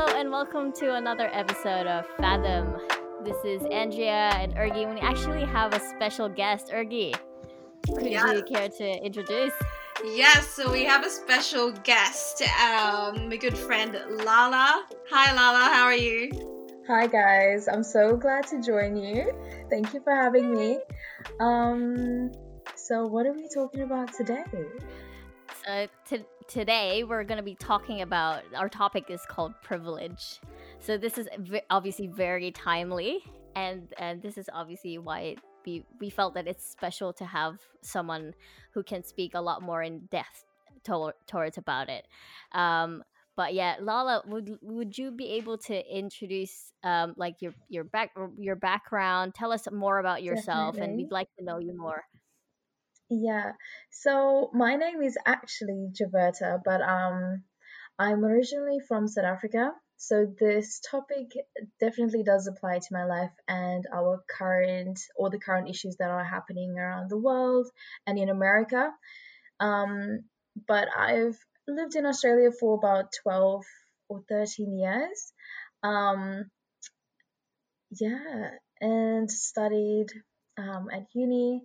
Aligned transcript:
Hello 0.00 0.16
and 0.16 0.30
welcome 0.30 0.70
to 0.74 0.94
another 0.94 1.28
episode 1.32 1.88
of 1.88 2.06
Fathom. 2.18 2.72
This 3.24 3.36
is 3.44 3.60
Andrea 3.72 4.30
and 4.36 4.56
Ergy. 4.56 4.86
We 4.86 5.00
actually 5.00 5.44
have 5.44 5.74
a 5.74 5.80
special 5.80 6.28
guest, 6.28 6.70
Ergy. 6.72 7.12
Could 7.92 8.06
Yes. 8.06 8.32
you 8.32 8.42
care 8.44 8.68
to 8.68 9.04
introduce? 9.04 9.52
Yes, 10.04 10.46
so 10.50 10.70
we 10.70 10.84
have 10.84 11.04
a 11.04 11.10
special 11.10 11.72
guest, 11.72 12.42
um, 12.62 13.28
my 13.28 13.36
good 13.38 13.58
friend 13.58 14.00
Lala. 14.24 14.86
Hi 15.10 15.32
Lala, 15.34 15.64
how 15.74 15.82
are 15.86 15.96
you? 15.96 16.30
Hi 16.86 17.08
guys, 17.08 17.66
I'm 17.66 17.82
so 17.82 18.16
glad 18.16 18.46
to 18.52 18.62
join 18.62 18.96
you. 18.96 19.32
Thank 19.68 19.92
you 19.94 20.00
for 20.00 20.14
having 20.14 20.54
me. 20.54 20.78
Um, 21.40 22.30
so 22.76 23.04
what 23.04 23.26
are 23.26 23.32
we 23.32 23.48
talking 23.52 23.80
about 23.82 24.14
today? 24.14 24.44
So 25.66 25.88
t- 26.08 26.24
today 26.48 27.04
we're 27.04 27.24
going 27.24 27.36
to 27.38 27.44
be 27.44 27.54
talking 27.54 28.00
about 28.00 28.42
our 28.56 28.68
topic 28.68 29.04
is 29.08 29.20
called 29.28 29.52
privilege. 29.62 30.40
So 30.80 30.96
this 30.96 31.18
is 31.18 31.28
v- 31.38 31.60
obviously 31.70 32.06
very 32.08 32.50
timely, 32.50 33.22
and 33.54 33.92
and 33.98 34.22
this 34.22 34.38
is 34.38 34.48
obviously 34.52 34.98
why 34.98 35.36
we 35.64 35.84
we 36.00 36.10
felt 36.10 36.34
that 36.34 36.48
it's 36.48 36.64
special 36.66 37.12
to 37.14 37.24
have 37.24 37.58
someone 37.82 38.34
who 38.72 38.82
can 38.82 39.04
speak 39.04 39.34
a 39.34 39.40
lot 39.40 39.62
more 39.62 39.82
in 39.82 40.06
depth 40.10 40.44
to- 40.84 41.14
towards 41.26 41.58
about 41.58 41.88
it. 41.88 42.06
Um, 42.52 43.04
but 43.36 43.54
yeah, 43.54 43.76
Lala, 43.80 44.22
would 44.26 44.58
would 44.62 44.98
you 44.98 45.10
be 45.12 45.30
able 45.32 45.58
to 45.58 45.96
introduce 45.96 46.72
um 46.82 47.14
like 47.16 47.36
your 47.40 47.52
your 47.68 47.84
back 47.84 48.10
your 48.38 48.56
background? 48.56 49.34
Tell 49.34 49.52
us 49.52 49.68
more 49.70 49.98
about 49.98 50.22
yourself, 50.22 50.76
and 50.78 50.96
we'd 50.96 51.12
like 51.12 51.28
to 51.38 51.44
know 51.44 51.58
you 51.58 51.76
more. 51.76 52.02
Yeah, 53.10 53.52
so 53.90 54.50
my 54.52 54.76
name 54.76 55.02
is 55.02 55.16
actually 55.24 55.88
Jaberta, 55.98 56.60
but 56.62 56.82
um, 56.82 57.42
I'm 57.98 58.24
originally 58.24 58.80
from 58.86 59.08
South 59.08 59.24
Africa. 59.24 59.72
So 59.96 60.26
this 60.38 60.80
topic 60.88 61.32
definitely 61.80 62.22
does 62.22 62.46
apply 62.46 62.78
to 62.78 62.92
my 62.92 63.04
life 63.04 63.32
and 63.48 63.84
our 63.92 64.22
current 64.30 65.00
or 65.16 65.30
the 65.30 65.40
current 65.40 65.68
issues 65.68 65.96
that 65.96 66.10
are 66.10 66.22
happening 66.22 66.78
around 66.78 67.10
the 67.10 67.18
world 67.18 67.66
and 68.06 68.18
in 68.18 68.28
America. 68.28 68.90
Um, 69.58 70.24
but 70.68 70.88
I've 70.96 71.36
lived 71.66 71.96
in 71.96 72.06
Australia 72.06 72.50
for 72.52 72.76
about 72.76 73.12
12 73.22 73.64
or 74.08 74.22
13 74.28 74.78
years. 74.78 75.32
Um, 75.82 76.50
yeah, 77.90 78.50
and 78.80 79.30
studied 79.30 80.08
um, 80.58 80.88
at 80.92 81.06
uni. 81.14 81.62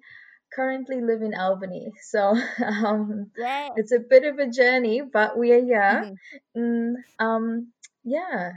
Currently 0.55 1.01
live 1.01 1.21
in 1.23 1.33
Albany, 1.33 1.91
so 2.01 2.35
um, 2.65 3.31
Yeah. 3.37 3.69
it's 3.75 3.91
a 3.91 3.99
bit 3.99 4.23
of 4.25 4.37
a 4.39 4.47
journey, 4.49 5.01
but 5.01 5.37
we 5.37 5.51
are 5.51 5.63
here. 5.63 6.05
Mhm. 6.05 6.17
Mm, 6.57 6.93
um, 7.19 7.73
yeah, 8.03 8.51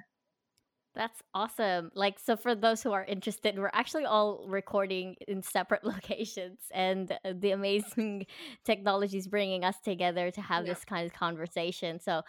That's 0.97 1.23
awesome. 1.35 1.91
Like, 1.95 2.19
so 2.19 2.37
for 2.37 2.55
those 2.55 2.83
who 2.83 2.93
are 2.93 3.05
interested, 3.05 3.59
we're 3.59 3.71
actually 3.75 4.07
all 4.07 4.47
recording 4.49 5.17
in 5.29 5.43
separate 5.43 5.85
locations, 5.85 6.59
and 6.73 7.13
uh, 7.23 7.35
the 7.39 7.51
amazing 7.53 8.27
technology 8.65 9.19
is 9.19 9.29
bringing 9.29 9.63
us 9.63 9.79
together 9.85 10.31
to 10.31 10.41
have 10.41 10.65
Yeah. 10.65 10.73
this 10.73 10.85
kind 10.87 11.07
of 11.07 11.13
conversation. 11.13 12.01
So, 12.01 12.23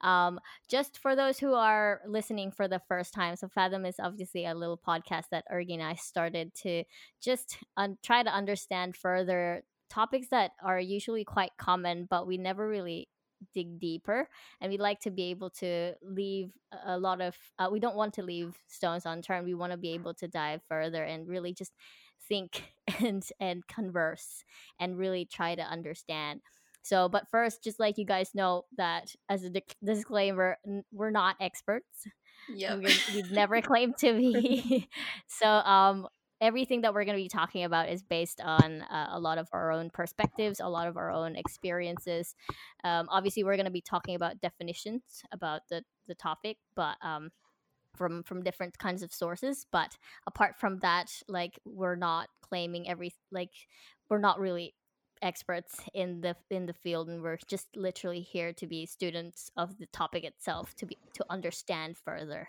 um, 0.00 0.40
just 0.70 0.98
for 0.98 1.14
those 1.14 1.38
who 1.38 1.52
are 1.54 2.00
listening 2.06 2.50
for 2.50 2.66
the 2.66 2.80
first 2.88 3.12
time, 3.12 3.36
so 3.36 3.46
Fathom 3.48 3.84
is 3.84 3.96
obviously 4.00 4.46
a 4.46 4.54
little 4.54 4.78
podcast 4.78 5.24
that 5.30 5.44
Ergy 5.50 5.74
and 5.74 5.82
I 5.82 5.94
started 5.94 6.54
to 6.62 6.84
just 7.20 7.58
un- 7.76 7.98
try 8.02 8.22
to 8.22 8.30
understand 8.30 8.96
further 8.96 9.64
topics 9.90 10.28
that 10.30 10.52
are 10.62 10.80
usually 10.80 11.24
quite 11.24 11.52
common, 11.58 12.06
but 12.08 12.26
we 12.26 12.38
never 12.38 12.66
really 12.68 13.08
dig 13.52 13.78
deeper 13.78 14.28
and 14.60 14.70
we 14.70 14.78
like 14.78 15.00
to 15.00 15.10
be 15.10 15.24
able 15.30 15.50
to 15.50 15.92
leave 16.02 16.52
a 16.86 16.98
lot 16.98 17.20
of 17.20 17.36
uh, 17.58 17.68
we 17.70 17.80
don't 17.80 17.96
want 17.96 18.14
to 18.14 18.22
leave 18.22 18.54
stones 18.68 19.04
unturned 19.06 19.44
we 19.44 19.54
want 19.54 19.72
to 19.72 19.78
be 19.78 19.92
able 19.92 20.14
to 20.14 20.26
dive 20.28 20.60
further 20.68 21.02
and 21.04 21.28
really 21.28 21.52
just 21.52 21.72
think 22.28 22.62
and 23.00 23.26
and 23.40 23.66
converse 23.66 24.44
and 24.78 24.98
really 24.98 25.24
try 25.24 25.54
to 25.54 25.62
understand. 25.62 26.40
So 26.82 27.08
but 27.08 27.28
first 27.30 27.62
just 27.62 27.80
like 27.80 27.98
you 27.98 28.04
guys 28.04 28.30
know 28.34 28.64
that 28.76 29.14
as 29.28 29.44
a 29.44 29.50
dic- 29.50 29.76
disclaimer 29.82 30.58
n- 30.66 30.84
we're 30.92 31.10
not 31.10 31.36
experts. 31.40 32.06
Yeah 32.48 32.76
we 32.76 33.02
we've 33.12 33.30
never 33.30 33.60
claimed 33.62 33.96
to 33.98 34.12
be. 34.14 34.88
So 35.28 35.46
um 35.48 36.08
everything 36.40 36.82
that 36.82 36.92
we're 36.92 37.04
going 37.04 37.16
to 37.16 37.22
be 37.22 37.28
talking 37.28 37.64
about 37.64 37.88
is 37.88 38.02
based 38.02 38.40
on 38.40 38.82
uh, 38.82 39.08
a 39.12 39.20
lot 39.20 39.38
of 39.38 39.48
our 39.52 39.70
own 39.70 39.90
perspectives 39.90 40.60
a 40.60 40.68
lot 40.68 40.88
of 40.88 40.96
our 40.96 41.10
own 41.10 41.36
experiences. 41.36 42.34
Um, 42.82 43.08
obviously 43.10 43.44
we're 43.44 43.56
going 43.56 43.64
to 43.66 43.70
be 43.70 43.80
talking 43.80 44.14
about 44.14 44.40
definitions 44.40 45.22
about 45.32 45.62
the 45.70 45.82
the 46.06 46.14
topic 46.14 46.58
but 46.76 46.96
um 47.00 47.30
from 47.94 48.22
from 48.22 48.42
different 48.42 48.76
kinds 48.78 49.02
of 49.02 49.12
sources 49.12 49.66
but 49.70 49.96
apart 50.26 50.56
from 50.58 50.78
that 50.80 51.10
like 51.28 51.58
we're 51.64 51.96
not 51.96 52.28
claiming 52.42 52.88
every 52.88 53.14
like 53.30 53.50
we're 54.10 54.18
not 54.18 54.38
really 54.38 54.74
experts 55.22 55.80
in 55.94 56.20
the 56.20 56.36
in 56.50 56.66
the 56.66 56.72
field 56.72 57.08
and 57.08 57.22
we're 57.22 57.38
just 57.48 57.68
literally 57.76 58.20
here 58.20 58.52
to 58.52 58.66
be 58.66 58.84
students 58.84 59.50
of 59.56 59.78
the 59.78 59.86
topic 59.86 60.24
itself 60.24 60.74
to 60.74 60.84
be 60.84 60.98
to 61.14 61.24
understand 61.30 61.96
further 61.96 62.48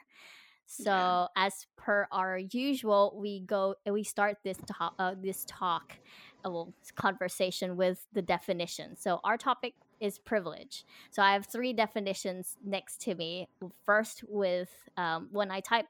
so 0.65 0.91
Yeah. 0.91 1.25
as 1.35 1.67
per 1.77 2.07
our 2.11 2.37
usual 2.37 3.13
we 3.17 3.41
go 3.41 3.75
we 3.89 4.03
start 4.03 4.37
this 4.43 4.57
talk 4.67 4.93
uh, 4.99 5.15
this 5.21 5.45
talk 5.47 5.99
uh, 6.45 6.51
well 6.51 6.73
conversation 6.95 7.75
with 7.77 8.05
the 8.13 8.21
definition. 8.21 8.95
So 8.95 9.19
our 9.23 9.37
topic 9.37 9.75
is 9.99 10.19
privilege. 10.19 10.85
So 11.11 11.21
i 11.23 11.33
have 11.33 11.45
three 11.47 11.73
definitions 11.73 12.57
next 12.63 13.01
to 13.01 13.15
me. 13.15 13.47
First 13.85 14.23
with 14.27 14.69
um, 14.97 15.29
when 15.31 15.51
i 15.51 15.59
type 15.61 15.87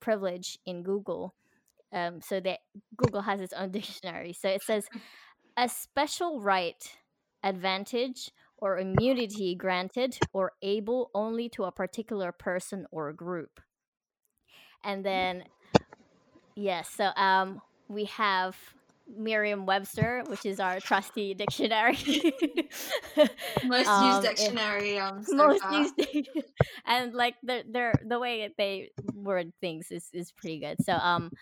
privilege 0.00 0.58
in 0.66 0.82
google 0.82 1.34
um, 1.92 2.20
so 2.20 2.40
that 2.40 2.60
google 2.96 3.22
has 3.22 3.40
its 3.40 3.52
own 3.52 3.70
dictionary. 3.78 4.32
So 4.32 4.48
it 4.48 4.62
says 4.62 4.88
a 5.56 5.68
special 5.68 6.40
right 6.40 6.96
advantage 7.42 8.30
or 8.58 8.78
immunity 8.78 9.54
granted 9.54 10.18
or 10.32 10.52
able 10.62 11.10
only 11.14 11.48
to 11.50 11.64
a 11.64 11.72
particular 11.72 12.32
person 12.32 12.86
or 12.90 13.12
group 13.12 13.60
and 14.84 15.04
then 15.04 15.44
yes 16.56 16.88
so 16.88 17.10
um 17.16 17.60
we 17.88 18.04
have 18.04 18.56
merriam-webster 19.16 20.22
which 20.28 20.44
is 20.44 20.60
our 20.60 20.80
trusty 20.80 21.34
dictionary. 21.34 21.96
Most 23.62 23.90
Um, 23.90 23.98
used 24.00 24.22
dictionary 24.22 24.98
um 24.98 25.24
so 25.24 25.34
most 25.36 25.60
far. 25.60 25.70
used 25.70 25.94
and 26.86 27.14
like 27.14 27.34
the 27.42 27.64
their 27.70 28.00
the 28.06 28.18
way 28.18 28.48
they 28.58 28.90
word 29.14 29.52
things 29.60 29.90
is 29.90 30.08
is 30.12 30.32
pretty 30.32 30.58
good. 30.60 30.80
So 30.80 30.94
um 30.94 31.32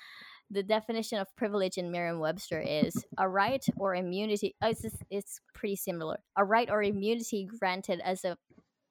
the 0.51 0.63
definition 0.63 1.19
of 1.19 1.35
privilege 1.37 1.77
in 1.79 1.91
merriam-webster 1.91 2.61
is 2.61 3.05
a 3.19 3.29
right 3.29 3.65
or 3.79 3.95
immunity 3.95 4.55
oh, 4.63 4.69
it's, 4.71 4.83
just- 4.83 5.05
it's 5.11 5.41
pretty 5.55 5.77
similar. 5.77 6.19
A 6.37 6.45
right 6.45 6.71
or 6.71 6.83
immunity 6.83 7.47
granted 7.59 8.01
as 8.05 8.25
a 8.25 8.37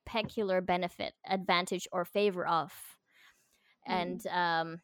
peculiar 0.05 0.61
benefit 0.61 1.13
advantage 1.29 1.87
or 1.91 2.05
favor 2.05 2.45
of 2.47 2.73
and 3.85 4.25
um 4.27 4.81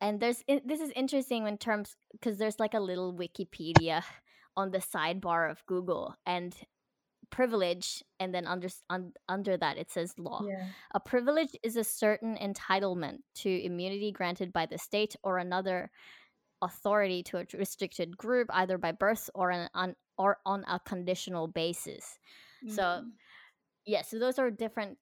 and 0.00 0.20
there's 0.20 0.42
this 0.64 0.80
is 0.80 0.90
interesting 0.90 1.46
in 1.46 1.58
terms 1.58 1.96
because 2.12 2.38
there's 2.38 2.60
like 2.60 2.74
a 2.74 2.80
little 2.80 3.14
wikipedia 3.14 4.04
on 4.56 4.70
the 4.70 4.78
sidebar 4.78 5.50
of 5.50 5.64
google 5.66 6.14
and 6.26 6.56
privilege 7.30 8.04
and 8.20 8.34
then 8.34 8.46
under 8.46 8.68
un, 8.90 9.12
under 9.28 9.56
that 9.56 9.78
it 9.78 9.90
says 9.90 10.18
law. 10.18 10.46
Yeah, 10.46 10.72
a 10.94 11.00
privilege 11.00 11.56
is 11.62 11.76
a 11.76 11.84
certain 11.84 12.36
entitlement 12.36 13.20
to 13.36 13.50
immunity 13.64 14.12
granted 14.12 14.52
by 14.52 14.66
the 14.66 14.78
state 14.78 15.16
or 15.24 15.38
another 15.38 15.90
authority 16.62 17.22
to 17.24 17.38
a 17.38 17.46
restricted 17.58 18.16
group 18.16 18.48
either 18.52 18.78
by 18.78 18.92
birth 18.92 19.30
or 19.34 19.50
an 19.50 19.70
on 19.74 19.96
or 20.18 20.38
on 20.46 20.64
a 20.68 20.80
conditional 20.80 21.48
basis. 21.48 22.18
So 22.66 23.02
Mhm. 23.02 23.16
yeah 23.84 24.02
so 24.02 24.18
those 24.18 24.38
are 24.38 24.50
different 24.50 24.98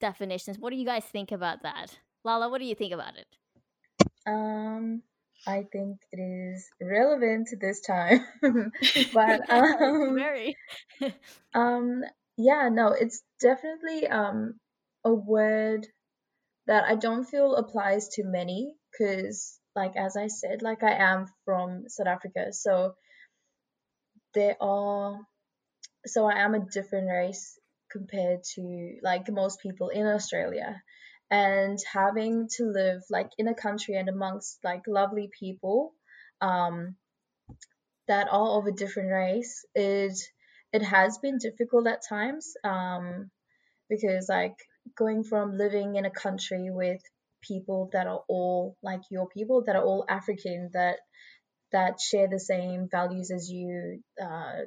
definitions. 0.00 0.58
What 0.58 0.70
do 0.70 0.76
you 0.76 0.86
guys 0.86 1.04
think 1.04 1.32
about 1.32 1.62
that? 1.62 1.98
Lala 2.24 2.48
what 2.48 2.58
do 2.58 2.64
you 2.64 2.74
think 2.74 2.92
about 2.92 3.14
it? 3.16 3.26
Um, 4.26 5.02
I 5.46 5.64
think 5.70 5.98
it 6.12 6.20
is 6.20 6.66
relevant 6.80 7.48
this 7.60 7.80
time, 7.80 8.20
but 9.12 9.50
um, 9.50 10.14
very. 10.14 10.56
Um, 11.54 12.02
yeah, 12.36 12.68
no, 12.72 12.88
it's 12.88 13.22
definitely 13.40 14.08
um 14.08 14.54
a 15.04 15.12
word 15.12 15.86
that 16.66 16.84
I 16.84 16.96
don't 16.96 17.24
feel 17.24 17.54
applies 17.54 18.08
to 18.14 18.24
many 18.24 18.74
because 18.90 19.58
like 19.76 19.96
as 19.96 20.16
I 20.16 20.28
said, 20.28 20.62
like 20.62 20.82
I 20.82 20.94
am 20.94 21.26
from 21.44 21.84
South 21.88 22.06
Africa, 22.06 22.52
so 22.52 22.94
there 24.34 24.56
are 24.60 25.20
so 26.06 26.26
I 26.26 26.40
am 26.40 26.54
a 26.54 26.64
different 26.64 27.08
race 27.08 27.58
compared 27.94 28.42
to 28.54 28.96
like 29.02 29.30
most 29.30 29.60
people 29.60 29.88
in 29.88 30.06
Australia. 30.06 30.82
And 31.30 31.78
having 31.92 32.48
to 32.56 32.64
live 32.64 33.02
like 33.10 33.30
in 33.38 33.48
a 33.48 33.54
country 33.54 33.94
and 33.94 34.08
amongst 34.08 34.58
like 34.62 34.82
lovely 34.86 35.30
people, 35.40 35.92
um, 36.40 36.96
that 38.08 38.28
are 38.30 38.58
of 38.58 38.66
a 38.66 38.72
different 38.72 39.10
race, 39.10 39.64
it 39.74 40.18
it 40.72 40.82
has 40.82 41.18
been 41.18 41.38
difficult 41.38 41.86
at 41.86 42.02
times. 42.06 42.54
Um, 42.62 43.30
because 43.88 44.28
like 44.28 44.56
going 44.96 45.24
from 45.24 45.56
living 45.56 45.96
in 45.96 46.04
a 46.04 46.10
country 46.10 46.68
with 46.70 47.00
people 47.42 47.90
that 47.92 48.06
are 48.06 48.22
all 48.28 48.76
like 48.82 49.02
your 49.10 49.28
people 49.28 49.62
that 49.66 49.76
are 49.76 49.84
all 49.84 50.04
African 50.08 50.70
that 50.72 50.96
that 51.72 52.00
share 52.00 52.28
the 52.28 52.40
same 52.40 52.88
values 52.90 53.30
as 53.30 53.50
you 53.50 54.00
uh, 54.20 54.64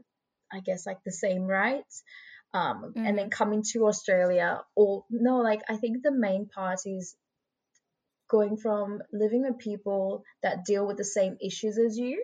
I 0.51 0.59
guess 0.63 0.85
like 0.85 1.00
the 1.03 1.12
same 1.12 1.44
rights 1.44 2.03
um, 2.57 2.83
mm-hmm. 2.83 3.06
and 3.06 3.18
then 3.18 3.25
mm-hmm. 3.25 3.44
coming 3.44 3.63
to 3.74 3.88
Australia 3.88 4.62
or 4.75 5.06
no 5.09 5.38
like 5.38 5.62
I 5.69 5.77
think 5.77 6.04
the 6.04 6.12
main 6.12 6.48
part 6.48 6.80
is 6.86 7.15
going 8.30 8.57
from 8.57 9.01
living 9.13 9.44
with 9.44 9.59
people 9.59 10.24
that 10.44 10.65
deal 10.65 10.86
with 10.86 10.98
the 10.98 11.06
same 11.06 11.38
issues 11.42 11.77
as 11.77 11.98
you 11.98 12.24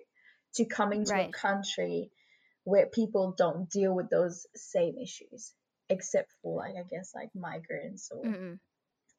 to 0.56 0.65
coming 0.65 1.06
to 1.06 1.13
right. 1.13 1.30
a 1.30 1.31
country 1.31 2.12
where 2.65 2.88
people 2.88 3.33
don't 3.38 3.69
deal 3.69 3.94
with 3.94 4.09
those 4.09 4.45
same 4.56 4.95
issues 4.97 5.53
except 5.89 6.30
for 6.41 6.57
like 6.57 6.74
I 6.77 6.83
guess 6.89 7.12
like 7.15 7.29
migrants 7.36 8.09
or 8.12 8.24
mm 8.24 8.59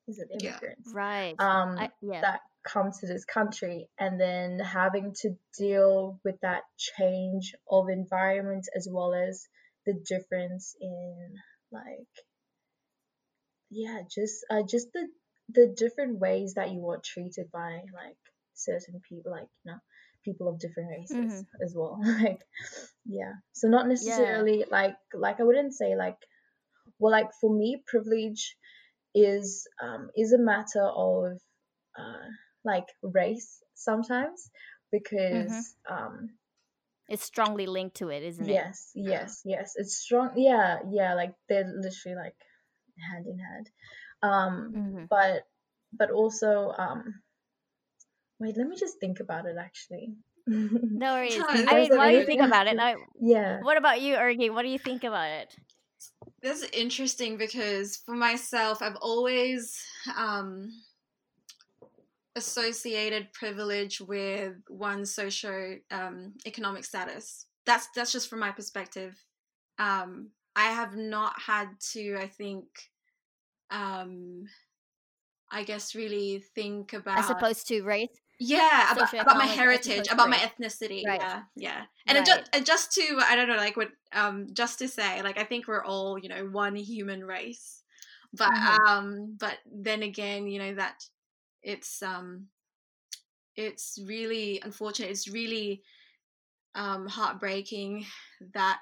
is 0.07 0.19
it 0.19 0.29
immigrants? 0.31 0.91
Yeah. 0.93 0.93
Right. 0.93 1.35
Um 1.39 1.79
I, 1.79 1.91
yeah. 2.03 2.21
that 2.21 2.41
come 2.63 2.91
to 2.93 3.07
this 3.07 3.25
country 3.25 3.89
and 3.99 4.21
then 4.21 4.59
having 4.59 5.15
to 5.23 5.31
deal 5.59 6.21
with 6.23 6.39
that 6.43 6.63
change 6.77 7.55
of 7.71 7.89
environment 7.89 8.67
as 8.77 8.87
well 8.91 9.15
as 9.15 9.49
the 9.87 9.95
difference 10.09 10.75
in 10.81 11.35
like 11.73 12.09
yeah, 13.71 14.01
just 14.09 14.45
uh 14.51 14.63
just 14.63 14.93
the 14.93 15.09
the 15.51 15.75
different 15.77 16.19
ways 16.19 16.55
that 16.55 16.73
you 16.73 16.89
are 16.89 17.01
treated 17.05 17.51
by 17.53 17.81
like 17.93 18.17
certain 18.55 19.01
people 19.09 19.33
like, 19.33 19.49
you 19.65 19.73
know, 19.73 19.79
people 20.25 20.49
of 20.49 20.59
different 20.59 20.91
races 20.91 21.17
mm-hmm. 21.17 21.63
as 21.63 21.75
well. 21.77 22.01
like 22.23 22.41
yeah. 23.05 23.33
So 23.53 23.69
not 23.69 23.89
necessarily 23.89 24.61
yeah. 24.61 24.67
like 24.71 24.97
like 25.13 25.41
I 25.41 25.45
wouldn't 25.45 25.75
say 25.75 25.97
like 25.97 26.19
well 26.99 27.13
like 27.13 27.31
for 27.41 27.53
me 27.53 27.83
privilege 27.87 28.57
is 29.15 29.67
um 29.83 30.11
is 30.17 30.33
a 30.33 30.39
matter 30.39 30.85
of 30.85 31.39
uh 31.99 32.29
like 32.65 32.87
race 33.03 33.63
sometimes 33.75 34.51
because 34.91 35.53
mm-hmm. 35.53 35.95
um 35.95 36.31
it's 37.09 37.25
strongly 37.25 37.67
linked 37.67 37.97
to 37.97 38.09
it 38.09 38.23
isn't 38.23 38.49
yes, 38.49 38.91
it? 38.95 39.01
Yes 39.01 39.11
yes 39.11 39.43
yes. 39.45 39.73
It's 39.77 39.97
strong 39.97 40.31
yeah 40.37 40.79
yeah 40.91 41.15
like 41.15 41.35
they're 41.49 41.67
literally 41.67 42.17
like 42.17 42.37
hand 43.11 43.27
in 43.27 43.39
hand. 43.39 43.71
Um 44.23 44.73
mm-hmm. 44.75 45.05
but 45.11 45.43
but 45.93 46.11
also 46.11 46.73
um 46.77 47.23
wait 48.39 48.57
let 48.57 48.69
me 48.69 48.77
just 48.77 48.99
think 49.01 49.21
about 49.21 49.47
it 49.47 49.57
actually. 49.59 50.15
No 50.47 51.13
worries. 51.15 51.41
I 51.41 51.75
mean, 51.75 51.97
why 51.97 52.13
do 52.13 52.19
you 52.19 52.27
think 52.27 52.43
about 52.43 52.67
it 52.67 52.79
I, 52.81 52.97
yeah. 53.21 53.61
what 53.61 53.77
about 53.77 54.01
you 54.01 54.17
Ergy 54.17 54.51
what 54.51 54.63
do 54.63 54.69
you 54.69 54.79
think 54.79 55.05
about 55.05 55.31
it? 55.31 55.55
This 56.43 56.63
is 56.63 56.71
interesting 56.73 57.39
because 57.39 57.97
for 58.05 58.15
myself, 58.15 58.83
I've 58.83 58.97
always 59.01 59.79
um, 60.15 60.71
associated 62.37 63.33
privilege 63.33 64.01
with 64.01 64.55
one's 64.69 65.15
socio 65.15 65.79
um, 65.91 66.35
economic 66.47 66.85
status. 66.85 67.47
That's 67.67 67.89
that's 67.95 68.13
just 68.13 68.29
from 68.29 68.41
my 68.41 68.51
perspective. 68.51 69.17
Um, 69.79 70.31
I 70.57 70.67
have 70.67 70.97
not 70.97 71.33
had 71.41 71.69
to, 71.93 72.17
I 72.17 72.29
think, 72.29 72.67
um, 73.71 74.45
I 75.51 75.65
guess, 75.65 75.95
really 75.95 76.45
think 76.55 76.93
about 76.93 77.19
as 77.19 77.31
opposed 77.31 77.67
to 77.69 77.83
race 77.83 78.21
yeah 78.41 78.93
about, 78.93 79.13
about 79.13 79.37
my 79.37 79.47
heritage 79.47 80.09
about 80.11 80.29
my 80.29 80.37
ethnicity 80.37 81.03
right. 81.07 81.21
yeah 81.21 81.43
yeah 81.55 81.83
and 82.07 82.19
right. 82.19 82.27
just, 82.27 82.51
and 82.53 82.67
just 82.67 82.93
to 82.93 83.21
i 83.29 83.37
don't 83.37 83.49
know 83.49 83.57
like 83.57 83.77
what 83.77 83.91
um 84.13 84.49
just 84.53 84.79
to 84.79 84.89
say 84.89 85.23
like 85.23 85.39
i 85.39 85.45
think 85.45 85.69
we're 85.69 85.85
all 85.85 86.19
you 86.19 86.29
know 86.29 86.45
one 86.51 86.75
human 86.75 87.23
race 87.23 87.83
but 88.33 88.51
mm-hmm. 88.51 88.87
um 88.87 89.37
but 89.39 89.59
then 89.73 90.03
again 90.03 90.49
you 90.49 90.59
know 90.59 90.75
that 90.75 91.05
it's 91.65 92.03
um 92.03 92.47
it's 93.57 93.99
really 94.07 94.61
unfortunate 94.63 95.11
it's 95.11 95.29
really 95.29 95.83
um 96.75 97.07
heartbreaking 97.07 98.05
that 98.53 98.81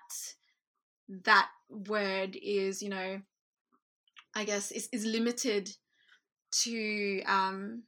that 1.24 1.48
word 1.68 2.36
is 2.42 2.82
you 2.82 2.88
know 2.88 3.20
i 4.34 4.44
guess 4.44 4.70
is, 4.70 4.88
is 4.92 5.04
limited 5.04 5.70
to 6.50 7.22
um 7.26 7.82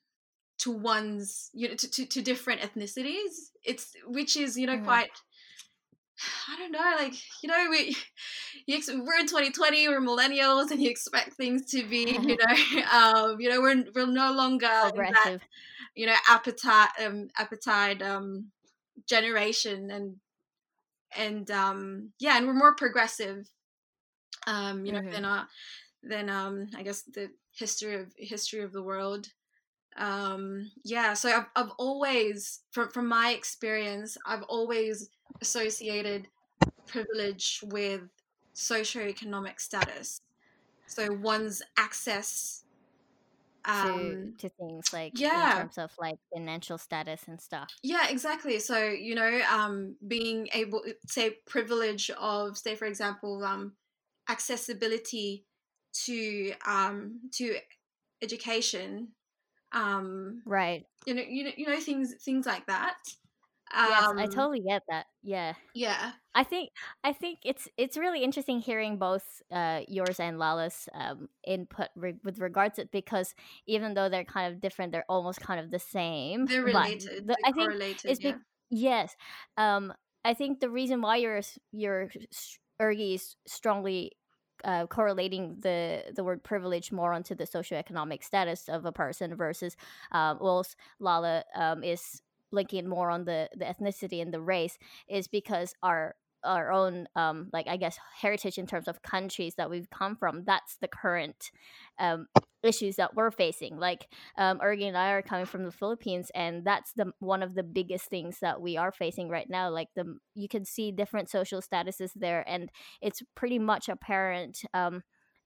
to 0.58 0.70
one's 0.70 1.50
you 1.52 1.68
know 1.68 1.74
to, 1.74 1.90
to, 1.90 2.06
to 2.06 2.22
different 2.22 2.60
ethnicities 2.60 3.50
it's 3.64 3.92
which 4.06 4.36
is 4.36 4.56
you 4.56 4.66
know 4.66 4.76
mm. 4.76 4.84
quite 4.84 5.10
I 6.48 6.56
don't 6.56 6.72
know, 6.72 6.94
like 6.96 7.14
you 7.42 7.48
know, 7.48 7.66
we 7.70 7.96
you 8.66 8.76
ex- 8.76 8.88
we're 8.88 9.18
in 9.18 9.26
2020, 9.26 9.88
we're 9.88 10.00
millennials, 10.00 10.70
and 10.70 10.80
you 10.80 10.90
expect 10.90 11.34
things 11.34 11.70
to 11.72 11.84
be, 11.84 12.18
you 12.20 12.36
know, 12.36 12.82
um, 12.92 13.40
you 13.40 13.48
know, 13.50 13.60
we're 13.60 13.84
we're 13.94 14.06
no 14.06 14.32
longer 14.32 14.66
that, 14.66 15.38
you 15.94 16.06
know, 16.06 16.14
appetite, 16.28 16.90
um, 17.04 17.28
appetite, 17.36 18.02
um, 18.02 18.50
generation, 19.08 19.90
and 19.90 20.16
and 21.16 21.50
um, 21.50 22.10
yeah, 22.18 22.36
and 22.36 22.46
we're 22.46 22.54
more 22.54 22.74
progressive, 22.74 23.48
um, 24.46 24.84
you 24.84 24.92
know, 24.92 25.00
mm-hmm. 25.00 25.10
than 25.10 25.24
uh, 25.24 25.44
than 26.02 26.30
um, 26.30 26.68
I 26.76 26.82
guess 26.82 27.02
the 27.02 27.30
history 27.52 27.96
of 27.96 28.12
history 28.18 28.62
of 28.62 28.72
the 28.72 28.82
world 28.82 29.28
um 29.96 30.70
yeah 30.84 31.14
so 31.14 31.28
I've, 31.30 31.46
I've 31.54 31.70
always 31.78 32.60
from 32.72 32.88
from 32.90 33.06
my 33.06 33.30
experience 33.30 34.16
i've 34.26 34.42
always 34.48 35.08
associated 35.40 36.28
privilege 36.86 37.60
with 37.64 38.02
socioeconomic 38.54 39.60
status. 39.60 40.20
So 40.86 41.12
one's 41.12 41.62
access 41.76 42.64
um, 43.64 44.34
to, 44.38 44.48
to 44.48 44.54
things 44.56 44.92
like 44.92 45.12
yeah. 45.18 45.52
in 45.52 45.58
terms 45.62 45.78
of 45.78 45.90
like 45.98 46.16
financial 46.34 46.78
status 46.78 47.22
and 47.26 47.40
stuff. 47.40 47.70
Yeah 47.82 48.08
exactly. 48.08 48.58
So 48.58 48.78
you 48.78 49.14
know 49.14 49.40
um 49.50 49.96
being 50.06 50.48
able 50.52 50.82
say 51.06 51.38
privilege 51.46 52.10
of 52.10 52.58
say 52.58 52.74
for 52.74 52.84
example 52.84 53.42
um 53.44 53.72
accessibility 54.28 55.44
to 56.04 56.52
um 56.66 57.20
to 57.32 57.56
education 58.22 59.08
um 59.72 60.42
right. 60.46 60.84
you 61.06 61.14
know 61.14 61.22
you 61.26 61.44
know 61.44 61.50
you 61.56 61.66
know 61.66 61.80
things 61.80 62.14
things 62.22 62.46
like 62.46 62.66
that. 62.66 62.96
um, 62.96 63.23
yes 63.76 64.08
i 64.16 64.26
um 64.26 64.30
totally 64.30 64.60
get 64.60 64.82
that 64.88 65.06
yeah 65.22 65.54
yeah 65.74 66.12
i 66.34 66.42
think 66.42 66.70
i 67.02 67.12
think 67.12 67.38
it's 67.44 67.68
it's 67.76 67.96
really 67.96 68.22
interesting 68.22 68.60
hearing 68.60 68.98
both 68.98 69.42
uh 69.52 69.80
yours 69.88 70.20
and 70.20 70.38
lala's 70.38 70.88
um 70.94 71.28
input 71.46 71.88
re- 71.96 72.18
with 72.24 72.38
regards 72.38 72.76
to 72.76 72.82
it 72.82 72.90
because 72.92 73.34
even 73.66 73.94
though 73.94 74.08
they're 74.08 74.24
kind 74.24 74.52
of 74.52 74.60
different 74.60 74.92
they're 74.92 75.04
almost 75.08 75.40
kind 75.40 75.60
of 75.60 75.70
the 75.70 75.78
same 75.78 76.46
they're 76.46 76.62
related 76.62 77.26
the, 77.26 77.26
they're 77.26 77.36
i 77.44 77.52
think 77.52 77.98
it's 78.04 78.22
yeah. 78.22 78.32
be- 78.32 78.38
yes 78.70 79.14
um 79.56 79.92
i 80.24 80.34
think 80.34 80.60
the 80.60 80.70
reason 80.70 81.00
why 81.00 81.16
your 81.16 81.40
your 81.72 82.10
ergy 82.80 83.14
is 83.14 83.36
strongly 83.46 84.12
uh, 84.64 84.86
correlating 84.86 85.56
the 85.60 86.02
the 86.14 86.24
word 86.24 86.42
privilege 86.42 86.90
more 86.90 87.12
onto 87.12 87.34
the 87.34 87.44
socioeconomic 87.44 88.22
status 88.22 88.68
of 88.68 88.84
a 88.84 88.92
person 88.92 89.34
versus 89.34 89.76
um, 90.12 90.38
whilst 90.40 90.76
Lala 91.00 91.44
um, 91.54 91.82
is 91.84 92.22
linking 92.54 92.88
more 92.88 93.10
on 93.10 93.24
the 93.24 93.48
the 93.56 93.64
ethnicity 93.64 94.22
and 94.22 94.32
the 94.32 94.40
race 94.40 94.78
is 95.08 95.28
because 95.28 95.74
our 95.82 96.14
our 96.44 96.70
own 96.70 97.06
um 97.16 97.48
like 97.52 97.66
i 97.68 97.76
guess 97.76 97.98
heritage 98.20 98.58
in 98.58 98.66
terms 98.66 98.86
of 98.86 99.02
countries 99.02 99.54
that 99.56 99.70
we've 99.70 99.88
come 99.90 100.14
from 100.14 100.44
that's 100.44 100.76
the 100.76 100.88
current 100.88 101.50
um 101.98 102.26
issues 102.64 102.96
that 102.96 103.14
we're 103.14 103.30
facing. 103.30 103.78
Like 103.78 104.08
um 104.38 104.60
and 104.62 104.96
i 104.96 105.10
are 105.10 105.22
coming 105.22 105.46
from 105.46 105.64
the 105.64 105.72
philippines 105.72 106.30
and 106.34 106.64
that's 106.64 106.92
the 106.94 107.12
one 107.20 107.42
of 107.42 107.54
the 107.54 107.62
biggest 107.62 108.06
things 108.06 108.38
that 108.40 108.60
we 108.60 108.76
are 108.76 108.90
facing 108.90 109.28
right 109.28 109.48
now. 109.48 109.70
Like 109.70 109.88
the 109.94 110.16
you 110.34 110.48
can 110.48 110.64
see 110.64 110.90
different 110.90 111.28
social 111.30 111.60
statuses 111.60 112.10
there 112.16 112.44
and 112.48 112.70
it's 113.00 113.22
pretty 113.34 113.58
much 113.58 113.88
apparent 113.88 114.62
um 114.72 115.02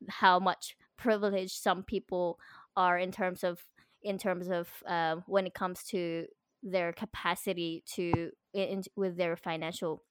how 0.08 0.38
much 0.38 0.76
privilege 0.96 1.52
some 1.52 1.82
people 1.82 2.38
are 2.76 2.98
in 2.98 3.10
terms 3.10 3.42
of 3.42 3.60
in 4.02 4.16
terms 4.16 4.48
of 4.48 4.68
uh, 4.86 5.16
when 5.26 5.44
it 5.44 5.54
comes 5.54 5.82
to 5.82 6.24
their 6.62 6.92
capacity 6.92 7.82
to 7.86 8.30
in, 8.52 8.82
with 8.96 9.16
their 9.16 9.36
financial 9.36 10.02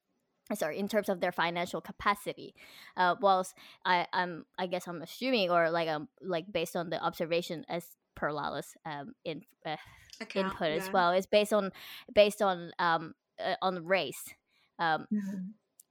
sorry 0.56 0.78
in 0.78 0.88
terms 0.88 1.10
of 1.10 1.20
their 1.20 1.32
financial 1.32 1.82
capacity 1.82 2.56
uh 2.96 3.16
whilst 3.22 3.54
i 3.86 4.06
i'm 4.14 4.46
i 4.58 4.66
guess 4.66 4.88
i'm 4.88 5.02
assuming 5.02 5.50
or 5.50 5.70
like 5.70 5.90
um 5.90 6.08
like 6.22 6.46
based 6.52 6.76
on 6.76 6.90
the 6.90 7.02
observation 7.04 7.66
as 7.68 7.86
per 8.16 8.32
lala's 8.32 8.74
um 8.86 9.14
in 9.26 9.42
uh, 9.66 9.76
Account, 10.22 10.48
input 10.48 10.70
yeah. 10.70 10.76
as 10.76 10.92
well 10.92 11.12
is 11.12 11.26
based 11.26 11.54
on 11.54 11.72
based 12.14 12.42
on 12.42 12.72
um 12.80 13.14
uh, 13.44 13.56
on 13.62 13.86
race 13.86 14.34
um 14.80 15.06
mm-hmm. 15.14 15.38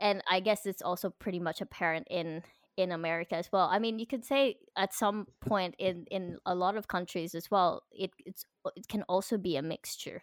and 0.01 0.23
i 0.29 0.41
guess 0.41 0.67
it's 0.67 0.83
also 0.83 1.11
pretty 1.11 1.39
much 1.39 1.61
apparent 1.61 2.07
in 2.11 2.43
in 2.77 2.93
america 2.93 3.37
as 3.37 3.51
well 3.53 3.69
i 3.71 3.79
mean 3.79 3.99
you 3.99 4.07
could 4.07 4.25
say 4.25 4.57
at 4.77 4.93
some 4.93 5.27
point 5.41 5.75
in 5.79 6.07
in 6.11 6.39
a 6.45 6.55
lot 6.55 6.77
of 6.77 6.89
countries 6.89 7.35
as 7.35 7.51
well 7.51 7.83
it 7.93 8.11
it's 8.25 8.45
it 8.75 8.89
can 8.89 9.03
also 9.03 9.39
be 9.39 9.57
a 9.57 9.63
mixture 9.63 10.23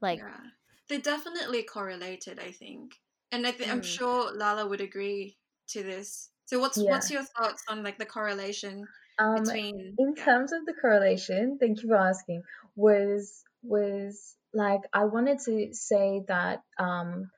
like 0.00 0.18
yeah. 0.18 0.40
they 0.88 0.98
definitely 0.98 1.62
correlated 1.62 2.38
i 2.38 2.50
think 2.50 2.94
and 3.34 3.46
I 3.46 3.50
th- 3.50 3.68
mm. 3.68 3.72
I'm 3.72 3.82
sure 3.82 4.32
Lala 4.32 4.66
would 4.66 4.80
agree 4.80 5.36
to 5.70 5.82
this. 5.82 6.30
So 6.46 6.60
what's 6.60 6.78
yeah. 6.78 6.90
what's 6.90 7.10
your 7.10 7.24
thoughts 7.24 7.64
on 7.68 7.82
like 7.82 7.98
the 7.98 8.06
correlation 8.06 8.86
um, 9.18 9.42
between 9.42 9.94
in 9.98 10.14
yeah. 10.16 10.24
terms 10.24 10.52
of 10.52 10.64
the 10.66 10.74
correlation 10.80 11.58
thank 11.58 11.82
you 11.82 11.88
for 11.88 11.96
asking 11.96 12.42
was 12.76 13.42
was 13.62 14.36
like 14.52 14.80
i 14.92 15.04
wanted 15.04 15.38
to 15.46 15.68
say 15.72 16.22
that 16.28 16.62
um 16.78 17.30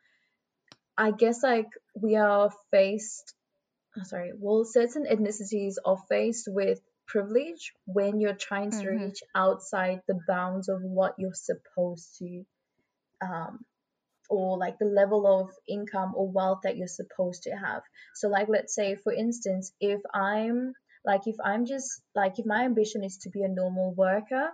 i 0.97 1.11
guess 1.11 1.43
like 1.43 1.69
we 1.95 2.17
are 2.17 2.51
faced 2.71 3.35
oh, 3.99 4.03
sorry 4.05 4.33
well 4.39 4.65
certain 4.65 5.05
ethnicities 5.05 5.75
are 5.85 5.99
faced 6.09 6.49
with 6.51 6.81
privilege 7.07 7.73
when 7.87 8.21
you're 8.21 8.35
trying 8.35 8.71
to 8.71 8.79
mm-hmm. 8.79 9.05
reach 9.05 9.23
outside 9.35 10.01
the 10.09 10.19
bounds 10.27 10.69
of 10.69 10.83
what 10.83 11.15
you're 11.19 11.35
supposed 11.35 12.19
to 12.19 12.45
um 13.23 13.65
or 14.29 14.59
like 14.59 14.79
the 14.79 14.87
level 14.87 15.27
of 15.27 15.51
income 15.69 16.13
or 16.17 16.29
wealth 16.29 16.61
that 16.65 16.77
you're 16.77 16.89
supposed 16.89 17.45
to 17.45 17.51
have 17.51 17.83
so 18.15 18.29
like 18.29 18.49
let's 18.49 18.75
say 18.75 18.97
for 18.97 19.13
instance 19.13 19.73
if 19.81 20.01
i'm 20.13 20.73
like 21.05 21.23
if 21.27 21.37
i'm 21.45 21.65
just 21.65 22.03
like 22.15 22.39
if 22.39 22.47
my 22.47 22.65
ambition 22.65 23.05
is 23.05 23.19
to 23.19 23.31
be 23.31 23.43
a 23.43 23.49
normal 23.49 23.95
worker 23.95 24.51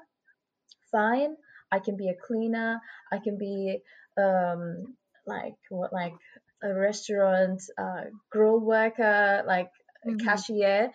fine 0.90 1.35
i 1.71 1.78
can 1.78 1.97
be 1.97 2.09
a 2.09 2.26
cleaner 2.26 2.80
i 3.11 3.18
can 3.18 3.38
be 3.38 3.78
um 4.18 4.94
like 5.26 5.54
what 5.71 5.92
like 5.92 6.14
a 6.62 6.73
restaurant 6.75 7.61
uh, 7.78 8.04
grill 8.30 8.61
worker 8.61 9.42
like 9.47 9.71
mm-hmm. 10.06 10.21
a 10.21 10.25
cashier 10.25 10.90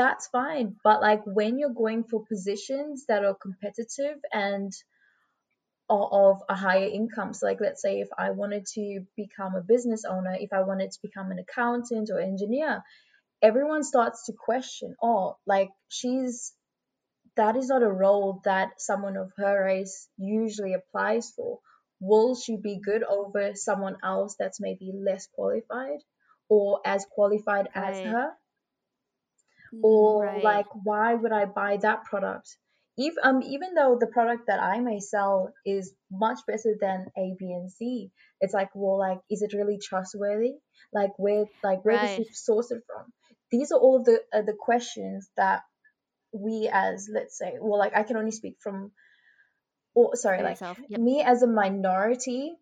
that's 0.00 0.26
fine 0.28 0.74
but 0.82 1.00
like 1.00 1.22
when 1.24 1.58
you're 1.58 1.78
going 1.84 2.02
for 2.04 2.24
positions 2.26 3.04
that 3.06 3.24
are 3.24 3.34
competitive 3.34 4.18
and 4.32 4.72
of 5.90 6.40
a 6.48 6.54
higher 6.54 6.86
income. 6.86 7.34
So, 7.34 7.46
like, 7.46 7.60
let's 7.60 7.82
say 7.82 8.00
if 8.00 8.08
I 8.16 8.30
wanted 8.30 8.64
to 8.74 9.04
become 9.16 9.56
a 9.56 9.60
business 9.60 10.04
owner, 10.04 10.36
if 10.38 10.52
I 10.52 10.62
wanted 10.62 10.92
to 10.92 10.98
become 11.02 11.32
an 11.32 11.38
accountant 11.40 12.10
or 12.12 12.20
engineer, 12.20 12.82
everyone 13.42 13.82
starts 13.82 14.26
to 14.26 14.32
question, 14.32 14.94
oh, 15.02 15.36
like 15.46 15.70
she's 15.88 16.52
that 17.36 17.56
is 17.56 17.68
not 17.68 17.82
a 17.82 17.90
role 17.90 18.40
that 18.44 18.80
someone 18.80 19.16
of 19.16 19.32
her 19.36 19.64
race 19.64 20.08
usually 20.18 20.74
applies 20.74 21.30
for. 21.30 21.58
Will 22.00 22.34
she 22.34 22.56
be 22.56 22.80
good 22.82 23.02
over 23.02 23.54
someone 23.54 23.96
else 24.02 24.36
that's 24.38 24.60
maybe 24.60 24.92
less 24.94 25.28
qualified 25.32 26.00
or 26.48 26.80
as 26.84 27.06
qualified 27.10 27.68
right. 27.74 27.94
as 27.94 28.00
her? 28.00 28.30
Or 29.82 30.24
right. 30.24 30.42
like, 30.42 30.66
why 30.84 31.14
would 31.14 31.32
I 31.32 31.44
buy 31.44 31.78
that 31.78 32.04
product? 32.04 32.56
Even, 32.98 33.16
um, 33.22 33.42
even 33.42 33.74
though 33.74 33.96
the 33.98 34.06
product 34.06 34.48
that 34.48 34.60
I 34.60 34.80
may 34.80 35.00
sell 35.00 35.52
is 35.64 35.92
much 36.10 36.40
better 36.46 36.76
than 36.78 37.06
A, 37.16 37.34
B, 37.38 37.52
and 37.52 37.70
C, 37.70 38.10
it's 38.40 38.52
like, 38.52 38.70
well, 38.74 38.98
like, 38.98 39.20
is 39.30 39.42
it 39.42 39.54
really 39.54 39.78
trustworthy? 39.78 40.54
Like, 40.92 41.12
where, 41.16 41.46
like, 41.62 41.84
where 41.84 41.96
right. 41.96 42.18
did 42.18 42.26
you 42.26 42.34
source 42.34 42.70
it 42.70 42.82
from? 42.86 43.12
these 43.50 43.72
are 43.72 43.78
all 43.78 43.96
of 43.96 44.04
the 44.04 44.20
uh, 44.32 44.42
the 44.42 44.54
questions 44.58 45.30
that 45.36 45.62
we 46.32 46.70
as 46.72 47.08
let's 47.12 47.36
say 47.36 47.54
well 47.60 47.78
like 47.78 47.96
i 47.96 48.02
can 48.02 48.16
only 48.16 48.30
speak 48.30 48.56
from 48.60 48.92
or 49.94 50.14
sorry 50.14 50.42
like 50.42 50.60
yep. 50.60 51.00
me 51.00 51.22
as 51.22 51.42
a 51.42 51.46
minority 51.46 52.54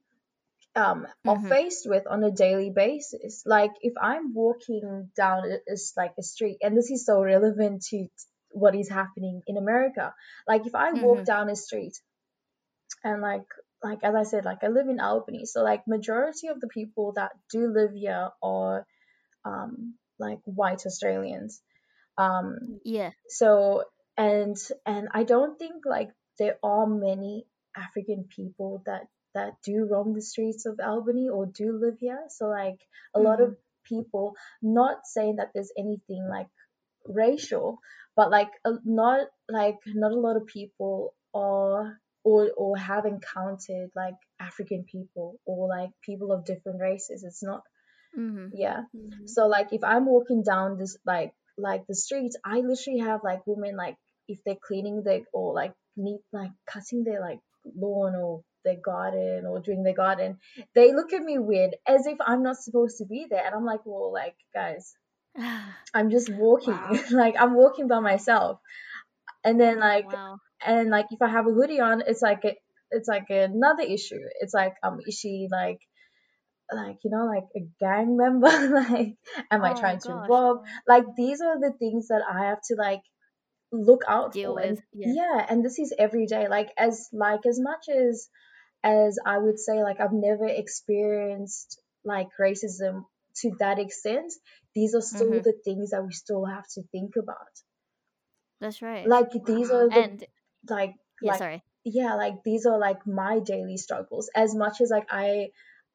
um 0.78 1.06
mm-hmm. 1.26 1.28
are 1.28 1.48
faced 1.48 1.88
with 1.88 2.06
on 2.06 2.22
a 2.24 2.30
daily 2.30 2.70
basis 2.70 3.42
like 3.46 3.72
if 3.80 3.94
i'm 4.00 4.34
walking 4.34 5.10
down 5.16 5.42
is 5.66 5.92
like 5.96 6.14
a 6.18 6.22
street 6.22 6.58
and 6.62 6.76
this 6.76 6.90
is 6.90 7.04
so 7.04 7.22
relevant 7.22 7.82
to 7.82 8.06
what 8.50 8.74
is 8.74 8.88
happening 8.88 9.42
in 9.46 9.56
america 9.56 10.14
like 10.46 10.66
if 10.66 10.74
i 10.74 10.92
walk 10.92 11.16
mm-hmm. 11.16 11.24
down 11.24 11.50
a 11.50 11.56
street 11.56 12.00
and 13.04 13.20
like 13.22 13.48
like 13.82 14.02
as 14.02 14.14
i 14.14 14.22
said 14.22 14.44
like 14.44 14.62
i 14.62 14.68
live 14.68 14.88
in 14.88 15.00
albany 15.00 15.44
so 15.44 15.62
like 15.62 15.86
majority 15.86 16.48
of 16.48 16.60
the 16.60 16.68
people 16.68 17.12
that 17.12 17.32
do 17.50 17.68
live 17.68 17.92
here 17.92 18.30
are 18.42 18.86
um 19.44 19.94
like 20.18 20.40
white 20.44 20.84
Australians. 20.86 21.62
Um, 22.16 22.80
yeah. 22.84 23.10
So 23.28 23.84
and 24.16 24.56
and 24.84 25.08
I 25.12 25.22
don't 25.22 25.58
think 25.58 25.84
like 25.86 26.10
there 26.38 26.56
are 26.62 26.86
many 26.86 27.46
African 27.76 28.24
people 28.24 28.82
that 28.86 29.06
that 29.34 29.54
do 29.64 29.86
roam 29.90 30.14
the 30.14 30.22
streets 30.22 30.66
of 30.66 30.80
Albany 30.82 31.28
or 31.28 31.46
do 31.46 31.78
live 31.80 31.98
here. 31.98 32.24
So 32.28 32.46
like 32.46 32.80
a 33.14 33.18
mm-hmm. 33.18 33.26
lot 33.26 33.40
of 33.40 33.50
mm-hmm. 33.50 33.96
people, 33.96 34.34
not 34.62 34.98
saying 35.04 35.36
that 35.36 35.50
there's 35.54 35.72
anything 35.76 36.26
like 36.28 36.48
racial, 37.06 37.78
but 38.16 38.30
like 38.30 38.50
a, 38.64 38.74
not 38.84 39.28
like 39.48 39.76
not 39.86 40.12
a 40.12 40.20
lot 40.20 40.36
of 40.36 40.46
people 40.46 41.14
are 41.34 41.98
or 42.24 42.50
or 42.56 42.76
have 42.76 43.06
encountered 43.06 43.90
like 43.94 44.16
African 44.40 44.84
people 44.84 45.36
or 45.44 45.68
like 45.68 45.90
people 46.02 46.32
of 46.32 46.44
different 46.44 46.80
races. 46.80 47.24
It's 47.24 47.42
not 47.42 47.62
Mm-hmm. 48.16 48.48
Yeah. 48.54 48.82
Mm-hmm. 48.96 49.26
So 49.26 49.46
like 49.46 49.72
if 49.72 49.84
I'm 49.84 50.06
walking 50.06 50.42
down 50.42 50.78
this 50.78 50.96
like 51.04 51.32
like 51.56 51.86
the 51.86 51.94
streets, 51.94 52.36
I 52.44 52.60
literally 52.60 53.00
have 53.00 53.20
like 53.24 53.46
women 53.46 53.76
like 53.76 53.96
if 54.28 54.38
they're 54.44 54.56
cleaning 54.62 55.02
their 55.02 55.20
or 55.32 55.54
like 55.54 55.72
need 55.96 56.20
like 56.32 56.52
cutting 56.66 57.04
their 57.04 57.20
like 57.20 57.40
lawn 57.64 58.14
or 58.14 58.42
their 58.64 58.76
garden 58.84 59.46
or 59.46 59.60
doing 59.60 59.82
their 59.82 59.94
garden, 59.94 60.38
they 60.74 60.92
look 60.92 61.12
at 61.12 61.22
me 61.22 61.38
weird 61.38 61.76
as 61.86 62.06
if 62.06 62.18
I'm 62.20 62.42
not 62.42 62.56
supposed 62.56 62.98
to 62.98 63.06
be 63.06 63.26
there. 63.28 63.44
And 63.44 63.54
I'm 63.54 63.64
like, 63.64 63.80
well, 63.84 64.12
like 64.12 64.36
guys, 64.54 64.94
I'm 65.94 66.10
just 66.10 66.30
walking. 66.32 66.74
Wow. 66.74 66.98
like 67.10 67.34
I'm 67.38 67.54
walking 67.54 67.88
by 67.88 68.00
myself. 68.00 68.60
And 69.44 69.60
then 69.60 69.78
like 69.78 70.12
wow. 70.12 70.38
and 70.66 70.90
like 70.90 71.06
if 71.10 71.22
I 71.22 71.28
have 71.28 71.46
a 71.46 71.52
hoodie 71.52 71.80
on, 71.80 72.02
it's 72.06 72.22
like 72.22 72.44
a, 72.44 72.54
it's 72.90 73.08
like 73.08 73.30
another 73.30 73.82
issue. 73.82 74.20
It's 74.40 74.54
like 74.54 74.74
um 74.82 74.98
is 75.06 75.18
she 75.18 75.48
like 75.50 75.78
like 76.72 76.98
you 77.04 77.10
know 77.10 77.26
like 77.26 77.44
a 77.56 77.60
gang 77.80 78.16
member 78.16 78.48
like 78.90 79.16
am 79.50 79.64
i 79.64 79.72
oh 79.72 79.80
trying 79.80 79.98
to 79.98 80.12
rob 80.12 80.58
like 80.86 81.04
these 81.16 81.40
are 81.40 81.58
the 81.58 81.72
things 81.78 82.08
that 82.08 82.22
i 82.30 82.46
have 82.46 82.58
to 82.62 82.74
like 82.76 83.00
look 83.72 84.02
out 84.08 84.32
Deal 84.32 84.54
for 84.54 84.60
and, 84.60 84.78
yeah. 84.92 85.12
yeah 85.14 85.46
and 85.48 85.64
this 85.64 85.78
is 85.78 85.94
every 85.98 86.26
day 86.26 86.48
like 86.48 86.70
as 86.78 87.08
like 87.12 87.40
as 87.48 87.58
much 87.60 87.86
as 87.88 88.28
as 88.82 89.18
i 89.24 89.36
would 89.38 89.58
say 89.58 89.82
like 89.82 90.00
i've 90.00 90.12
never 90.12 90.46
experienced 90.46 91.80
like 92.04 92.28
racism 92.40 93.04
to 93.36 93.52
that 93.58 93.78
extent 93.78 94.32
these 94.74 94.94
are 94.94 95.00
still 95.00 95.30
mm-hmm. 95.30 95.42
the 95.42 95.54
things 95.64 95.90
that 95.90 96.04
we 96.04 96.12
still 96.12 96.44
have 96.44 96.66
to 96.68 96.82
think 96.92 97.16
about 97.16 97.36
that's 98.60 98.82
right 98.82 99.06
like 99.06 99.30
these 99.46 99.70
are 99.70 99.88
the, 99.88 99.98
and 99.98 100.24
like 100.68 100.94
yeah 101.22 101.32
like, 101.32 101.38
sorry 101.38 101.62
yeah 101.84 102.14
like 102.14 102.42
these 102.44 102.66
are 102.66 102.78
like 102.78 103.06
my 103.06 103.38
daily 103.40 103.76
struggles 103.76 104.30
as 104.34 104.54
much 104.54 104.80
as 104.80 104.90
like 104.90 105.06
i 105.10 105.48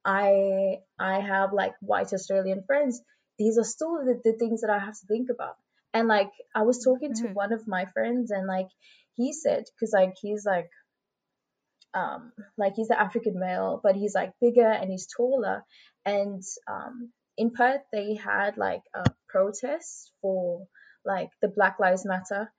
I 0.05 0.79
I 0.99 1.19
have 1.21 1.53
like 1.53 1.73
white 1.79 2.11
Australian 2.13 2.63
friends. 2.65 3.01
These 3.39 3.57
are 3.57 3.63
still 3.63 4.03
the, 4.05 4.19
the 4.23 4.33
things 4.33 4.61
that 4.61 4.69
I 4.69 4.79
have 4.79 4.99
to 4.99 5.07
think 5.07 5.29
about. 5.29 5.55
And 5.93 6.07
like 6.07 6.31
I 6.53 6.63
was 6.63 6.83
talking 6.83 7.13
to 7.13 7.23
mm-hmm. 7.23 7.33
one 7.33 7.53
of 7.53 7.67
my 7.67 7.85
friends 7.93 8.31
and 8.31 8.47
like 8.47 8.67
he 9.15 9.31
said 9.31 9.63
because 9.65 9.93
like 9.93 10.15
he's 10.21 10.45
like 10.45 10.69
um 11.93 12.31
like 12.57 12.73
he's 12.75 12.89
an 12.89 12.97
African 12.99 13.39
male, 13.39 13.79
but 13.83 13.95
he's 13.95 14.15
like 14.15 14.33
bigger 14.41 14.69
and 14.69 14.89
he's 14.89 15.07
taller. 15.07 15.63
And 16.05 16.43
um 16.67 17.11
in 17.37 17.51
Perth 17.51 17.81
they 17.91 18.15
had 18.15 18.57
like 18.57 18.83
a 18.93 19.05
protest 19.29 20.11
for 20.21 20.67
like 21.05 21.29
the 21.41 21.47
Black 21.49 21.77
Lives 21.79 22.05
Matter. 22.05 22.51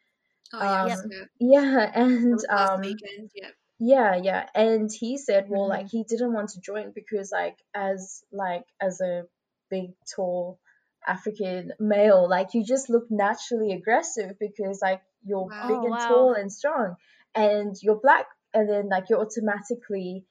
Oh 0.53 0.61
yeah, 0.61 0.95
um, 0.95 1.11
yeah, 1.41 1.91
and 1.95 2.39
um, 2.51 2.81
weekend, 2.81 3.31
yeah 3.35 3.51
yeah 3.81 4.17
yeah 4.17 4.47
and 4.55 4.91
he 4.93 5.19
said 5.19 5.47
well 5.49 5.63
mm-hmm. 5.63 5.81
like 5.81 5.87
he 5.91 6.05
didn't 6.05 6.33
want 6.33 6.51
to 6.51 6.61
join 6.61 6.93
because 6.95 7.31
like 7.33 7.57
as 7.75 8.23
like 8.33 8.63
as 8.81 9.01
a 9.01 9.25
big 9.69 9.91
tall 10.15 10.61
african 11.07 11.73
male 11.81 12.29
like 12.29 12.55
you 12.55 12.65
just 12.65 12.89
look 12.89 13.05
naturally 13.11 13.73
aggressive 13.73 14.33
because 14.39 14.79
like 14.81 15.03
you're 15.25 15.47
wow. 15.47 15.69
big 15.69 15.77
and 15.77 15.91
wow. 15.91 16.09
tall 16.09 16.35
and 16.35 16.53
strong 16.53 16.95
and 17.35 17.75
you're 17.83 18.01
black 18.01 18.27
and 18.55 18.69
then 18.69 18.89
like 18.89 19.11
you're 19.11 19.21
automatically 19.21 20.25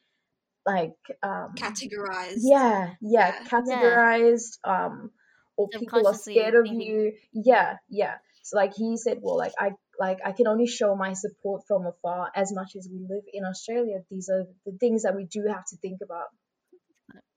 like 0.66 0.96
um 1.22 1.54
categorized 1.56 2.38
yeah 2.38 2.92
yeah, 3.02 3.36
yeah. 3.36 3.44
categorized 3.46 4.58
yeah. 4.66 4.86
um 4.86 5.12
or 5.58 5.68
people 5.68 6.08
are 6.08 6.14
scared 6.14 6.56
of 6.56 6.66
you 6.66 7.14
yeah 7.34 7.76
yeah 7.90 8.16
so 8.44 8.58
like 8.58 8.74
he 8.74 8.98
said 8.98 9.20
well 9.22 9.38
like 9.38 9.54
i 9.60 9.72
like 10.00 10.20
I 10.26 10.32
can 10.32 10.48
only 10.48 10.68
show 10.68 10.96
my 10.96 11.14
support 11.14 11.64
from 11.68 11.86
afar 11.86 12.32
as 12.36 12.52
much 12.54 12.76
as 12.76 12.88
we 12.92 13.00
live 13.08 13.24
in 13.32 13.46
Australia. 13.46 14.00
These 14.10 14.30
are 14.30 14.46
the 14.66 14.78
things 14.80 15.04
that 15.04 15.16
we 15.16 15.26
do 15.26 15.46
have 15.48 15.66
to 15.68 15.78
think 15.78 16.00
about. 16.04 16.28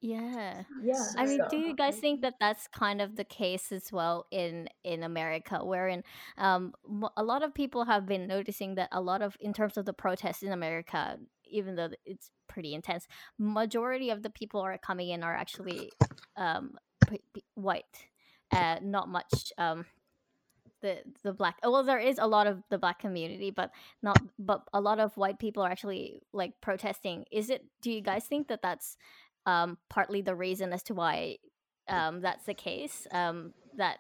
Yeah. 0.01 0.63
Yeah. 0.83 1.05
I 1.17 1.27
mean, 1.27 1.39
so. 1.39 1.49
do 1.51 1.57
you 1.57 1.75
guys 1.75 1.97
think 1.97 2.21
that 2.23 2.35
that's 2.39 2.69
kind 2.69 3.01
of 3.01 3.17
the 3.17 3.25
case 3.25 3.73
as 3.73 3.91
well 3.93 4.27
in 4.31 4.69
in 4.85 5.03
America, 5.03 5.65
wherein 5.65 6.03
um 6.39 6.75
a 7.17 7.23
lot 7.25 7.43
of 7.43 7.55
people 7.55 7.85
have 7.85 8.07
been 8.07 8.27
noticing 8.27 8.77
that 8.77 8.89
a 8.93 9.01
lot 9.01 9.23
of 9.23 9.37
in 9.41 9.53
terms 9.53 9.77
of 9.77 9.85
the 9.85 9.93
protests 9.93 10.43
in 10.43 10.53
America, 10.53 11.19
even 11.45 11.75
though 11.77 11.91
it's 12.05 12.31
pretty 12.49 12.75
intense, 12.75 13.07
majority 13.39 14.11
of 14.11 14.23
the 14.23 14.31
people 14.31 14.61
are 14.61 14.79
coming 14.79 15.09
in 15.11 15.23
are 15.25 15.35
actually 15.35 15.91
um 16.37 16.77
white, 17.55 18.09
uh, 18.53 18.77
not 18.83 19.09
much 19.09 19.53
um 19.59 19.87
the 20.83 20.99
the 21.23 21.33
black 21.33 21.57
well 21.63 21.83
there 21.83 21.99
is 21.99 22.19
a 22.19 22.27
lot 22.27 22.47
of 22.47 22.63
the 22.71 22.79
black 22.79 22.99
community 22.99 23.51
but 23.51 23.71
not 24.03 24.19
but 24.39 24.63
a 24.73 24.81
lot 24.81 25.01
of 25.01 25.17
white 25.17 25.39
people 25.39 25.63
are 25.63 25.71
actually 25.71 26.21
like 26.33 26.53
protesting 26.61 27.25
is 27.33 27.51
it 27.51 27.65
do 27.81 27.91
you 27.91 28.01
guys 28.01 28.25
think 28.27 28.49
that 28.49 28.61
that's 28.63 28.97
um 29.47 29.79
partly 29.89 30.21
the 30.21 30.35
reason 30.35 30.73
as 30.73 30.83
to 30.83 30.95
why 30.95 31.37
um 31.89 32.21
that's 32.21 32.45
the 32.45 32.55
case 32.55 33.07
um 33.13 33.53
that 33.77 33.99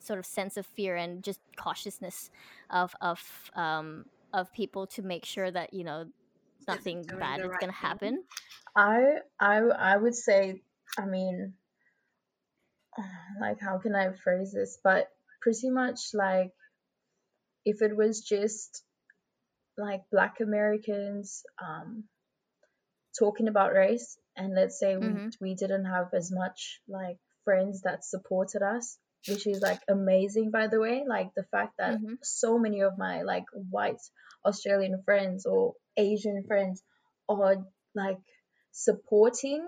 sort 0.00 0.18
of 0.18 0.26
sense 0.26 0.56
of 0.56 0.66
fear 0.66 0.96
and 0.96 1.22
just 1.22 1.40
cautiousness 1.56 2.30
of 2.70 2.94
of 3.00 3.50
um, 3.54 4.06
of 4.32 4.52
people 4.52 4.86
to 4.86 5.02
make 5.02 5.24
sure 5.24 5.50
that 5.50 5.72
you 5.72 5.84
know 5.84 6.06
nothing 6.68 7.02
bad 7.02 7.40
is 7.40 7.46
right 7.46 7.60
going 7.60 7.72
to 7.72 7.78
happen. 7.78 8.24
I 8.74 9.18
I 9.38 9.58
I 9.58 9.96
would 9.96 10.14
say, 10.14 10.62
I 10.98 11.06
mean, 11.06 11.54
like 13.40 13.60
how 13.60 13.78
can 13.78 13.94
I 13.94 14.12
phrase 14.12 14.52
this? 14.52 14.78
But 14.82 15.08
pretty 15.40 15.70
much 15.70 16.00
like 16.14 16.52
if 17.64 17.82
it 17.82 17.96
was 17.96 18.20
just 18.20 18.82
like 19.76 20.02
Black 20.10 20.40
Americans 20.40 21.42
um, 21.62 22.04
talking 23.18 23.48
about 23.48 23.74
race, 23.74 24.16
and 24.36 24.54
let's 24.54 24.78
say 24.78 24.94
mm-hmm. 24.94 25.28
we, 25.40 25.50
we 25.50 25.54
didn't 25.54 25.84
have 25.84 26.08
as 26.14 26.30
much 26.32 26.80
like 26.88 27.18
friends 27.44 27.82
that 27.82 28.04
supported 28.04 28.62
us 28.62 28.98
which 29.28 29.46
is 29.46 29.60
like 29.60 29.80
amazing 29.88 30.50
by 30.50 30.66
the 30.66 30.80
way 30.80 31.04
like 31.08 31.30
the 31.34 31.44
fact 31.50 31.74
that 31.78 31.94
mm-hmm. 31.94 32.14
so 32.22 32.58
many 32.58 32.80
of 32.80 32.98
my 32.98 33.22
like 33.22 33.44
white 33.52 34.00
australian 34.44 35.02
friends 35.04 35.46
or 35.46 35.74
asian 35.96 36.44
friends 36.46 36.82
are 37.28 37.56
like 37.94 38.18
supporting 38.72 39.66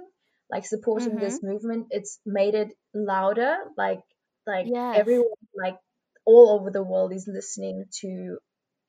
like 0.50 0.66
supporting 0.66 1.10
mm-hmm. 1.10 1.20
this 1.20 1.42
movement 1.42 1.87
it's 1.90 2.20
made 2.25 2.54
it 2.54 2.68
louder 2.94 3.56
like 3.76 4.00
like 4.46 4.66
yes. 4.68 4.96
everyone 4.98 5.26
like 5.56 5.76
all 6.25 6.58
over 6.58 6.70
the 6.70 6.82
world 6.82 7.12
is 7.12 7.28
listening 7.32 7.84
to 8.00 8.38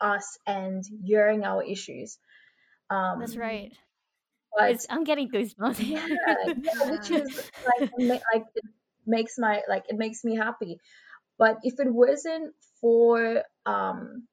us 0.01 0.37
and 0.45 0.83
hearing 1.03 1.43
our 1.43 1.63
issues 1.63 2.17
um 2.89 3.19
that's 3.19 3.35
right 3.35 3.73
but, 4.57 4.85
I'm 4.89 5.03
getting 5.03 5.29
goosebumps. 5.29 5.87
Yeah, 5.87 6.05
yeah, 6.07 6.91
which 6.91 7.11
is 7.11 7.51
like, 7.65 7.91
like 7.99 8.45
it 8.55 8.65
makes 9.05 9.37
my 9.37 9.61
like 9.67 9.85
it 9.89 9.97
makes 9.97 10.23
me 10.23 10.35
happy. 10.35 10.79
But 11.37 11.59
if 11.63 11.79
it 11.79 11.91
wasn't 11.91 12.53
for 12.81 13.43
um 13.65 14.27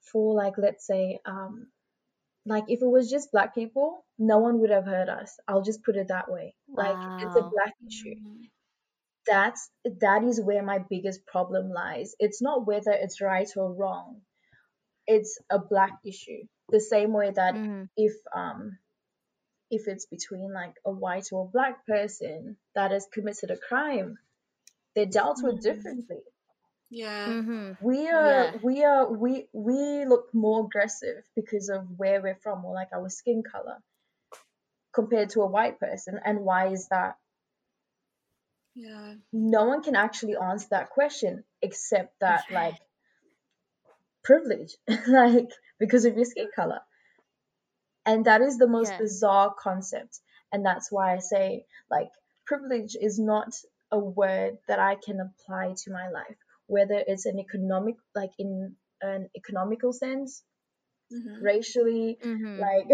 for 0.00 0.34
like 0.34 0.54
let's 0.58 0.86
say 0.86 1.20
um 1.26 1.66
like 2.46 2.64
if 2.68 2.82
it 2.82 2.86
was 2.86 3.10
just 3.10 3.32
black 3.32 3.54
people, 3.54 4.04
no 4.18 4.38
one 4.38 4.60
would 4.60 4.70
have 4.70 4.84
heard 4.84 5.08
us. 5.08 5.38
I'll 5.48 5.62
just 5.62 5.82
put 5.82 5.96
it 5.96 6.08
that 6.08 6.30
way. 6.30 6.54
Wow. 6.68 6.84
Like 6.84 7.26
it's 7.26 7.36
a 7.36 7.42
black 7.42 7.74
issue. 7.86 8.16
That's 9.26 9.70
that 10.00 10.22
is 10.24 10.40
where 10.40 10.62
my 10.62 10.78
biggest 10.90 11.26
problem 11.26 11.70
lies. 11.70 12.14
It's 12.18 12.42
not 12.42 12.66
whether 12.66 12.92
it's 12.92 13.22
right 13.22 13.48
or 13.56 13.72
wrong. 13.72 14.20
It's 15.06 15.38
a 15.50 15.58
black 15.58 15.92
issue. 16.04 16.44
The 16.70 16.80
same 16.80 17.12
way 17.12 17.30
that 17.30 17.54
mm. 17.54 17.88
if 17.96 18.14
um 18.34 18.78
if 19.70 19.88
it's 19.88 20.06
between 20.06 20.52
like 20.52 20.74
a 20.84 20.90
white 20.90 21.28
or 21.32 21.48
black 21.48 21.86
person 21.86 22.56
that 22.74 22.90
has 22.90 23.06
committed 23.12 23.50
a 23.50 23.56
crime, 23.56 24.18
they're 24.94 25.06
dealt 25.06 25.42
with 25.42 25.56
mm-hmm. 25.56 25.76
differently. 25.76 26.22
Yeah. 26.90 27.26
Mm-hmm. 27.26 27.84
We 27.84 28.08
are 28.08 28.44
yeah. 28.44 28.56
we 28.62 28.84
are 28.84 29.12
we 29.12 29.48
we 29.52 30.04
look 30.04 30.32
more 30.32 30.64
aggressive 30.64 31.24
because 31.34 31.68
of 31.68 31.86
where 31.96 32.22
we're 32.22 32.38
from 32.42 32.64
or 32.64 32.74
like 32.74 32.90
our 32.92 33.08
skin 33.08 33.42
color 33.42 33.78
compared 34.94 35.30
to 35.30 35.42
a 35.42 35.46
white 35.46 35.80
person. 35.80 36.20
And 36.24 36.40
why 36.40 36.68
is 36.68 36.88
that? 36.88 37.16
Yeah. 38.76 39.14
No 39.32 39.64
one 39.64 39.82
can 39.82 39.96
actually 39.96 40.36
answer 40.36 40.68
that 40.70 40.90
question 40.90 41.44
except 41.62 42.20
that 42.20 42.44
like 42.50 42.76
privilege. 44.24 44.76
like 45.08 45.48
because 45.78 46.04
of 46.04 46.16
your 46.16 46.24
skin 46.24 46.48
color. 46.54 46.80
And 48.06 48.26
that 48.26 48.42
is 48.42 48.58
the 48.58 48.68
most 48.68 48.92
yeah. 48.92 48.98
bizarre 48.98 49.54
concept. 49.58 50.20
And 50.52 50.64
that's 50.64 50.92
why 50.92 51.14
I 51.14 51.18
say, 51.18 51.64
like, 51.90 52.10
privilege 52.46 52.96
is 53.00 53.18
not 53.18 53.52
a 53.90 53.98
word 53.98 54.58
that 54.68 54.78
I 54.78 54.96
can 54.96 55.18
apply 55.20 55.74
to 55.84 55.92
my 55.92 56.10
life, 56.10 56.36
whether 56.66 57.02
it's 57.06 57.26
an 57.26 57.38
economic, 57.38 57.96
like, 58.14 58.30
in 58.38 58.76
an 59.00 59.28
economical 59.34 59.92
sense, 59.92 60.42
mm-hmm. 61.12 61.42
racially, 61.42 62.18
mm-hmm. 62.22 62.60
like, 62.60 62.86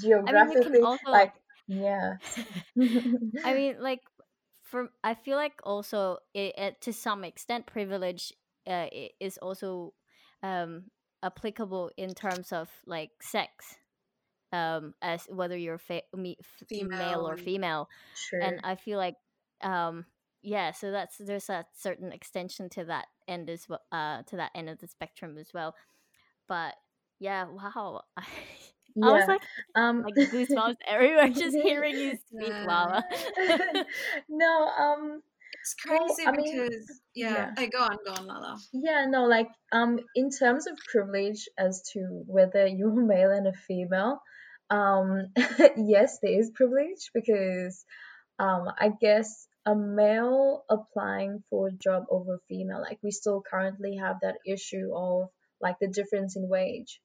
geographically, 0.00 0.64
I 0.66 0.70
mean, 0.70 0.84
also, 0.84 1.10
like, 1.10 1.34
yeah. 1.68 2.14
I 3.44 3.54
mean, 3.54 3.76
like, 3.80 4.00
for 4.62 4.88
I 5.04 5.14
feel 5.14 5.36
like 5.36 5.60
also 5.64 6.18
it, 6.32 6.54
it, 6.56 6.80
to 6.82 6.92
some 6.92 7.24
extent 7.24 7.66
privilege 7.66 8.32
uh, 8.66 8.86
is 9.20 9.38
also 9.38 9.92
um, 10.42 10.84
applicable 11.22 11.90
in 11.96 12.14
terms 12.14 12.52
of 12.52 12.68
like 12.86 13.10
sex 13.20 13.76
um 14.52 14.94
as 15.00 15.26
whether 15.30 15.56
you're 15.56 15.78
fa- 15.78 16.02
me, 16.16 16.36
female. 16.68 16.98
male 16.98 17.28
or 17.28 17.36
female 17.36 17.88
sure. 18.16 18.40
and 18.40 18.60
i 18.64 18.74
feel 18.74 18.98
like 18.98 19.14
um 19.62 20.04
yeah 20.42 20.72
so 20.72 20.90
that's 20.90 21.18
there's 21.18 21.48
a 21.48 21.64
certain 21.76 22.10
extension 22.10 22.68
to 22.68 22.84
that 22.84 23.06
end 23.28 23.48
as 23.48 23.68
well 23.68 23.80
uh 23.92 24.22
to 24.22 24.36
that 24.36 24.50
end 24.56 24.68
of 24.68 24.78
the 24.78 24.88
spectrum 24.88 25.38
as 25.38 25.52
well 25.54 25.74
but 26.48 26.74
yeah 27.20 27.44
wow 27.44 28.02
I, 28.16 28.24
yeah. 28.96 29.06
I 29.06 29.12
was 29.12 29.28
like, 29.28 29.42
um, 29.76 30.02
like 30.02 30.14
goosebumps 30.14 30.76
everywhere 30.86 31.28
just 31.34 31.56
hearing 31.56 31.96
you 31.96 32.16
speak. 32.16 32.52
Wow. 32.64 33.02
no, 34.28 34.68
um, 34.78 35.22
it's 35.70 35.74
crazy 35.82 36.24
well, 36.24 36.34
because 36.34 36.54
mean, 36.54 36.70
yeah. 37.14 37.32
yeah. 37.32 37.50
Hey, 37.56 37.68
go 37.68 37.78
on, 37.78 37.96
go 38.04 38.12
on, 38.12 38.26
Lala. 38.26 38.58
Yeah, 38.72 39.06
no, 39.08 39.26
like 39.26 39.48
um, 39.72 39.98
in 40.14 40.30
terms 40.30 40.66
of 40.66 40.78
privilege 40.90 41.48
as 41.58 41.82
to 41.92 42.24
whether 42.26 42.66
you're 42.66 42.92
male 43.06 43.30
and 43.30 43.46
a 43.46 43.52
female, 43.52 44.20
um, 44.70 45.28
yes, 45.76 46.18
there 46.22 46.38
is 46.38 46.50
privilege 46.54 47.10
because 47.14 47.84
um, 48.38 48.68
I 48.78 48.92
guess 49.00 49.46
a 49.66 49.74
male 49.74 50.64
applying 50.70 51.42
for 51.50 51.68
a 51.68 51.72
job 51.72 52.04
over 52.10 52.34
a 52.34 52.40
female, 52.48 52.80
like 52.80 52.98
we 53.02 53.10
still 53.10 53.42
currently 53.48 53.96
have 53.96 54.16
that 54.22 54.36
issue 54.46 54.90
of 54.94 55.28
like 55.60 55.76
the 55.80 55.88
difference 55.88 56.36
in 56.36 56.48
wage. 56.48 57.00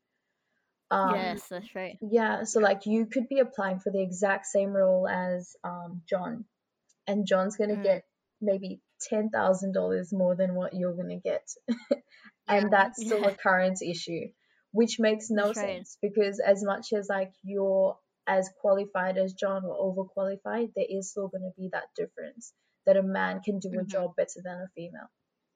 Um, 0.92 1.16
yes, 1.16 1.48
that's 1.50 1.76
right. 1.76 1.98
Yeah, 2.02 2.44
so 2.44 2.60
like 2.60 2.86
you 2.86 3.08
could 3.08 3.28
be 3.28 3.40
applying 3.40 3.80
for 3.80 3.92
the 3.92 4.02
exact 4.02 4.46
same 4.46 4.70
role 4.70 5.08
as 5.08 5.56
um, 5.64 6.04
John, 6.08 6.46
and 7.08 7.28
John's 7.28 7.58
gonna 7.58 7.76
mm. 7.76 7.84
get 7.84 8.04
maybe 8.42 8.82
ten 9.10 9.30
thousand 9.30 9.74
dollars 9.74 10.14
more 10.14 10.36
than 10.36 10.56
what 10.56 10.74
you're 10.74 10.96
gonna 10.96 11.20
get, 11.20 11.48
and 12.48 12.72
that's 12.72 13.04
still 13.04 13.22
yeah. 13.22 13.30
a 13.30 13.36
current 13.36 13.82
issue, 13.82 14.28
which 14.72 15.00
makes 15.00 15.30
no 15.30 15.48
that's 15.48 15.60
sense 15.60 15.98
because 16.02 16.40
as 16.40 16.64
much 16.64 16.94
as 16.94 17.08
like 17.10 17.34
you're 17.44 17.98
as 18.28 18.50
qualified 18.60 19.18
as 19.18 19.34
John 19.34 19.64
or 19.66 19.94
overqualified, 19.94 20.72
there 20.76 20.86
is 20.90 21.12
still 21.12 21.28
going 21.28 21.44
to 21.44 21.62
be 21.62 21.70
that 21.72 21.90
difference 21.96 22.54
that 22.86 22.98
a 22.98 23.04
man 23.04 23.42
can 23.42 23.60
do 23.60 23.70
mm-hmm. 23.70 23.80
a 23.80 23.84
job 23.84 24.16
better 24.16 24.42
than 24.44 24.62
a 24.62 24.68
female. 24.76 25.10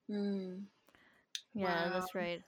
Mm. 0.09 0.63
Yeah, 1.53 1.85
wow. 1.85 1.93
that's 1.93 2.15
right. 2.15 2.41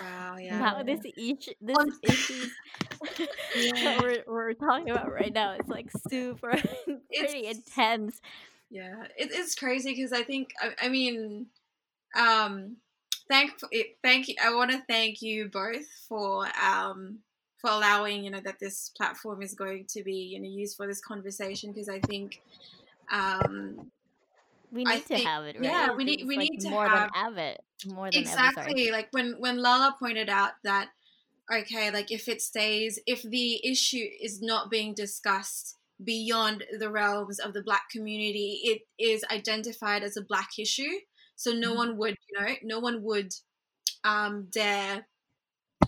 Wow, 0.00 0.36
yeah. 0.40 0.60
Wow, 0.60 0.82
this 0.82 1.00
each 1.16 1.48
this 1.60 1.76
issues 2.02 2.50
yeah. 3.56 4.00
we're 4.00 4.24
we're 4.26 4.52
talking 4.54 4.90
about 4.90 5.12
right 5.12 5.32
now, 5.32 5.56
it's 5.58 5.68
like 5.68 5.90
super 6.08 6.50
pretty 6.50 7.00
it's, 7.10 7.58
intense. 7.58 8.20
Yeah, 8.72 9.04
it, 9.18 9.28
it's 9.30 9.54
crazy 9.54 9.94
because 9.94 10.12
I 10.14 10.22
think 10.22 10.54
I, 10.58 10.86
I 10.86 10.88
mean, 10.88 11.46
um, 12.16 12.78
thank 13.28 13.52
thank 14.02 14.28
you. 14.28 14.34
I 14.42 14.54
want 14.54 14.70
to 14.70 14.82
thank 14.88 15.20
you 15.20 15.50
both 15.50 15.84
for 16.08 16.46
um 16.58 17.18
for 17.58 17.68
allowing 17.68 18.24
you 18.24 18.30
know 18.30 18.40
that 18.42 18.58
this 18.60 18.90
platform 18.96 19.42
is 19.42 19.54
going 19.54 19.84
to 19.90 20.02
be 20.02 20.14
you 20.14 20.40
know 20.40 20.48
used 20.48 20.78
for 20.78 20.86
this 20.86 21.02
conversation 21.02 21.70
because 21.70 21.90
I 21.90 22.00
think 22.00 22.40
um 23.12 23.90
we 24.72 24.86
need 24.86 25.04
to 25.04 25.18
have 25.18 25.44
it 25.44 25.56
right 25.60 25.64
yeah 25.64 25.88
we 25.94 26.04
need 26.04 26.24
we 26.26 26.38
like 26.38 26.48
need 26.50 26.60
to 26.60 26.70
more 26.70 26.88
have, 26.88 27.00
than 27.00 27.08
have 27.12 27.36
it 27.36 27.62
more 27.86 28.10
than 28.10 28.22
exactly 28.22 28.86
ever, 28.86 28.96
like 28.96 29.08
when 29.10 29.34
when 29.38 29.58
Lala 29.60 29.94
pointed 29.98 30.30
out 30.30 30.52
that 30.64 30.88
okay 31.52 31.90
like 31.90 32.10
if 32.10 32.26
it 32.26 32.40
stays 32.40 32.98
if 33.06 33.20
the 33.20 33.60
issue 33.70 34.06
is 34.18 34.40
not 34.40 34.70
being 34.70 34.94
discussed 34.94 35.76
beyond 36.04 36.64
the 36.78 36.90
realms 36.90 37.38
of 37.38 37.52
the 37.52 37.62
black 37.62 37.88
community 37.90 38.60
it 38.64 38.82
is 39.02 39.24
identified 39.30 40.02
as 40.02 40.16
a 40.16 40.22
black 40.22 40.50
issue 40.58 40.98
so 41.36 41.52
no 41.52 41.70
mm-hmm. 41.70 41.78
one 41.78 41.96
would 41.96 42.16
you 42.28 42.40
know 42.40 42.54
no 42.62 42.78
one 42.78 43.02
would 43.02 43.32
um 44.04 44.46
dare 44.50 45.06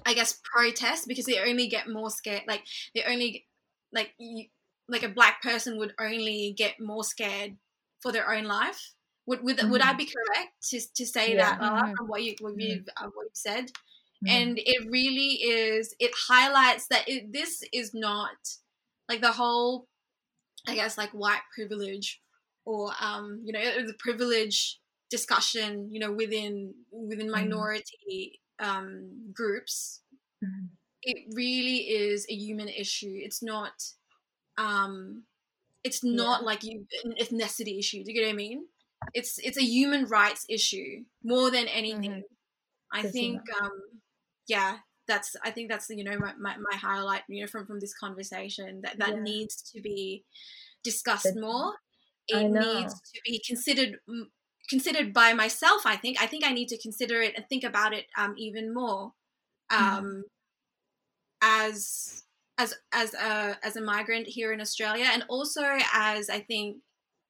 i 0.06 0.14
guess 0.14 0.40
protest 0.44 1.06
because 1.08 1.26
they 1.26 1.38
only 1.40 1.66
get 1.66 1.88
more 1.88 2.10
scared 2.10 2.42
like 2.46 2.62
they 2.94 3.02
only 3.04 3.46
like 3.92 4.12
you, 4.18 4.46
like 4.88 5.02
a 5.02 5.08
black 5.08 5.42
person 5.42 5.78
would 5.78 5.94
only 6.00 6.54
get 6.56 6.80
more 6.80 7.04
scared 7.04 7.56
for 8.00 8.12
their 8.12 8.30
own 8.32 8.44
life 8.44 8.92
would 9.26 9.42
would, 9.42 9.56
mm-hmm. 9.56 9.70
would 9.70 9.80
i 9.80 9.88
mm-hmm. 9.88 9.98
be 9.98 10.06
correct 10.06 10.50
to, 10.62 10.80
to 10.94 11.06
say 11.06 11.34
yeah. 11.34 11.56
that 11.56 11.62
uh, 11.62 11.92
from 11.96 12.08
what 12.08 12.22
you 12.22 12.34
what 12.40 12.54
you've, 12.60 12.80
mm-hmm. 12.80 13.04
uh, 13.04 13.10
what 13.14 13.24
you've 13.24 13.30
said 13.34 13.66
mm-hmm. 13.66 14.28
and 14.28 14.58
it 14.58 14.90
really 14.90 15.34
is 15.42 15.94
it 15.98 16.12
highlights 16.28 16.86
that 16.88 17.08
it, 17.08 17.32
this 17.32 17.62
is 17.72 17.92
not 17.94 18.36
like 19.08 19.20
the 19.20 19.32
whole 19.32 19.86
I 20.66 20.74
guess 20.74 20.96
like 20.96 21.10
white 21.10 21.42
privilege 21.54 22.20
or 22.64 22.92
um, 23.00 23.40
you 23.44 23.52
know 23.52 23.86
the 23.86 23.94
privilege 23.98 24.80
discussion 25.10 25.88
you 25.92 26.00
know 26.00 26.12
within 26.12 26.74
within 26.90 27.26
mm-hmm. 27.26 27.42
minority 27.42 28.40
um, 28.58 29.30
groups 29.32 30.00
mm-hmm. 30.42 30.66
it 31.02 31.34
really 31.34 31.76
is 31.76 32.26
a 32.30 32.34
human 32.34 32.68
issue 32.68 33.12
it's 33.22 33.42
not 33.42 33.72
um, 34.56 35.24
it's 35.84 36.02
not 36.02 36.40
yeah. 36.40 36.46
like 36.46 36.64
you 36.64 36.86
an 37.04 37.14
ethnicity 37.20 37.78
issue. 37.78 38.02
Do 38.02 38.10
you 38.10 38.20
get 38.20 38.26
what 38.26 38.32
I 38.32 38.36
mean? 38.36 38.64
It's 39.12 39.38
it's 39.38 39.58
a 39.58 39.64
human 39.64 40.06
rights 40.06 40.46
issue 40.48 41.04
more 41.22 41.50
than 41.50 41.68
anything. 41.68 42.10
Mm-hmm. 42.10 42.98
I 42.98 43.02
think 43.02 43.40
um 43.60 43.70
yeah, 44.48 44.78
that's 45.06 45.36
I 45.44 45.50
think 45.50 45.70
that's 45.70 45.88
you 45.90 46.04
know 46.04 46.18
my, 46.18 46.32
my, 46.38 46.56
my, 46.56 46.76
highlight 46.76 47.22
you 47.28 47.42
know 47.42 47.46
from 47.46 47.66
from 47.66 47.80
this 47.80 47.94
conversation 47.94 48.80
that 48.82 48.98
that 48.98 49.14
yeah. 49.14 49.22
needs 49.22 49.62
to 49.74 49.80
be 49.80 50.24
discussed 50.82 51.28
but, 51.34 51.40
more. 51.40 51.74
It 52.28 52.50
needs 52.50 52.94
to 52.94 53.20
be 53.24 53.42
considered 53.46 53.98
considered 54.68 55.12
by 55.12 55.34
myself. 55.34 55.82
I 55.84 55.96
think 55.96 56.20
I 56.22 56.26
think 56.26 56.44
I 56.44 56.52
need 56.52 56.68
to 56.68 56.78
consider 56.80 57.20
it 57.20 57.34
and 57.36 57.44
think 57.48 57.64
about 57.64 57.92
it 57.92 58.06
um 58.16 58.34
even 58.38 58.72
more. 58.72 59.12
Mm-hmm. 59.72 59.84
Um, 59.84 60.04
mm-hmm. 60.04 60.20
as 61.42 62.24
as 62.58 62.74
as 62.92 63.14
a 63.14 63.58
as 63.62 63.76
a 63.76 63.82
migrant 63.82 64.26
here 64.26 64.52
in 64.52 64.60
Australia, 64.60 65.06
and 65.12 65.24
also 65.28 65.62
as 65.92 66.30
I 66.30 66.40
think 66.40 66.78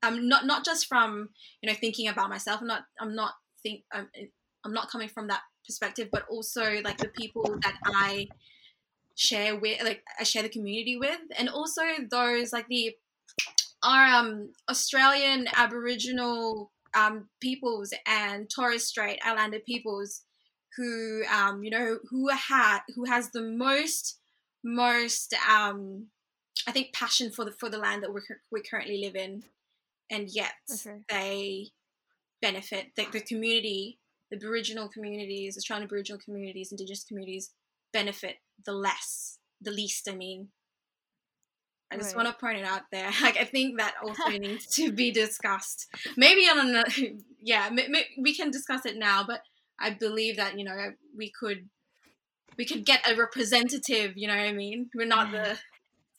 um 0.03 0.29
not 0.29 0.47
not 0.47 0.65
just 0.65 0.87
from 0.87 1.31
you 1.61 1.69
know 1.69 1.77
thinking 1.77 2.09
about 2.09 2.31
myself. 2.31 2.61
I'm 2.61 2.69
not 2.69 2.83
I'm 3.01 3.15
not 3.15 3.33
think 3.65 3.83
I'm, 3.93 4.09
I'm 4.65 4.73
not 4.73 4.91
coming 4.91 5.09
from 5.09 5.29
that 5.29 5.41
perspective, 5.65 6.09
but 6.13 6.27
also 6.29 6.81
like 6.85 6.99
the 6.99 7.09
people 7.09 7.59
that 7.63 7.77
I 7.85 8.29
share 9.17 9.57
with, 9.57 9.83
like 9.83 10.03
I 10.19 10.25
share 10.25 10.43
the 10.43 10.49
community 10.49 10.97
with, 10.97 11.21
and 11.39 11.49
also 11.49 11.83
those 12.11 12.53
like 12.53 12.69
the 12.69 12.97
our 13.83 14.07
um 14.07 14.53
Australian 14.71 15.47
Aboriginal 15.55 16.73
um 16.95 17.29
peoples 17.41 17.93
and 18.07 18.49
Torres 18.49 18.87
Strait 18.87 19.19
Islander 19.25 19.61
peoples 19.61 20.23
who 20.77 21.23
um 21.33 21.63
you 21.63 21.71
know 21.71 21.99
who 22.11 22.29
had 22.29 22.81
who 22.95 23.05
has 23.05 23.31
the 23.31 23.43
most 23.43 24.19
most 24.65 25.35
um 25.49 26.07
I 26.67 26.73
think 26.73 26.93
passion 26.93 27.31
for 27.31 27.45
the 27.45 27.53
for 27.53 27.69
the 27.69 27.79
land 27.79 28.03
that 28.03 28.13
we 28.13 28.21
we 28.51 28.63
currently 28.63 28.99
live 28.99 29.17
in, 29.17 29.45
and 30.11 30.29
yet 30.31 30.53
okay. 30.73 31.01
they 31.09 31.67
benefit 32.41 32.93
the, 32.97 33.07
the 33.13 33.21
community, 33.21 33.99
Aboriginal 34.35 34.89
communities, 34.89 35.57
Australian 35.57 35.87
Aboriginal 35.87 36.21
communities, 36.23 36.71
Indigenous 36.71 37.05
communities 37.05 37.51
benefit 37.93 38.37
the 38.65 38.73
less, 38.73 39.39
the 39.61 39.71
least. 39.71 40.09
I 40.09 40.15
mean, 40.15 40.49
I 41.91 41.97
just 41.97 42.15
right. 42.15 42.25
want 42.25 42.37
to 42.37 42.41
point 42.41 42.59
it 42.59 42.65
out 42.65 42.83
there. 42.91 43.11
Like 43.23 43.37
I 43.37 43.45
think 43.45 43.79
that 43.79 43.95
also 44.03 44.29
needs 44.39 44.67
to 44.77 44.93
be 44.93 45.11
discussed. 45.11 45.87
Maybe 46.17 46.43
on 46.43 46.69
another, 46.69 46.91
yeah, 47.41 47.71
we 48.19 48.35
can 48.35 48.51
discuss 48.51 48.85
it 48.85 48.97
now, 48.97 49.25
but 49.27 49.41
I 49.79 49.91
believe 49.91 50.37
that 50.37 50.59
you 50.59 50.65
know 50.65 50.77
we 51.17 51.31
could 51.31 51.69
we 52.57 52.65
could 52.65 52.85
get 52.85 53.09
a 53.09 53.17
representative. 53.17 54.13
You 54.17 54.29
know 54.29 54.37
what 54.37 54.47
I 54.47 54.53
mean? 54.53 54.91
We're 54.95 55.07
not 55.07 55.33
the. 55.33 55.59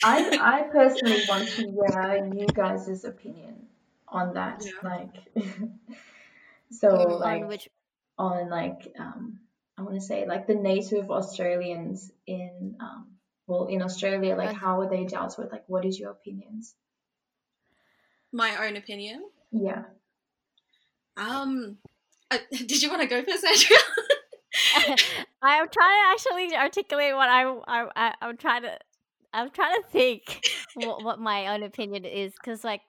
I 0.04 0.38
I 0.41 0.62
personally 0.71 1.21
want 1.30 1.47
to 1.47 1.62
hear 1.62 2.32
you 2.34 2.47
guys' 2.47 3.06
opinion 3.06 3.67
on 4.08 4.34
that. 4.34 4.63
Yeah. 4.65 4.89
Like, 4.89 5.45
so 6.71 6.89
on 6.89 7.19
like 7.19 7.47
which... 7.47 7.69
on 8.17 8.49
like 8.49 8.93
um 8.99 9.39
I 9.78 9.82
want 9.82 9.95
to 9.95 10.01
say 10.01 10.25
like 10.25 10.47
the 10.47 10.56
native 10.56 11.12
Australians 11.12 12.12
in 12.25 12.75
um 12.80 13.08
well 13.47 13.65
in 13.67 13.82
Australia 13.82 14.36
like 14.36 14.56
how 14.56 14.82
are 14.82 14.89
they 14.89 15.06
dealt 15.06 15.38
with? 15.38 15.51
Like, 15.51 15.63
what 15.67 15.86
is 15.86 15.99
your 15.99 16.12
opinions? 16.12 16.73
My 18.32 18.65
own 18.65 18.75
opinion. 18.75 19.23
Yeah. 19.51 19.84
Um, 21.17 21.78
uh, 22.32 22.38
did 22.51 22.82
you 22.82 22.89
want 22.89 23.01
to 23.01 23.08
go 23.08 23.23
first, 23.23 23.45
Andrea? 23.45 23.80
I'm 25.41 25.69
trying 25.69 25.69
to 25.69 26.12
actually 26.12 26.56
articulate 26.56 27.15
what 27.15 27.30
I, 27.30 27.43
I, 27.67 27.88
I 27.95 28.13
I'm 28.21 28.38
trying 28.38 28.63
to 28.63 28.78
I'm 29.34 29.49
trying 29.51 29.75
to 29.82 29.88
think 29.89 30.41
what, 30.75 31.04
what 31.04 31.19
my 31.19 31.54
own 31.54 31.63
opinion 31.63 32.06
is 32.06 32.34
because 32.34 32.63
like 32.63 32.82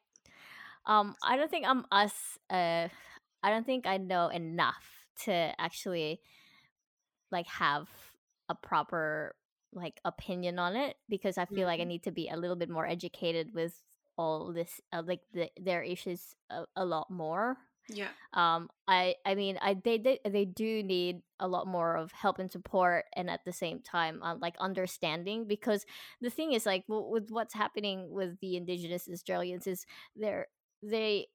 um 0.87 1.15
I 1.23 1.37
don't 1.37 1.51
think 1.51 1.67
I'm 1.67 1.85
us 1.91 2.13
uh 2.51 2.89
I 3.43 3.51
don't 3.51 3.67
think 3.67 3.87
I 3.87 3.99
know 3.99 4.29
enough 4.29 4.96
to 5.25 5.53
actually 5.59 6.21
like 7.31 7.47
have 7.47 7.89
a 8.49 8.55
proper 8.55 9.35
like 9.73 10.01
opinion 10.05 10.59
on 10.59 10.77
it 10.77 10.97
because 11.09 11.39
I 11.39 11.45
feel 11.45 11.59
mm-hmm. 11.59 11.67
like 11.67 11.81
I 11.81 11.83
mm-hmm. 11.83 11.89
need 11.89 12.03
to 12.05 12.13
be 12.13 12.29
a 12.29 12.37
little 12.37 12.57
bit 12.57 12.71
more 12.71 12.87
educated 12.87 13.55
with 13.55 13.83
all 14.17 14.53
this 14.53 14.81
uh, 14.93 15.03
like 15.05 15.21
the, 15.33 15.51
their 15.61 15.83
issues 15.83 16.35
a, 16.51 16.65
a 16.75 16.85
lot 16.85 17.11
more 17.11 17.59
yeah. 17.89 18.09
Um. 18.33 18.69
I. 18.89 19.15
I 19.25 19.35
mean, 19.35 19.59
I. 19.61 19.75
They. 19.75 19.99
They. 19.99 20.19
They 20.25 20.45
do 20.45 20.83
need 20.83 21.23
a 21.39 21.47
lot 21.47 21.67
more 21.67 21.97
of 21.97 22.11
help 22.13 22.39
and 22.39 22.51
support, 22.51 23.05
and 23.15 23.31
at 23.31 23.45
the 23.45 23.53
same 23.53 23.81
time, 23.81 24.21
um, 24.23 24.41
like 24.41 24.57
understanding. 24.59 25.47
Because 25.47 25.87
the 26.21 26.31
thing 26.31 26.53
is, 26.53 26.67
like, 26.67 26.87
w- 26.89 27.09
with 27.09 27.31
what's 27.31 27.55
happening 27.55 28.11
with 28.11 28.41
the 28.41 28.57
Indigenous 28.57 29.09
Australians, 29.13 29.67
is 29.67 29.87
they're 30.17 30.49
they. 30.83 31.29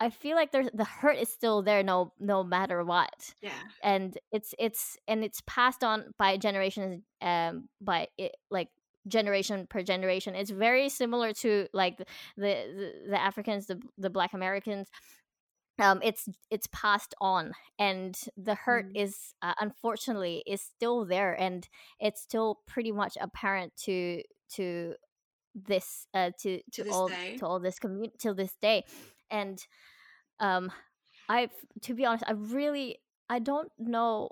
I 0.00 0.10
feel 0.10 0.36
like 0.36 0.52
there's 0.52 0.68
the 0.74 0.84
hurt 0.84 1.18
is 1.18 1.28
still 1.28 1.62
there, 1.62 1.82
no, 1.82 2.12
no 2.18 2.42
matter 2.44 2.82
what. 2.84 3.34
Yeah. 3.40 3.50
And 3.82 4.16
it's 4.32 4.54
it's 4.58 4.96
and 5.06 5.24
it's 5.24 5.42
passed 5.46 5.84
on 5.84 6.12
by 6.18 6.36
generations, 6.36 7.02
um, 7.22 7.68
by 7.80 8.08
it 8.18 8.36
like 8.50 8.68
generation 9.06 9.66
per 9.68 9.82
generation. 9.82 10.34
It's 10.34 10.50
very 10.50 10.88
similar 10.88 11.32
to 11.34 11.68
like 11.72 11.98
the 11.98 12.04
the, 12.36 12.92
the 13.10 13.20
Africans, 13.20 13.66
the 13.66 13.80
the 13.96 14.10
Black 14.10 14.32
Americans 14.32 14.88
um, 15.78 16.00
it's 16.02 16.28
it's 16.50 16.68
passed 16.72 17.14
on 17.20 17.52
and 17.78 18.18
the 18.36 18.54
hurt 18.54 18.92
mm. 18.92 19.02
is 19.02 19.34
uh, 19.42 19.54
unfortunately 19.60 20.42
is 20.46 20.62
still 20.62 21.04
there 21.04 21.32
and 21.34 21.68
it's 21.98 22.20
still 22.20 22.60
pretty 22.66 22.92
much 22.92 23.18
apparent 23.20 23.72
to 23.76 24.22
to 24.50 24.94
this 25.54 26.06
uh 26.14 26.30
to 26.40 26.60
to, 26.72 26.84
to 26.84 26.90
all 26.90 27.08
day. 27.08 27.36
to 27.38 27.46
all 27.46 27.60
this 27.60 27.78
community 27.78 28.14
till 28.18 28.34
this 28.34 28.56
day 28.60 28.84
and 29.34 29.66
um 30.40 30.70
i've 31.28 31.52
to 31.82 31.94
be 31.94 32.04
honest 32.04 32.24
i 32.26 32.32
really 32.32 32.98
i 33.28 33.38
don't 33.38 33.70
know 33.78 34.30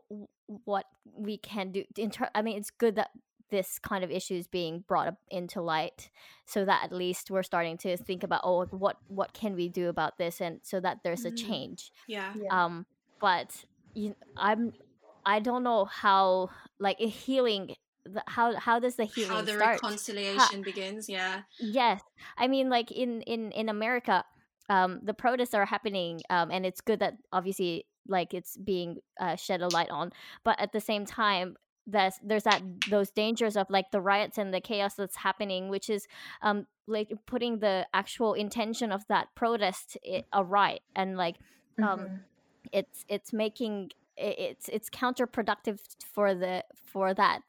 what 0.65 0.87
we 1.17 1.37
can 1.37 1.73
do 1.73 1.85
in 1.97 2.11
ter- 2.11 2.31
i 2.35 2.43
mean 2.43 2.57
it's 2.57 2.71
good 2.71 2.97
that 2.97 3.11
this 3.51 3.79
kind 3.79 4.03
of 4.03 4.11
issue 4.11 4.35
is 4.35 4.47
being 4.47 4.83
brought 4.88 5.07
up 5.07 5.19
into 5.31 5.61
light 5.61 6.09
so 6.47 6.65
that 6.65 6.83
at 6.85 6.91
least 6.91 7.31
we're 7.31 7.43
starting 7.43 7.77
to 7.77 7.97
think 7.99 8.23
about 8.23 8.41
oh 8.45 8.65
what 8.67 8.97
what 9.09 9.35
can 9.35 9.55
we 9.55 9.69
do 9.69 9.88
about 9.88 10.17
this 10.17 10.41
and 10.41 10.61
so 10.62 10.81
that 10.81 10.99
there's 11.05 11.27
a 11.27 11.31
mm. 11.31 11.37
change 11.37 11.93
yeah, 12.09 12.33
yeah. 12.35 12.65
um 12.65 12.87
but 13.21 13.65
you, 13.95 14.15
i'm 14.37 14.73
i 15.27 15.38
don't 15.38 15.62
know 15.62 15.85
how 15.85 16.49
like 16.79 16.97
a 16.99 17.07
healing 17.07 17.77
how 18.27 18.57
how 18.57 18.79
does 18.79 18.97
the 18.97 19.05
healing 19.05 19.31
how 19.31 19.43
the 19.43 19.53
start? 19.53 19.83
reconciliation 19.83 20.59
how, 20.59 20.62
begins 20.62 21.09
yeah 21.09 21.43
yes 21.61 22.01
i 22.38 22.49
mean 22.49 22.71
like 22.71 22.91
in 22.91 23.21
in 23.23 23.53
in 23.53 23.69
america 23.69 24.25
um 24.73 25.01
the 25.03 25.15
protests 25.15 25.55
are 25.55 25.67
happening 25.67 26.21
um 26.31 26.51
and 26.51 26.65
it's 26.65 26.81
good 26.81 27.01
that 27.01 27.15
obviously 27.33 27.85
like 28.09 28.35
it's 28.35 28.57
being 28.57 28.99
uh, 29.21 29.37
shed 29.37 29.61
a 29.61 29.69
light 29.69 29.91
on 29.91 30.11
but 30.45 30.59
at 30.61 30.73
the 30.73 30.81
same 30.81 31.05
time 31.05 31.57
there's 31.87 32.15
there's 32.23 32.45
that 32.45 32.63
those 32.91 33.11
dangers 33.11 33.57
of 33.57 33.69
like 33.69 33.91
the 33.91 34.01
riots 34.01 34.39
and 34.39 34.55
the 34.55 34.61
chaos 34.61 34.95
that's 34.95 35.17
happening 35.17 35.69
which 35.69 35.91
is 35.91 36.07
um 36.43 36.67
like 36.87 37.13
putting 37.27 37.59
the 37.59 37.87
actual 37.93 38.35
intention 38.35 38.93
of 38.93 39.07
that 39.09 39.29
protest 39.35 39.97
a 40.33 40.45
right 40.45 40.83
and 40.95 41.17
like 41.17 41.37
um 41.79 42.01
mm-hmm. 42.01 42.15
it's 42.73 43.05
it's 43.09 43.33
making 43.33 43.91
it's 44.17 44.69
it's 44.69 44.89
counterproductive 44.91 45.81
for 46.15 46.35
the 46.35 46.65
for 46.93 47.15
that 47.15 47.41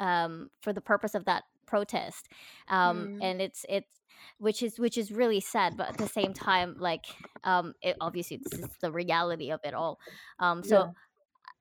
um 0.00 0.50
for 0.60 0.72
the 0.72 0.80
purpose 0.80 1.14
of 1.14 1.24
that 1.24 1.44
protest 1.66 2.28
um 2.68 3.18
mm. 3.18 3.18
and 3.22 3.42
it's 3.42 3.66
it's 3.68 4.00
which 4.38 4.62
is 4.62 4.78
which 4.78 4.98
is 4.98 5.10
really 5.12 5.40
sad 5.40 5.76
but 5.76 5.88
at 5.88 5.98
the 5.98 6.08
same 6.08 6.32
time 6.32 6.76
like 6.78 7.04
um 7.44 7.74
it 7.82 7.96
obviously 8.00 8.38
this 8.42 8.58
is 8.58 8.68
the 8.80 8.90
reality 8.90 9.50
of 9.50 9.60
it 9.64 9.74
all. 9.74 9.98
Um 10.38 10.62
so 10.62 10.78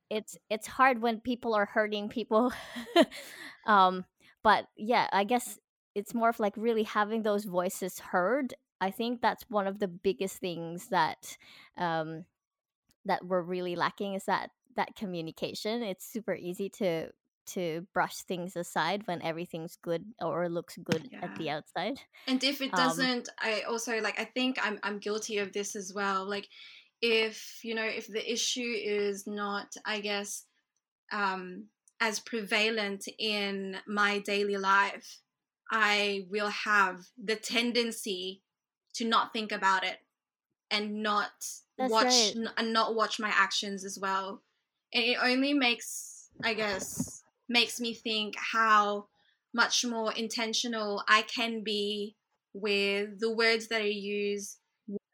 yeah. 0.09 0.17
it's 0.17 0.37
it's 0.49 0.67
hard 0.67 1.01
when 1.01 1.19
people 1.19 1.53
are 1.53 1.65
hurting 1.65 2.09
people. 2.09 2.53
Um 3.65 4.03
but 4.43 4.67
yeah 4.75 5.07
i 5.13 5.23
guess 5.23 5.57
it's 5.95 6.13
more 6.13 6.29
of 6.29 6.39
like 6.39 6.53
really 6.57 6.83
having 6.83 7.23
those 7.23 7.45
voices 7.45 7.99
heard. 7.99 8.53
I 8.81 8.91
think 8.91 9.21
that's 9.21 9.45
one 9.49 9.67
of 9.67 9.79
the 9.79 9.87
biggest 9.87 10.37
things 10.37 10.87
that 10.87 11.37
um 11.77 12.25
that 13.05 13.25
we're 13.25 13.41
really 13.41 13.75
lacking 13.75 14.13
is 14.13 14.25
that 14.25 14.49
that 14.75 14.95
communication. 14.95 15.83
It's 15.83 16.05
super 16.05 16.33
easy 16.33 16.69
to 16.69 17.09
to 17.45 17.85
brush 17.93 18.17
things 18.17 18.55
aside 18.55 19.03
when 19.05 19.21
everything's 19.21 19.77
good 19.81 20.05
or 20.21 20.47
looks 20.49 20.77
good 20.77 21.09
yeah. 21.11 21.19
at 21.23 21.35
the 21.37 21.49
outside 21.49 21.99
and 22.27 22.43
if 22.43 22.61
it 22.61 22.73
um 22.73 22.79
doesn't 22.79 23.29
um, 23.29 23.35
i 23.41 23.61
also 23.61 23.99
like 23.99 24.19
i 24.19 24.25
think 24.25 24.57
i'm 24.61 24.79
i'm 24.83 24.99
guilty 24.99 25.37
of 25.37 25.51
this 25.53 25.75
as 25.75 25.93
well 25.93 26.27
like 26.27 26.47
if 27.01 27.59
you 27.63 27.75
know 27.75 27.83
if 27.83 28.07
the 28.07 28.31
issue 28.31 28.73
is 28.81 29.27
not 29.27 29.75
i 29.85 29.99
guess 29.99 30.45
um, 31.11 31.65
as 31.99 32.19
prevalent 32.19 33.07
in 33.19 33.77
my 33.87 34.19
daily 34.19 34.57
life 34.57 35.19
i 35.71 36.25
will 36.29 36.49
have 36.49 37.05
the 37.21 37.35
tendency 37.35 38.41
to 38.93 39.05
not 39.05 39.33
think 39.33 39.51
about 39.51 39.83
it 39.83 39.97
and 40.71 41.03
not 41.03 41.31
That's 41.77 41.91
watch 41.91 42.05
right. 42.05 42.33
n- 42.35 42.49
and 42.57 42.73
not 42.73 42.95
watch 42.95 43.19
my 43.19 43.31
actions 43.33 43.83
as 43.83 43.99
well 44.01 44.41
and 44.93 45.03
it 45.03 45.17
only 45.21 45.53
makes 45.53 46.29
i 46.43 46.53
guess 46.53 47.22
makes 47.53 47.79
me 47.79 47.93
think 47.93 48.35
how 48.53 49.07
much 49.53 49.85
more 49.85 50.11
intentional 50.13 51.03
i 51.07 51.21
can 51.21 51.63
be 51.63 52.15
with 52.53 53.19
the 53.19 53.33
words 53.33 53.67
that 53.67 53.81
I 53.81 53.85
use, 53.85 54.57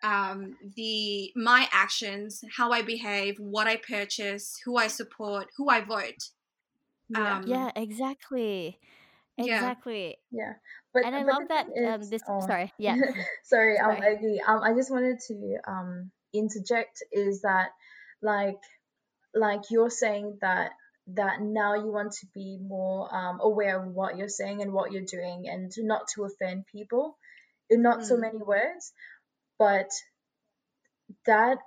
um, 0.04 0.58
the 0.75 1.32
my 1.36 1.67
actions, 1.71 2.43
how 2.56 2.71
I 2.71 2.82
behave, 2.82 3.38
what 3.39 3.67
I 3.67 3.78
purchase, 3.78 4.60
who 4.65 4.78
I 4.78 4.88
support, 4.88 5.47
who 5.58 5.69
I 5.69 5.82
vote. 5.82 6.21
Yeah, 7.10 7.38
um, 7.38 7.43
yeah 7.47 7.71
exactly. 7.75 8.80
Exactly. 9.38 10.17
Yeah. 10.32 10.54
But 10.93 11.06
and 11.06 11.15
I 11.15 11.23
but 11.23 11.34
love 11.34 11.43
that 11.47 11.67
um, 11.88 12.10
this 12.10 12.21
oh, 12.28 12.41
sorry. 12.41 12.73
Yeah. 12.78 12.97
sorry, 13.43 13.78
um, 13.78 13.95
sorry. 13.95 14.15
Aggie, 14.15 14.41
um 14.45 14.62
I 14.62 14.73
just 14.73 14.91
wanted 14.91 15.19
to 15.28 15.58
um 15.65 16.12
interject 16.34 17.02
is 17.12 17.41
that 17.41 17.69
like 18.21 18.60
like 19.34 19.62
you're 19.71 19.89
saying 19.89 20.39
that 20.41 20.71
that 21.15 21.41
now 21.41 21.76
you 21.76 21.91
want 21.91 22.12
to 22.12 22.28
be 22.34 22.58
more 22.62 23.13
um, 23.13 23.39
aware 23.41 23.82
of 23.82 23.88
what 23.88 24.17
you're 24.17 24.28
saying 24.28 24.62
and 24.62 24.72
what 24.72 24.91
you're 24.91 25.02
doing 25.02 25.45
and 25.48 25.72
not 25.80 26.08
to 26.13 26.24
offend 26.24 26.65
people 26.72 27.17
in 27.69 27.82
not 27.82 28.00
mm. 28.00 28.06
so 28.06 28.17
many 28.17 28.38
words 28.38 28.93
but 29.58 29.89
that 31.26 31.58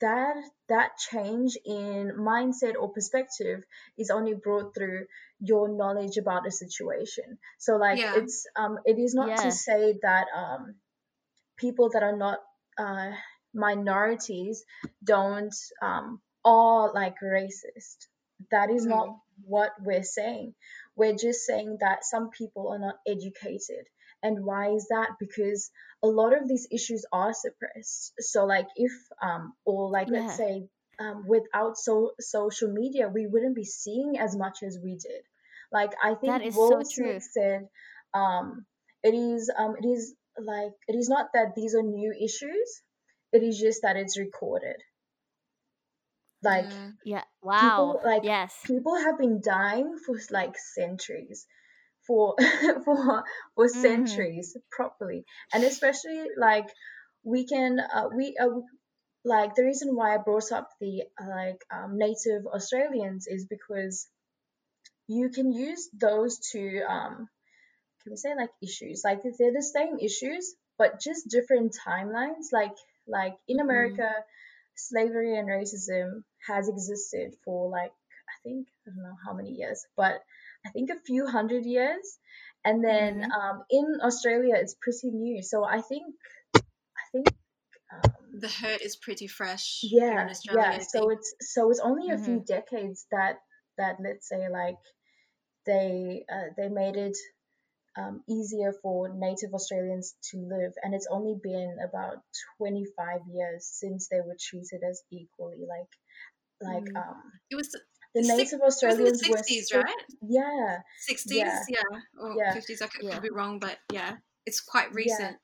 that 0.00 0.36
that 0.68 0.90
change 1.10 1.56
in 1.64 2.12
mindset 2.18 2.74
or 2.78 2.90
perspective 2.90 3.62
is 3.96 4.10
only 4.10 4.34
brought 4.34 4.74
through 4.74 5.06
your 5.40 5.68
knowledge 5.68 6.16
about 6.16 6.46
a 6.46 6.50
situation 6.50 7.38
so 7.58 7.76
like 7.76 7.98
yeah. 7.98 8.14
it's 8.16 8.46
um 8.56 8.78
it 8.84 8.98
is 8.98 9.14
not 9.14 9.28
yeah. 9.28 9.36
to 9.36 9.52
say 9.52 9.94
that 10.02 10.26
um 10.36 10.74
people 11.56 11.90
that 11.90 12.02
are 12.02 12.16
not 12.16 12.38
uh 12.76 13.10
minorities 13.54 14.64
don't 15.02 15.54
um 15.82 16.20
are 16.44 16.92
like 16.92 17.16
racist 17.22 18.06
that 18.50 18.70
is 18.70 18.86
mm. 18.86 18.90
not 18.90 19.16
what 19.44 19.72
we're 19.80 20.04
saying. 20.04 20.54
We're 20.96 21.16
just 21.16 21.44
saying 21.44 21.78
that 21.80 22.04
some 22.04 22.30
people 22.30 22.68
are 22.68 22.78
not 22.78 22.96
educated. 23.06 23.86
And 24.22 24.44
why 24.44 24.70
is 24.70 24.88
that? 24.88 25.10
Because 25.20 25.70
a 26.02 26.08
lot 26.08 26.36
of 26.36 26.48
these 26.48 26.66
issues 26.72 27.04
are 27.12 27.32
suppressed. 27.32 28.14
So 28.18 28.46
like 28.46 28.66
if 28.76 28.92
um 29.22 29.52
or 29.64 29.90
like 29.90 30.08
yeah. 30.10 30.20
let's 30.20 30.36
say 30.36 30.66
um, 31.00 31.24
without 31.28 31.76
so 31.76 32.12
social 32.18 32.72
media 32.72 33.08
we 33.08 33.28
wouldn't 33.28 33.54
be 33.54 33.64
seeing 33.64 34.18
as 34.18 34.36
much 34.36 34.58
as 34.64 34.78
we 34.82 34.92
did. 34.92 35.22
Like 35.70 35.92
i 36.02 36.14
think 36.14 36.32
that 36.32 36.42
is 36.42 36.56
Will 36.56 36.82
so 36.82 37.02
true. 37.02 37.20
said 37.20 37.68
um 38.14 38.64
it 39.02 39.14
is 39.14 39.52
um 39.56 39.76
it 39.80 39.86
is 39.86 40.14
like 40.40 40.72
it 40.88 40.96
is 40.96 41.08
not 41.08 41.26
that 41.34 41.54
these 41.54 41.74
are 41.74 41.82
new 41.82 42.12
issues. 42.12 42.82
It 43.32 43.42
is 43.42 43.58
just 43.58 43.82
that 43.82 43.96
it's 43.96 44.18
recorded 44.18 44.76
like 46.42 46.66
mm, 46.66 46.94
yeah 47.04 47.22
wow 47.42 47.94
people, 47.94 48.00
like 48.04 48.24
yes 48.24 48.54
people 48.64 48.96
have 48.96 49.18
been 49.18 49.40
dying 49.44 49.96
for 50.04 50.16
like 50.30 50.54
centuries 50.74 51.46
for 52.06 52.34
for 52.84 53.24
for 53.54 53.66
mm-hmm. 53.66 53.80
centuries 53.80 54.56
properly 54.70 55.24
and 55.52 55.64
especially 55.64 56.26
like 56.38 56.66
we 57.24 57.44
can 57.46 57.78
uh, 57.80 58.08
we 58.14 58.36
uh, 58.40 58.48
like 59.24 59.54
the 59.54 59.64
reason 59.64 59.96
why 59.96 60.14
i 60.14 60.18
brought 60.18 60.52
up 60.52 60.68
the 60.80 61.02
uh, 61.20 61.28
like 61.28 61.64
um, 61.74 61.98
native 61.98 62.46
australians 62.46 63.26
is 63.26 63.46
because 63.46 64.08
you 65.08 65.30
can 65.30 65.52
use 65.52 65.88
those 65.98 66.38
two 66.38 66.82
um 66.88 67.28
can 68.02 68.12
we 68.12 68.16
say 68.16 68.34
like 68.36 68.50
issues 68.62 69.02
like 69.04 69.20
they're 69.22 69.52
the 69.52 69.62
same 69.62 69.98
issues 69.98 70.54
but 70.78 71.00
just 71.00 71.28
different 71.28 71.76
timelines 71.86 72.52
like 72.52 72.76
like 73.08 73.34
in 73.48 73.56
mm-hmm. 73.56 73.68
america 73.68 74.02
mm-hmm. 74.02 74.22
Slavery 74.78 75.36
and 75.38 75.48
racism 75.48 76.22
has 76.46 76.68
existed 76.68 77.34
for 77.44 77.70
like 77.70 77.92
i 77.92 78.36
think 78.42 78.66
i 78.86 78.90
don't 78.90 79.02
know 79.02 79.16
how 79.24 79.34
many 79.34 79.50
years 79.50 79.84
but 79.96 80.22
I 80.66 80.70
think 80.70 80.90
a 80.90 81.00
few 81.00 81.26
hundred 81.26 81.64
years, 81.64 82.18
and 82.64 82.84
then 82.84 83.20
mm-hmm. 83.20 83.30
um, 83.30 83.64
in 83.70 83.98
Australia 84.02 84.54
it's 84.56 84.74
pretty 84.74 85.10
new. 85.10 85.42
So 85.42 85.64
I 85.64 85.80
think 85.80 86.14
I 86.54 87.04
think 87.12 87.28
um, 87.92 88.12
the 88.38 88.48
hurt 88.48 88.82
is 88.82 88.96
pretty 88.96 89.26
fresh. 89.26 89.80
Yeah, 89.82 90.28
yeah. 90.52 90.78
So 90.78 91.10
it's 91.10 91.34
so 91.40 91.70
it's 91.70 91.80
only 91.80 92.10
a 92.10 92.14
mm-hmm. 92.14 92.24
few 92.24 92.44
decades 92.46 93.06
that 93.12 93.36
that 93.76 93.96
let's 94.00 94.28
say 94.28 94.48
like 94.50 94.82
they 95.64 96.24
uh, 96.30 96.50
they 96.56 96.68
made 96.68 96.96
it 96.96 97.16
um, 97.98 98.22
easier 98.28 98.72
for 98.82 99.08
Native 99.08 99.54
Australians 99.54 100.14
to 100.30 100.38
live, 100.38 100.72
and 100.82 100.94
it's 100.94 101.08
only 101.10 101.36
been 101.42 101.76
about 101.82 102.18
25 102.58 103.20
years 103.32 103.66
since 103.66 104.08
they 104.08 104.20
were 104.20 104.36
treated 104.40 104.82
as 104.88 105.02
equally 105.10 105.64
like 105.68 105.88
like 106.60 106.84
mm. 106.84 106.96
um 106.96 107.22
it 107.50 107.56
was 107.56 107.70
the 108.14 108.22
Native 108.22 108.60
Australians 108.60 109.20
the 109.20 109.28
60s, 109.28 109.74
were, 109.74 109.82
right? 109.82 109.94
Yeah. 110.22 110.78
60s, 111.08 111.24
yeah, 111.28 111.60
yeah. 111.68 111.98
or 112.18 112.34
yeah. 112.36 112.54
50s. 112.54 112.82
I 112.82 112.86
could, 112.86 113.02
yeah. 113.02 113.12
could, 113.12 113.22
be 113.22 113.30
wrong, 113.30 113.58
but 113.58 113.76
yeah, 113.92 114.16
it's 114.46 114.60
quite 114.60 114.92
recent. 114.94 115.36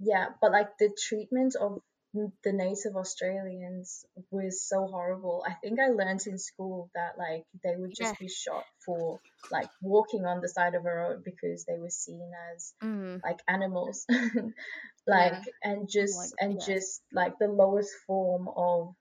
Yeah. 0.00 0.20
yeah, 0.20 0.26
but 0.40 0.50
like 0.50 0.68
the 0.78 0.90
treatment 1.08 1.54
of 1.60 1.80
the 2.44 2.52
Native 2.52 2.96
Australians 2.96 4.04
was 4.30 4.62
so 4.62 4.86
horrible. 4.86 5.44
I 5.46 5.54
think 5.54 5.78
I 5.80 5.88
learned 5.88 6.26
in 6.26 6.38
school 6.38 6.90
that 6.94 7.18
like 7.18 7.44
they 7.62 7.74
would 7.76 7.90
just 7.96 8.14
yeah. 8.14 8.26
be 8.26 8.28
shot 8.28 8.64
for 8.84 9.20
like 9.50 9.68
walking 9.82 10.24
on 10.24 10.40
the 10.40 10.48
side 10.48 10.74
of 10.74 10.84
a 10.84 10.94
road 10.94 11.24
because 11.24 11.64
they 11.64 11.78
were 11.78 11.90
seen 11.90 12.30
as 12.54 12.74
mm. 12.82 13.20
like 13.22 13.40
animals, 13.48 14.06
like 15.06 15.32
yeah. 15.32 15.40
and 15.62 15.88
just 15.88 16.16
like, 16.16 16.30
and 16.40 16.60
just 16.64 17.02
like 17.12 17.34
the 17.38 17.48
lowest 17.48 17.92
form 18.06 18.48
of 18.56 18.94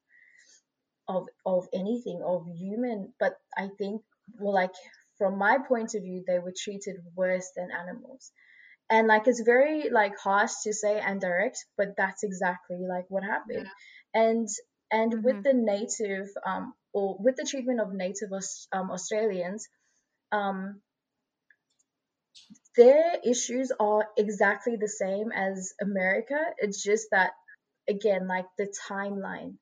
of 1.07 1.27
of 1.45 1.67
anything 1.73 2.21
of 2.25 2.47
human 2.57 3.13
but 3.19 3.33
i 3.57 3.69
think 3.77 4.01
well 4.39 4.53
like 4.53 4.73
from 5.17 5.37
my 5.37 5.57
point 5.67 5.93
of 5.93 6.01
view 6.01 6.23
they 6.25 6.39
were 6.39 6.53
treated 6.57 6.95
worse 7.15 7.51
than 7.55 7.69
animals 7.71 8.31
and 8.89 9.07
like 9.07 9.27
it's 9.27 9.41
very 9.41 9.89
like 9.89 10.17
harsh 10.19 10.51
to 10.63 10.73
say 10.73 10.99
and 10.99 11.21
direct 11.21 11.65
but 11.77 11.95
that's 11.97 12.23
exactly 12.23 12.77
like 12.87 13.05
what 13.09 13.23
happened 13.23 13.67
yeah. 14.13 14.21
and 14.21 14.47
and 14.91 15.13
mm-hmm. 15.13 15.23
with 15.23 15.43
the 15.43 15.53
native 15.53 16.27
um 16.45 16.73
or 16.93 17.17
with 17.19 17.35
the 17.35 17.47
treatment 17.49 17.79
of 17.79 17.93
native 17.93 18.29
um, 18.71 18.91
australians 18.91 19.67
um 20.31 20.81
their 22.75 23.13
issues 23.23 23.71
are 23.79 24.07
exactly 24.17 24.75
the 24.75 24.87
same 24.87 25.31
as 25.31 25.73
america 25.81 26.39
it's 26.59 26.83
just 26.83 27.07
that 27.11 27.31
again 27.89 28.27
like 28.27 28.45
the 28.57 28.71
timeline 28.89 29.55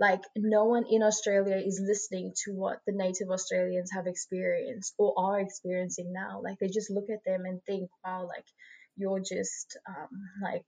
like 0.00 0.22
no 0.34 0.64
one 0.64 0.84
in 0.90 1.02
Australia 1.02 1.56
is 1.56 1.80
listening 1.86 2.32
to 2.44 2.52
what 2.52 2.78
the 2.86 2.92
native 2.92 3.28
Australians 3.30 3.90
have 3.92 4.06
experienced 4.06 4.94
or 4.98 5.12
are 5.18 5.38
experiencing 5.38 6.10
now. 6.12 6.40
Like 6.42 6.58
they 6.58 6.68
just 6.68 6.90
look 6.90 7.10
at 7.10 7.22
them 7.26 7.44
and 7.44 7.62
think, 7.64 7.90
wow, 8.02 8.26
like 8.26 8.46
you're 8.96 9.20
just 9.20 9.76
um, 9.86 10.08
like 10.42 10.64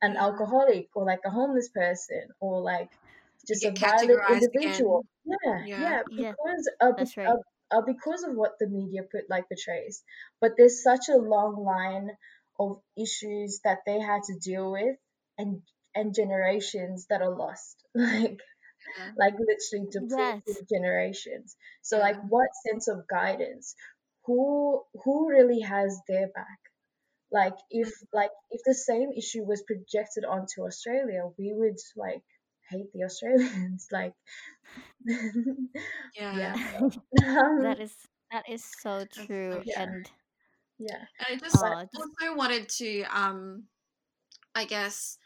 an 0.00 0.14
yeah. 0.14 0.22
alcoholic 0.22 0.88
or 0.94 1.04
like 1.04 1.20
a 1.26 1.30
homeless 1.30 1.68
person 1.68 2.28
or 2.38 2.62
like 2.62 2.90
just 3.48 3.64
a 3.64 3.72
violent 3.72 4.20
individual. 4.30 5.04
Yeah, 5.24 5.64
yeah, 5.66 5.78
yeah, 5.78 6.02
because 6.08 6.70
yeah. 6.80 6.90
That's 6.96 7.16
right. 7.16 7.26
Uh, 7.26 7.36
uh, 7.72 7.80
because 7.84 8.22
of 8.22 8.36
what 8.36 8.52
the 8.60 8.68
media 8.68 9.02
put 9.02 9.28
like 9.28 9.48
portrays. 9.48 10.04
But 10.40 10.52
there's 10.56 10.84
such 10.84 11.08
a 11.08 11.16
long 11.16 11.64
line 11.64 12.10
of 12.60 12.80
issues 12.96 13.60
that 13.64 13.78
they 13.84 13.98
had 13.98 14.22
to 14.28 14.38
deal 14.38 14.70
with 14.70 14.96
and 15.36 15.62
and 15.92 16.14
generations 16.14 17.06
that 17.10 17.22
are 17.22 17.34
lost. 17.34 17.82
Like 17.96 18.38
like 19.18 19.34
literally 19.34 19.88
depleted 19.90 20.42
yes. 20.46 20.62
generations. 20.72 21.56
So 21.82 21.98
yeah. 21.98 22.02
like 22.04 22.16
what 22.28 22.48
sense 22.66 22.88
of 22.88 23.06
guidance? 23.08 23.74
Who 24.24 24.82
who 25.04 25.28
really 25.28 25.60
has 25.60 26.00
their 26.08 26.28
back? 26.28 26.58
Like 27.30 27.54
if 27.70 27.92
like 28.12 28.30
if 28.50 28.60
the 28.64 28.74
same 28.74 29.10
issue 29.16 29.44
was 29.44 29.62
projected 29.62 30.24
onto 30.24 30.62
Australia, 30.66 31.28
we 31.38 31.52
would 31.52 31.78
like 31.96 32.22
hate 32.70 32.92
the 32.92 33.04
Australians. 33.04 33.88
like 33.90 34.14
yeah. 35.06 36.36
yeah. 36.36 36.80
that 37.62 37.78
is 37.80 37.94
that 38.32 38.48
is 38.48 38.64
so 38.64 39.04
true. 39.12 39.62
Yeah. 39.64 39.82
And 39.82 40.10
yeah. 40.78 41.04
And 41.28 41.36
I 41.42 41.44
just 41.44 41.62
uh, 41.62 41.86
also 41.94 42.36
wanted 42.36 42.68
to 42.80 43.02
um 43.04 43.64
I 44.54 44.64
guess 44.64 45.18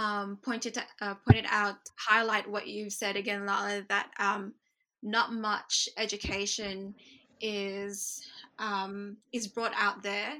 um, 0.00 0.38
pointed 0.42 0.74
to, 0.74 0.82
uh, 1.02 1.14
pointed 1.26 1.44
out, 1.50 1.76
highlight 1.98 2.50
what 2.50 2.66
you've 2.66 2.92
said 2.92 3.16
again, 3.16 3.44
Lala, 3.44 3.84
that 3.90 4.10
um, 4.18 4.54
not 5.02 5.32
much 5.32 5.90
education 5.98 6.94
is 7.40 8.26
um, 8.58 9.18
is 9.32 9.46
brought 9.46 9.72
out 9.76 10.02
there. 10.02 10.32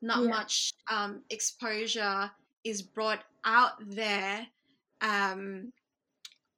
Not 0.00 0.22
yeah. 0.22 0.28
much 0.28 0.72
um, 0.88 1.22
exposure 1.30 2.30
is 2.62 2.80
brought 2.80 3.24
out 3.44 3.72
there 3.80 4.46
um, 5.00 5.72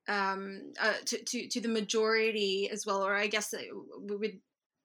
um, 0.07 0.73
uh, 0.79 0.93
to, 1.07 1.25
to 1.25 1.49
to 1.49 1.61
the 1.63 1.69
majority 1.69 2.69
as 2.71 2.85
well, 2.85 3.03
or 3.03 3.15
I 3.15 3.27
guess 3.27 3.55
we 4.03 4.17
would 4.17 4.39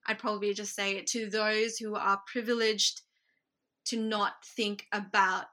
I'd 0.08 0.20
probably 0.20 0.54
just 0.54 0.76
say 0.76 0.96
it 0.96 1.08
to 1.08 1.30
those 1.30 1.78
who 1.78 1.96
are 1.96 2.22
privileged 2.32 3.02
to 3.86 3.98
not 3.98 4.46
think 4.46 4.86
about 4.94 5.48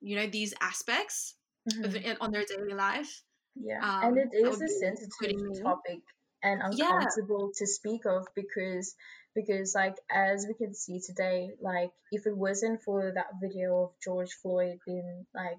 you 0.00 0.14
know 0.14 0.28
these 0.28 0.54
aspects 0.60 1.34
mm-hmm. 1.68 2.22
on 2.22 2.32
their 2.32 2.44
daily 2.44 2.74
life. 2.74 3.22
Yeah, 3.54 3.80
um, 3.82 4.04
and 4.04 4.18
it 4.18 4.36
is 4.36 4.60
a 4.60 4.68
sensitive 4.68 5.62
topic 5.62 6.00
and 6.42 6.60
uncomfortable 6.62 7.50
yeah. 7.52 7.58
to 7.58 7.66
speak 7.66 8.06
of 8.06 8.26
because 8.34 8.94
because 9.34 9.74
like 9.74 9.96
as 10.10 10.46
we 10.46 10.54
can 10.54 10.74
see 10.74 11.00
today 11.00 11.50
like 11.60 11.90
if 12.12 12.26
it 12.26 12.36
wasn't 12.36 12.80
for 12.82 13.12
that 13.14 13.26
video 13.40 13.84
of 13.84 13.90
george 14.02 14.30
floyd 14.42 14.78
being 14.86 15.26
like 15.34 15.58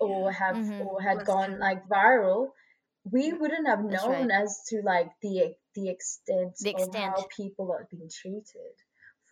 oh, 0.00 0.06
or 0.06 0.32
have 0.32 0.56
mm-hmm. 0.56 0.82
or 0.82 1.00
had 1.00 1.18
That's 1.18 1.26
gone 1.26 1.50
true. 1.50 1.60
like 1.60 1.86
viral 1.88 2.48
we 3.10 3.32
wouldn't 3.32 3.68
have 3.68 3.84
known 3.84 4.28
right. 4.28 4.42
as 4.42 4.60
to 4.68 4.80
like 4.82 5.10
the 5.22 5.54
the 5.74 5.90
extent, 5.90 6.56
the 6.60 6.70
extent 6.70 7.14
of 7.16 7.20
how 7.20 7.26
people 7.36 7.70
are 7.72 7.86
being 7.90 8.08
treated 8.08 8.74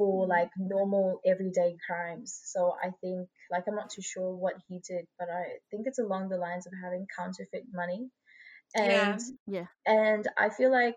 for 0.03 0.27
like 0.27 0.51
normal 0.59 1.21
everyday 1.25 1.77
crimes. 1.87 2.41
So 2.45 2.75
I 2.83 2.91
think 3.01 3.29
like 3.51 3.65
I'm 3.69 3.77
not 3.77 3.91
too 3.91 4.03
sure 4.03 4.35
what 4.35 4.55
he 4.69 4.81
did, 4.89 5.07
but 5.19 5.29
I 5.31 5.45
think 5.71 5.87
it's 5.87 6.01
along 6.01 6.29
the 6.29 6.39
lines 6.39 6.67
of 6.67 6.73
having 6.83 7.07
counterfeit 7.17 7.65
money. 7.73 8.09
And 8.75 9.21
yeah. 9.47 9.67
And 9.87 10.27
I 10.37 10.49
feel 10.49 10.73
like 10.73 10.97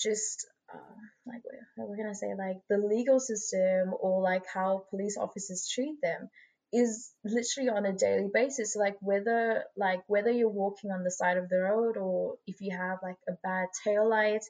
just 0.00 0.46
uh, 0.72 0.78
like 1.26 1.42
what 1.76 1.88
we're 1.88 1.96
gonna 1.96 2.14
say 2.14 2.32
like 2.38 2.58
the 2.70 2.78
legal 2.78 3.20
system 3.20 3.92
or 4.00 4.22
like 4.22 4.44
how 4.52 4.84
police 4.90 5.18
officers 5.18 5.68
treat 5.74 5.96
them 6.02 6.30
is 6.72 7.12
literally 7.24 7.70
on 7.70 7.86
a 7.86 7.92
daily 7.92 8.28
basis 8.32 8.76
like 8.76 8.96
whether 9.00 9.64
like 9.76 10.02
whether 10.06 10.30
you're 10.30 10.50
walking 10.50 10.90
on 10.90 11.02
the 11.02 11.10
side 11.10 11.38
of 11.38 11.48
the 11.48 11.56
road 11.56 11.96
or 11.96 12.34
if 12.46 12.60
you 12.60 12.76
have 12.76 12.98
like 13.02 13.16
a 13.26 13.32
bad 13.42 13.68
tail 13.82 14.08
light 14.08 14.44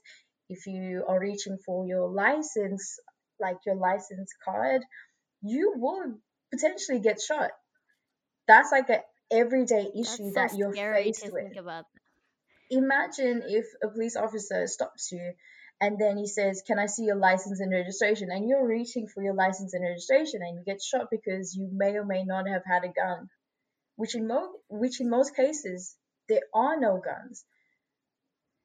if 0.48 0.66
you 0.66 1.04
are 1.06 1.20
reaching 1.20 1.56
for 1.64 1.86
your 1.86 2.08
license 2.08 2.98
like 3.40 3.58
your 3.66 3.76
license 3.76 4.32
card 4.44 4.82
you 5.42 5.74
will 5.76 6.14
potentially 6.52 7.00
get 7.00 7.20
shot 7.20 7.50
that's 8.46 8.72
like 8.72 8.88
an 8.88 9.00
everyday 9.30 9.86
issue 9.94 10.30
so 10.30 10.32
that 10.34 10.56
you're 10.56 10.72
faced 10.72 11.30
with 11.32 11.52
imagine 12.70 13.42
if 13.46 13.66
a 13.82 13.88
police 13.88 14.16
officer 14.16 14.66
stops 14.66 15.12
you 15.12 15.32
and 15.80 15.98
then 15.98 16.16
he 16.16 16.26
says, 16.26 16.62
"Can 16.66 16.78
I 16.78 16.86
see 16.86 17.04
your 17.04 17.16
license 17.16 17.60
and 17.60 17.70
registration?" 17.70 18.30
And 18.30 18.48
you're 18.48 18.66
reaching 18.66 19.06
for 19.06 19.22
your 19.22 19.34
license 19.34 19.74
and 19.74 19.84
registration, 19.84 20.42
and 20.42 20.56
you 20.56 20.64
get 20.64 20.82
shot 20.82 21.08
because 21.10 21.54
you 21.54 21.68
may 21.72 21.96
or 21.96 22.04
may 22.04 22.24
not 22.24 22.48
have 22.48 22.64
had 22.64 22.84
a 22.84 22.88
gun, 22.88 23.30
which 23.96 24.14
in 24.16 24.26
most 24.26 24.58
which 24.68 25.00
in 25.00 25.08
most 25.08 25.36
cases 25.36 25.96
there 26.28 26.42
are 26.52 26.78
no 26.78 26.98
guns. 26.98 27.44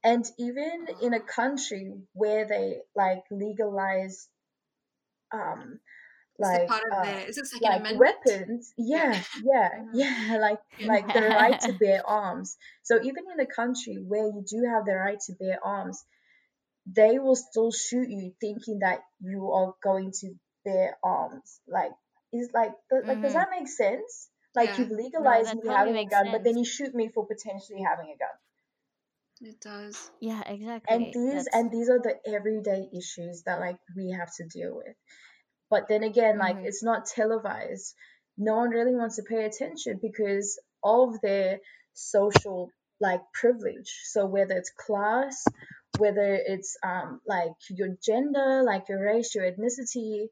And 0.03 0.25
even 0.37 0.87
in 1.01 1.13
a 1.13 1.19
country 1.19 2.01
where 2.13 2.45
they 2.45 2.81
like 2.95 3.23
legalize, 3.29 4.27
um, 5.33 5.79
like 6.39 6.69
uh, 6.69 7.05
like 7.61 7.99
weapons, 7.99 8.73
yeah, 8.77 9.21
yeah, 9.43 9.69
yeah, 9.93 10.29
yeah, 10.29 10.37
like 10.41 10.59
like 10.83 11.13
the 11.13 11.21
right 11.21 11.59
to 11.61 11.73
bear 11.73 12.07
arms. 12.07 12.57
So 12.83 12.97
even 12.97 13.23
in 13.33 13.39
a 13.39 13.45
country 13.45 13.97
where 14.05 14.25
you 14.25 14.43
do 14.47 14.63
have 14.73 14.85
the 14.85 14.95
right 14.95 15.19
to 15.27 15.33
bear 15.39 15.59
arms, 15.63 16.03
they 16.85 17.19
will 17.19 17.35
still 17.35 17.71
shoot 17.71 18.09
you 18.09 18.33
thinking 18.41 18.79
that 18.79 18.99
you 19.19 19.51
are 19.51 19.73
going 19.83 20.11
to 20.21 20.33
bear 20.65 20.97
arms. 21.03 21.59
Like, 21.67 21.91
is 22.31 22.49
like, 22.53 22.71
th- 22.89 23.05
like, 23.05 23.17
mm-hmm. 23.17 23.21
does 23.21 23.33
that 23.33 23.49
make 23.51 23.67
sense? 23.67 24.29
Like, 24.55 24.69
yeah. 24.69 24.79
you've 24.79 24.91
legalized 24.91 25.55
no, 25.55 25.61
me 25.61 25.75
having 25.75 25.97
a 25.97 26.05
gun, 26.05 26.25
sense. 26.25 26.31
but 26.31 26.43
then 26.43 26.57
you 26.57 26.65
shoot 26.65 26.93
me 26.93 27.09
for 27.13 27.25
potentially 27.25 27.81
having 27.81 28.07
a 28.07 28.17
gun. 28.17 28.35
It 29.43 29.59
does. 29.61 30.09
Yeah, 30.19 30.41
exactly. 30.45 30.95
And 30.95 31.13
these 31.13 31.45
That's... 31.45 31.47
and 31.53 31.71
these 31.71 31.89
are 31.89 31.99
the 31.99 32.15
everyday 32.25 32.87
issues 32.95 33.43
that 33.45 33.59
like 33.59 33.77
we 33.95 34.11
have 34.11 34.33
to 34.37 34.45
deal 34.47 34.75
with. 34.75 34.95
But 35.69 35.87
then 35.89 36.03
again, 36.03 36.37
like 36.39 36.57
mm-hmm. 36.57 36.65
it's 36.65 36.83
not 36.83 37.05
televised. 37.05 37.93
No 38.37 38.55
one 38.55 38.69
really 38.69 38.95
wants 38.95 39.17
to 39.17 39.23
pay 39.23 39.45
attention 39.45 39.99
because 40.01 40.59
of 40.83 41.19
their 41.21 41.59
social 41.93 42.69
like 42.99 43.21
privilege. 43.33 43.91
So 44.05 44.25
whether 44.25 44.55
it's 44.55 44.71
class 44.71 45.43
whether 45.97 46.33
it's 46.33 46.77
um, 46.83 47.21
like 47.27 47.53
your 47.69 47.89
gender, 48.03 48.63
like 48.63 48.89
your 48.89 49.03
race, 49.03 49.35
your 49.35 49.49
ethnicity, 49.49 50.27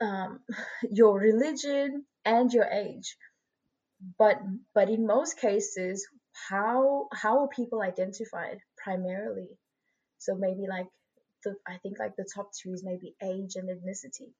um, 0.00 0.40
your 0.90 1.18
religion, 1.18 2.04
and 2.24 2.52
your 2.52 2.64
age. 2.64 3.16
But 4.18 4.38
but 4.74 4.88
in 4.88 5.06
most 5.06 5.38
cases, 5.38 6.06
how 6.48 7.08
how 7.12 7.40
are 7.40 7.48
people 7.48 7.82
identified 7.82 8.58
primarily? 8.82 9.58
So 10.18 10.34
maybe 10.34 10.66
like 10.68 10.86
the 11.44 11.56
I 11.66 11.78
think 11.78 11.98
like 11.98 12.16
the 12.16 12.28
top 12.34 12.50
two 12.52 12.72
is 12.72 12.84
maybe 12.84 13.14
age 13.22 13.56
and 13.56 13.68
ethnicity, 13.68 14.32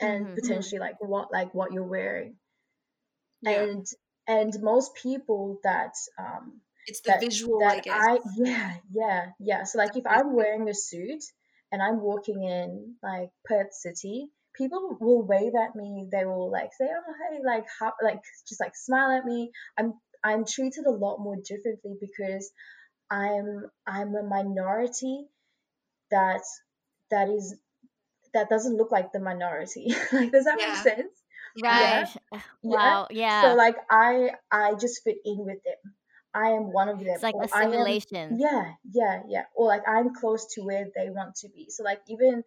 and 0.00 0.26
mm-hmm. 0.26 0.34
potentially 0.34 0.80
like 0.80 0.96
what 1.00 1.32
like 1.32 1.54
what 1.54 1.72
you're 1.72 1.82
wearing, 1.82 2.36
yeah. 3.42 3.62
and 3.62 3.86
and 4.26 4.52
most 4.60 4.94
people 4.94 5.58
that 5.64 5.94
um, 6.18 6.60
it's 6.86 7.00
the 7.00 7.12
that, 7.12 7.20
visual, 7.20 7.60
that 7.60 7.78
I 7.78 7.80
guess. 7.80 7.94
I, 7.96 8.18
yeah, 8.36 8.74
yeah, 8.92 9.26
yeah. 9.38 9.64
So 9.64 9.78
like 9.78 9.96
if 9.96 10.04
I'm 10.06 10.34
wearing 10.34 10.68
a 10.68 10.74
suit 10.74 11.22
and 11.72 11.82
I'm 11.82 12.00
walking 12.00 12.42
in 12.42 12.94
like 13.02 13.30
Perth 13.44 13.72
City, 13.72 14.28
people 14.54 14.96
will 15.00 15.22
wave 15.22 15.52
at 15.54 15.76
me. 15.76 16.06
They 16.10 16.24
will 16.24 16.50
like 16.50 16.70
say, 16.74 16.86
"Oh, 16.90 17.14
hey," 17.30 17.38
like 17.44 17.66
how, 17.78 17.92
like 18.02 18.20
just 18.48 18.60
like 18.60 18.74
smile 18.74 19.12
at 19.12 19.24
me. 19.24 19.52
I'm 19.78 19.94
I'm 20.28 20.44
treated 20.44 20.84
a 20.86 20.90
lot 20.90 21.18
more 21.18 21.36
differently 21.36 21.96
because 22.00 22.50
I'm 23.10 23.66
I'm 23.86 24.14
a 24.14 24.22
minority 24.22 25.24
that 26.10 26.42
that 27.10 27.28
is 27.28 27.56
that 28.34 28.50
doesn't 28.50 28.76
look 28.76 28.92
like 28.92 29.12
the 29.12 29.20
minority. 29.20 29.94
like 30.12 30.32
does 30.32 30.44
that 30.44 30.56
yeah. 30.58 30.66
make 30.66 30.76
sense? 30.76 31.22
Right. 31.62 32.06
Yeah. 32.32 32.40
Wow. 32.62 33.06
Yeah. 33.10 33.42
So 33.42 33.54
like 33.54 33.76
I 33.90 34.30
I 34.50 34.74
just 34.74 35.02
fit 35.02 35.16
in 35.24 35.38
with 35.38 35.62
them. 35.64 35.94
I 36.34 36.50
am 36.50 36.72
one 36.72 36.90
of 36.90 36.98
them. 36.98 37.08
It's 37.08 37.22
like 37.22 37.34
assimilation. 37.42 38.32
Am, 38.32 38.38
yeah, 38.38 38.72
yeah, 38.92 39.22
yeah. 39.28 39.44
Or 39.54 39.66
like 39.66 39.82
I'm 39.88 40.14
close 40.14 40.46
to 40.54 40.60
where 40.60 40.86
they 40.94 41.08
want 41.08 41.36
to 41.36 41.48
be. 41.48 41.68
So 41.70 41.84
like 41.84 42.00
even 42.08 42.44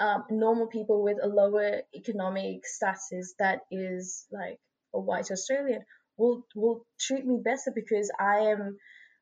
um, 0.00 0.24
normal 0.30 0.68
people 0.68 1.02
with 1.02 1.18
a 1.22 1.28
lower 1.28 1.82
economic 1.94 2.66
status 2.66 3.34
that 3.38 3.60
is 3.70 4.26
like 4.32 4.58
a 4.94 5.00
white 5.00 5.30
Australian 5.30 5.82
will 6.18 6.44
will 6.54 6.84
treat 7.00 7.24
me 7.24 7.40
better 7.42 7.72
because 7.74 8.10
I 8.18 8.50
am 8.50 8.76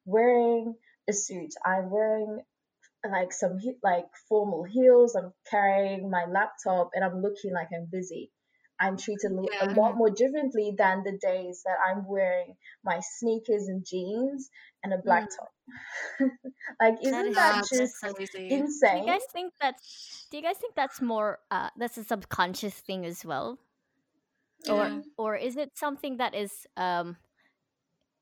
wearing 0.04 0.74
a 1.09 1.12
suit. 1.12 1.52
I'm 1.64 1.90
wearing 1.90 2.40
like 3.11 3.32
some 3.32 3.59
like 3.82 4.06
formal 4.28 4.64
heels. 4.64 5.14
I'm 5.14 5.32
carrying 5.50 6.11
my 6.11 6.24
laptop 6.28 6.90
and 6.94 7.04
I'm 7.04 7.22
looking 7.22 7.52
like 7.52 7.68
I'm 7.74 7.88
busy. 7.90 8.32
I'm 8.78 8.96
treated 8.98 9.32
yeah. 9.52 9.72
a 9.72 9.74
lot 9.74 9.96
more 9.96 10.11
differently 10.11 10.74
than 10.76 11.02
the 11.02 11.18
days 11.22 11.62
that 11.64 11.76
I'm 11.88 12.06
wearing 12.06 12.56
my 12.85 13.00
sneakers 13.00 13.68
and 13.68 13.85
jeans 13.87 14.50
and 14.82 14.92
a 14.92 14.98
black 14.98 15.24
mm. 15.24 15.37
top. 15.37 16.30
like, 16.80 16.96
isn't 17.02 17.32
that, 17.32 17.64
that 17.70 17.78
just 17.78 18.04
insane? 18.35 18.94
Do 18.94 19.00
you 19.00 19.06
guys 19.06 19.22
think 19.32 19.54
that's? 19.61 20.26
Do 20.30 20.37
you 20.37 20.42
guys 20.42 20.56
think 20.59 20.74
that's 20.74 21.00
more? 21.00 21.38
Uh, 21.50 21.70
that's 21.78 21.96
a 21.96 22.04
subconscious 22.04 22.74
thing 22.74 23.06
as 23.06 23.24
well, 23.24 23.59
or 24.68 25.02
or 25.16 25.36
is 25.36 25.56
it 25.56 25.76
something 25.76 26.16
that 26.16 26.34
is 26.34 26.66
um, 26.76 27.16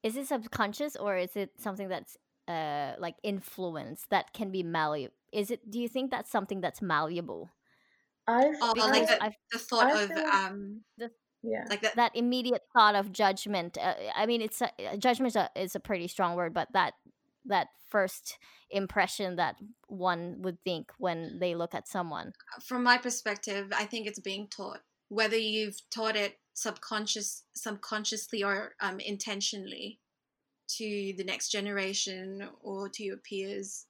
is 0.03 0.17
it 0.17 0.27
subconscious 0.27 0.97
or 0.97 1.17
is 1.17 1.37
it 1.37 1.51
something 1.59 1.89
that's 1.89 2.17
uh 2.47 2.93
like 2.99 3.17
influence 3.23 4.05
that 4.11 4.33
can 4.33 4.51
be 4.51 4.63
malleable? 4.63 5.15
Is 5.33 5.51
it? 5.51 5.71
Do 5.71 5.81
you 5.81 5.89
think 5.89 6.11
that's 6.11 6.31
something 6.31 6.61
that's 6.61 6.83
malleable? 6.83 7.51
I've, 8.27 8.55
oh, 8.61 8.73
like 8.77 9.07
the, 9.07 9.33
the 9.53 9.59
thought 9.59 9.93
I've 9.93 10.11
of 10.11 10.17
um, 10.17 10.81
the, 10.97 11.11
yeah, 11.43 11.65
like 11.69 11.83
that, 11.83 11.97
that 11.97 12.17
immediate 12.17 12.63
thought 12.75 12.95
of 12.95 13.13
judgment. 13.13 13.77
Uh, 13.77 13.95
I 14.17 14.25
mean, 14.25 14.41
it's 14.41 14.63
a, 14.63 14.71
uh, 14.93 14.97
judgment 14.97 15.33
is 15.33 15.37
a, 15.37 15.51
is 15.55 15.75
a 15.75 15.81
pretty 15.81 16.09
strong 16.09 16.35
word, 16.37 16.55
but 16.55 16.69
that 16.73 16.95
that 17.47 17.69
first 17.91 18.39
impression 18.71 19.37
that 19.37 19.57
one 19.89 20.37
would 20.41 20.59
think 20.65 20.91
when 20.99 21.39
they 21.39 21.55
look 21.55 21.75
at 21.75 21.87
someone. 21.87 22.33
From 22.63 22.83
my 22.83 22.97
perspective, 22.97 23.71
I 23.77 23.85
think 23.85 24.07
it's 24.07 24.21
being 24.21 24.49
taught. 24.49 24.81
Whether 25.09 25.37
you've 25.37 25.79
taught 25.91 26.17
it 26.17 26.39
subconscious, 26.55 27.45
subconsciously 27.55 28.43
or 28.43 28.75
um, 28.81 29.01
intentionally 29.01 30.01
to 30.77 31.15
the 31.17 31.25
next 31.25 31.51
generation 31.51 32.49
or 32.63 32.89
to 32.89 33.03
your 33.03 33.19
peers, 33.19 33.87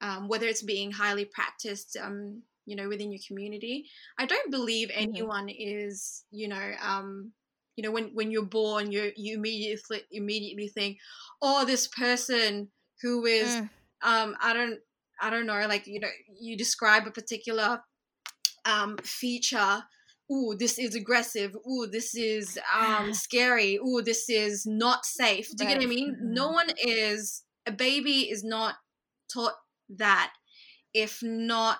um, 0.00 0.28
whether 0.28 0.46
it's 0.46 0.62
being 0.62 0.90
highly 0.92 1.24
practiced 1.24 1.96
um, 2.02 2.42
you 2.66 2.74
know 2.76 2.88
within 2.88 3.10
your 3.10 3.20
community 3.26 3.86
i 4.18 4.26
don't 4.26 4.50
believe 4.50 4.90
anyone 4.92 5.46
mm-hmm. 5.46 5.86
is 5.86 6.24
you 6.30 6.48
know 6.48 6.72
um 6.82 7.32
you 7.76 7.82
know 7.82 7.90
when 7.90 8.10
when 8.12 8.30
you're 8.30 8.44
born 8.44 8.92
you 8.92 9.12
you 9.16 9.36
immediately 9.36 10.02
immediately 10.10 10.68
think 10.68 10.98
oh 11.40 11.64
this 11.64 11.86
person 11.88 12.68
who 13.00 13.24
is 13.24 13.48
mm. 13.48 13.70
um 14.02 14.34
i 14.42 14.52
don't 14.52 14.80
i 15.22 15.30
don't 15.30 15.46
know 15.46 15.66
like 15.68 15.86
you 15.86 16.00
know 16.00 16.08
you 16.38 16.56
describe 16.56 17.06
a 17.06 17.10
particular 17.10 17.80
um 18.64 18.96
feature 18.98 19.82
ooh 20.32 20.54
this 20.58 20.78
is 20.78 20.94
aggressive 20.94 21.56
ooh 21.68 21.86
this 21.86 22.14
is 22.14 22.58
um 22.74 23.12
scary 23.14 23.76
ooh 23.76 24.02
this 24.02 24.28
is 24.28 24.66
not 24.66 25.04
safe 25.04 25.50
do 25.56 25.64
you 25.64 25.70
right. 25.70 25.80
get 25.80 25.86
what 25.86 25.92
i 25.92 25.94
mean 25.94 26.14
mm-hmm. 26.14 26.34
no 26.34 26.48
one 26.48 26.70
is 26.78 27.42
a 27.66 27.72
baby 27.72 28.30
is 28.30 28.44
not 28.44 28.76
taught 29.32 29.54
that 29.88 30.32
if 30.94 31.22
not 31.22 31.78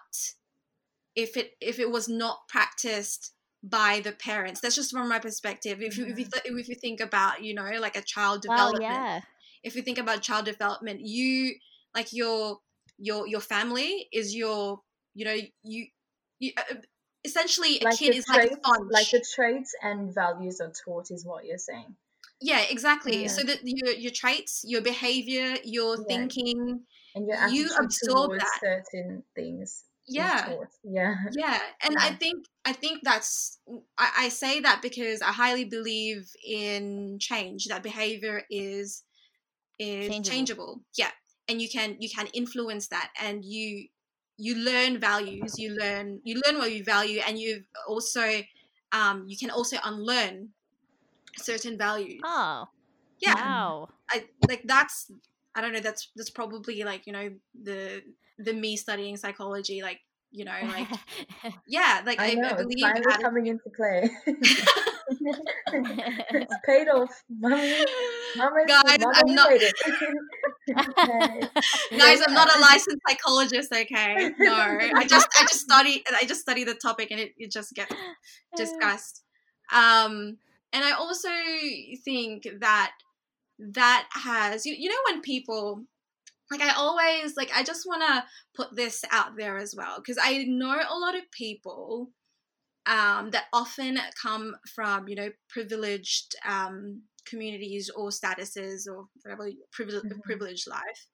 if 1.14 1.36
it 1.36 1.52
if 1.60 1.78
it 1.78 1.90
was 1.90 2.08
not 2.08 2.46
practiced 2.48 3.32
by 3.62 4.00
the 4.04 4.12
parents 4.12 4.60
that's 4.60 4.76
just 4.76 4.92
from 4.92 5.08
my 5.08 5.18
perspective 5.18 5.80
if 5.80 5.96
you 5.96 6.06
if 6.06 6.18
you, 6.18 6.24
mm-hmm. 6.24 6.38
th- 6.44 6.60
if 6.60 6.68
you 6.68 6.74
think 6.74 7.00
about 7.00 7.42
you 7.42 7.54
know 7.54 7.68
like 7.80 7.96
a 7.96 8.02
child 8.02 8.42
development 8.42 8.84
well, 8.84 8.92
yeah. 8.92 9.20
if 9.64 9.74
you 9.74 9.82
think 9.82 9.98
about 9.98 10.22
child 10.22 10.44
development 10.44 11.00
you 11.00 11.54
like 11.94 12.12
your 12.12 12.58
your 12.98 13.26
your 13.26 13.40
family 13.40 14.08
is 14.12 14.34
your 14.34 14.80
you 15.14 15.24
know 15.24 15.36
you 15.62 15.86
you 16.38 16.52
uh, 16.56 16.74
essentially 17.26 17.80
a 17.80 17.84
like 17.84 17.98
kid 17.98 18.14
is 18.14 18.24
traits, 18.24 18.50
like 18.50 18.50
a 18.52 18.64
sponge. 18.64 18.90
like 18.90 19.10
the 19.10 19.24
traits 19.34 19.74
and 19.82 20.14
values 20.14 20.60
are 20.60 20.72
taught 20.84 21.10
is 21.10 21.24
what 21.26 21.44
you're 21.44 21.58
saying 21.58 21.94
yeah 22.40 22.62
exactly 22.70 23.22
yeah. 23.22 23.28
so 23.28 23.42
that 23.42 23.58
your 23.64 23.92
your 23.92 24.12
traits 24.12 24.64
your 24.66 24.82
behavior 24.82 25.56
your 25.64 25.96
yeah. 25.96 26.04
thinking 26.06 26.80
and 27.14 27.26
your 27.26 27.48
you 27.48 27.68
absorb 27.78 28.32
that 28.38 28.60
certain 28.60 29.22
things 29.34 29.84
yeah 30.08 30.54
yeah 30.84 31.14
yeah 31.32 31.58
and 31.82 31.96
yeah. 31.98 32.04
i 32.04 32.10
think 32.22 32.44
i 32.64 32.72
think 32.72 33.00
that's 33.02 33.58
I, 33.98 34.10
I 34.18 34.28
say 34.28 34.60
that 34.60 34.80
because 34.82 35.20
i 35.22 35.32
highly 35.32 35.64
believe 35.64 36.30
in 36.46 37.18
change 37.20 37.66
that 37.66 37.82
behavior 37.82 38.42
is 38.50 39.02
is 39.78 40.08
changeable. 40.08 40.30
changeable 40.30 40.80
yeah 40.96 41.10
and 41.48 41.60
you 41.60 41.68
can 41.68 41.96
you 41.98 42.08
can 42.08 42.26
influence 42.28 42.88
that 42.88 43.10
and 43.20 43.44
you 43.44 43.88
you 44.38 44.54
learn 44.54 44.98
values 44.98 45.58
you 45.58 45.74
learn 45.74 46.20
you 46.24 46.40
learn 46.46 46.58
what 46.58 46.72
you 46.72 46.84
value 46.84 47.20
and 47.26 47.38
you 47.38 47.62
also 47.88 48.42
um 48.92 49.24
you 49.26 49.36
can 49.36 49.50
also 49.50 49.76
unlearn 49.84 50.50
certain 51.36 51.76
values. 51.76 52.20
Oh 52.24 52.66
yeah. 53.20 53.34
wow. 53.34 53.88
I 54.10 54.24
like 54.48 54.62
that's 54.64 55.10
i 55.56 55.60
don't 55.60 55.72
know 55.72 55.80
that's 55.80 56.10
that's 56.14 56.30
probably 56.30 56.84
like 56.84 57.06
you 57.06 57.12
know 57.12 57.30
the 57.60 58.02
the 58.38 58.52
me 58.52 58.76
studying 58.76 59.16
psychology 59.16 59.82
like 59.82 60.00
you 60.30 60.44
know 60.44 60.52
like 60.62 60.86
yeah 61.66 62.02
like 62.04 62.20
i, 62.20 62.34
know, 62.34 62.50
I 62.50 62.52
believe 62.52 62.76
it's 62.78 62.82
finally 62.82 63.22
coming 63.22 63.46
into 63.46 63.70
play 63.74 64.10
it's 65.08 66.54
paid 66.64 66.88
off. 66.88 67.22
Mommy, 67.30 67.84
guys 68.66 68.98
i'm 69.14 69.34
not 69.34 69.50
guys 71.96 72.20
i'm 72.26 72.34
not 72.34 72.54
a 72.54 72.60
licensed 72.60 73.00
psychologist 73.08 73.72
okay? 73.72 74.30
No 74.38 74.54
i 74.54 75.06
just 75.06 75.28
i 75.38 75.42
just 75.42 75.60
study 75.60 76.02
i 76.20 76.24
just 76.24 76.40
study 76.40 76.64
the 76.64 76.74
topic 76.74 77.10
and 77.10 77.20
it, 77.20 77.32
it 77.36 77.50
just 77.50 77.74
gets 77.74 77.94
discussed. 78.56 79.22
Um 79.72 80.38
and 80.72 80.84
i 80.84 80.92
also 80.92 81.28
think 82.04 82.48
that 82.60 82.92
that 83.58 84.06
has 84.10 84.66
you, 84.66 84.74
you 84.76 84.88
know 84.88 84.96
when 85.08 85.22
people 85.22 85.84
like 86.50 86.60
I 86.60 86.74
always 86.74 87.36
like 87.36 87.50
I 87.54 87.62
just 87.62 87.86
want 87.86 88.02
to 88.02 88.24
put 88.54 88.74
this 88.76 89.04
out 89.10 89.36
there 89.36 89.56
as 89.56 89.74
well 89.76 89.96
because 89.96 90.18
I 90.22 90.44
know 90.44 90.70
a 90.70 90.98
lot 90.98 91.16
of 91.16 91.30
people 91.32 92.10
um, 92.86 93.30
that 93.30 93.44
often 93.52 93.98
come 94.20 94.54
from 94.74 95.08
you 95.08 95.16
know 95.16 95.30
privileged 95.48 96.34
um, 96.48 97.02
communities 97.28 97.90
or 97.94 98.10
statuses 98.10 98.86
or 98.88 99.06
whatever 99.22 99.50
privilege, 99.72 100.02
mm-hmm. 100.02 100.20
privileged 100.24 100.68
life 100.68 101.06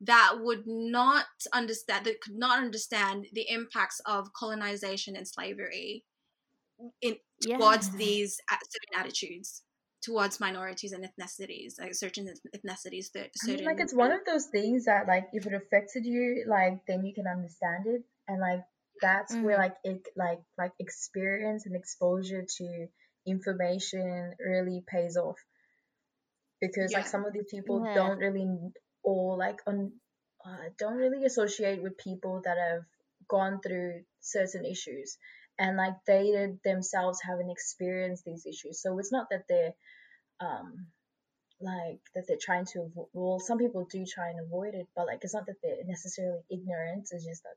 that 0.00 0.34
would 0.40 0.64
not 0.66 1.26
understand 1.52 2.04
that 2.04 2.20
could 2.20 2.36
not 2.36 2.58
understand 2.58 3.26
the 3.32 3.46
impacts 3.48 4.00
of 4.06 4.32
colonization 4.38 5.16
and 5.16 5.26
slavery 5.26 6.04
in 7.00 7.16
towards 7.40 7.90
these 7.96 8.38
certain 8.50 9.00
attitudes 9.00 9.62
towards 10.04 10.38
minorities 10.38 10.92
and 10.92 11.04
ethnicities, 11.04 11.80
like 11.80 11.94
certain 11.94 12.28
ethnicities. 12.54 13.10
That 13.14 13.30
certain, 13.34 13.54
I 13.54 13.56
mean, 13.56 13.64
like 13.64 13.80
it's 13.80 13.94
one 13.94 14.12
of 14.12 14.20
those 14.26 14.46
things 14.46 14.84
that 14.84 15.06
like 15.08 15.28
if 15.32 15.46
it 15.46 15.54
affected 15.54 16.04
you, 16.04 16.44
like 16.46 16.80
then 16.86 17.04
you 17.06 17.14
can 17.14 17.26
understand 17.26 17.86
it, 17.86 18.02
and 18.28 18.40
like 18.40 18.60
that's 19.00 19.34
mm-hmm. 19.34 19.44
where 19.44 19.58
like 19.58 19.74
it 19.84 20.02
like 20.16 20.40
like 20.58 20.72
experience 20.78 21.66
and 21.66 21.76
exposure 21.76 22.44
to 22.58 22.86
information 23.26 24.34
really 24.38 24.82
pays 24.86 25.16
off 25.16 25.38
because 26.60 26.92
yeah. 26.92 26.98
like 26.98 27.06
some 27.06 27.24
of 27.24 27.32
these 27.32 27.50
people 27.50 27.84
yeah. 27.84 27.94
don't 27.94 28.18
really 28.18 28.46
or 29.02 29.36
like 29.36 29.58
on 29.66 29.92
uh, 30.44 30.68
don't 30.78 30.96
really 30.96 31.24
associate 31.24 31.82
with 31.82 31.96
people 31.98 32.42
that 32.44 32.56
have 32.58 32.82
gone 33.28 33.60
through 33.60 34.02
certain 34.20 34.64
issues 34.64 35.16
and 35.58 35.76
like 35.76 35.94
they 36.06 36.54
themselves 36.64 37.20
haven't 37.22 37.50
experienced 37.50 38.24
these 38.24 38.44
issues 38.46 38.82
so 38.82 38.98
it's 38.98 39.12
not 39.12 39.26
that 39.30 39.44
they're 39.48 39.74
um 40.40 40.86
like 41.60 42.00
that 42.14 42.24
they're 42.26 42.36
trying 42.40 42.66
to 42.66 42.80
avo- 42.80 43.08
well 43.12 43.38
some 43.38 43.58
people 43.58 43.86
do 43.90 44.04
try 44.04 44.28
and 44.28 44.40
avoid 44.40 44.74
it 44.74 44.86
but 44.94 45.06
like 45.06 45.20
it's 45.22 45.34
not 45.34 45.46
that 45.46 45.56
they're 45.62 45.84
necessarily 45.86 46.40
ignorant 46.50 47.08
it's 47.10 47.24
just 47.24 47.42
that 47.44 47.56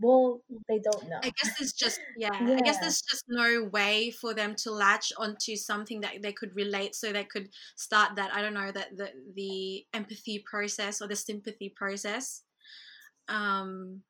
well 0.00 0.40
they 0.68 0.78
don't 0.78 1.08
know. 1.08 1.18
i 1.22 1.30
guess 1.30 1.58
there's 1.58 1.72
just 1.72 2.00
yeah, 2.16 2.28
yeah, 2.46 2.56
i 2.56 2.60
guess 2.60 2.78
there's 2.78 3.00
just 3.02 3.24
no 3.28 3.68
way 3.72 4.10
for 4.10 4.34
them 4.34 4.54
to 4.54 4.70
latch 4.70 5.12
onto 5.16 5.56
something 5.56 6.00
that 6.00 6.12
they 6.22 6.32
could 6.32 6.54
relate 6.54 6.94
so 6.94 7.12
they 7.12 7.24
could 7.24 7.48
start 7.76 8.16
that 8.16 8.32
i 8.34 8.42
don't 8.42 8.54
know 8.54 8.70
that 8.70 8.96
the 8.96 9.10
the 9.34 9.84
empathy 9.94 10.44
process 10.48 11.00
or 11.00 11.08
the 11.08 11.16
sympathy 11.16 11.72
process. 11.74 12.42
Um 13.28 14.02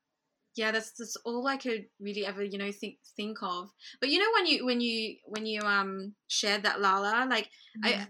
yeah 0.56 0.70
that's 0.70 0.92
that's 0.92 1.16
all 1.24 1.48
i 1.48 1.56
could 1.56 1.86
really 1.98 2.24
ever 2.24 2.42
you 2.42 2.58
know 2.58 2.70
think 2.72 2.96
think 3.16 3.38
of. 3.42 3.70
But 4.00 4.10
you 4.10 4.18
know 4.18 4.30
when 4.34 4.46
you 4.46 4.64
when 4.64 4.80
you 4.80 5.16
when 5.24 5.46
you 5.46 5.60
um 5.62 6.14
shared 6.28 6.62
that 6.62 6.80
lala 6.80 7.26
like 7.28 7.48
mm-hmm. 7.84 8.00
i 8.02 8.06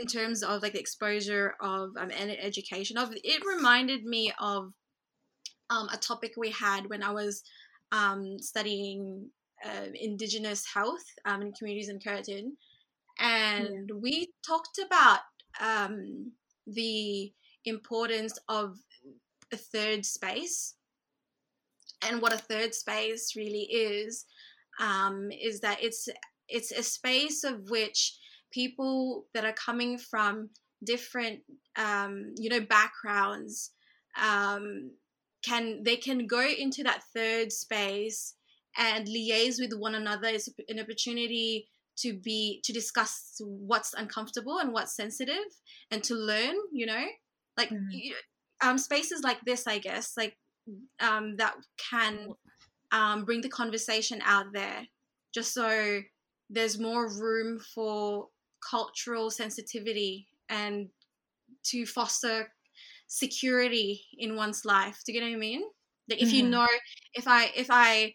in 0.00 0.06
terms 0.06 0.42
of 0.42 0.62
like 0.62 0.72
the 0.72 0.80
exposure 0.80 1.54
of 1.60 1.90
um 1.98 2.10
and 2.18 2.30
education 2.30 2.96
of 2.96 3.12
it 3.12 3.42
reminded 3.44 4.04
me 4.04 4.32
of 4.40 4.72
um 5.72 5.88
a 5.92 5.96
topic 5.96 6.34
we 6.36 6.50
had 6.50 6.88
when 6.88 7.02
i 7.02 7.10
was 7.10 7.42
um 7.92 8.38
studying 8.38 9.28
uh, 9.64 9.86
indigenous 9.94 10.64
health 10.66 11.04
um 11.24 11.42
in 11.42 11.52
communities 11.52 11.88
in 11.88 12.00
Curtin 12.00 12.56
and 13.20 13.88
yeah. 13.88 13.96
we 14.00 14.32
talked 14.46 14.78
about 14.84 15.20
um 15.60 16.32
the 16.66 17.32
importance 17.64 18.38
of 18.48 18.76
a 19.52 19.56
third 19.56 20.04
space 20.04 20.74
and 22.02 22.20
what 22.20 22.32
a 22.32 22.38
third 22.38 22.74
space 22.74 23.34
really 23.36 23.68
is 23.70 24.26
um, 24.80 25.30
is 25.30 25.60
that 25.60 25.82
it's 25.82 26.08
it's 26.48 26.72
a 26.72 26.82
space 26.82 27.44
of 27.44 27.70
which 27.70 28.18
people 28.50 29.26
that 29.32 29.44
are 29.44 29.54
coming 29.54 29.98
from 29.98 30.50
different 30.84 31.40
um, 31.76 32.34
you 32.36 32.50
know 32.50 32.60
backgrounds 32.60 33.70
um, 34.20 34.90
can 35.44 35.82
they 35.82 35.96
can 35.96 36.26
go 36.26 36.46
into 36.46 36.82
that 36.82 37.02
third 37.14 37.52
space 37.52 38.34
and 38.76 39.06
liaise 39.06 39.60
with 39.60 39.72
one 39.78 39.94
another 39.94 40.28
is 40.28 40.52
an 40.68 40.80
opportunity 40.80 41.68
to 41.96 42.14
be 42.14 42.60
to 42.64 42.72
discuss 42.72 43.40
what's 43.40 43.92
uncomfortable 43.94 44.58
and 44.58 44.72
what's 44.72 44.96
sensitive 44.96 45.44
and 45.90 46.02
to 46.02 46.14
learn 46.14 46.54
you 46.72 46.86
know 46.86 47.04
like 47.56 47.68
mm-hmm. 47.68 48.68
um 48.68 48.78
spaces 48.78 49.22
like 49.22 49.40
this 49.44 49.66
i 49.66 49.78
guess 49.78 50.14
like 50.16 50.36
um, 51.00 51.36
that 51.38 51.54
can 51.90 52.34
um, 52.92 53.24
bring 53.24 53.40
the 53.40 53.48
conversation 53.48 54.20
out 54.24 54.46
there 54.52 54.86
just 55.34 55.52
so 55.52 56.00
there's 56.50 56.78
more 56.78 57.08
room 57.08 57.58
for 57.74 58.28
cultural 58.70 59.30
sensitivity 59.30 60.28
and 60.48 60.88
to 61.64 61.86
foster 61.86 62.52
security 63.12 64.02
in 64.16 64.36
one's 64.36 64.64
life 64.64 65.00
do 65.04 65.12
you 65.12 65.20
get 65.20 65.26
what 65.26 65.34
i 65.34 65.38
mean 65.38 65.62
like 66.08 66.20
if 66.20 66.28
mm-hmm. 66.28 66.36
you 66.36 66.48
know 66.48 66.66
if 67.14 67.28
i 67.28 67.50
if 67.54 67.68
i 67.70 68.14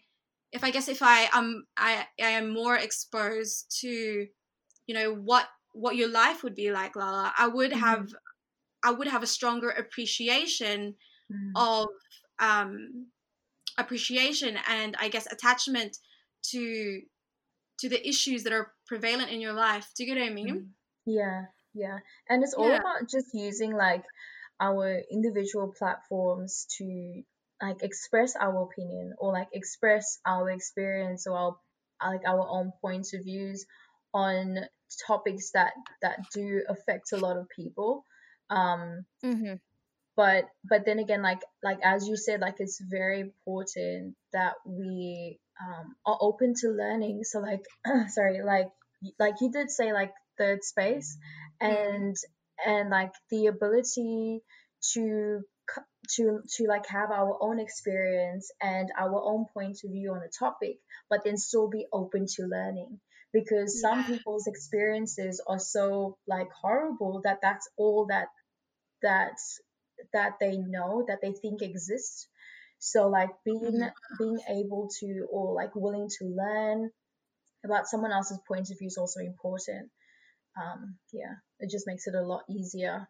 if 0.52 0.64
i 0.64 0.70
guess 0.70 0.88
if 0.88 1.02
i 1.02 1.28
am 1.32 1.64
i 1.76 2.04
i 2.20 2.30
am 2.30 2.52
more 2.52 2.76
exposed 2.76 3.66
to 3.80 4.26
you 4.86 4.94
know 4.94 5.14
what 5.14 5.46
what 5.72 5.94
your 5.94 6.08
life 6.08 6.42
would 6.42 6.54
be 6.54 6.72
like 6.72 6.96
lala 6.96 7.32
i 7.38 7.46
would 7.46 7.70
mm-hmm. 7.70 7.80
have 7.80 8.08
i 8.82 8.90
would 8.90 9.06
have 9.06 9.22
a 9.22 9.26
stronger 9.26 9.70
appreciation 9.70 10.94
mm-hmm. 11.32 11.56
of 11.56 11.86
um, 12.40 13.06
appreciation 13.78 14.58
and 14.68 14.96
I 15.00 15.08
guess 15.08 15.26
attachment 15.30 15.96
to 16.50 17.00
to 17.80 17.88
the 17.88 18.06
issues 18.06 18.42
that 18.42 18.52
are 18.52 18.72
prevalent 18.86 19.30
in 19.30 19.40
your 19.40 19.52
life. 19.52 19.88
Do 19.96 20.04
you 20.04 20.12
get 20.12 20.20
what 20.20 20.30
I 20.30 20.34
mean? 20.34 20.48
Mm. 20.48 20.66
Yeah, 21.06 21.44
yeah. 21.74 21.98
And 22.28 22.42
it's 22.42 22.54
all 22.54 22.68
yeah. 22.68 22.78
about 22.78 23.08
just 23.08 23.28
using 23.32 23.72
like 23.72 24.04
our 24.60 25.00
individual 25.10 25.72
platforms 25.76 26.66
to 26.78 27.22
like 27.62 27.82
express 27.82 28.36
our 28.36 28.62
opinion 28.62 29.14
or 29.18 29.32
like 29.32 29.48
express 29.52 30.18
our 30.26 30.50
experience 30.50 31.26
or 31.26 31.36
our 31.36 31.56
like 32.04 32.22
our 32.26 32.46
own 32.48 32.72
points 32.80 33.14
of 33.14 33.24
views 33.24 33.66
on 34.14 34.58
topics 35.06 35.50
that 35.52 35.72
that 36.02 36.18
do 36.32 36.62
affect 36.68 37.12
a 37.12 37.16
lot 37.16 37.36
of 37.36 37.48
people. 37.48 38.04
Um 38.50 39.04
mm-hmm. 39.24 39.54
but 40.16 40.44
but 40.68 40.84
then 40.86 40.98
again 40.98 41.22
like 41.22 41.42
like 41.62 41.78
as 41.82 42.06
you 42.06 42.16
said 42.16 42.40
like 42.40 42.56
it's 42.58 42.80
very 42.80 43.20
important 43.20 44.14
that 44.32 44.54
we 44.64 45.38
um, 45.60 45.96
are 46.06 46.18
open 46.20 46.54
to 46.60 46.68
learning. 46.68 47.24
So 47.24 47.40
like 47.40 47.64
sorry 48.08 48.40
like 48.42 48.68
like 49.18 49.34
you 49.40 49.50
did 49.50 49.70
say 49.70 49.92
like 49.92 50.12
third 50.38 50.64
space 50.64 51.18
and 51.60 52.16
and 52.66 52.90
like 52.90 53.12
the 53.30 53.46
ability 53.46 54.40
to 54.92 55.40
to 56.16 56.40
to 56.56 56.64
like 56.66 56.86
have 56.86 57.10
our 57.10 57.36
own 57.40 57.60
experience 57.60 58.50
and 58.60 58.90
our 58.98 59.20
own 59.22 59.46
point 59.52 59.78
of 59.84 59.90
view 59.90 60.12
on 60.12 60.22
a 60.22 60.38
topic 60.38 60.78
but 61.10 61.20
then 61.24 61.36
still 61.36 61.68
be 61.68 61.86
open 61.92 62.26
to 62.26 62.46
learning 62.46 62.98
because 63.32 63.80
yeah. 63.82 63.90
some 63.90 64.04
people's 64.04 64.46
experiences 64.46 65.42
are 65.46 65.58
so 65.58 66.16
like 66.26 66.48
horrible 66.52 67.20
that 67.24 67.38
that's 67.42 67.68
all 67.76 68.06
that 68.06 68.28
that's 69.02 69.60
that 70.12 70.34
they 70.40 70.56
know 70.56 71.04
that 71.06 71.18
they 71.20 71.32
think 71.32 71.60
exists 71.60 72.28
so 72.78 73.08
like 73.08 73.30
being 73.44 73.60
mm-hmm. 73.60 74.16
being 74.18 74.38
able 74.48 74.88
to 75.00 75.26
or 75.30 75.54
like 75.54 75.74
willing 75.74 76.08
to 76.08 76.24
learn 76.24 76.90
about 77.64 77.86
someone 77.88 78.12
else's 78.12 78.38
point 78.46 78.70
of 78.70 78.78
view 78.78 78.86
is 78.86 78.96
also 78.96 79.20
important 79.20 79.90
um 80.60 80.96
yeah 81.12 81.34
it 81.60 81.70
just 81.70 81.86
makes 81.86 82.06
it 82.06 82.14
a 82.14 82.22
lot 82.22 82.42
easier 82.48 83.08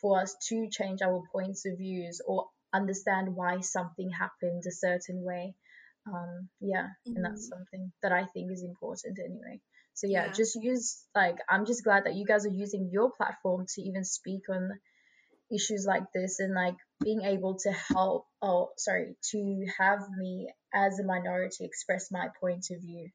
for 0.00 0.20
us 0.20 0.36
to 0.48 0.68
change 0.70 1.00
our 1.02 1.22
points 1.32 1.64
of 1.66 1.78
views 1.78 2.20
or 2.26 2.46
understand 2.72 3.34
why 3.34 3.60
something 3.60 4.10
happened 4.10 4.62
a 4.66 4.72
certain 4.72 5.22
way 5.24 5.54
um 6.06 6.48
yeah 6.60 6.86
mm-hmm. 6.86 7.16
and 7.16 7.24
that's 7.24 7.46
mm-hmm. 7.46 7.58
something 7.58 7.92
that 8.02 8.12
i 8.12 8.24
think 8.24 8.52
is 8.52 8.62
important 8.62 9.18
anyway 9.24 9.60
so 9.98 10.06
yeah, 10.06 10.26
yeah, 10.26 10.32
just 10.32 10.54
use 10.54 11.02
like 11.12 11.38
I'm 11.48 11.66
just 11.66 11.82
glad 11.82 12.04
that 12.04 12.14
you 12.14 12.24
guys 12.24 12.46
are 12.46 12.50
using 12.50 12.88
your 12.92 13.10
platform 13.10 13.66
to 13.74 13.82
even 13.82 14.04
speak 14.04 14.42
on 14.48 14.78
issues 15.50 15.86
like 15.88 16.04
this 16.14 16.38
and 16.38 16.54
like 16.54 16.76
being 17.02 17.22
able 17.22 17.56
to 17.64 17.72
help 17.72 18.26
oh 18.40 18.68
sorry 18.76 19.16
to 19.32 19.66
have 19.76 19.98
me 20.16 20.52
as 20.72 21.00
a 21.00 21.04
minority 21.04 21.64
express 21.64 22.12
my 22.12 22.28
point 22.40 22.66
of 22.70 22.80
view 22.80 23.08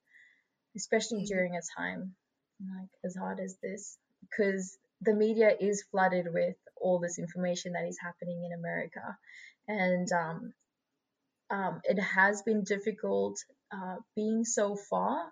especially 0.76 1.20
mm-hmm. 1.20 1.34
during 1.34 1.56
a 1.56 1.62
time 1.80 2.16
like 2.60 2.90
as 3.04 3.16
hard 3.16 3.40
as 3.40 3.56
this 3.62 3.98
because 4.22 4.78
the 5.02 5.14
media 5.14 5.52
is 5.60 5.84
flooded 5.92 6.28
with 6.34 6.56
all 6.82 7.00
this 7.00 7.20
information 7.20 7.74
that 7.74 7.88
is 7.88 7.98
happening 8.02 8.44
in 8.44 8.58
America 8.58 9.18
and 9.68 10.08
um, 10.12 10.54
um, 11.50 11.82
it 11.84 12.00
has 12.00 12.42
been 12.42 12.64
difficult 12.64 13.38
uh, 13.72 13.98
being 14.16 14.44
so 14.44 14.76
far 14.76 15.32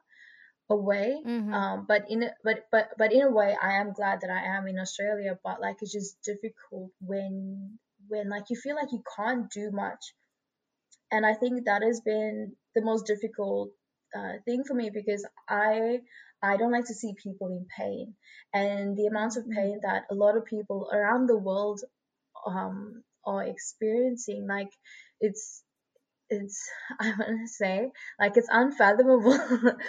away 0.69 1.21
mm-hmm. 1.25 1.53
um, 1.53 1.85
but 1.87 2.05
in 2.09 2.23
a, 2.23 2.31
but 2.43 2.65
but 2.71 2.89
but 2.97 3.11
in 3.11 3.21
a 3.21 3.29
way 3.29 3.55
i 3.61 3.73
am 3.73 3.91
glad 3.91 4.21
that 4.21 4.29
i 4.29 4.57
am 4.57 4.67
in 4.67 4.79
australia 4.79 5.37
but 5.43 5.59
like 5.59 5.75
it's 5.81 5.91
just 5.91 6.15
difficult 6.23 6.89
when 7.01 7.77
when 8.07 8.29
like 8.29 8.45
you 8.49 8.55
feel 8.55 8.75
like 8.75 8.91
you 8.91 9.03
can't 9.17 9.51
do 9.51 9.69
much 9.71 10.13
and 11.11 11.25
i 11.25 11.33
think 11.33 11.65
that 11.65 11.83
has 11.83 11.99
been 11.99 12.53
the 12.73 12.81
most 12.81 13.05
difficult 13.05 13.69
uh, 14.15 14.33
thing 14.45 14.63
for 14.63 14.73
me 14.73 14.89
because 14.89 15.27
i 15.49 15.99
i 16.43 16.57
don't 16.57 16.71
like 16.71 16.85
to 16.85 16.93
see 16.93 17.13
people 17.21 17.47
in 17.49 17.65
pain 17.77 18.13
and 18.53 18.97
the 18.97 19.07
amount 19.07 19.37
of 19.37 19.49
pain 19.49 19.79
mm-hmm. 19.79 19.87
that 19.87 20.03
a 20.11 20.15
lot 20.15 20.37
of 20.37 20.45
people 20.45 20.89
around 20.93 21.27
the 21.27 21.37
world 21.37 21.81
um 22.45 23.03
are 23.25 23.43
experiencing 23.43 24.47
like 24.47 24.69
it's 25.19 25.63
it's 26.31 26.69
I 26.99 27.09
want 27.09 27.41
to 27.41 27.47
say 27.47 27.91
like 28.19 28.37
it's 28.37 28.47
unfathomable 28.49 29.37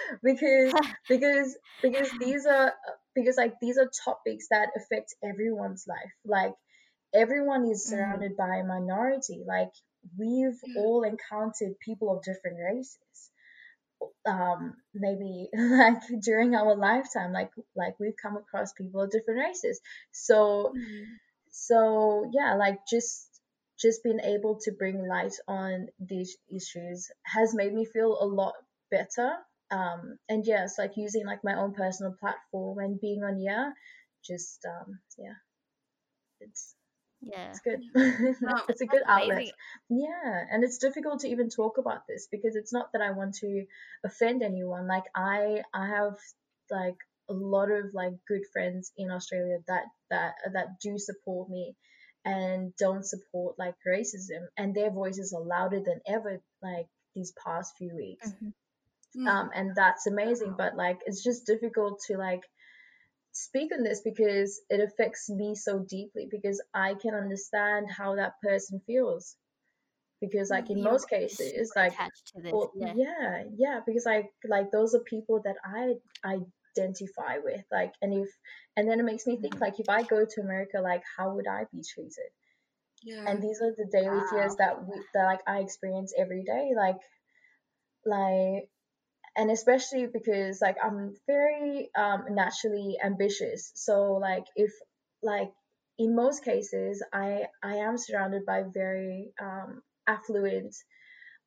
because 0.22 0.74
because 1.08 1.56
because 1.80 2.10
these 2.18 2.44
are 2.46 2.72
because 3.14 3.36
like 3.36 3.54
these 3.62 3.78
are 3.78 3.90
topics 4.04 4.48
that 4.50 4.68
affect 4.76 5.14
everyone's 5.24 5.86
life 5.88 6.12
like 6.26 6.52
everyone 7.14 7.70
is 7.70 7.86
mm. 7.86 7.90
surrounded 7.90 8.32
mm. 8.32 8.36
by 8.36 8.56
a 8.56 8.64
minority 8.64 9.42
like 9.46 9.72
we've 10.18 10.60
mm. 10.68 10.76
all 10.76 11.04
encountered 11.04 11.78
people 11.84 12.14
of 12.14 12.22
different 12.24 12.58
races 12.62 13.30
um 14.26 14.74
maybe 14.94 15.48
like 15.54 16.00
during 16.22 16.54
our 16.54 16.76
lifetime 16.76 17.32
like 17.32 17.50
like 17.76 17.98
we've 17.98 18.16
come 18.20 18.36
across 18.36 18.72
people 18.72 19.00
of 19.00 19.10
different 19.10 19.40
races 19.40 19.80
so 20.12 20.72
mm. 20.76 21.04
so 21.50 22.30
yeah 22.32 22.54
like 22.54 22.78
just 22.88 23.32
just 23.82 24.04
being 24.04 24.20
able 24.20 24.58
to 24.62 24.72
bring 24.72 25.06
light 25.06 25.34
on 25.48 25.88
these 25.98 26.36
issues 26.48 27.10
has 27.24 27.52
made 27.52 27.74
me 27.74 27.84
feel 27.84 28.16
a 28.20 28.24
lot 28.24 28.54
better. 28.90 29.32
Um, 29.72 30.18
and 30.28 30.46
yes, 30.46 30.76
yeah, 30.78 30.84
like 30.84 30.96
using 30.96 31.26
like 31.26 31.40
my 31.42 31.54
own 31.54 31.74
personal 31.74 32.14
platform 32.20 32.78
and 32.78 33.00
being 33.00 33.24
on 33.24 33.40
yeah, 33.40 33.70
just 34.24 34.64
um, 34.64 35.00
yeah, 35.18 35.34
it's 36.40 36.74
yeah, 37.22 37.50
it's 37.50 37.60
good. 37.60 37.80
it's 38.68 38.80
a 38.80 38.86
good 38.86 39.02
outlet. 39.06 39.52
Yeah, 39.88 40.44
and 40.50 40.64
it's 40.64 40.78
difficult 40.78 41.20
to 41.20 41.28
even 41.28 41.50
talk 41.50 41.78
about 41.78 42.06
this 42.08 42.28
because 42.30 42.56
it's 42.56 42.72
not 42.72 42.92
that 42.92 43.02
I 43.02 43.12
want 43.12 43.34
to 43.36 43.64
offend 44.04 44.42
anyone. 44.42 44.88
Like 44.88 45.04
I, 45.14 45.62
I 45.72 45.86
have 45.86 46.16
like 46.70 46.96
a 47.30 47.32
lot 47.32 47.70
of 47.70 47.94
like 47.94 48.12
good 48.26 48.42
friends 48.52 48.92
in 48.96 49.10
Australia 49.10 49.58
that 49.68 49.84
that 50.10 50.32
that 50.52 50.80
do 50.82 50.98
support 50.98 51.48
me 51.48 51.74
and 52.24 52.72
don't 52.76 53.04
support 53.04 53.58
like 53.58 53.74
racism 53.86 54.46
and 54.56 54.74
their 54.74 54.90
voices 54.90 55.32
are 55.32 55.42
louder 55.44 55.80
than 55.84 56.00
ever 56.06 56.40
like 56.62 56.86
these 57.14 57.32
past 57.44 57.74
few 57.76 57.94
weeks 57.96 58.30
mm-hmm. 58.30 59.26
um 59.26 59.50
and 59.54 59.74
that's 59.74 60.06
amazing 60.06 60.54
but 60.56 60.76
like 60.76 60.98
it's 61.04 61.22
just 61.22 61.46
difficult 61.46 62.00
to 62.06 62.16
like 62.16 62.42
speak 63.32 63.72
on 63.72 63.82
this 63.82 64.00
because 64.04 64.60
it 64.68 64.80
affects 64.80 65.28
me 65.30 65.54
so 65.54 65.78
deeply 65.78 66.28
because 66.30 66.62
I 66.74 66.94
can 66.94 67.14
understand 67.14 67.90
how 67.90 68.16
that 68.16 68.34
person 68.42 68.80
feels 68.86 69.36
because 70.20 70.50
like 70.50 70.70
in 70.70 70.78
You're 70.78 70.92
most 70.92 71.08
cases 71.08 71.72
like 71.74 71.94
well, 72.44 72.70
yeah. 72.76 72.92
yeah 72.94 73.42
yeah 73.56 73.80
because 73.84 74.04
like 74.06 74.30
like 74.48 74.70
those 74.70 74.94
are 74.94 75.00
people 75.00 75.40
that 75.44 75.56
I 75.64 75.94
I 76.24 76.38
identify 76.78 77.38
with 77.42 77.64
like 77.70 77.92
and 78.00 78.14
if 78.14 78.28
and 78.76 78.88
then 78.88 79.00
it 79.00 79.04
makes 79.04 79.26
me 79.26 79.36
think 79.36 79.54
mm-hmm. 79.54 79.64
like 79.64 79.78
if 79.78 79.88
i 79.88 80.02
go 80.02 80.24
to 80.24 80.40
america 80.40 80.80
like 80.80 81.02
how 81.16 81.34
would 81.34 81.46
i 81.46 81.64
be 81.72 81.82
treated 81.82 82.30
yeah 83.02 83.24
and 83.26 83.42
these 83.42 83.60
are 83.60 83.72
the 83.76 83.86
daily 83.92 84.08
wow. 84.08 84.26
fears 84.30 84.56
that 84.56 84.82
we 84.86 84.98
that 85.14 85.24
like 85.24 85.40
i 85.46 85.58
experience 85.58 86.14
every 86.16 86.42
day 86.44 86.70
like 86.76 86.96
like 88.06 88.68
and 89.36 89.50
especially 89.50 90.06
because 90.06 90.60
like 90.60 90.76
i'm 90.82 91.14
very 91.26 91.90
um 91.96 92.24
naturally 92.30 92.96
ambitious. 93.02 93.72
So 93.74 94.14
like 94.14 94.44
if 94.56 94.72
like 95.22 95.50
in 95.98 96.14
most 96.14 96.44
cases 96.44 97.02
i 97.12 97.46
i 97.62 97.76
am 97.76 97.96
surrounded 97.98 98.44
by 98.46 98.64
very 98.72 99.32
um 99.40 99.82
affluent 100.06 100.74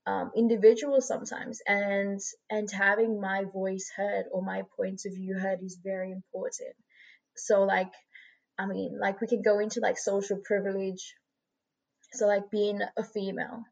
um, 0.08 0.32
individuals 0.36 1.08
sometimes. 1.08 1.62
And 1.68 2.20
and 2.50 2.70
having 2.72 3.20
my 3.20 3.44
voice 3.52 3.92
heard 3.96 4.26
or 4.32 4.42
my 4.42 4.64
point 4.78 5.02
of 5.06 5.14
view 5.14 5.38
heard 5.38 5.62
is 5.64 5.80
very 5.84 6.12
important. 6.12 6.76
So 7.36 7.64
like 7.64 7.92
i 8.58 8.66
mean 8.66 8.98
like 9.00 9.20
we 9.20 9.28
can 9.28 9.42
go 9.42 9.60
into 9.60 9.80
like 9.80 9.98
social 9.98 10.38
privilege. 10.38 11.16
So 12.14 12.28
like 12.28 12.50
being 12.52 12.82
a 12.98 13.04
female. 13.04 13.64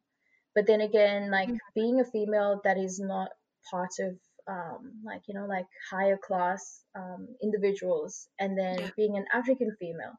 But 0.56 0.68
then 0.68 0.82
again 0.82 1.32
like 1.32 1.50
mm-hmm. 1.50 1.74
being 1.76 2.00
a 2.00 2.06
female 2.06 2.62
that 2.64 2.78
is 2.78 3.00
not 3.00 3.30
part 3.70 3.92
of 4.00 4.18
um, 4.48 4.92
like 5.06 5.22
you 5.28 5.34
know 5.34 5.46
like 5.46 5.66
higher 5.90 6.18
class 6.18 6.82
um, 6.96 7.28
individuals 7.42 8.28
and 8.40 8.58
then 8.58 8.80
yeah. 8.80 8.90
being 8.98 9.16
an 9.18 9.26
african 9.34 9.76
female 9.80 10.14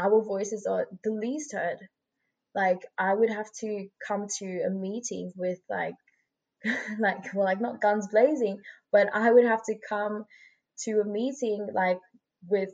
our 0.00 0.22
voices 0.22 0.66
are 0.66 0.86
the 1.04 1.12
least 1.12 1.52
heard. 1.52 1.78
Like 2.54 2.80
I 2.98 3.14
would 3.14 3.30
have 3.30 3.50
to 3.60 3.88
come 4.06 4.26
to 4.38 4.62
a 4.66 4.70
meeting 4.70 5.32
with 5.36 5.58
like 5.68 5.94
like 6.98 7.32
well 7.34 7.44
like 7.44 7.60
not 7.60 7.80
guns 7.80 8.08
blazing, 8.08 8.58
but 8.92 9.08
I 9.14 9.30
would 9.30 9.44
have 9.44 9.62
to 9.64 9.74
come 9.88 10.24
to 10.84 11.00
a 11.00 11.04
meeting 11.04 11.68
like 11.72 12.00
with 12.48 12.70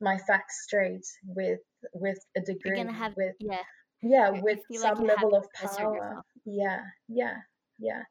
my 0.00 0.16
facts 0.18 0.62
straight 0.64 1.06
with 1.26 1.60
with 1.92 2.18
a 2.36 2.40
degree 2.40 2.78
have, 2.78 3.14
with 3.16 3.34
yeah. 3.40 3.62
Yeah 4.00 4.30
with 4.30 4.60
some 4.74 4.98
like 4.98 5.16
level 5.16 5.34
of 5.36 5.46
power. 5.52 6.22
yeah 6.44 6.82
yeah 7.08 7.34
yeah 7.80 8.02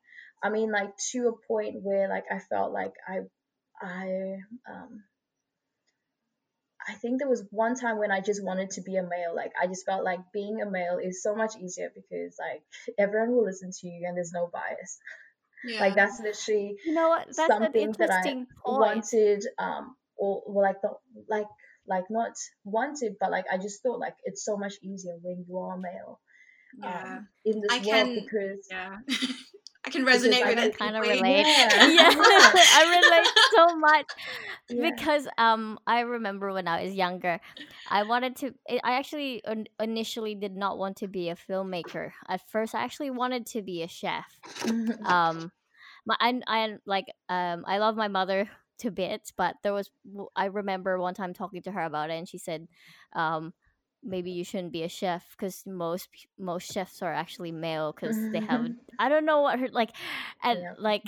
i 0.43 0.49
mean 0.49 0.71
like 0.71 0.91
to 1.11 1.27
a 1.27 1.47
point 1.47 1.75
where 1.81 2.07
like 2.09 2.25
i 2.31 2.39
felt 2.39 2.71
like 2.71 2.93
i 3.07 3.19
i 3.81 4.37
um 4.69 5.03
I 6.87 6.93
think 6.93 7.19
there 7.19 7.29
was 7.29 7.43
one 7.51 7.75
time 7.75 7.97
when 7.97 8.11
I 8.11 8.21
just 8.21 8.43
wanted 8.43 8.69
to 8.71 8.81
be 8.81 8.95
a 8.95 9.03
male. 9.03 9.35
Like 9.35 9.51
I 9.61 9.67
just 9.67 9.85
felt 9.85 10.05
like 10.05 10.19
being 10.33 10.61
a 10.61 10.69
male 10.69 10.99
is 11.03 11.21
so 11.21 11.35
much 11.35 11.55
easier 11.57 11.91
because 11.93 12.37
like 12.39 12.63
everyone 12.97 13.31
will 13.31 13.43
listen 13.43 13.71
to 13.71 13.87
you 13.87 14.05
and 14.07 14.15
there's 14.15 14.31
no 14.31 14.49
bias. 14.51 14.97
Yeah. 15.65 15.81
Like 15.81 15.95
that's 15.95 16.19
literally 16.21 16.77
you 16.85 16.93
know 16.93 17.09
what? 17.09 17.25
That's 17.35 17.47
something 17.47 17.91
that 17.99 18.11
I 18.11 18.23
point. 18.23 18.47
wanted 18.65 19.43
um 19.57 19.95
or 20.15 20.43
well, 20.47 20.63
like 20.63 20.81
the 20.81 20.91
like 21.27 21.47
like 21.87 22.05
not 22.09 22.33
wanted 22.63 23.15
but 23.19 23.31
like 23.31 23.45
I 23.51 23.57
just 23.57 23.81
thought 23.83 23.99
like 23.99 24.15
it's 24.23 24.45
so 24.45 24.55
much 24.55 24.75
easier 24.81 25.17
when 25.21 25.45
you 25.47 25.57
are 25.57 25.77
male. 25.77 26.21
Yeah. 26.81 27.17
Um, 27.17 27.27
in 27.43 27.61
this 27.61 27.71
I 27.71 27.75
world 27.77 27.85
can, 27.85 28.13
because 28.15 28.67
yeah. 28.69 28.97
I 29.87 29.89
can 29.89 30.05
resonate 30.05 30.45
with 30.45 30.59
it. 30.59 30.77
Kind 30.77 30.97
of 30.97 31.03
relate. 31.03 31.45
Yeah, 31.47 31.87
yeah. 31.87 32.11
I 32.75 32.83
relate 32.83 33.31
so 33.55 33.77
much 33.77 34.05
yeah. 34.69 34.89
because 34.91 35.27
um 35.37 35.79
I 35.87 36.01
remember 36.01 36.51
when 36.51 36.67
I 36.67 36.83
was 36.83 36.93
younger, 36.93 37.39
I 37.89 38.03
wanted 38.03 38.35
to. 38.37 38.53
I 38.83 38.93
actually 38.97 39.41
initially 39.79 40.35
did 40.35 40.57
not 40.57 40.77
want 40.77 40.97
to 40.97 41.07
be 41.07 41.29
a 41.29 41.35
filmmaker. 41.35 42.11
At 42.27 42.41
first, 42.49 42.75
I 42.75 42.83
actually 42.83 43.11
wanted 43.11 43.45
to 43.47 43.61
be 43.61 43.81
a 43.81 43.87
chef. 43.87 44.25
um, 45.05 45.51
my 46.05 46.15
I, 46.19 46.41
I 46.47 46.75
like 46.85 47.05
um 47.29 47.63
I 47.65 47.77
love 47.77 47.95
my 47.95 48.09
mother 48.09 48.49
to 48.79 48.91
bits, 48.91 49.31
but 49.35 49.55
there 49.63 49.73
was 49.73 49.89
I 50.35 50.45
remember 50.45 50.99
one 50.99 51.13
time 51.13 51.33
talking 51.33 51.61
to 51.63 51.71
her 51.71 51.83
about 51.83 52.09
it, 52.09 52.15
and 52.15 52.27
she 52.27 52.37
said, 52.37 52.67
um 53.13 53.53
maybe 54.03 54.31
you 54.31 54.43
shouldn't 54.43 54.71
be 54.71 54.83
a 54.83 54.89
chef 54.89 55.25
because 55.31 55.65
most 55.65 56.09
most 56.37 56.71
chefs 56.71 57.01
are 57.01 57.13
actually 57.13 57.51
male 57.51 57.93
because 57.93 58.17
they 58.31 58.39
have 58.39 58.67
I 58.99 59.09
don't 59.09 59.25
know 59.25 59.41
what 59.41 59.59
her 59.59 59.69
like 59.69 59.91
and 60.43 60.59
yeah. 60.59 60.73
like 60.77 61.03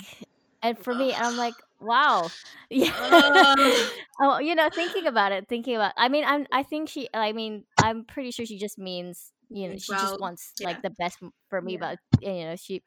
and 0.62 0.78
for 0.78 0.94
me 0.94 1.12
and 1.12 1.24
I'm 1.24 1.36
like 1.36 1.54
wow 1.80 2.28
yeah 2.70 2.92
oh 4.20 4.38
you 4.38 4.54
know 4.54 4.68
thinking 4.68 5.06
about 5.06 5.32
it 5.32 5.48
thinking 5.48 5.76
about 5.76 5.92
I 5.96 6.08
mean 6.08 6.24
I'm 6.26 6.46
I 6.52 6.62
think 6.62 6.88
she 6.88 7.08
I 7.14 7.32
mean 7.32 7.64
I'm 7.82 8.04
pretty 8.04 8.30
sure 8.30 8.44
she 8.44 8.58
just 8.58 8.78
means 8.78 9.32
you 9.48 9.68
know 9.68 9.76
she 9.76 9.92
well, 9.92 10.00
just 10.02 10.20
wants 10.20 10.52
yeah. 10.60 10.68
like 10.68 10.82
the 10.82 10.90
best 10.90 11.18
for 11.48 11.60
me 11.60 11.74
yeah. 11.74 11.94
but 12.12 12.22
you 12.22 12.44
know 12.44 12.56
she 12.56 12.82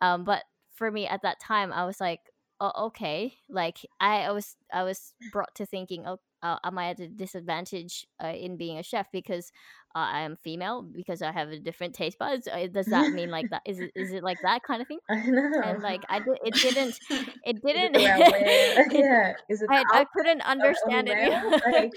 um 0.00 0.24
but 0.24 0.42
for 0.74 0.90
me 0.90 1.06
at 1.06 1.22
that 1.22 1.40
time 1.40 1.72
i 1.72 1.84
was 1.84 2.00
like 2.00 2.20
oh, 2.60 2.86
okay 2.86 3.34
like 3.48 3.78
i, 3.98 4.22
I 4.22 4.32
was 4.32 4.56
i 4.72 4.82
was 4.82 5.14
brought 5.32 5.54
to 5.56 5.66
thinking 5.66 6.04
oh 6.06 6.18
uh, 6.42 6.56
am 6.64 6.78
I 6.78 6.90
at 6.90 7.00
a 7.00 7.08
disadvantage 7.08 8.06
uh, 8.22 8.28
in 8.28 8.56
being 8.56 8.78
a 8.78 8.82
chef 8.82 9.06
because 9.12 9.52
uh, 9.94 9.98
I 9.98 10.20
am 10.22 10.36
female 10.36 10.82
because 10.82 11.22
I 11.22 11.32
have 11.32 11.50
a 11.50 11.58
different 11.58 11.94
taste 11.94 12.18
buds? 12.18 12.48
Uh, 12.48 12.66
does 12.72 12.86
that 12.86 13.12
mean 13.12 13.30
like 13.30 13.50
that? 13.50 13.62
Is 13.66 13.78
it 13.78 13.92
is 13.94 14.12
it 14.12 14.22
like 14.22 14.38
that 14.42 14.62
kind 14.62 14.82
of 14.82 14.88
thing? 14.88 14.98
I 15.10 15.22
know. 15.26 15.60
And 15.64 15.82
like 15.82 16.02
I 16.08 16.18
did, 16.18 16.38
it 16.44 16.54
didn't, 16.54 16.98
it 17.44 17.62
didn't. 17.64 17.96
it, 17.96 18.92
yeah, 18.92 19.34
is 19.48 19.62
it? 19.62 19.68
I, 19.70 19.84
I 19.92 20.06
couldn't 20.16 20.40
understand 20.42 21.08
it. 21.10 21.62
Like... 21.72 21.92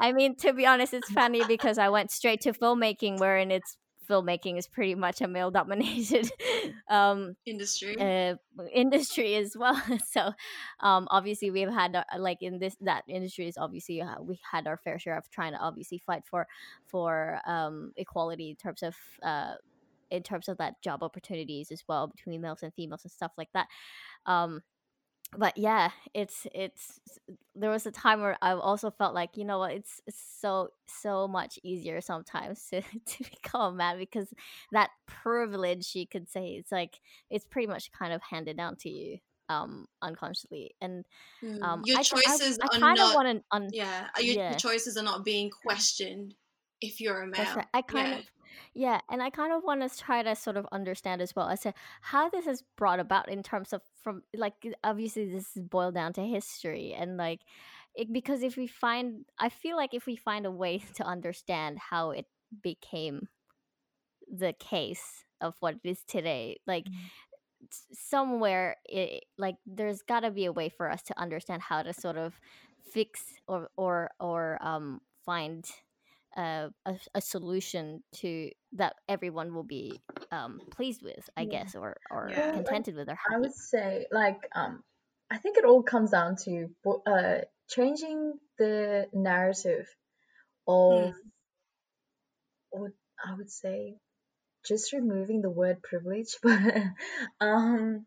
I 0.00 0.12
mean, 0.12 0.36
to 0.36 0.52
be 0.52 0.66
honest, 0.66 0.92
it's 0.92 1.10
funny 1.10 1.42
because 1.46 1.78
I 1.78 1.88
went 1.88 2.10
straight 2.10 2.40
to 2.42 2.52
filmmaking, 2.52 3.18
wherein 3.20 3.50
it's 3.50 3.76
filmmaking 4.12 4.58
is 4.58 4.66
pretty 4.66 4.94
much 4.94 5.20
a 5.20 5.28
male 5.28 5.50
dominated 5.50 6.30
um, 6.90 7.34
industry. 7.46 7.96
uh, 7.98 8.34
industry 8.72 9.36
as 9.36 9.56
well. 9.56 9.80
So 10.12 10.32
um, 10.80 11.08
obviously 11.10 11.50
we've 11.50 11.72
had 11.72 11.96
uh, 11.96 12.04
like 12.18 12.38
in 12.42 12.58
this 12.58 12.76
that 12.82 13.04
industry 13.08 13.48
is 13.48 13.56
obviously 13.56 14.02
uh, 14.02 14.20
we 14.20 14.38
had 14.50 14.66
our 14.66 14.76
fair 14.76 14.98
share 14.98 15.16
of 15.16 15.30
trying 15.30 15.52
to 15.52 15.58
obviously 15.58 15.98
fight 15.98 16.22
for 16.30 16.46
for 16.86 17.38
um, 17.46 17.92
equality 17.96 18.50
in 18.50 18.56
terms 18.56 18.82
of 18.82 18.94
uh, 19.22 19.54
in 20.10 20.22
terms 20.22 20.48
of 20.48 20.58
that 20.58 20.80
job 20.82 21.02
opportunities 21.02 21.70
as 21.72 21.82
well 21.88 22.06
between 22.06 22.42
males 22.42 22.62
and 22.62 22.74
females 22.74 23.04
and 23.04 23.10
stuff 23.12 23.32
like 23.38 23.48
that. 23.54 23.66
Um, 24.26 24.60
but 25.36 25.56
yeah, 25.56 25.90
it's 26.12 26.46
it's 26.54 27.00
there 27.54 27.70
was 27.70 27.86
a 27.86 27.90
time 27.90 28.20
where 28.20 28.36
I 28.42 28.52
also 28.52 28.90
felt 28.90 29.14
like 29.14 29.36
you 29.36 29.44
know 29.44 29.58
what 29.58 29.72
it's, 29.72 30.00
it's 30.06 30.22
so 30.40 30.68
so 30.86 31.26
much 31.26 31.58
easier 31.62 32.00
sometimes 32.00 32.66
to 32.70 32.82
to 33.06 33.24
become 33.30 33.74
a 33.74 33.76
man 33.76 33.98
because 33.98 34.28
that 34.72 34.90
privilege 35.06 35.92
you 35.94 36.06
could 36.06 36.28
say 36.30 36.50
it's 36.50 36.72
like 36.72 37.00
it's 37.30 37.46
pretty 37.46 37.66
much 37.66 37.90
kind 37.92 38.12
of 38.12 38.20
handed 38.22 38.56
down 38.56 38.76
to 38.76 38.90
you 38.90 39.18
um 39.48 39.86
unconsciously 40.00 40.74
and 40.80 41.04
mm, 41.42 41.62
um 41.62 41.82
your 41.84 42.02
choices 42.02 42.58
I, 42.62 42.78
I, 42.78 42.78
I 42.78 42.90
are 42.90 42.94
not 42.94 43.14
wanna, 43.14 43.40
un, 43.50 43.68
yeah 43.72 44.06
your, 44.18 44.36
yeah. 44.36 44.56
choices 44.56 44.96
are 44.96 45.02
not 45.02 45.24
being 45.24 45.50
questioned 45.50 46.34
if 46.80 47.00
you're 47.00 47.22
a 47.22 47.26
male 47.26 47.56
right. 47.56 47.66
I 47.74 47.82
kind 47.82 48.08
yeah. 48.08 48.18
of 48.18 48.24
yeah, 48.74 49.00
and 49.10 49.22
I 49.22 49.30
kind 49.30 49.52
of 49.52 49.62
want 49.64 49.88
to 49.88 49.98
try 49.98 50.22
to 50.22 50.34
sort 50.34 50.56
of 50.56 50.66
understand 50.72 51.20
as 51.20 51.34
well. 51.34 51.46
I 51.46 51.54
said 51.54 51.74
how 52.00 52.30
this 52.30 52.46
is 52.46 52.62
brought 52.76 53.00
about 53.00 53.28
in 53.28 53.42
terms 53.42 53.72
of 53.72 53.82
from 54.02 54.22
like 54.34 54.54
obviously 54.82 55.30
this 55.30 55.56
is 55.56 55.62
boiled 55.62 55.94
down 55.94 56.12
to 56.14 56.22
history 56.22 56.94
and 56.96 57.16
like 57.16 57.40
it, 57.94 58.12
because 58.12 58.42
if 58.42 58.56
we 58.56 58.66
find 58.66 59.24
I 59.38 59.48
feel 59.48 59.76
like 59.76 59.94
if 59.94 60.06
we 60.06 60.16
find 60.16 60.46
a 60.46 60.50
way 60.50 60.78
to 60.94 61.04
understand 61.04 61.78
how 61.78 62.10
it 62.10 62.26
became 62.62 63.28
the 64.30 64.54
case 64.58 65.24
of 65.40 65.54
what 65.60 65.74
it 65.82 65.88
is 65.88 66.02
today, 66.06 66.58
like 66.66 66.84
mm-hmm. 66.84 67.68
somewhere 67.92 68.76
it 68.84 69.24
like 69.38 69.56
there's 69.66 70.02
got 70.02 70.20
to 70.20 70.30
be 70.30 70.46
a 70.46 70.52
way 70.52 70.68
for 70.68 70.90
us 70.90 71.02
to 71.02 71.20
understand 71.20 71.62
how 71.62 71.82
to 71.82 71.92
sort 71.92 72.16
of 72.16 72.38
fix 72.92 73.22
or 73.46 73.68
or 73.76 74.10
or 74.20 74.58
um 74.60 75.00
find 75.24 75.64
uh, 76.36 76.68
a, 76.86 76.94
a 77.14 77.20
solution 77.20 78.02
to 78.16 78.50
that 78.72 78.94
everyone 79.08 79.54
will 79.54 79.64
be 79.64 80.00
um, 80.30 80.60
pleased 80.70 81.02
with, 81.02 81.28
I 81.36 81.42
yeah. 81.42 81.50
guess, 81.50 81.74
or 81.74 81.96
or 82.10 82.28
yeah. 82.30 82.52
contented 82.52 82.96
with. 82.96 83.08
Or 83.08 83.14
happy. 83.14 83.34
I 83.34 83.38
would 83.38 83.54
say, 83.54 84.06
like, 84.10 84.48
um, 84.54 84.82
I 85.30 85.38
think 85.38 85.58
it 85.58 85.64
all 85.64 85.82
comes 85.82 86.10
down 86.10 86.36
to 86.44 86.68
uh, 87.06 87.38
changing 87.68 88.34
the 88.58 89.06
narrative 89.12 89.86
of, 90.66 91.10
hmm. 91.10 91.18
or 92.70 92.92
I 93.24 93.34
would 93.34 93.50
say, 93.50 93.96
just 94.66 94.92
removing 94.92 95.42
the 95.42 95.50
word 95.50 95.82
privilege, 95.82 96.36
but 96.42 96.60
um, 97.40 98.06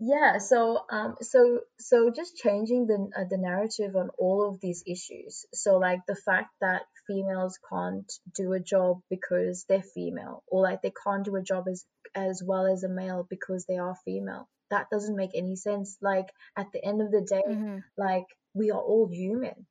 yeah 0.00 0.38
so 0.38 0.78
um 0.90 1.14
so 1.20 1.60
so 1.78 2.10
just 2.10 2.34
changing 2.34 2.86
the 2.86 3.10
uh, 3.14 3.24
the 3.28 3.36
narrative 3.36 3.94
on 3.94 4.08
all 4.18 4.48
of 4.48 4.58
these 4.60 4.82
issues 4.86 5.44
so 5.52 5.76
like 5.76 6.00
the 6.08 6.16
fact 6.16 6.48
that 6.62 6.82
females 7.10 7.58
can't 7.70 8.12
do 8.36 8.52
a 8.52 8.60
job 8.60 9.00
because 9.10 9.64
they're 9.68 9.82
female 9.82 10.42
or 10.46 10.62
like 10.62 10.82
they 10.82 10.92
can't 11.04 11.24
do 11.24 11.36
a 11.36 11.42
job 11.42 11.64
as 11.68 11.84
as 12.14 12.42
well 12.44 12.66
as 12.66 12.84
a 12.84 12.88
male 12.88 13.26
because 13.28 13.66
they 13.66 13.78
are 13.78 13.96
female 14.04 14.48
that 14.70 14.86
doesn't 14.90 15.16
make 15.16 15.30
any 15.34 15.56
sense 15.56 15.96
like 16.00 16.28
at 16.56 16.66
the 16.72 16.84
end 16.84 17.00
of 17.00 17.10
the 17.10 17.26
day 17.28 17.42
mm-hmm. 17.48 17.78
like 17.96 18.26
we 18.54 18.70
are 18.70 18.80
all 18.80 19.08
human 19.10 19.66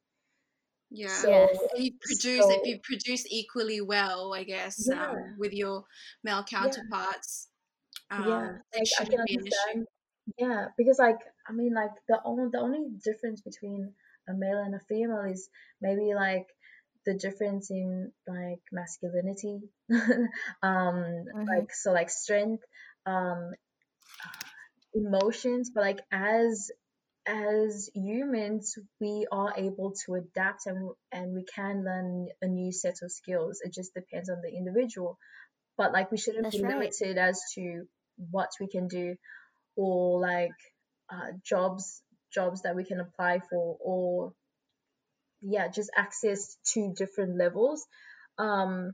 yeah 0.92 1.08
so, 1.08 1.48
if 1.52 1.84
you 1.84 1.92
produce 2.02 2.44
so, 2.44 2.52
if 2.52 2.66
you 2.66 2.80
produce 2.84 3.26
equally 3.30 3.80
well 3.80 4.34
i 4.34 4.44
guess 4.44 4.88
yeah. 4.90 5.12
um, 5.12 5.36
with 5.38 5.54
your 5.54 5.84
male 6.24 6.44
counterparts 6.44 7.48
yeah. 8.12 8.18
Um, 8.18 8.28
yeah. 8.28 8.52
Like, 8.74 8.88
I 9.00 9.06
can 9.06 9.20
understand 9.20 9.88
yeah, 10.38 10.66
because 10.78 11.00
like 11.00 11.20
I 11.48 11.54
mean 11.54 11.74
like 11.74 11.92
the 12.08 12.20
only 12.24 12.50
the 12.52 12.60
only 12.60 12.86
difference 13.04 13.42
between 13.42 13.94
a 14.28 14.34
male 14.34 14.60
and 14.60 14.76
a 14.76 14.80
female 14.80 15.26
is 15.30 15.50
maybe 15.82 16.14
like 16.14 16.48
the 17.06 17.14
difference 17.14 17.72
in 17.72 18.12
like 18.28 18.62
masculinity 18.72 19.60
um 19.92 20.30
mm-hmm. 20.64 21.44
like 21.48 21.74
so 21.74 21.92
like 21.92 22.10
strength 22.10 22.64
um 23.06 23.52
emotions 24.94 25.72
but 25.74 25.82
like 25.82 26.00
as 26.12 26.72
as 27.26 27.90
humans 27.94 28.76
we 29.00 29.28
are 29.32 29.54
able 29.58 29.94
to 30.06 30.16
adapt 30.16 30.66
and 30.66 30.90
and 31.12 31.34
we 31.34 31.46
can 31.46 31.84
learn 31.86 32.28
a 32.42 32.48
new 32.48 32.72
set 32.72 32.96
of 33.04 33.12
skills 33.12 33.60
it 33.64 33.74
just 33.74 33.94
depends 33.94 34.30
on 34.30 34.42
the 34.42 34.50
individual 34.50 35.18
but 35.78 35.94
like 35.94 36.12
we 36.12 36.18
shouldn't 36.18 36.44
That's 36.44 36.58
be 36.58 36.64
right. 36.64 36.78
limited 36.78 37.18
as 37.18 37.42
to 37.56 37.84
what 38.32 38.50
we 38.60 38.68
can 38.68 38.88
do 38.88 39.16
or 39.76 40.20
like 40.20 40.58
uh, 41.12 41.32
jobs 41.46 42.02
jobs 42.34 42.64
that 42.64 42.76
we 42.76 42.84
can 42.84 43.00
apply 43.00 43.42
for 43.50 43.78
or 43.80 44.34
yeah 45.42 45.68
just 45.68 45.92
access 45.96 46.58
to 46.74 46.94
different 46.96 47.38
levels. 47.38 47.86
Um 48.38 48.94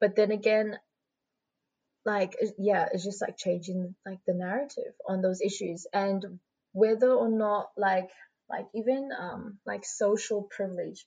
but 0.00 0.16
then 0.16 0.30
again 0.32 0.78
like 2.04 2.34
yeah 2.58 2.88
it's 2.92 3.04
just 3.04 3.20
like 3.22 3.36
changing 3.36 3.94
like 4.04 4.18
the 4.26 4.34
narrative 4.34 4.94
on 5.08 5.22
those 5.22 5.40
issues. 5.40 5.86
And 5.92 6.40
whether 6.72 7.10
or 7.12 7.28
not 7.28 7.70
like 7.76 8.10
like 8.50 8.66
even 8.74 9.10
um 9.18 9.58
like 9.66 9.84
social 9.84 10.42
privilege. 10.42 11.06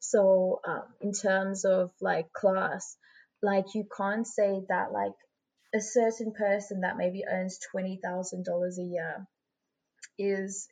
So 0.00 0.60
um 0.66 0.84
in 1.00 1.12
terms 1.12 1.64
of 1.64 1.92
like 2.00 2.32
class 2.32 2.96
like 3.42 3.74
you 3.74 3.84
can't 3.96 4.26
say 4.26 4.62
that 4.68 4.92
like 4.92 5.12
a 5.74 5.80
certain 5.80 6.32
person 6.32 6.82
that 6.82 6.96
maybe 6.96 7.24
earns 7.30 7.58
twenty 7.70 7.98
thousand 8.02 8.44
dollars 8.44 8.78
a 8.78 8.82
year 8.82 9.26
is 10.18 10.68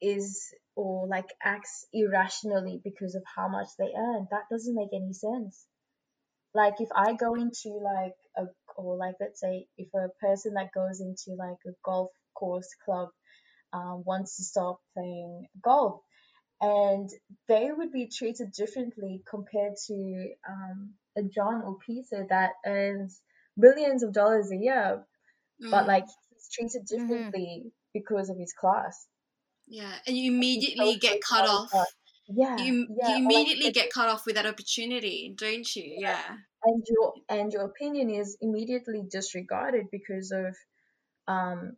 is 0.00 0.52
or 0.76 1.06
like 1.06 1.28
acts 1.42 1.86
irrationally 1.92 2.80
because 2.82 3.14
of 3.14 3.22
how 3.36 3.48
much 3.48 3.68
they 3.78 3.90
earn 3.96 4.26
that 4.30 4.44
doesn't 4.50 4.74
make 4.74 4.90
any 4.92 5.12
sense 5.12 5.66
like 6.54 6.74
if 6.80 6.88
i 6.94 7.12
go 7.14 7.34
into 7.34 7.70
like 7.82 8.14
a 8.36 8.44
or 8.76 8.96
like 8.96 9.14
let's 9.20 9.40
say 9.40 9.66
if 9.78 9.88
a 9.94 10.08
person 10.20 10.54
that 10.54 10.72
goes 10.74 11.00
into 11.00 11.36
like 11.38 11.58
a 11.66 11.70
golf 11.84 12.10
course 12.34 12.68
club 12.84 13.08
um, 13.72 14.02
wants 14.04 14.36
to 14.36 14.42
start 14.44 14.76
playing 14.94 15.46
golf 15.62 16.00
and 16.60 17.08
they 17.48 17.70
would 17.72 17.92
be 17.92 18.08
treated 18.08 18.52
differently 18.52 19.22
compared 19.28 19.74
to 19.86 20.28
um, 20.48 20.90
a 21.16 21.22
john 21.22 21.62
or 21.62 21.76
peter 21.86 22.26
that 22.28 22.50
earns 22.66 23.20
millions 23.56 24.02
of 24.02 24.12
dollars 24.12 24.50
a 24.50 24.56
year, 24.56 25.04
mm. 25.62 25.70
but 25.70 25.86
like 25.86 26.04
he's 26.30 26.48
treated 26.52 26.86
mm-hmm. 26.86 27.08
differently 27.08 27.60
mm-hmm. 27.60 27.68
because 27.92 28.30
of 28.30 28.38
his 28.38 28.52
class. 28.52 29.06
Yeah, 29.66 29.92
and 30.06 30.16
you 30.16 30.32
immediately 30.32 30.96
get 30.96 31.20
cut 31.22 31.48
off. 31.48 31.72
Yeah, 32.28 32.56
you 32.58 32.86
yeah. 32.96 33.08
you 33.10 33.24
immediately 33.24 33.66
like, 33.66 33.74
get 33.74 33.92
cut 33.92 34.08
off 34.08 34.26
with 34.26 34.36
that 34.36 34.46
opportunity, 34.46 35.34
don't 35.36 35.74
you? 35.76 35.96
Yeah. 35.98 36.22
And 36.64 36.82
your 36.88 37.14
and 37.28 37.52
your 37.52 37.64
opinion 37.64 38.10
is 38.10 38.36
immediately 38.40 39.02
disregarded 39.10 39.86
because 39.90 40.32
of 40.32 40.56
um 41.28 41.76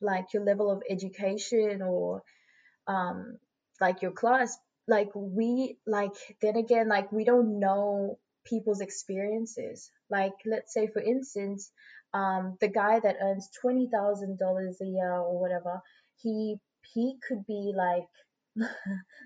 like 0.00 0.32
your 0.34 0.44
level 0.44 0.70
of 0.70 0.82
education 0.90 1.80
or 1.82 2.22
um 2.86 3.38
like 3.80 4.02
your 4.02 4.10
class 4.10 4.58
like 4.86 5.08
we 5.14 5.78
like 5.86 6.14
then 6.42 6.56
again 6.56 6.88
like 6.88 7.10
we 7.12 7.24
don't 7.24 7.58
know 7.58 8.18
people's 8.46 8.80
experiences. 8.80 9.90
Like, 10.10 10.32
let's 10.46 10.72
say, 10.72 10.86
for 10.86 11.02
instance, 11.02 11.70
um, 12.14 12.56
the 12.60 12.68
guy 12.68 13.00
that 13.00 13.16
earns 13.20 13.50
twenty 13.60 13.88
thousand 13.92 14.38
dollars 14.38 14.78
a 14.80 14.86
year 14.86 15.12
or 15.12 15.38
whatever, 15.38 15.82
he 16.22 16.56
he 16.94 17.16
could 17.26 17.46
be 17.46 17.72
like 17.76 18.08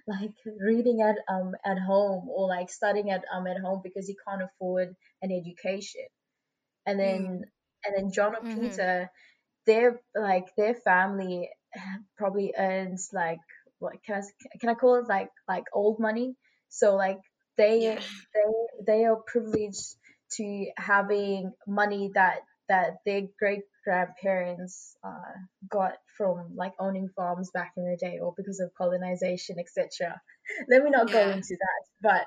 like 0.07 0.35
reading 0.61 1.01
at 1.03 1.17
um 1.33 1.53
at 1.65 1.79
home 1.79 2.29
or 2.29 2.49
like 2.49 2.71
studying 2.71 3.11
at 3.11 3.23
um 3.35 3.47
at 3.47 3.61
home 3.61 3.81
because 3.83 4.07
he 4.07 4.17
can't 4.27 4.43
afford 4.43 4.95
an 5.23 5.31
education, 5.31 6.07
and 6.87 6.99
then 6.99 7.23
mm. 7.23 7.43
and 7.85 7.95
then 7.97 8.13
John 8.13 8.35
or 8.35 8.41
mm-hmm. 8.41 8.61
Peter, 8.61 9.11
their 9.67 10.01
like 10.15 10.47
their 10.57 10.75
family 10.75 11.49
probably 12.17 12.53
earns 12.59 13.11
like 13.13 13.39
what 13.79 13.95
can 14.05 14.23
I 14.23 14.59
can 14.59 14.69
I 14.71 14.75
call 14.75 14.97
it 14.97 15.09
like 15.09 15.31
like 15.49 15.65
old 15.73 15.99
money? 16.01 16.35
So 16.69 16.97
like 16.97 17.19
they 17.57 17.83
yeah. 17.83 18.01
they 18.35 18.85
they 18.87 19.05
are 19.05 19.17
privileged 19.27 19.97
to 20.37 20.67
having 20.77 21.53
money 21.67 22.11
that 22.15 22.41
that 22.71 22.97
their 23.05 23.23
great 23.39 23.61
grandparents 23.85 24.97
uh, 25.05 25.37
got 25.71 25.95
from 26.17 26.55
like 26.55 26.73
owning 26.79 27.09
farms 27.15 27.51
back 27.53 27.73
in 27.77 27.85
the 27.85 27.97
day 27.99 28.19
or 28.23 28.33
because 28.37 28.61
of 28.61 28.71
colonization 28.79 29.57
etc 29.59 30.19
let 30.71 30.83
me 30.83 30.91
not 30.91 31.09
yeah. 31.09 31.15
go 31.15 31.31
into 31.31 31.57
that 31.61 31.83
but 32.01 32.27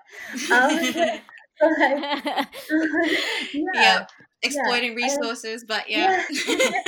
um, 0.52 1.12
like, 1.62 2.48
yeah. 3.74 4.06
exploiting 4.42 4.98
yeah. 4.98 5.06
resources, 5.06 5.64
but 5.68 5.84
yeah. 5.90 6.24
yeah. 6.48 6.82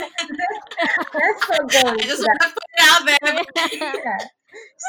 That's 1.14 1.50
not 1.50 1.72
going. 1.72 2.00
I 2.00 2.04
just 2.04 2.24
want 2.24 2.42
to 2.42 2.50
put 2.50 2.64
it 2.74 2.82
out 2.82 3.06
there. 3.06 4.00
yeah. 4.04 4.28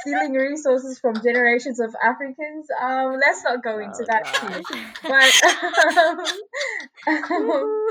Stealing 0.02 0.32
resources 0.32 0.98
from 0.98 1.14
generations 1.22 1.80
of 1.80 1.94
Africans. 2.02 2.68
Um, 2.80 3.18
let's 3.20 3.44
not 3.44 3.62
go 3.62 3.78
into 3.78 4.02
oh, 4.02 4.06
that 4.06 4.24
too. 4.34 4.62
But 5.08 5.32
um, 7.08 7.86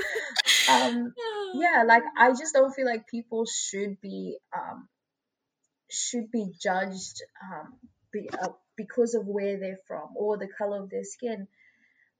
um, 0.69 1.13
yeah, 1.53 1.83
like 1.85 2.03
I 2.17 2.29
just 2.31 2.53
don't 2.53 2.73
feel 2.73 2.85
like 2.85 3.07
people 3.07 3.45
should 3.45 3.99
be 4.01 4.37
um 4.55 4.87
should 5.89 6.31
be 6.31 6.51
judged 6.61 7.21
um 7.43 7.73
be, 8.11 8.29
uh, 8.29 8.49
because 8.75 9.15
of 9.15 9.27
where 9.27 9.59
they're 9.59 9.79
from 9.87 10.09
or 10.15 10.37
the 10.37 10.47
color 10.57 10.83
of 10.83 10.89
their 10.89 11.03
skin 11.03 11.47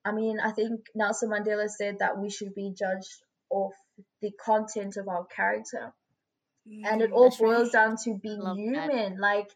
I 0.06 0.12
mean, 0.12 0.40
I 0.40 0.52
think 0.52 0.82
Nelson 0.94 1.32
Mandela 1.32 1.68
said 1.68 2.00
that 2.00 2.20
we 2.20 2.30
should 2.30 2.54
be 2.54 2.72
judged 2.78 3.24
off 3.50 3.74
the 4.22 4.32
content 4.32 4.98
of 4.98 5.08
our 5.08 5.26
character. 5.26 5.94
Mm, 6.68 6.82
and 6.86 7.02
it 7.02 7.12
all 7.12 7.30
boils 7.38 7.74
right. 7.74 7.86
down 7.86 7.98
to 8.04 8.20
being 8.22 8.42
human, 8.56 9.16
that. 9.16 9.20
like 9.20 9.52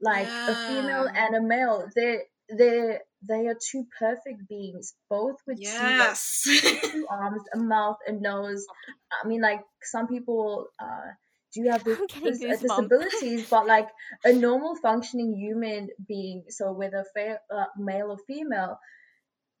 like 0.00 0.26
yeah. 0.26 0.50
a 0.50 0.54
female 0.68 1.08
and 1.08 1.34
a 1.34 1.42
male. 1.42 1.88
They 1.94 2.18
they 2.48 2.98
they 3.26 3.46
are 3.46 3.56
two 3.70 3.86
perfect 3.98 4.48
beings, 4.48 4.94
both 5.08 5.36
with 5.46 5.58
yes. 5.60 6.42
two, 6.44 6.78
two 6.82 7.06
arms, 7.10 7.42
a 7.52 7.58
mouth, 7.58 7.96
a 8.06 8.12
nose. 8.12 8.66
I 9.10 9.26
mean, 9.26 9.40
like 9.40 9.62
some 9.82 10.06
people 10.06 10.66
uh, 10.78 11.12
do 11.54 11.64
have 11.70 11.84
this, 11.84 11.98
this 12.22 12.42
uh, 12.42 12.56
disabilities, 12.56 13.46
but 13.50 13.66
like 13.66 13.88
a 14.24 14.32
normal 14.32 14.76
functioning 14.76 15.34
human 15.34 15.88
being, 16.06 16.44
so 16.48 16.72
whether 16.72 17.04
fa- 17.14 17.40
uh, 17.50 17.66
male 17.78 18.10
or 18.10 18.18
female, 18.26 18.78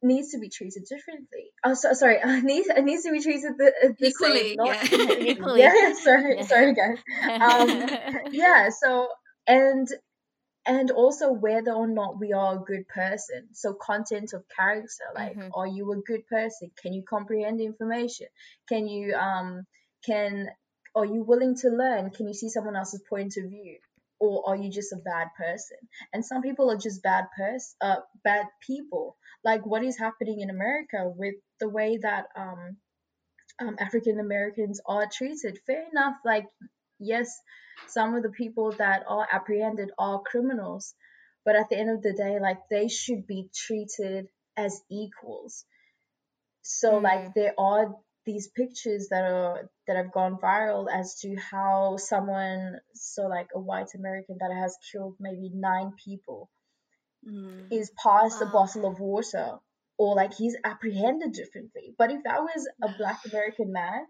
needs 0.04 0.30
to 0.32 0.38
be 0.38 0.48
treated 0.48 0.84
differently. 0.88 1.50
Oh, 1.64 1.74
so, 1.74 1.92
sorry, 1.94 2.20
uh, 2.20 2.40
needs 2.42 2.68
it 2.68 2.84
needs 2.84 3.04
to 3.04 3.12
be 3.12 3.20
treated 3.20 3.54
the, 3.58 3.66
uh, 3.66 3.88
the 3.98 4.06
equally. 4.08 4.48
Same, 4.48 4.56
not, 4.56 4.92
yeah. 4.92 5.12
equally. 5.18 5.60
Yeah, 5.60 5.92
sorry, 5.94 6.36
yeah. 6.36 6.46
sorry, 6.46 6.74
guys. 6.74 6.98
Um, 7.40 7.88
yeah. 8.30 8.68
So 8.70 9.08
and 9.46 9.88
and 10.66 10.90
also 10.90 11.32
whether 11.32 11.72
or 11.72 11.86
not 11.86 12.18
we 12.18 12.32
are 12.32 12.56
a 12.56 12.64
good 12.64 12.88
person. 12.88 13.48
So 13.52 13.74
content 13.74 14.32
of 14.32 14.44
character, 14.54 15.04
like 15.14 15.36
mm-hmm. 15.36 15.48
are 15.54 15.66
you 15.66 15.92
a 15.92 15.96
good 15.96 16.26
person? 16.26 16.70
Can 16.80 16.92
you 16.92 17.02
comprehend 17.08 17.60
information? 17.60 18.28
Can 18.68 18.88
you 18.88 19.14
um 19.14 19.64
can 20.04 20.48
are 20.94 21.06
you 21.06 21.22
willing 21.22 21.56
to 21.56 21.68
learn? 21.68 22.10
Can 22.10 22.28
you 22.28 22.34
see 22.34 22.48
someone 22.48 22.76
else's 22.76 23.02
point 23.08 23.36
of 23.36 23.50
view? 23.50 23.78
Or 24.20 24.48
are 24.48 24.56
you 24.56 24.70
just 24.70 24.92
a 24.92 24.96
bad 24.96 25.28
person? 25.36 25.78
And 26.12 26.24
some 26.24 26.42
people 26.42 26.70
are 26.70 26.76
just 26.76 27.02
bad 27.02 27.26
pers- 27.36 27.76
uh, 27.80 27.96
bad 28.22 28.46
people. 28.66 29.16
Like 29.44 29.66
what 29.66 29.84
is 29.84 29.98
happening 29.98 30.40
in 30.40 30.50
America 30.50 31.12
with 31.14 31.34
the 31.60 31.68
way 31.68 31.98
that 32.02 32.26
um, 32.36 32.76
um, 33.60 33.76
African 33.78 34.20
Americans 34.20 34.80
are 34.86 35.06
treated. 35.12 35.58
Fair 35.66 35.84
enough. 35.90 36.16
Like 36.24 36.46
yes, 36.98 37.38
some 37.88 38.14
of 38.14 38.22
the 38.22 38.30
people 38.30 38.72
that 38.72 39.04
are 39.08 39.26
apprehended 39.30 39.90
are 39.98 40.22
criminals, 40.22 40.94
but 41.44 41.56
at 41.56 41.68
the 41.68 41.78
end 41.78 41.90
of 41.90 42.02
the 42.02 42.12
day, 42.12 42.38
like 42.40 42.58
they 42.70 42.88
should 42.88 43.26
be 43.26 43.48
treated 43.54 44.28
as 44.56 44.80
equals. 44.90 45.64
So 46.62 46.92
mm. 46.92 47.02
like 47.02 47.34
there 47.34 47.54
are 47.58 47.94
these 48.24 48.48
pictures 48.48 49.08
that 49.10 49.24
are 49.24 49.70
that 49.86 49.96
have 49.96 50.12
gone 50.12 50.38
viral 50.42 50.86
as 50.92 51.18
to 51.20 51.36
how 51.36 51.96
someone 51.96 52.78
so 52.94 53.22
like 53.22 53.48
a 53.54 53.60
white 53.60 53.94
american 53.94 54.36
that 54.40 54.52
has 54.52 54.76
killed 54.92 55.14
maybe 55.20 55.50
nine 55.54 55.92
people 56.04 56.50
mm. 57.28 57.66
is 57.70 57.90
passed 58.02 58.40
wow. 58.40 58.48
a 58.48 58.50
bottle 58.50 58.86
of 58.86 59.00
water 59.00 59.58
or 59.98 60.14
like 60.14 60.34
he's 60.34 60.56
apprehended 60.64 61.32
differently 61.32 61.94
but 61.98 62.10
if 62.10 62.22
that 62.24 62.40
was 62.40 62.68
a 62.82 62.88
black 62.98 63.20
american 63.30 63.72
man 63.72 64.06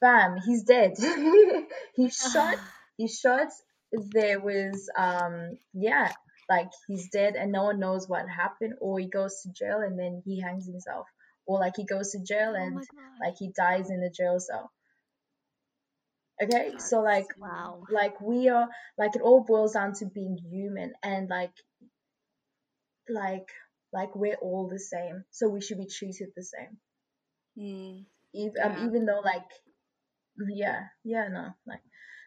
bam 0.00 0.36
he's 0.44 0.62
dead 0.64 0.92
he 1.94 2.10
shot 2.10 2.56
he 2.96 3.08
shot 3.08 3.48
there 3.92 4.40
was 4.40 4.90
um 4.96 5.56
yeah 5.72 6.10
like 6.48 6.70
he's 6.86 7.08
dead 7.10 7.34
and 7.34 7.50
no 7.50 7.64
one 7.64 7.80
knows 7.80 8.08
what 8.08 8.28
happened 8.28 8.74
or 8.80 8.98
he 8.98 9.08
goes 9.08 9.40
to 9.42 9.52
jail 9.52 9.80
and 9.80 9.98
then 9.98 10.22
he 10.24 10.40
hangs 10.40 10.66
himself 10.66 11.06
or 11.46 11.58
like 11.58 11.74
he 11.76 11.84
goes 11.84 12.12
to 12.12 12.22
jail 12.22 12.54
oh 12.56 12.62
and 12.62 12.76
like 13.20 13.36
he 13.38 13.50
dies 13.56 13.90
in 13.90 14.00
the 14.00 14.10
jail 14.10 14.38
cell. 14.40 14.70
Okay? 16.42 16.72
So 16.78 17.00
like 17.00 17.26
wow. 17.38 17.84
like 17.90 18.20
we 18.20 18.48
are 18.48 18.68
like 18.98 19.16
it 19.16 19.22
all 19.22 19.44
boils 19.44 19.72
down 19.72 19.94
to 19.94 20.06
being 20.06 20.36
human 20.36 20.92
and 21.02 21.28
like 21.28 21.54
like 23.08 23.48
like 23.92 24.14
we're 24.14 24.36
all 24.36 24.68
the 24.68 24.78
same. 24.78 25.24
So 25.30 25.48
we 25.48 25.60
should 25.60 25.78
be 25.78 25.86
treated 25.86 26.28
the 26.36 26.42
same. 26.42 26.76
Mm, 27.58 28.04
even, 28.34 28.62
um, 28.62 28.72
yeah. 28.72 28.78
um, 28.78 28.86
even 28.86 29.06
though 29.06 29.20
like 29.24 29.48
yeah 30.52 30.80
yeah 31.04 31.28
no 31.28 31.48
like 31.66 31.80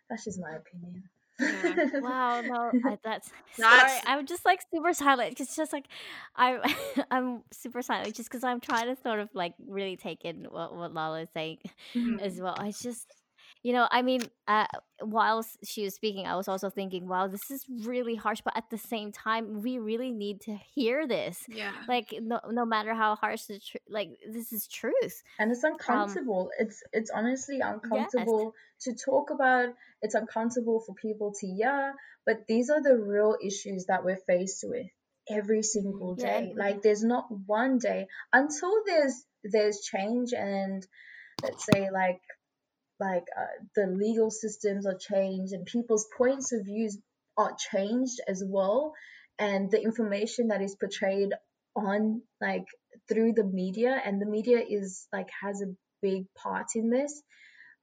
that's 0.09 0.25
just 0.25 0.39
my 0.41 0.55
opinion 0.55 1.03
yeah. 1.39 1.99
wow, 2.01 2.41
no, 2.41 2.71
I, 2.85 2.97
that's, 3.03 3.31
that's 3.57 3.93
sorry. 3.93 4.01
I'm 4.05 4.25
just 4.25 4.45
like 4.45 4.61
super 4.73 4.93
silent. 4.93 5.39
It's 5.39 5.55
just 5.55 5.73
like 5.73 5.85
I'm 6.35 6.61
I'm 7.11 7.43
super 7.51 7.81
silent 7.81 8.15
just 8.15 8.29
because 8.29 8.43
I'm 8.43 8.59
trying 8.59 8.93
to 8.93 9.01
sort 9.01 9.19
of 9.19 9.29
like 9.33 9.53
really 9.67 9.95
take 9.95 10.25
in 10.25 10.47
what 10.49 10.75
what 10.75 10.93
Lala 10.93 11.21
is 11.21 11.29
saying 11.33 11.59
mm-hmm. 11.95 12.19
as 12.19 12.39
well. 12.39 12.55
I 12.57 12.71
just 12.71 13.13
you 13.61 13.73
know, 13.73 13.87
I 13.91 14.01
mean, 14.01 14.21
uh, 14.47 14.67
while 15.01 15.45
she 15.63 15.83
was 15.83 15.93
speaking, 15.93 16.25
I 16.25 16.35
was 16.35 16.47
also 16.47 16.69
thinking, 16.69 17.07
wow, 17.07 17.27
this 17.27 17.51
is 17.51 17.65
really 17.83 18.15
harsh, 18.15 18.39
but 18.43 18.55
at 18.55 18.69
the 18.69 18.77
same 18.77 19.11
time, 19.11 19.61
we 19.61 19.79
really 19.79 20.11
need 20.11 20.41
to 20.41 20.55
hear 20.55 21.05
this. 21.07 21.43
Yeah. 21.49 21.73
Like, 21.87 22.13
no, 22.21 22.39
no 22.49 22.65
matter 22.65 22.93
how 22.93 23.15
harsh 23.15 23.43
the 23.43 23.59
truth, 23.59 23.83
like, 23.89 24.11
this 24.31 24.53
is 24.53 24.67
truth. 24.67 25.23
And 25.37 25.51
it's 25.51 25.63
um 25.63 25.73
uncomfortable. 25.73 26.51
Um, 26.59 26.67
it's 26.67 26.83
it's 26.93 27.11
honestly 27.11 27.59
uncomfortable 27.59 28.53
yes. 28.55 28.95
to 28.95 29.03
talk 29.05 29.29
about. 29.29 29.73
It's 30.01 30.15
uncomfortable 30.15 30.79
for 30.85 30.95
people 30.95 31.33
to 31.41 31.47
hear, 31.47 31.95
but 32.25 32.47
these 32.47 32.69
are 32.69 32.81
the 32.81 32.95
real 32.95 33.35
issues 33.43 33.87
that 33.87 34.05
we're 34.05 34.21
faced 34.25 34.63
with 34.65 34.87
every 35.29 35.63
single 35.63 36.15
day. 36.15 36.53
Yeah. 36.55 36.63
Like, 36.63 36.81
there's 36.81 37.03
not 37.03 37.27
one 37.45 37.77
day 37.77 38.07
until 38.31 38.83
there's 38.85 39.21
there's 39.43 39.81
change 39.81 40.33
and 40.33 40.85
let's 41.41 41.65
say 41.65 41.89
like 41.91 42.21
like 42.99 43.25
uh, 43.37 43.63
the 43.75 43.87
legal 43.87 44.29
systems 44.29 44.85
are 44.85 44.97
changed 44.97 45.53
and 45.53 45.65
people's 45.65 46.07
points 46.17 46.51
of 46.51 46.65
views 46.65 46.97
are 47.37 47.55
changed 47.71 48.19
as 48.27 48.43
well 48.45 48.93
and 49.37 49.71
the 49.71 49.81
information 49.81 50.49
that 50.49 50.61
is 50.61 50.75
portrayed 50.75 51.33
on 51.75 52.21
like 52.41 52.65
through 53.07 53.33
the 53.33 53.43
media 53.43 53.99
and 54.03 54.21
the 54.21 54.25
media 54.25 54.59
is 54.59 55.07
like 55.13 55.29
has 55.41 55.61
a 55.61 55.73
big 56.01 56.25
part 56.35 56.67
in 56.75 56.89
this 56.89 57.21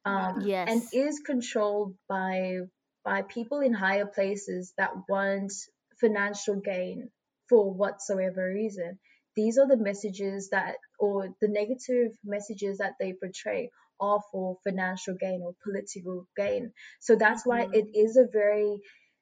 um 0.05 0.43
yes. 0.43 0.69
and 0.71 0.83
is 0.93 1.21
controlled 1.25 1.95
by 2.09 2.59
by 3.05 3.23
people 3.23 3.61
in 3.61 3.73
higher 3.73 4.07
places 4.07 4.73
that 4.77 4.91
want 5.09 5.53
financial 6.01 6.57
gain 6.57 7.09
for 7.49 7.73
whatsoever 7.73 8.53
reason 8.53 8.99
these 9.37 9.59
are 9.59 9.69
the 9.69 9.77
messages 9.77 10.51
that 10.51 10.77
or 10.99 11.29
the 11.41 11.49
negative 11.49 12.13
messages 12.25 12.79
that 12.79 12.95
they 12.99 13.13
portray 13.13 13.71
are 14.01 14.21
for 14.33 14.59
financial 14.65 15.15
gain 15.15 15.43
or 15.43 15.55
political 15.63 16.27
gain. 16.37 16.73
So 17.01 17.17
that's 17.17 17.43
mm-hmm. 17.43 17.51
why 17.51 17.69
it 17.73 17.87
is 17.95 18.17
a 18.17 18.27
very 18.31 18.81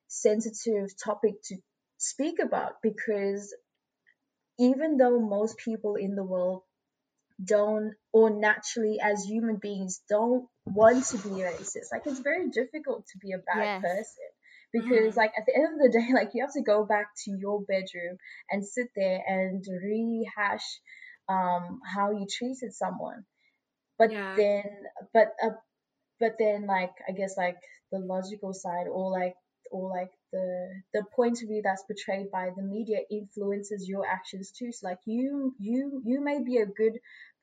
sensitive 0.08 0.90
topic 1.02 1.34
to 1.44 1.56
speak 1.98 2.38
about 2.42 2.74
because 2.82 3.54
even 4.58 4.96
though 4.96 5.18
most 5.20 5.56
people 5.58 5.96
in 5.96 6.14
the 6.14 6.24
world 6.24 6.62
don't 7.42 7.94
or 8.12 8.30
naturally 8.30 8.98
as 9.02 9.24
human 9.24 9.56
beings 9.56 10.02
don't 10.08 10.46
want 10.66 11.04
to 11.04 11.18
be 11.18 11.30
racist 11.30 11.90
like 11.90 12.02
it's 12.06 12.20
very 12.20 12.48
difficult 12.50 13.04
to 13.06 13.18
be 13.18 13.32
a 13.32 13.38
bad 13.38 13.64
yes. 13.64 13.82
person 13.82 14.28
because 14.72 15.14
mm. 15.14 15.16
like 15.16 15.32
at 15.36 15.44
the 15.46 15.54
end 15.54 15.74
of 15.74 15.80
the 15.80 15.98
day 15.98 16.08
like 16.14 16.30
you 16.34 16.44
have 16.44 16.52
to 16.52 16.62
go 16.62 16.84
back 16.84 17.06
to 17.24 17.32
your 17.32 17.60
bedroom 17.62 18.16
and 18.50 18.64
sit 18.64 18.86
there 18.94 19.20
and 19.26 19.64
rehash 19.82 20.80
um 21.28 21.80
how 21.84 22.12
you 22.12 22.26
treated 22.30 22.72
someone 22.72 23.24
but 23.98 24.10
yeah. 24.10 24.34
then 24.36 24.64
but 25.12 25.28
uh, 25.42 25.50
but 26.20 26.32
then 26.38 26.66
like 26.66 26.92
i 27.08 27.12
guess 27.12 27.36
like 27.36 27.56
the 27.92 27.98
logical 27.98 28.52
side 28.52 28.86
or 28.90 29.10
like 29.10 29.34
or 29.70 29.90
like 29.90 30.10
the 30.32 30.68
the 30.94 31.02
point 31.16 31.40
of 31.42 31.48
view 31.48 31.60
that's 31.64 31.84
portrayed 31.84 32.30
by 32.30 32.50
the 32.56 32.62
media 32.62 32.98
influences 33.10 33.88
your 33.88 34.06
actions 34.06 34.52
too 34.52 34.70
so 34.72 34.88
like 34.88 34.98
you 35.06 35.54
you 35.58 36.02
you 36.04 36.22
may 36.22 36.42
be 36.42 36.58
a 36.58 36.66
good 36.66 36.94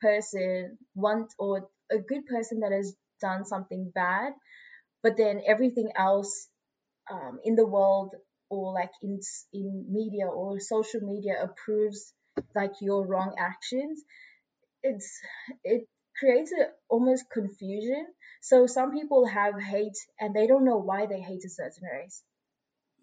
person 0.02 0.78
want 0.96 1.32
or 1.40 1.70
a 1.92 1.98
good 2.00 2.26
person 2.26 2.60
that 2.62 2.72
has 2.72 2.96
done 3.22 3.46
something 3.46 3.92
bad 3.94 4.34
but 5.04 5.18
then 5.18 5.42
everything 5.48 5.92
else 5.98 6.48
um, 7.12 7.40
in 7.44 7.56
the 7.56 7.66
world 7.66 8.16
or 8.50 8.74
like 8.74 8.92
in 9.02 9.20
in 9.54 9.86
media 9.90 10.28
or 10.28 10.60
social 10.60 11.02
media 11.02 11.36
approves 11.44 12.14
like 12.56 12.74
your 12.82 13.06
wrong 13.08 13.36
actions 13.40 14.02
it's 14.84 15.20
it 15.64 15.88
creates 16.22 16.52
a, 16.54 16.68
almost 16.90 17.26
confusion. 17.34 18.06
So 18.42 18.66
some 18.68 18.92
people 18.92 19.26
have 19.26 19.56
hate 19.60 19.98
and 20.20 20.34
they 20.36 20.48
don't 20.48 20.66
know 20.66 20.78
why 20.78 21.08
they 21.08 21.20
hate 21.20 21.44
a 21.46 21.50
certain 21.50 21.84
race. 21.94 22.24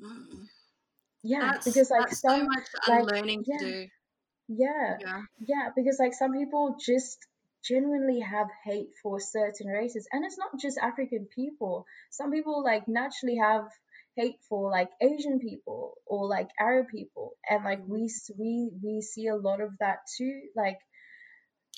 Mm. 0.00 0.46
yeah 1.24 1.50
that's, 1.52 1.66
because 1.66 1.90
like 1.90 2.08
some 2.10 2.40
so 2.40 2.44
much 2.46 2.66
unlearning 2.86 3.38
like, 3.38 3.46
yeah, 3.48 3.58
to 3.58 3.82
do. 3.82 3.88
Yeah, 4.46 4.96
yeah. 5.00 5.22
Yeah 5.44 5.68
because 5.74 5.98
like 5.98 6.14
some 6.14 6.32
people 6.32 6.76
just 6.80 7.18
genuinely 7.64 8.20
have 8.20 8.46
hate 8.64 8.90
for 9.02 9.18
certain 9.18 9.66
races. 9.66 10.06
And 10.12 10.24
it's 10.24 10.38
not 10.38 10.50
just 10.60 10.78
african 10.78 11.26
people. 11.34 11.84
Some 12.10 12.30
people 12.30 12.62
like 12.62 12.86
naturally 12.86 13.38
have 13.38 13.64
hate 14.14 14.38
for 14.48 14.70
like 14.70 14.90
asian 15.00 15.40
people 15.40 15.94
or 16.06 16.28
like 16.28 16.48
arab 16.60 16.86
people. 16.88 17.32
And 17.50 17.64
like 17.64 17.82
mm. 17.82 17.88
we 17.88 18.10
we 18.38 18.70
we 18.82 19.00
see 19.00 19.26
a 19.26 19.36
lot 19.36 19.60
of 19.60 19.70
that 19.80 19.98
too. 20.16 20.34
Like 20.54 20.78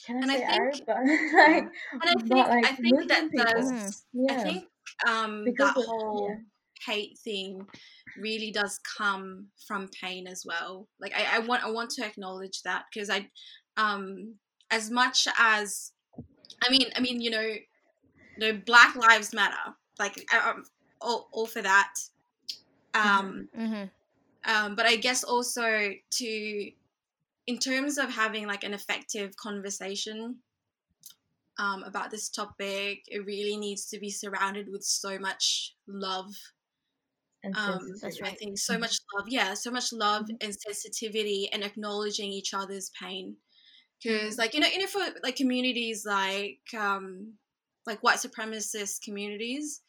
can 0.06 0.16
I 0.16 0.20
and 0.20 0.30
say 0.30 0.44
I 0.44 0.70
think, 0.70 0.88
Arab? 0.88 1.08
Like, 1.34 1.72
and 1.92 2.02
I 2.02 2.14
think, 2.14 2.48
like 2.48 2.66
I 2.66 2.72
think 2.72 3.08
that 3.08 3.30
does. 3.32 4.04
Yeah. 4.12 4.32
I 4.32 4.42
think 4.42 4.64
um, 5.08 5.44
because 5.44 5.74
that 5.74 5.80
of, 5.80 5.86
whole 5.86 6.28
yeah. 6.30 6.92
hate 6.92 7.18
thing 7.18 7.66
really 8.18 8.50
does 8.50 8.80
come 8.96 9.46
from 9.66 9.88
pain 9.88 10.26
as 10.26 10.44
well. 10.46 10.88
Like 11.00 11.12
I, 11.14 11.36
I 11.36 11.38
want 11.40 11.64
I 11.64 11.70
want 11.70 11.90
to 11.90 12.04
acknowledge 12.04 12.62
that 12.62 12.84
because 12.92 13.10
I 13.10 13.28
um 13.76 14.34
as 14.70 14.90
much 14.90 15.26
as 15.38 15.92
I 16.62 16.70
mean 16.70 16.86
I 16.96 17.00
mean 17.00 17.20
you 17.20 17.30
know 17.30 17.54
the 18.38 18.52
Black 18.64 18.96
Lives 18.96 19.32
Matter 19.32 19.74
like 19.98 20.26
um, 20.34 20.64
all, 21.00 21.28
all 21.32 21.46
for 21.46 21.62
that 21.62 21.92
um 22.94 23.48
mm-hmm. 23.56 23.84
um 24.50 24.74
but 24.74 24.86
I 24.86 24.96
guess 24.96 25.24
also 25.24 25.90
to 26.10 26.70
in 27.50 27.58
terms 27.58 27.98
of 27.98 28.08
having 28.08 28.46
like 28.46 28.62
an 28.62 28.72
effective 28.72 29.34
conversation 29.34 30.36
um, 31.58 31.82
about 31.82 32.12
this 32.12 32.28
topic, 32.28 33.02
it 33.08 33.26
really 33.26 33.56
needs 33.56 33.86
to 33.86 33.98
be 33.98 34.08
surrounded 34.08 34.68
with 34.70 34.84
so 34.84 35.18
much 35.18 35.74
love. 35.88 36.32
And 37.42 37.56
Um, 37.56 37.96
that's 38.00 38.20
right. 38.22 38.30
I 38.30 38.34
think 38.36 38.56
so 38.56 38.74
mm-hmm. 38.74 38.82
much 38.82 38.98
love, 39.12 39.26
yeah, 39.28 39.54
so 39.54 39.72
much 39.72 39.92
love 39.92 40.26
mm-hmm. 40.26 40.36
and 40.40 40.54
sensitivity 40.54 41.48
and 41.52 41.64
acknowledging 41.64 42.30
each 42.30 42.54
other's 42.54 42.92
pain. 43.02 43.36
Because, 44.00 44.34
mm-hmm. 44.34 44.40
like 44.42 44.54
you 44.54 44.60
know, 44.60 44.68
you 44.68 44.78
know, 44.78 44.86
for 44.86 45.04
like 45.24 45.34
communities 45.34 46.06
like 46.06 46.60
um, 46.78 47.34
like 47.84 48.00
white 48.04 48.18
supremacist 48.18 49.02
communities, 49.02 49.80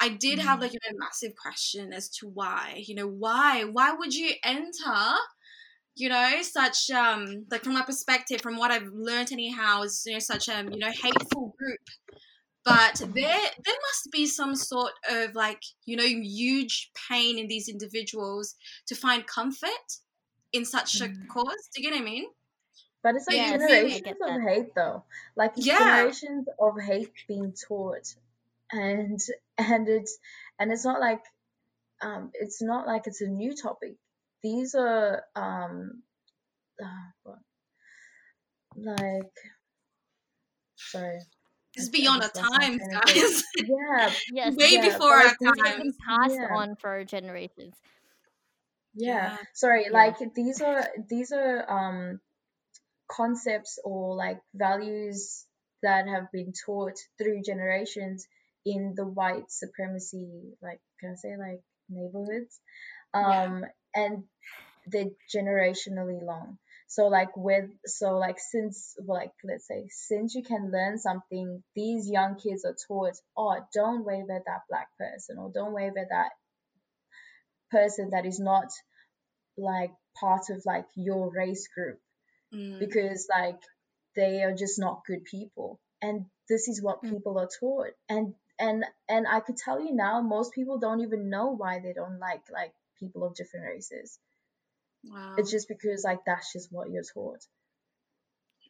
I 0.00 0.10
did 0.10 0.38
mm-hmm. 0.38 0.46
have 0.46 0.60
like 0.60 0.74
you 0.74 0.78
know, 0.84 0.96
a 0.96 1.00
massive 1.00 1.34
question 1.34 1.92
as 1.92 2.08
to 2.18 2.28
why. 2.28 2.84
You 2.86 2.94
know, 2.94 3.08
why? 3.08 3.64
Why 3.64 3.94
would 3.94 4.14
you 4.14 4.30
enter? 4.44 5.02
You 6.00 6.08
know, 6.08 6.42
such 6.42 6.90
um 6.90 7.46
like 7.50 7.62
from 7.62 7.74
my 7.74 7.82
perspective, 7.82 8.40
from 8.40 8.56
what 8.56 8.70
I've 8.70 8.90
learned 8.92 9.32
anyhow, 9.32 9.82
is 9.82 10.02
you 10.06 10.14
know 10.14 10.18
such 10.18 10.48
a 10.48 10.58
um, 10.58 10.70
you 10.70 10.78
know 10.78 10.90
hateful 10.90 11.54
group. 11.58 11.80
But 12.64 13.02
there 13.14 13.40
there 13.64 13.80
must 13.88 14.10
be 14.10 14.26
some 14.26 14.54
sort 14.56 14.92
of 15.10 15.34
like 15.34 15.62
you 15.84 15.96
know 15.96 16.04
huge 16.04 16.90
pain 17.08 17.38
in 17.38 17.48
these 17.48 17.68
individuals 17.68 18.54
to 18.86 18.94
find 18.94 19.26
comfort 19.26 19.88
in 20.52 20.64
such 20.64 21.00
a 21.00 21.04
mm. 21.04 21.28
cause. 21.28 21.68
Do 21.74 21.82
you 21.82 21.90
get 21.90 21.94
what 21.94 22.02
I 22.02 22.04
mean? 22.04 22.26
But 23.02 23.14
it's 23.14 23.26
like 23.26 23.36
yeah, 23.36 23.52
generations 23.52 24.16
of 24.22 24.42
hate 24.42 24.74
though. 24.74 25.04
Like 25.36 25.52
yeah. 25.56 25.78
generations 25.78 26.48
of 26.58 26.80
hate 26.80 27.12
being 27.28 27.54
taught. 27.68 28.14
And 28.72 29.20
and 29.58 29.88
it's 29.88 30.18
and 30.58 30.72
it's 30.72 30.84
not 30.84 31.00
like 31.00 31.22
um 32.02 32.30
it's 32.34 32.62
not 32.62 32.86
like 32.86 33.06
it's 33.06 33.20
a 33.20 33.26
new 33.26 33.54
topic 33.54 33.96
these 34.42 34.74
are 34.74 35.22
um 35.36 36.02
uh, 36.82 37.32
like 38.76 39.36
sorry. 40.76 41.20
It's 41.74 41.88
beyond 41.88 42.22
our 42.22 42.30
times 42.30 42.82
guys. 42.90 43.44
Yeah 43.56 44.10
yes 44.32 44.56
way 44.56 44.72
yeah, 44.72 44.88
before 44.88 45.12
our 45.12 45.36
time 45.56 45.92
passed 46.06 46.34
yeah. 46.34 46.54
on 46.54 46.76
for 46.76 47.04
generations. 47.04 47.74
Yeah, 48.94 49.32
yeah. 49.32 49.36
sorry 49.54 49.84
yeah. 49.84 49.92
like 49.92 50.16
these 50.34 50.60
are 50.60 50.84
these 51.08 51.32
are 51.32 51.70
um 51.70 52.20
concepts 53.10 53.78
or 53.84 54.16
like 54.16 54.40
values 54.54 55.46
that 55.82 56.08
have 56.08 56.30
been 56.32 56.52
taught 56.66 56.98
through 57.18 57.42
generations 57.44 58.26
in 58.64 58.94
the 58.94 59.06
white 59.06 59.50
supremacy 59.50 60.28
like 60.62 60.80
can 61.00 61.12
i 61.12 61.14
say 61.14 61.36
like 61.36 61.60
neighborhoods? 61.90 62.60
Um 63.12 63.64
and 63.94 64.24
they're 64.86 65.10
generationally 65.34 66.22
long 66.22 66.58
so 66.90 67.06
like 67.06 67.36
with 67.36 67.70
so 67.86 68.18
like 68.18 68.38
since 68.40 68.96
like 69.06 69.32
let's 69.44 69.66
say 69.68 69.86
since 69.90 70.34
you 70.34 70.42
can 70.42 70.72
learn 70.72 70.98
something 70.98 71.62
these 71.76 72.10
young 72.10 72.34
kids 72.34 72.64
are 72.64 72.76
taught 72.88 73.14
oh 73.36 73.56
don't 73.72 74.04
wave 74.04 74.24
at 74.34 74.44
that 74.46 74.62
black 74.68 74.88
person 74.98 75.38
or 75.38 75.52
don't 75.54 75.72
wave 75.72 75.92
at 75.96 76.08
that 76.10 76.30
person 77.70 78.10
that 78.10 78.26
is 78.26 78.40
not 78.40 78.66
like 79.56 79.92
part 80.20 80.42
of 80.50 80.62
like 80.66 80.86
your 80.96 81.30
race 81.30 81.68
group 81.72 82.00
mm. 82.52 82.80
because 82.80 83.28
like 83.30 83.60
they 84.16 84.42
are 84.42 84.54
just 84.54 84.80
not 84.80 85.02
good 85.06 85.24
people 85.24 85.78
and 86.02 86.24
this 86.48 86.66
is 86.66 86.82
what 86.82 87.04
mm. 87.04 87.10
people 87.10 87.38
are 87.38 87.48
taught 87.60 87.92
and 88.08 88.34
and 88.58 88.84
and 89.08 89.26
i 89.28 89.38
could 89.38 89.56
tell 89.56 89.80
you 89.80 89.94
now 89.94 90.20
most 90.20 90.52
people 90.52 90.78
don't 90.78 91.02
even 91.02 91.30
know 91.30 91.54
why 91.56 91.78
they 91.78 91.92
don't 91.92 92.18
like 92.18 92.42
like 92.52 92.72
people 93.00 93.24
of 93.24 93.34
different 93.34 93.66
races. 93.66 94.18
Wow. 95.04 95.34
It's 95.38 95.50
just 95.50 95.68
because 95.68 96.04
like 96.04 96.20
that's 96.26 96.52
just 96.52 96.68
what 96.70 96.90
you're 96.90 97.02
taught. 97.02 97.44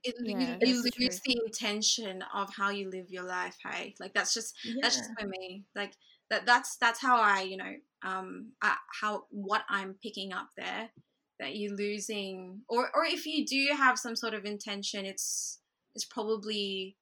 It, 0.03 0.15
yeah, 0.23 0.57
you, 0.63 0.73
you 0.73 0.83
lose 0.83 1.21
the 1.21 1.39
intention 1.45 2.25
of 2.35 2.49
how 2.55 2.71
you 2.71 2.89
live 2.89 3.11
your 3.11 3.25
life 3.25 3.55
hey 3.63 3.95
like 4.01 4.15
that's 4.15 4.33
just 4.33 4.55
yeah. 4.65 4.77
that's 4.81 4.97
just 4.97 5.11
for 5.21 5.27
me 5.27 5.65
like 5.77 5.93
that 6.31 6.47
that's 6.47 6.79
that's 6.79 7.03
how 7.03 7.21
i 7.21 7.43
you 7.43 7.59
know 7.59 7.75
um 8.03 8.53
I, 8.63 8.77
how 8.99 9.25
what 9.29 9.61
i'm 9.69 9.97
picking 10.03 10.33
up 10.33 10.49
there 10.57 10.89
that 11.39 11.55
you're 11.55 11.77
losing 11.77 12.63
or 12.67 12.91
or 12.95 13.05
if 13.05 13.27
you 13.27 13.45
do 13.45 13.77
have 13.77 13.99
some 13.99 14.17
sort 14.17 14.33
of 14.33 14.47
intention 14.47 15.05
it's 15.05 15.59
it's 15.95 16.07
probably 16.07 16.97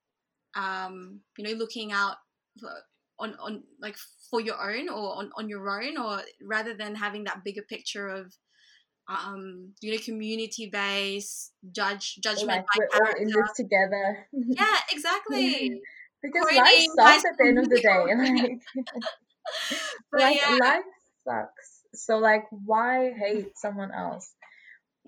um 0.56 1.20
you 1.36 1.44
know 1.44 1.56
looking 1.56 1.92
out 1.92 2.16
on 3.18 3.34
on 3.40 3.62
like 3.80 3.96
for 4.30 4.40
your 4.40 4.56
own 4.60 4.88
or 4.88 5.16
on, 5.16 5.30
on 5.36 5.48
your 5.48 5.68
own 5.68 5.96
or 5.98 6.22
rather 6.42 6.74
than 6.74 6.94
having 6.94 7.24
that 7.24 7.44
bigger 7.44 7.62
picture 7.62 8.08
of 8.08 8.32
um 9.08 9.72
you 9.80 9.92
know 9.92 9.98
community 10.04 10.68
based 10.70 11.52
judge 11.72 12.18
judgment 12.22 12.64
like 12.78 12.90
we're 12.92 13.06
all 13.06 13.14
in 13.20 13.28
this 13.28 13.52
together. 13.56 14.26
Yeah 14.32 14.76
exactly. 14.92 15.80
Because 16.22 16.56
life 16.56 16.86
sucks 16.96 17.24
at 17.24 17.38
the 17.38 17.46
end 17.46 17.58
of 17.58 17.68
the 17.68 17.80
day 17.80 18.04
like, 18.16 18.60
like 20.12 20.36
yeah. 20.36 20.56
life 20.60 20.84
sucks. 21.24 21.82
So 21.94 22.18
like 22.18 22.44
why 22.50 23.12
hate 23.18 23.56
someone 23.56 23.90
else 23.92 24.34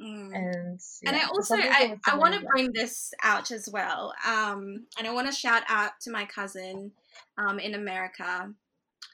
Mm. 0.00 0.34
And 0.34 0.80
yeah, 1.02 1.08
and 1.08 1.16
I 1.16 1.26
also 1.26 1.56
I, 1.56 1.96
I 2.06 2.16
want 2.16 2.34
to 2.34 2.46
bring 2.46 2.72
this 2.72 3.12
out 3.22 3.50
as 3.50 3.68
well. 3.70 4.14
Um, 4.26 4.86
and 4.98 5.06
I 5.06 5.12
want 5.12 5.26
to 5.26 5.32
shout 5.32 5.62
out 5.68 5.92
to 6.02 6.10
my 6.10 6.24
cousin 6.24 6.92
um, 7.36 7.58
in 7.58 7.74
America. 7.74 8.52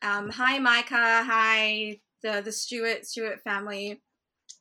Um, 0.02 0.30
hi, 0.30 0.58
Micah. 0.58 1.24
Hi, 1.24 1.98
the 2.22 2.40
the 2.44 2.52
Stewart 2.52 3.04
Stewart 3.06 3.40
family. 3.42 4.00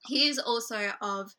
He 0.07 0.27
is 0.27 0.39
also 0.39 0.91
of 1.01 1.33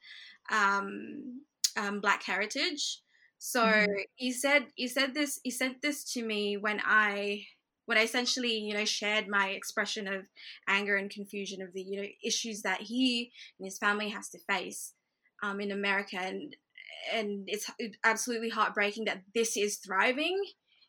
um, 0.51 1.41
um, 1.77 2.01
Black 2.01 2.23
heritage. 2.23 3.01
So 3.39 3.65
mm-hmm. 3.65 3.93
he 4.15 4.33
said 4.33 4.67
he 4.75 4.89
said 4.89 5.15
this 5.15 5.41
he 5.43 5.51
sent 5.51 5.83
this 5.83 6.05
to 6.13 6.23
me 6.23 6.57
when 6.57 6.81
I 6.85 7.47
when 7.87 7.99
I 7.99 8.03
essentially 8.03 8.59
you 8.59 8.75
know 8.75 8.85
shared 8.85 9.29
my 9.29 9.49
expression 9.49 10.07
of 10.07 10.27
anger 10.69 10.97
and 10.97 11.11
confusion 11.11 11.63
of 11.63 11.73
the 11.73 11.83
you 11.83 12.03
know 12.03 12.09
issues 12.25 12.63
that 12.63 12.83
he 12.83 13.33
and 13.59 13.67
his 13.67 13.79
family 13.79 14.11
has 14.11 14.29
to 14.31 14.39
face 14.49 14.93
um, 15.43 15.61
in 15.61 15.73
America 15.73 16.19
and 16.19 16.57
and 17.13 17.45
it's 17.47 17.71
absolutely 18.05 18.51
heartbreaking 18.51 19.05
that 19.05 19.23
this 19.35 19.57
is 19.57 19.79
thriving 19.79 20.43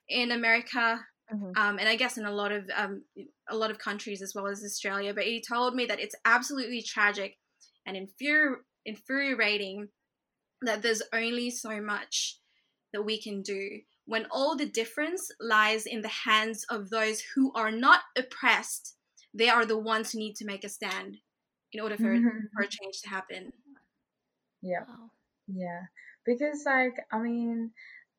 in 0.09 0.31
America 0.31 0.99
Mm-hmm. 1.33 1.61
Um, 1.61 1.77
and 1.77 1.89
I 1.89 1.95
guess 1.95 2.17
in 2.17 2.25
a 2.25 2.31
lot 2.31 2.51
of 2.51 2.69
um, 2.75 3.03
a 3.49 3.55
lot 3.55 3.71
of 3.71 3.79
countries 3.79 4.21
as 4.21 4.33
well 4.33 4.47
as 4.47 4.63
Australia. 4.63 5.13
But 5.13 5.25
he 5.25 5.43
told 5.45 5.75
me 5.75 5.85
that 5.85 5.99
it's 5.99 6.15
absolutely 6.23 6.81
tragic 6.81 7.37
and 7.85 7.97
infuri- 7.97 8.61
infuriating 8.85 9.89
that 10.61 10.81
there's 10.81 11.01
only 11.13 11.49
so 11.51 11.81
much 11.81 12.39
that 12.93 13.03
we 13.03 13.21
can 13.21 13.41
do 13.41 13.81
when 14.07 14.25
all 14.31 14.55
the 14.55 14.65
difference 14.65 15.29
lies 15.39 15.85
in 15.85 16.01
the 16.01 16.07
hands 16.07 16.65
of 16.69 16.89
those 16.89 17.21
who 17.35 17.51
are 17.53 17.71
not 17.71 18.01
oppressed. 18.17 18.95
They 19.33 19.49
are 19.49 19.65
the 19.65 19.77
ones 19.77 20.11
who 20.11 20.19
need 20.19 20.35
to 20.37 20.45
make 20.45 20.63
a 20.63 20.69
stand 20.69 21.17
in 21.71 21.81
order 21.81 21.97
for, 21.97 22.15
mm-hmm. 22.15 22.47
for 22.55 22.63
a 22.63 22.67
change 22.67 23.01
to 23.03 23.09
happen. 23.09 23.51
Yeah. 24.63 24.85
Wow. 24.87 25.11
Yeah. 25.47 25.81
Because, 26.25 26.63
like, 26.65 26.95
I 27.11 27.19
mean, 27.19 27.71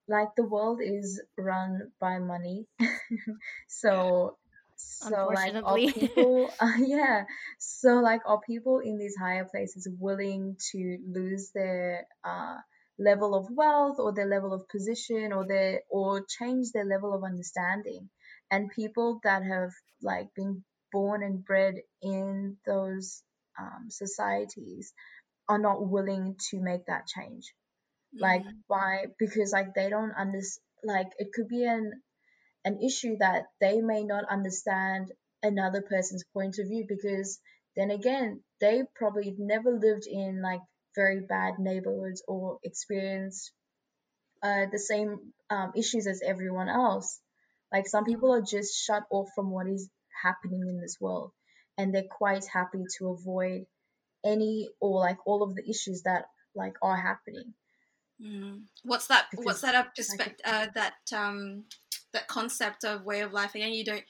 like 0.08 0.34
the 0.36 0.44
world 0.44 0.80
is 0.82 1.20
run 1.36 1.92
by 2.00 2.18
money 2.18 2.66
so 3.68 4.36
so 4.76 5.28
like 5.34 5.54
are 5.62 5.76
people 5.76 6.50
uh, 6.60 6.72
yeah 6.78 7.24
so 7.58 8.00
like 8.00 8.22
are 8.26 8.40
people 8.40 8.80
in 8.80 8.98
these 8.98 9.14
higher 9.20 9.44
places 9.44 9.86
willing 9.98 10.56
to 10.72 10.98
lose 11.06 11.50
their 11.54 12.06
uh 12.24 12.56
level 12.98 13.34
of 13.34 13.46
wealth 13.50 13.96
or 13.98 14.12
their 14.12 14.26
level 14.26 14.52
of 14.52 14.68
position 14.68 15.32
or 15.32 15.46
their 15.46 15.80
or 15.90 16.24
change 16.28 16.72
their 16.72 16.84
level 16.84 17.14
of 17.14 17.24
understanding. 17.24 18.10
And 18.50 18.70
people 18.70 19.20
that 19.24 19.42
have 19.44 19.70
like 20.02 20.28
been 20.34 20.64
born 20.92 21.22
and 21.22 21.44
bred 21.44 21.74
in 22.02 22.56
those 22.66 23.22
um, 23.58 23.86
societies 23.90 24.92
are 25.48 25.58
not 25.58 25.86
willing 25.86 26.36
to 26.50 26.60
make 26.60 26.86
that 26.86 27.06
change. 27.06 27.52
Like 28.18 28.44
why? 28.66 29.06
Because 29.18 29.52
like 29.52 29.74
they 29.74 29.90
don't 29.90 30.12
understand 30.12 30.62
like 30.84 31.08
it 31.18 31.28
could 31.34 31.48
be 31.48 31.64
an 31.64 31.92
an 32.64 32.80
issue 32.82 33.16
that 33.18 33.44
they 33.60 33.80
may 33.80 34.04
not 34.04 34.24
understand 34.30 35.12
another 35.42 35.82
person's 35.82 36.24
point 36.32 36.58
of 36.58 36.66
view 36.68 36.84
because 36.88 37.40
then 37.76 37.90
again 37.90 38.42
they 38.60 38.82
probably 38.94 39.34
never 39.38 39.70
lived 39.72 40.06
in 40.06 40.42
like 40.42 40.60
very 40.98 41.20
bad 41.20 41.54
neighborhoods 41.58 42.22
or 42.26 42.58
experience 42.64 43.52
uh, 44.42 44.66
the 44.72 44.78
same 44.78 45.32
um, 45.48 45.72
issues 45.76 46.06
as 46.08 46.20
everyone 46.26 46.68
else. 46.68 47.20
Like 47.72 47.86
some 47.86 48.04
people 48.04 48.32
are 48.34 48.42
just 48.42 48.74
shut 48.84 49.04
off 49.10 49.28
from 49.36 49.50
what 49.50 49.68
is 49.68 49.88
happening 50.22 50.64
in 50.68 50.80
this 50.80 50.96
world 51.00 51.30
and 51.76 51.94
they're 51.94 52.10
quite 52.10 52.44
happy 52.52 52.84
to 52.98 53.10
avoid 53.10 53.66
any 54.24 54.68
or 54.80 54.98
like 54.98 55.18
all 55.24 55.42
of 55.42 55.54
the 55.54 55.62
issues 55.70 56.02
that 56.02 56.24
like 56.54 56.74
are 56.82 56.96
happening. 56.96 57.54
Mm. 58.20 58.62
what's 58.82 59.06
that 59.06 59.26
because, 59.30 59.46
what's 59.46 59.60
that 59.60 59.76
a 59.76 59.86
perspective 59.94 60.44
uh, 60.44 60.66
that 60.74 60.94
um 61.14 61.62
that 62.12 62.26
concept 62.26 62.82
of 62.84 63.04
way 63.04 63.20
of 63.20 63.32
life? 63.32 63.54
Again 63.54 63.72
you 63.72 63.84
don't 63.84 64.02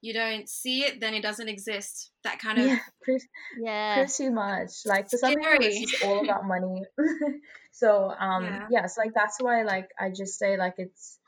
you 0.00 0.12
don't 0.12 0.48
see 0.48 0.84
it 0.84 1.00
then 1.00 1.14
it 1.14 1.22
doesn't 1.22 1.48
exist 1.48 2.10
that 2.24 2.38
kind 2.38 2.58
of 2.58 2.66
yeah 2.66 2.78
pretty, 3.02 3.24
yeah. 3.60 3.94
pretty 3.96 4.30
much 4.30 4.70
like 4.84 5.10
for 5.10 5.16
some 5.16 5.34
people 5.34 5.56
it's 5.60 6.02
all 6.04 6.22
about 6.24 6.46
money 6.46 6.82
so 7.72 8.10
um 8.18 8.44
yeah. 8.44 8.66
yeah 8.70 8.86
so 8.86 9.00
like 9.00 9.12
that's 9.14 9.36
why 9.40 9.62
like 9.62 9.88
i 9.98 10.08
just 10.08 10.38
say 10.38 10.56
like 10.56 10.74
it's 10.78 11.18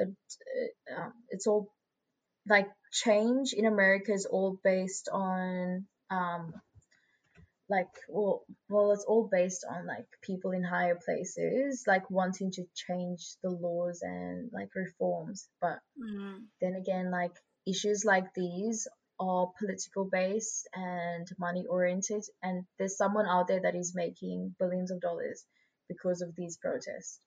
uh, 0.00 0.04
um, 0.96 1.12
it's 1.30 1.46
all 1.46 1.72
like 2.48 2.68
change 2.92 3.52
in 3.52 3.66
america 3.66 4.12
is 4.12 4.26
all 4.26 4.58
based 4.62 5.08
on 5.12 5.86
um 6.10 6.52
like 7.68 7.88
well 8.08 8.42
well 8.68 8.90
it's 8.90 9.04
all 9.04 9.28
based 9.30 9.64
on 9.70 9.86
like 9.86 10.06
people 10.22 10.50
in 10.50 10.64
higher 10.64 10.98
places 11.04 11.84
like 11.86 12.10
wanting 12.10 12.50
to 12.50 12.64
change 12.74 13.36
the 13.44 13.50
laws 13.50 14.00
and 14.02 14.50
like 14.52 14.68
reforms 14.74 15.48
but 15.60 15.78
mm. 15.96 16.38
then 16.60 16.74
again 16.74 17.10
like 17.12 17.32
issues 17.70 18.04
like 18.04 18.34
these 18.34 18.88
are 19.18 19.52
political 19.58 20.08
based 20.10 20.68
and 20.74 21.28
money 21.38 21.66
oriented 21.68 22.24
and 22.42 22.64
there's 22.78 22.96
someone 22.96 23.26
out 23.26 23.48
there 23.48 23.60
that 23.60 23.74
is 23.74 23.94
making 23.94 24.54
billions 24.58 24.90
of 24.90 25.00
dollars 25.00 25.44
because 25.88 26.22
of 26.22 26.34
these 26.36 26.56
protests 26.56 27.20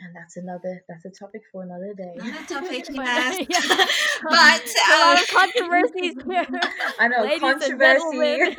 and 0.00 0.14
that's 0.14 0.36
another 0.36 0.84
that's 0.88 1.04
a 1.04 1.10
topic 1.10 1.42
for 1.50 1.62
another 1.62 1.92
day. 1.94 2.14
Another 2.14 2.46
topic, 2.46 2.86
yes. 2.90 3.46
yeah. 3.50 3.86
but 4.22 4.68
uh, 4.90 5.16
a 5.20 5.26
controversies 5.32 6.14
here. 6.24 6.46
I 6.98 7.08
know 7.08 7.22
Ladies 7.22 7.40
controversy. 7.40 8.56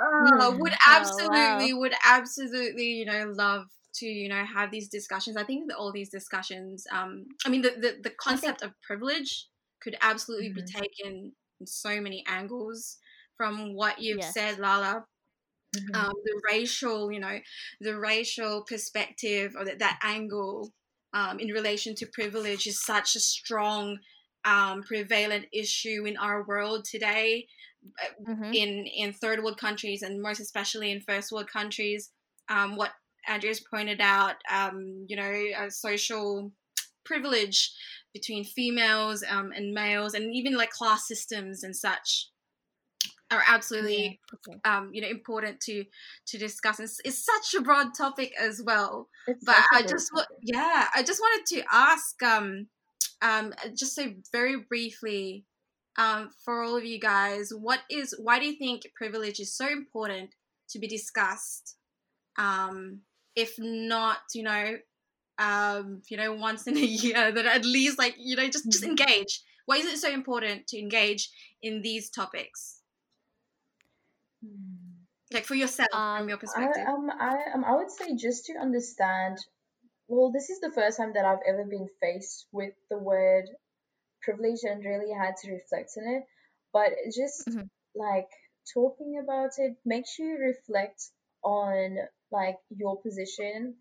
uh, 0.00 0.56
would 0.58 0.74
absolutely, 0.86 1.38
oh, 1.38 1.74
wow. 1.74 1.78
would 1.80 1.94
absolutely, 2.04 2.92
you 2.94 3.04
know, 3.04 3.32
love 3.36 3.66
to 3.94 4.06
you 4.06 4.28
know 4.28 4.44
have 4.44 4.70
these 4.70 4.88
discussions. 4.88 5.36
I 5.36 5.44
think 5.44 5.68
that 5.68 5.76
all 5.76 5.92
these 5.92 6.10
discussions, 6.10 6.86
um, 6.92 7.26
I 7.44 7.48
mean, 7.48 7.62
the 7.62 7.70
the, 7.70 7.96
the 8.02 8.14
concept 8.20 8.62
of 8.62 8.72
privilege 8.82 9.46
could 9.82 9.96
absolutely 10.00 10.48
mm-hmm. 10.50 10.64
be 10.64 10.72
taken 10.72 11.32
in 11.60 11.66
so 11.66 12.00
many 12.00 12.24
angles. 12.26 12.98
From 13.36 13.74
what 13.74 14.00
you've 14.00 14.18
yes. 14.18 14.34
said, 14.34 14.58
Lala, 14.58 15.04
Mm-hmm. 15.76 15.94
Um, 15.94 16.14
the 16.24 16.40
racial, 16.50 17.12
you 17.12 17.20
know, 17.20 17.38
the 17.80 17.98
racial 17.98 18.64
perspective 18.66 19.54
or 19.56 19.66
that, 19.66 19.80
that 19.80 19.98
angle 20.02 20.72
um, 21.12 21.38
in 21.38 21.48
relation 21.48 21.94
to 21.96 22.06
privilege 22.06 22.66
is 22.66 22.82
such 22.82 23.16
a 23.16 23.20
strong 23.20 23.98
um, 24.44 24.82
prevalent 24.82 25.46
issue 25.52 26.04
in 26.06 26.16
our 26.16 26.44
world 26.44 26.84
today 26.84 27.46
uh, 28.02 28.30
mm-hmm. 28.30 28.52
in 28.52 28.86
in 28.86 29.12
third 29.12 29.42
world 29.42 29.58
countries 29.58 30.02
and 30.02 30.22
most 30.22 30.40
especially 30.40 30.90
in 30.90 31.00
first 31.00 31.32
world 31.32 31.50
countries 31.50 32.10
um, 32.48 32.76
what 32.76 32.92
andrea's 33.28 33.60
pointed 33.60 34.00
out 34.00 34.34
um, 34.52 35.04
you 35.08 35.16
know 35.16 35.68
social 35.68 36.52
privilege 37.04 37.72
between 38.12 38.44
females 38.44 39.24
um, 39.28 39.52
and 39.54 39.72
males 39.72 40.14
and 40.14 40.34
even 40.34 40.56
like 40.56 40.70
class 40.70 41.06
systems 41.06 41.62
and 41.62 41.74
such 41.74 42.28
are 43.30 43.42
absolutely 43.46 44.20
yeah. 44.48 44.78
um, 44.78 44.90
you 44.92 45.02
know 45.02 45.08
important 45.08 45.60
to 45.60 45.84
to 46.26 46.38
discuss. 46.38 46.80
It's, 46.80 47.00
it's 47.04 47.24
such 47.24 47.58
a 47.58 47.62
broad 47.62 47.94
topic 47.94 48.32
as 48.40 48.62
well. 48.64 49.08
It's 49.26 49.44
but 49.44 49.56
I 49.72 49.82
just 49.82 50.10
wa- 50.14 50.24
yeah, 50.42 50.86
I 50.94 51.02
just 51.02 51.20
wanted 51.20 51.46
to 51.56 51.64
ask 51.70 52.22
um 52.22 52.68
um 53.20 53.52
just 53.76 53.94
so 53.94 54.12
very 54.32 54.56
briefly 54.56 55.44
um 55.98 56.30
for 56.44 56.62
all 56.62 56.76
of 56.76 56.84
you 56.84 56.98
guys, 56.98 57.50
what 57.50 57.80
is 57.90 58.14
why 58.18 58.38
do 58.38 58.46
you 58.46 58.56
think 58.56 58.82
privilege 58.96 59.40
is 59.40 59.54
so 59.54 59.68
important 59.68 60.30
to 60.70 60.78
be 60.78 60.86
discussed? 60.86 61.76
Um, 62.38 63.00
if 63.38 63.54
not, 63.58 64.18
you 64.34 64.42
know, 64.42 64.76
um, 65.38 66.02
you 66.10 66.16
know, 66.16 66.32
once 66.34 66.66
in 66.66 66.76
a 66.76 66.80
year, 67.04 67.30
that 67.30 67.46
at 67.46 67.64
least 67.64 67.98
like 67.98 68.16
you 68.18 68.36
know 68.36 68.46
just 68.46 68.70
just 68.70 68.82
mm-hmm. 68.82 68.90
engage. 68.90 69.42
Why 69.66 69.76
is 69.76 69.86
it 69.86 69.98
so 69.98 70.10
important 70.10 70.66
to 70.68 70.78
engage 70.78 71.30
in 71.62 71.82
these 71.82 72.10
topics? 72.10 72.80
Hmm. 74.44 75.04
Like 75.32 75.44
for 75.44 75.54
yourself, 75.54 75.88
um, 75.92 76.20
from 76.20 76.28
your 76.30 76.38
perspective. 76.38 76.84
I, 76.86 76.90
um, 76.90 77.10
I, 77.10 77.36
um, 77.54 77.64
I 77.64 77.76
would 77.76 77.90
say 77.90 78.16
just 78.16 78.46
to 78.46 78.54
understand. 78.54 79.38
Well, 80.08 80.32
this 80.32 80.48
is 80.48 80.58
the 80.60 80.72
first 80.72 80.96
time 80.96 81.12
that 81.14 81.26
I've 81.26 81.44
ever 81.46 81.64
been 81.64 81.86
faced 82.00 82.46
with 82.50 82.72
the 82.90 82.96
word 82.98 83.44
privilege 84.22 84.60
and 84.62 84.82
really 84.82 85.12
had 85.12 85.34
to 85.42 85.52
reflect 85.52 85.90
on 85.98 86.14
it. 86.16 86.22
But 86.72 86.92
just 87.14 87.46
mm-hmm. 87.46 87.66
like 87.94 88.30
talking 88.72 89.20
about 89.22 89.50
it 89.58 89.76
makes 89.84 90.18
you 90.18 90.38
reflect 90.40 91.02
on 91.44 91.98
like 92.30 92.56
your 92.70 93.00
position, 93.00 93.74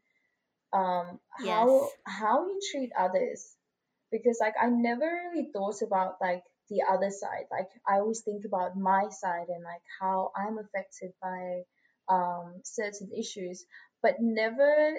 um, 0.74 1.20
yes. 1.44 1.50
how 1.50 1.90
how 2.06 2.46
you 2.46 2.60
treat 2.72 2.92
others, 2.98 3.56
because 4.12 4.38
like 4.42 4.56
I 4.62 4.68
never 4.68 5.06
really 5.06 5.50
thought 5.54 5.82
about 5.82 6.16
like 6.22 6.44
the 6.70 6.84
other 6.90 7.10
side. 7.10 7.46
Like 7.52 7.70
I 7.88 8.00
always 8.00 8.22
think 8.22 8.44
about 8.46 8.78
my 8.78 9.10
side 9.10 9.48
and 9.50 9.64
like 9.64 9.82
how 10.00 10.32
I'm 10.36 10.58
affected 10.58 11.12
by 11.22 11.64
um, 12.10 12.62
certain 12.64 13.10
issues, 13.18 13.66
but 14.02 14.16
never 14.20 14.98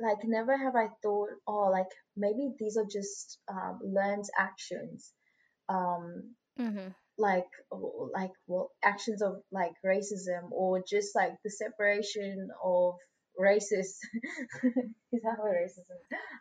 like 0.00 0.18
never 0.24 0.56
have 0.56 0.76
I 0.76 0.88
thought, 1.02 1.30
oh, 1.46 1.70
like 1.70 1.90
maybe 2.16 2.50
these 2.58 2.76
are 2.76 2.86
just 2.90 3.38
um, 3.48 3.80
learned 3.82 4.24
actions, 4.38 5.12
um, 5.68 6.34
mm-hmm. 6.58 6.88
Like 7.18 7.46
like 8.14 8.32
well 8.46 8.70
actions 8.84 9.22
of 9.22 9.36
like 9.50 9.72
racism 9.84 10.50
or 10.50 10.82
just 10.88 11.14
like 11.14 11.32
the 11.44 11.50
separation 11.50 12.48
of 12.62 12.94
racist. 13.40 13.70
Is 15.12 15.22
that 15.22 15.36
what 15.38 15.52
racism? 15.52 15.98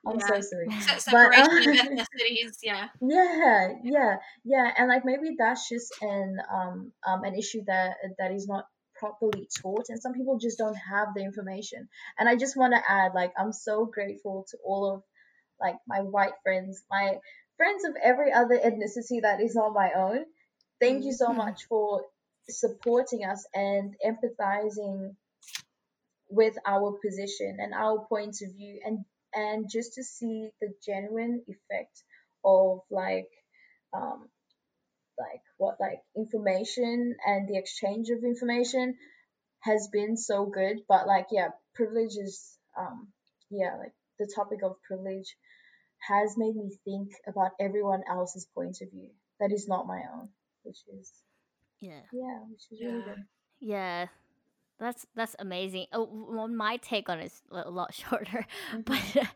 I'm 0.07 0.19
yeah. 0.19 0.28
so 0.28 0.41
sorry. 0.41 0.67
Se- 0.71 0.99
separation 0.99 1.45
but, 1.65 1.67
uh, 1.67 1.93
of 1.93 2.07
ethnicities, 2.07 2.57
yeah. 2.63 2.88
Yeah, 3.01 3.69
yeah, 3.84 4.15
yeah, 4.43 4.71
and 4.78 4.89
like 4.89 5.03
maybe 5.05 5.36
that's 5.38 5.69
just 5.69 5.93
an 6.01 6.38
um 6.53 6.91
um 7.07 7.23
an 7.23 7.36
issue 7.36 7.61
that 7.67 7.95
that 8.17 8.32
is 8.32 8.47
not 8.47 8.65
properly 8.95 9.47
taught 9.61 9.86
and 9.89 10.01
some 10.01 10.13
people 10.13 10.39
just 10.39 10.57
don't 10.57 10.78
have 10.78 11.09
the 11.13 11.21
information 11.21 11.88
and 12.17 12.30
i 12.30 12.36
just 12.38 12.55
want 12.55 12.73
to 12.73 12.82
add 12.89 13.11
like 13.13 13.34
i'm 13.38 13.51
so 13.51 13.86
grateful 13.86 14.45
to 14.49 14.57
all 14.65 14.93
of 14.93 15.03
like 15.59 15.76
my 15.86 15.99
white 15.99 16.32
friends 16.43 16.84
my 16.89 17.17
friends 17.57 17.84
of 17.84 17.93
every 18.01 18.32
other 18.32 18.57
ethnicity 18.57 19.21
that 19.21 19.41
is 19.41 19.53
not 19.53 19.73
my 19.73 19.91
own 19.97 20.23
thank 20.80 21.03
you 21.05 21.13
so 21.13 21.28
mm-hmm. 21.28 21.38
much 21.38 21.65
for 21.67 22.01
supporting 22.49 23.26
us 23.26 23.45
and 23.53 23.95
empathizing 24.05 25.15
with 26.30 26.55
our 26.65 26.97
position 27.03 27.57
and 27.59 27.73
our 27.73 28.05
point 28.07 28.38
of 28.41 28.51
view 28.55 28.80
and 28.84 28.99
and 29.34 29.69
just 29.69 29.93
to 29.93 30.03
see 30.03 30.49
the 30.61 30.69
genuine 30.86 31.43
effect 31.47 32.03
of 32.43 32.80
like 32.89 33.30
um 33.93 34.28
like 35.17 35.41
what 35.57 35.78
like 35.80 35.99
information 36.15 37.15
and 37.26 37.47
the 37.47 37.57
exchange 37.57 38.09
of 38.09 38.23
information 38.23 38.95
has 39.59 39.88
been 39.91 40.17
so 40.17 40.45
good 40.45 40.78
but 40.88 41.07
like 41.07 41.28
yeah 41.32 41.49
privilege 41.73 42.17
is 42.17 42.57
um 42.78 43.07
yeah 43.49 43.76
like 43.80 43.93
the 44.19 44.32
topic 44.36 44.59
of 44.63 44.82
privilege 44.84 45.36
has 46.07 46.36
made 46.38 46.55
me 46.55 46.71
think 46.86 47.11
about 47.28 47.51
everyone 47.59 48.03
else's 48.09 48.47
point 48.53 48.78
of 48.82 48.91
view 48.91 49.09
that 49.39 49.51
is 49.51 49.67
not 49.67 49.88
my 49.88 50.01
own 50.13 50.30
which 50.66 50.80
is 50.99 51.13
yeah 51.80 52.01
yeah 52.11 52.39
which 52.49 52.63
is 52.72 52.80
yeah. 52.82 52.88
really 52.88 53.03
good 53.03 53.24
yeah 53.59 54.07
that's 54.80 55.05
that's 55.16 55.36
amazing. 55.39 55.86
Oh, 55.93 56.09
well, 56.11 56.47
my 56.47 56.78
take 56.78 57.09
on 57.09 57.20
it 57.20 57.28
is 57.28 57.41
a 57.51 57.70
lot 57.70 57.93
shorter, 57.93 58.45
mm-hmm. 58.74 58.82
but 58.82 59.28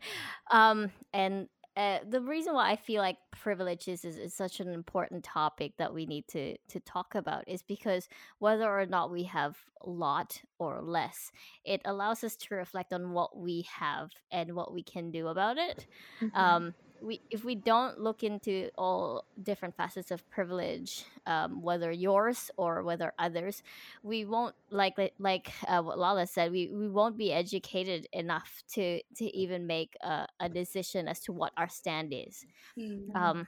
um, 0.54 0.90
and 1.12 1.48
uh, 1.76 1.98
the 2.08 2.20
reason 2.20 2.52
why 2.52 2.70
I 2.70 2.76
feel 2.76 3.00
like 3.00 3.16
privilege 3.30 3.88
is, 3.88 4.04
is, 4.04 4.16
is 4.18 4.34
such 4.34 4.60
an 4.60 4.68
important 4.68 5.24
topic 5.24 5.72
that 5.78 5.94
we 5.94 6.04
need 6.04 6.26
to 6.28 6.56
to 6.68 6.80
talk 6.80 7.14
about 7.14 7.48
is 7.48 7.62
because 7.62 8.08
whether 8.38 8.68
or 8.68 8.84
not 8.86 9.10
we 9.10 9.22
have 9.24 9.56
a 9.80 9.88
lot 9.88 10.42
or 10.58 10.82
less, 10.82 11.32
it 11.64 11.80
allows 11.84 12.22
us 12.22 12.36
to 12.36 12.54
reflect 12.54 12.92
on 12.92 13.12
what 13.12 13.36
we 13.36 13.66
have 13.72 14.10
and 14.30 14.54
what 14.54 14.74
we 14.74 14.82
can 14.82 15.10
do 15.10 15.28
about 15.28 15.56
it. 15.56 15.86
Mm-hmm. 16.20 16.36
Um, 16.36 16.74
we 17.02 17.20
if 17.30 17.44
we 17.44 17.54
don't 17.54 17.98
look 18.00 18.22
into 18.22 18.70
all 18.76 19.24
different 19.42 19.74
facets 19.76 20.10
of 20.10 20.28
privilege 20.30 21.04
um, 21.26 21.62
whether 21.62 21.90
yours 21.90 22.50
or 22.56 22.82
whether 22.82 23.12
others 23.18 23.62
we 24.02 24.24
won't 24.24 24.54
like 24.70 24.94
like 25.18 25.52
uh, 25.66 25.82
what 25.82 25.98
lala 25.98 26.26
said 26.26 26.52
we, 26.52 26.68
we 26.68 26.88
won't 26.88 27.16
be 27.16 27.32
educated 27.32 28.06
enough 28.12 28.62
to 28.72 29.00
to 29.16 29.24
even 29.36 29.66
make 29.66 29.96
a, 30.02 30.26
a 30.40 30.48
decision 30.48 31.08
as 31.08 31.20
to 31.20 31.32
what 31.32 31.52
our 31.56 31.68
stand 31.68 32.12
is 32.12 32.44
mm-hmm. 32.78 33.16
um, 33.16 33.46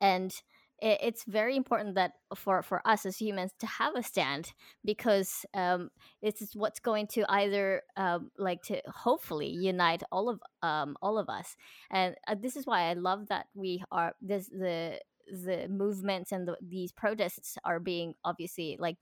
and 0.00 0.42
it, 0.80 0.98
it's 1.02 1.24
very 1.24 1.56
important 1.56 1.94
that 1.96 2.12
for 2.34 2.62
for 2.62 2.80
us 2.86 3.06
as 3.06 3.16
humans 3.18 3.52
to 3.60 3.66
have 3.66 3.94
a 3.96 4.02
stand 4.02 4.52
because 4.84 5.44
um, 5.54 5.90
this 6.22 6.40
is 6.42 6.54
what's 6.54 6.80
going 6.80 7.06
to 7.08 7.24
either 7.28 7.82
um, 7.96 8.30
like 8.38 8.62
to 8.62 8.80
hopefully 8.86 9.48
unite 9.48 10.02
all 10.12 10.28
of 10.28 10.40
um, 10.62 10.96
all 11.02 11.18
of 11.18 11.28
us. 11.28 11.56
And 11.90 12.14
uh, 12.26 12.36
this 12.40 12.56
is 12.56 12.66
why 12.66 12.90
i 12.90 12.92
love 12.94 13.28
that 13.28 13.46
we 13.54 13.82
are 13.90 14.14
this 14.20 14.48
the 14.48 15.00
the 15.30 15.68
movements 15.68 16.32
and 16.32 16.48
the, 16.48 16.56
these 16.66 16.90
protests 16.92 17.58
are 17.64 17.78
being 17.78 18.14
obviously 18.24 18.76
like 18.80 18.96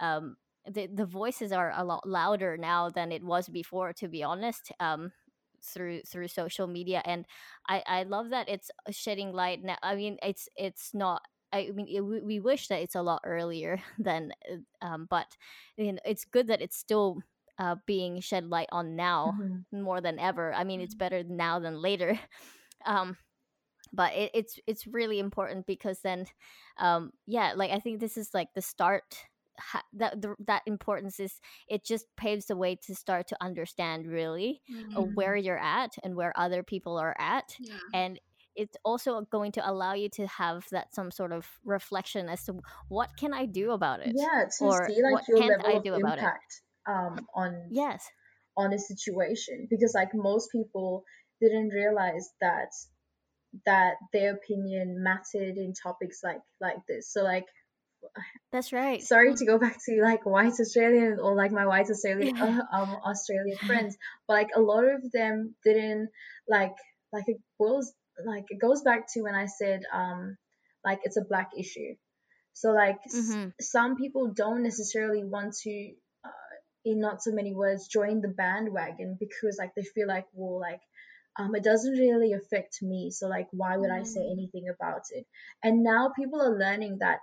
um 0.00 0.36
the, 0.70 0.86
the 0.86 1.06
voices 1.06 1.50
are 1.52 1.72
a 1.76 1.84
lot 1.84 2.06
louder 2.06 2.56
now 2.58 2.90
than 2.90 3.10
it 3.10 3.24
was 3.24 3.48
before 3.48 3.92
to 3.94 4.08
be 4.08 4.22
honest. 4.22 4.70
Um 4.80 5.12
through 5.62 6.00
through 6.02 6.28
social 6.28 6.66
media 6.66 7.02
and 7.04 7.26
i 7.68 7.82
i 7.86 8.02
love 8.04 8.30
that 8.30 8.48
it's 8.48 8.70
shedding 8.90 9.32
light 9.32 9.62
now 9.62 9.76
i 9.82 9.94
mean 9.94 10.16
it's 10.22 10.48
it's 10.56 10.92
not 10.94 11.22
I 11.52 11.70
mean, 11.74 11.86
it, 11.88 12.00
we 12.00 12.40
wish 12.40 12.68
that 12.68 12.82
it's 12.82 12.94
a 12.94 13.02
lot 13.02 13.22
earlier 13.24 13.80
than, 13.98 14.32
uh, 14.52 14.86
um, 14.86 15.06
but 15.08 15.26
you 15.76 15.92
know, 15.92 15.98
it's 16.04 16.24
good 16.24 16.48
that 16.48 16.60
it's 16.60 16.76
still 16.76 17.22
uh, 17.58 17.76
being 17.86 18.20
shed 18.20 18.48
light 18.48 18.68
on 18.70 18.96
now 18.96 19.34
mm-hmm. 19.40 19.82
more 19.82 20.00
than 20.00 20.18
ever. 20.18 20.52
I 20.54 20.64
mean, 20.64 20.80
it's 20.80 20.94
mm-hmm. 20.94 20.98
better 20.98 21.24
now 21.24 21.58
than 21.58 21.80
later. 21.80 22.18
Um, 22.86 23.16
but 23.92 24.14
it, 24.14 24.30
it's 24.34 24.60
it's 24.68 24.86
really 24.86 25.18
important 25.18 25.66
because 25.66 25.98
then, 25.98 26.26
um, 26.78 27.10
yeah, 27.26 27.54
like 27.56 27.72
I 27.72 27.80
think 27.80 27.98
this 27.98 28.16
is 28.16 28.32
like 28.32 28.46
the 28.54 28.62
start 28.62 29.16
ha- 29.58 29.82
that 29.92 30.20
the, 30.20 30.34
that 30.46 30.62
importance 30.66 31.20
is 31.20 31.40
it 31.68 31.84
just 31.84 32.06
paves 32.16 32.46
the 32.46 32.56
way 32.56 32.76
to 32.86 32.94
start 32.94 33.28
to 33.28 33.36
understand 33.40 34.06
really 34.06 34.60
uh, 34.70 35.00
mm-hmm. 35.00 35.14
where 35.14 35.36
you're 35.36 35.58
at 35.58 35.90
and 36.02 36.14
where 36.14 36.32
other 36.36 36.62
people 36.62 36.96
are 36.96 37.16
at 37.18 37.54
yeah. 37.60 37.74
and 37.94 38.20
it's 38.58 38.76
also 38.84 39.24
going 39.30 39.52
to 39.52 39.70
allow 39.70 39.94
you 39.94 40.08
to 40.08 40.26
have 40.26 40.66
that 40.72 40.92
some 40.92 41.12
sort 41.12 41.30
of 41.30 41.46
reflection 41.64 42.28
as 42.28 42.44
to 42.44 42.54
what 42.88 43.08
can 43.16 43.32
I 43.32 43.46
do 43.46 43.70
about 43.70 44.00
it? 44.00 44.12
Yeah, 44.16 44.46
to 44.58 44.64
or 44.64 44.88
see 44.88 45.00
like 45.00 45.28
your 45.28 45.38
level 45.38 45.64
I 45.64 45.74
of 45.74 45.86
impact 45.86 46.62
um, 46.88 47.26
on 47.34 47.68
yes 47.70 48.04
on 48.56 48.72
a 48.72 48.78
situation 48.78 49.68
because 49.70 49.92
like 49.94 50.10
most 50.12 50.50
people 50.50 51.04
didn't 51.40 51.68
realize 51.68 52.30
that 52.40 52.70
that 53.64 53.94
their 54.12 54.34
opinion 54.34 55.02
mattered 55.02 55.56
in 55.56 55.72
topics 55.72 56.20
like 56.24 56.40
like 56.60 56.78
this. 56.88 57.12
So 57.12 57.22
like 57.22 57.46
that's 58.52 58.72
right. 58.72 59.02
Sorry 59.02 59.34
to 59.34 59.44
go 59.44 59.58
back 59.58 59.78
to 59.86 60.02
like 60.02 60.24
white 60.24 60.58
Australian 60.60 61.18
or 61.20 61.34
like 61.34 61.52
my 61.52 61.66
white 61.66 61.90
Australian 61.90 62.36
uh, 62.40 62.62
um 62.72 62.96
Australian 63.04 63.58
friends, 63.58 63.96
but 64.26 64.34
like 64.34 64.48
a 64.54 64.60
lot 64.60 64.84
of 64.84 65.10
them 65.12 65.54
didn't 65.64 66.10
like 66.48 66.74
like 67.12 67.24
it 67.28 67.38
boils 67.58 67.92
like 68.24 68.44
it 68.48 68.60
goes 68.60 68.82
back 68.82 69.12
to 69.14 69.22
when 69.22 69.34
I 69.34 69.46
said 69.46 69.82
um 69.92 70.36
like 70.84 71.00
it's 71.04 71.16
a 71.16 71.24
black 71.24 71.50
issue. 71.58 71.94
So 72.52 72.70
like 72.70 72.98
mm-hmm. 73.14 73.48
s- 73.60 73.70
some 73.70 73.96
people 73.96 74.32
don't 74.34 74.62
necessarily 74.62 75.24
want 75.24 75.54
to 75.62 75.92
uh, 76.24 76.54
in 76.84 77.00
not 77.00 77.22
so 77.22 77.32
many 77.32 77.54
words 77.54 77.88
join 77.88 78.20
the 78.20 78.28
bandwagon 78.28 79.16
because 79.18 79.56
like 79.58 79.72
they 79.76 79.82
feel 79.82 80.08
like 80.08 80.26
well 80.32 80.60
like 80.60 80.80
um, 81.38 81.54
it 81.54 81.62
doesn't 81.62 81.92
really 81.92 82.32
affect 82.32 82.82
me. 82.82 83.10
So 83.10 83.28
like, 83.28 83.46
why 83.52 83.76
would 83.76 83.90
mm. 83.90 84.00
I 84.00 84.02
say 84.02 84.20
mm. 84.20 84.32
anything 84.32 84.68
about 84.68 85.02
it? 85.10 85.24
And 85.62 85.84
now 85.84 86.12
people 86.16 86.42
are 86.42 86.58
learning 86.58 86.98
that 87.00 87.20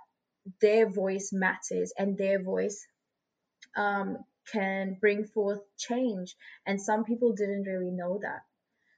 their 0.60 0.88
voice 0.88 1.30
matters 1.32 1.92
and 1.98 2.16
their 2.16 2.42
voice 2.42 2.86
um, 3.76 4.18
can 4.52 4.96
bring 5.00 5.24
forth 5.24 5.60
change. 5.78 6.34
And 6.66 6.80
some 6.80 7.04
people 7.04 7.34
didn't 7.34 7.64
really 7.64 7.90
know 7.90 8.18
that. 8.22 8.40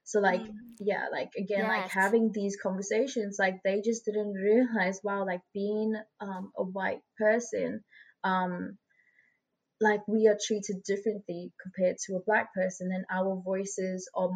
So 0.04 0.20
like 0.20 0.40
mm. 0.40 0.54
yeah, 0.80 1.08
like 1.12 1.32
again, 1.36 1.66
yes. 1.66 1.68
like 1.68 1.90
having 1.90 2.32
these 2.32 2.56
conversations, 2.56 3.36
like 3.38 3.60
they 3.62 3.82
just 3.82 4.06
didn't 4.06 4.32
realize, 4.32 5.00
wow, 5.04 5.26
like 5.26 5.42
being 5.52 5.94
um, 6.20 6.50
a 6.56 6.62
white 6.64 7.02
person, 7.18 7.84
um, 8.24 8.78
like 9.82 10.00
we 10.08 10.26
are 10.26 10.38
treated 10.42 10.82
differently 10.82 11.52
compared 11.62 11.98
to 12.06 12.16
a 12.16 12.22
black 12.24 12.54
person, 12.54 12.90
and 12.90 13.04
our 13.10 13.42
voices 13.44 14.08
are 14.14 14.30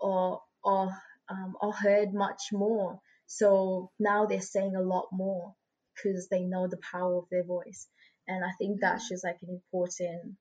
are 0.00 0.40
are 0.64 0.96
um, 1.28 1.56
are 1.60 1.72
heard 1.72 2.14
much 2.14 2.44
more. 2.50 2.98
So 3.26 3.90
now 3.98 4.24
they're 4.24 4.40
saying 4.40 4.76
a 4.76 4.82
lot 4.82 5.08
more 5.12 5.54
because 5.94 6.28
they 6.28 6.42
know 6.42 6.66
the 6.66 6.78
power 6.90 7.16
of 7.16 7.28
their 7.30 7.44
voice. 7.44 7.88
And 8.28 8.44
i 8.44 8.50
think 8.58 8.80
that's 8.80 9.08
just 9.08 9.24
like 9.24 9.38
an 9.42 9.48
important 9.50 10.36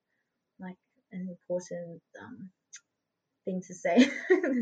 like 0.59 0.77
an 1.11 1.27
important 1.29 2.01
um 2.21 2.49
thing 3.45 3.61
to 3.67 3.73
say. 3.73 4.07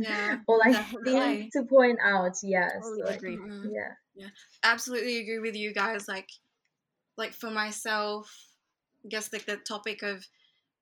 Yeah 0.02 0.38
or 0.48 0.58
like 0.58 0.86
thing 1.04 1.50
to 1.54 1.64
point 1.64 2.00
out 2.04 2.38
yes 2.44 2.72
totally 2.82 3.04
like, 3.04 3.18
agree. 3.18 3.38
Mm-hmm. 3.38 3.70
yeah. 3.72 3.94
Yeah 4.16 4.30
absolutely 4.64 5.20
agree 5.20 5.40
with 5.40 5.56
you 5.56 5.74
guys 5.74 6.08
like 6.08 6.30
like 7.18 7.34
for 7.34 7.50
myself 7.50 8.34
I 9.06 9.10
guess 9.10 9.32
like 9.32 9.46
the 9.46 9.58
topic 9.58 10.02
of 10.02 10.26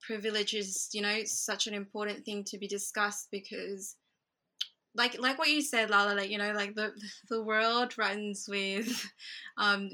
privilege 0.02 0.54
is 0.54 0.90
you 0.94 1.02
know 1.02 1.22
such 1.26 1.68
an 1.68 1.74
important 1.74 2.24
thing 2.24 2.44
to 2.46 2.58
be 2.58 2.68
discussed 2.68 3.28
because 3.32 3.96
like 4.98 5.20
like 5.20 5.38
what 5.38 5.50
you 5.50 5.62
said, 5.62 5.90
Lala, 5.90 6.14
like 6.16 6.30
you 6.30 6.38
know, 6.38 6.52
like 6.54 6.76
the 6.76 6.92
the 7.30 7.42
world 7.42 7.98
runs 7.98 8.48
with, 8.50 9.10
um, 9.58 9.90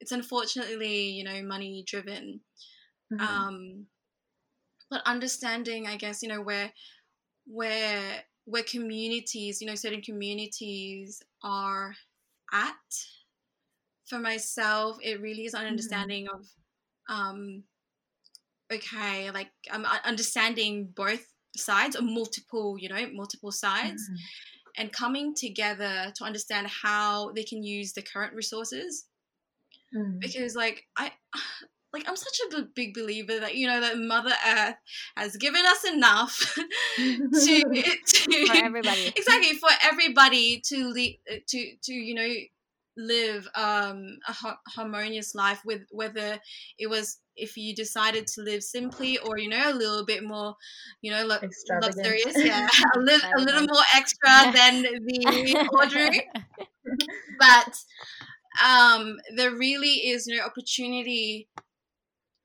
it's 0.00 0.12
unfortunately 0.12 1.10
you 1.10 1.24
know 1.24 1.42
money 1.42 1.82
driven, 1.86 2.40
mm-hmm. 3.12 3.20
um, 3.20 3.86
but 4.90 5.02
understanding, 5.06 5.86
I 5.86 5.96
guess 5.96 6.22
you 6.22 6.28
know 6.28 6.42
where 6.42 6.72
where 7.46 8.22
where 8.44 8.62
communities, 8.62 9.60
you 9.60 9.66
know, 9.66 9.74
certain 9.74 10.02
communities 10.02 11.22
are 11.42 11.94
at. 12.52 12.74
For 14.06 14.18
myself, 14.18 14.96
it 15.02 15.20
really 15.20 15.44
is 15.44 15.52
an 15.52 15.60
mm-hmm. 15.60 15.68
understanding 15.68 16.26
mm-hmm. 16.28 16.40
of, 16.40 17.14
um, 17.14 17.64
okay, 18.72 19.30
like 19.30 19.50
I'm 19.70 19.84
um, 19.84 19.92
understanding 20.04 20.88
both 20.94 21.26
sides 21.58 21.96
or 21.96 22.02
multiple 22.02 22.76
you 22.78 22.88
know 22.88 23.08
multiple 23.12 23.52
sides 23.52 24.02
mm-hmm. 24.08 24.80
and 24.82 24.92
coming 24.92 25.34
together 25.34 26.12
to 26.14 26.24
understand 26.24 26.66
how 26.66 27.32
they 27.32 27.44
can 27.44 27.62
use 27.62 27.92
the 27.92 28.02
current 28.02 28.34
resources 28.34 29.06
mm-hmm. 29.94 30.18
because 30.18 30.54
like 30.54 30.84
i 30.96 31.10
like 31.92 32.06
i'm 32.06 32.16
such 32.16 32.38
a 32.52 32.62
big 32.74 32.92
believer 32.92 33.40
that 33.40 33.54
you 33.54 33.66
know 33.66 33.80
that 33.80 33.98
mother 33.98 34.32
earth 34.46 34.74
has 35.16 35.36
given 35.36 35.64
us 35.64 35.84
enough 35.84 36.54
to, 36.96 37.84
to 38.06 38.46
for 38.46 38.56
everybody 38.56 39.06
exactly 39.16 39.56
for 39.56 39.70
everybody 39.82 40.60
to 40.60 40.92
to 41.46 41.76
to 41.82 41.92
you 41.92 42.14
know 42.14 42.34
live 42.98 43.48
um, 43.54 44.18
a 44.26 44.32
ha- 44.32 44.58
harmonious 44.66 45.34
life 45.34 45.62
with 45.64 45.82
whether 45.90 46.38
it 46.78 46.88
was 46.88 47.18
if 47.38 47.56
you 47.56 47.74
decided 47.74 48.26
to 48.26 48.42
live 48.42 48.62
simply 48.62 49.18
or 49.18 49.38
you 49.38 49.48
know 49.48 49.70
a 49.70 49.74
little 49.74 50.04
bit 50.04 50.24
more 50.24 50.56
you 51.00 51.10
know 51.10 51.24
lo- 51.24 51.38
luxurious 51.80 52.34
yeah 52.36 52.68
a, 52.96 52.98
li- 52.98 53.20
a 53.36 53.40
little 53.40 53.62
more 53.62 53.84
extra 53.94 54.52
than 54.52 54.82
the 54.82 55.68
ordinary. 55.72 56.26
But 57.38 57.78
um 58.64 59.18
there 59.36 59.52
really 59.52 60.08
is 60.08 60.26
no 60.26 60.42
opportunity 60.42 61.48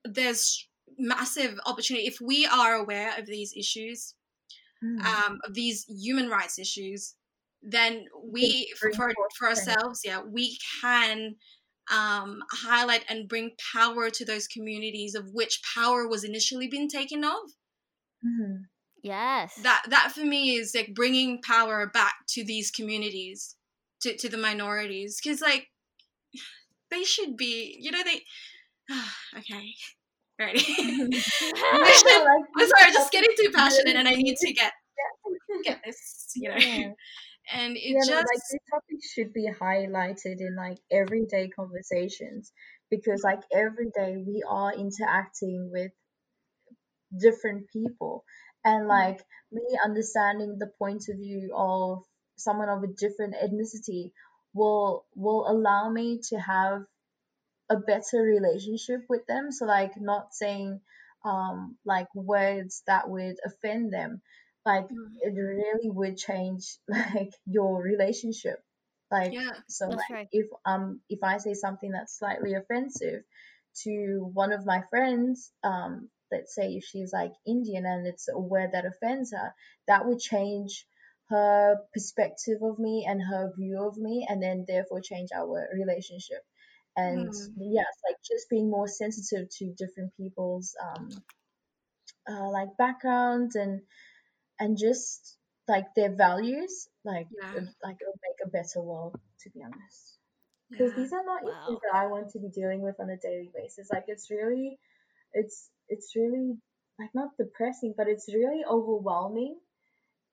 there's 0.05 0.67
massive 0.97 1.57
opportunity 1.65 2.05
if 2.05 2.19
we 2.21 2.45
are 2.45 2.75
aware 2.75 3.17
of 3.17 3.25
these 3.25 3.53
issues 3.57 4.13
mm. 4.83 5.03
um 5.03 5.39
of 5.45 5.53
these 5.53 5.85
human 5.89 6.29
rights 6.29 6.59
issues 6.59 7.15
then 7.63 8.05
we 8.23 8.71
for, 8.77 8.91
for 8.91 9.47
ourselves 9.47 10.01
yeah 10.03 10.21
we 10.21 10.57
can 10.81 11.35
um, 11.91 12.39
highlight 12.51 13.05
and 13.09 13.27
bring 13.27 13.51
power 13.73 14.09
to 14.09 14.25
those 14.25 14.47
communities 14.47 15.15
of 15.15 15.29
which 15.33 15.61
power 15.75 16.07
was 16.07 16.23
initially 16.23 16.67
being 16.67 16.89
taken 16.89 17.23
of. 17.23 17.39
Mm-hmm. 18.25 18.63
yes. 19.01 19.55
That 19.63 19.83
that 19.89 20.11
for 20.13 20.23
me 20.23 20.55
is 20.55 20.73
like 20.73 20.93
bringing 20.93 21.41
power 21.41 21.87
back 21.87 22.13
to 22.29 22.45
these 22.45 22.71
communities 22.71 23.55
to, 24.01 24.15
to 24.17 24.29
the 24.29 24.37
minorities 24.37 25.19
because 25.21 25.41
like 25.41 25.67
they 26.89 27.03
should 27.03 27.35
be 27.35 27.75
you 27.79 27.91
know 27.91 28.03
they 28.03 28.21
okay 29.37 29.73
ready. 30.39 30.59
I'm 30.79 31.13
sorry, 31.13 32.83
I'm 32.85 32.93
just 32.93 33.11
getting 33.11 33.31
too 33.39 33.51
passionate, 33.53 33.95
and 33.95 34.07
I 34.07 34.13
need 34.13 34.35
to 34.37 34.53
get 34.53 34.73
get 35.63 35.81
this, 35.85 36.31
you 36.35 36.49
know. 36.49 36.95
And 37.51 37.75
it 37.75 37.81
yeah, 37.83 37.99
just 37.99 38.09
like 38.09 38.41
this 38.51 38.59
topic 38.71 38.99
should 39.13 39.33
be 39.33 39.49
highlighted 39.49 40.39
in 40.39 40.55
like 40.55 40.77
everyday 40.91 41.49
conversations 41.49 42.51
because 42.89 43.21
like 43.23 43.41
every 43.51 43.89
day 43.95 44.17
we 44.25 44.43
are 44.47 44.73
interacting 44.73 45.69
with 45.71 45.91
different 47.19 47.65
people 47.71 48.23
and 48.63 48.85
mm. 48.85 48.89
like 48.89 49.23
me 49.51 49.63
understanding 49.83 50.57
the 50.59 50.71
point 50.79 51.03
of 51.09 51.17
view 51.17 51.51
of 51.55 52.03
someone 52.37 52.69
of 52.69 52.83
a 52.83 52.87
different 52.87 53.35
ethnicity 53.35 54.11
will 54.53 55.05
will 55.15 55.49
allow 55.49 55.89
me 55.89 56.19
to 56.29 56.37
have 56.37 56.83
a 57.69 57.77
better 57.77 58.21
relationship 58.21 59.01
with 59.09 59.25
them 59.27 59.51
so 59.51 59.65
like 59.65 59.93
not 59.99 60.33
saying 60.33 60.79
um 61.25 61.77
like 61.85 62.07
words 62.13 62.83
that 62.87 63.09
would 63.09 63.35
offend 63.45 63.91
them 63.93 64.21
like 64.65 64.85
mm. 64.85 65.09
it 65.21 65.33
really 65.35 65.89
would 65.89 66.17
change 66.17 66.77
like 66.87 67.33
your 67.45 67.81
relationship 67.81 68.59
like 69.11 69.33
yeah, 69.33 69.51
so 69.67 69.87
like 69.87 70.09
right. 70.09 70.27
if 70.31 70.47
um 70.65 70.99
if 71.09 71.19
i 71.23 71.37
say 71.37 71.53
something 71.53 71.91
that's 71.91 72.17
slightly 72.17 72.53
offensive 72.53 73.21
to 73.83 74.29
one 74.33 74.51
of 74.51 74.65
my 74.65 74.81
friends 74.89 75.51
um 75.63 76.09
let's 76.31 76.55
say 76.55 76.73
if 76.73 76.83
she's 76.83 77.13
like 77.13 77.33
indian 77.45 77.85
and 77.85 78.07
it's 78.07 78.27
a 78.27 78.39
word 78.39 78.71
that 78.73 78.85
offends 78.85 79.31
her 79.31 79.53
that 79.87 80.05
would 80.05 80.19
change 80.19 80.85
her 81.29 81.77
perspective 81.93 82.57
of 82.61 82.77
me 82.79 83.05
and 83.07 83.21
her 83.21 83.51
view 83.57 83.81
of 83.81 83.97
me 83.97 84.25
and 84.29 84.41
then 84.41 84.65
therefore 84.67 85.01
change 85.01 85.29
our 85.35 85.67
relationship 85.73 86.43
and 86.95 87.29
mm. 87.29 87.53
yes 87.59 87.87
like 88.07 88.17
just 88.23 88.49
being 88.49 88.69
more 88.69 88.87
sensitive 88.87 89.47
to 89.49 89.73
different 89.77 90.11
people's 90.17 90.75
um 90.83 91.09
uh, 92.29 92.49
like 92.49 92.69
backgrounds 92.77 93.55
and 93.55 93.81
and 94.59 94.77
just 94.77 95.37
like 95.67 95.93
their 95.95 96.13
values 96.13 96.87
like 97.05 97.27
yeah. 97.31 97.61
like 97.83 97.97
it'll 98.01 98.19
make 98.21 98.39
a 98.45 98.49
better 98.49 98.81
world 98.81 99.15
to 99.39 99.49
be 99.49 99.61
honest 99.63 100.17
because 100.69 100.91
yeah. 100.91 101.03
these 101.03 101.13
are 101.13 101.23
not 101.23 101.43
wow. 101.43 101.49
issues 101.49 101.79
that 101.83 101.97
i 101.97 102.07
want 102.07 102.29
to 102.29 102.39
be 102.39 102.49
dealing 102.49 102.81
with 102.81 102.99
on 102.99 103.09
a 103.09 103.17
daily 103.17 103.49
basis 103.55 103.89
like 103.91 104.05
it's 104.07 104.29
really 104.29 104.77
it's 105.33 105.69
it's 105.87 106.15
really 106.15 106.57
like 106.99 107.09
not 107.13 107.29
depressing 107.37 107.93
but 107.95 108.07
it's 108.07 108.33
really 108.33 108.63
overwhelming 108.69 109.55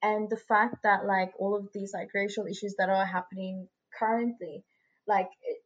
and 0.02 0.28
the 0.30 0.36
fact 0.36 0.76
that 0.82 1.06
like 1.06 1.32
all 1.38 1.55
of 1.56 1.68
these 1.72 1.92
like 1.92 2.12
racial 2.14 2.47
issues 2.47 2.74
that 2.78 2.88
are 2.88 3.06
happening 3.06 3.68
currently 3.97 4.64
like 5.06 5.30
it, 5.42 5.62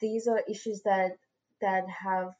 these 0.00 0.26
are 0.28 0.42
issues 0.48 0.82
that 0.84 1.12
that 1.60 1.84
have 1.88 2.32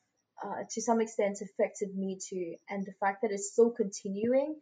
uh, 0.42 0.64
to 0.70 0.80
some 0.80 1.00
extent 1.00 1.38
affected 1.40 1.96
me 1.96 2.18
too 2.18 2.54
and 2.68 2.84
the 2.84 2.92
fact 3.00 3.22
that 3.22 3.30
it's 3.30 3.52
still 3.52 3.70
continuing 3.70 4.56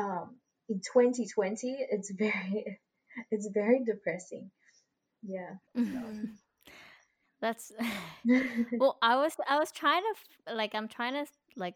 um, 0.00 0.36
in 0.68 0.80
2020 0.80 1.86
it's 1.90 2.10
very 2.12 2.78
it's 3.30 3.48
very 3.52 3.84
depressing 3.84 4.50
yeah 5.22 5.50
mm-hmm. 5.76 6.24
that's 7.40 7.72
well 8.78 8.96
i 9.02 9.16
was 9.16 9.34
i 9.48 9.58
was 9.58 9.70
trying 9.72 10.02
to 10.46 10.54
like 10.54 10.74
i'm 10.74 10.88
trying 10.88 11.12
to 11.12 11.26
like 11.56 11.74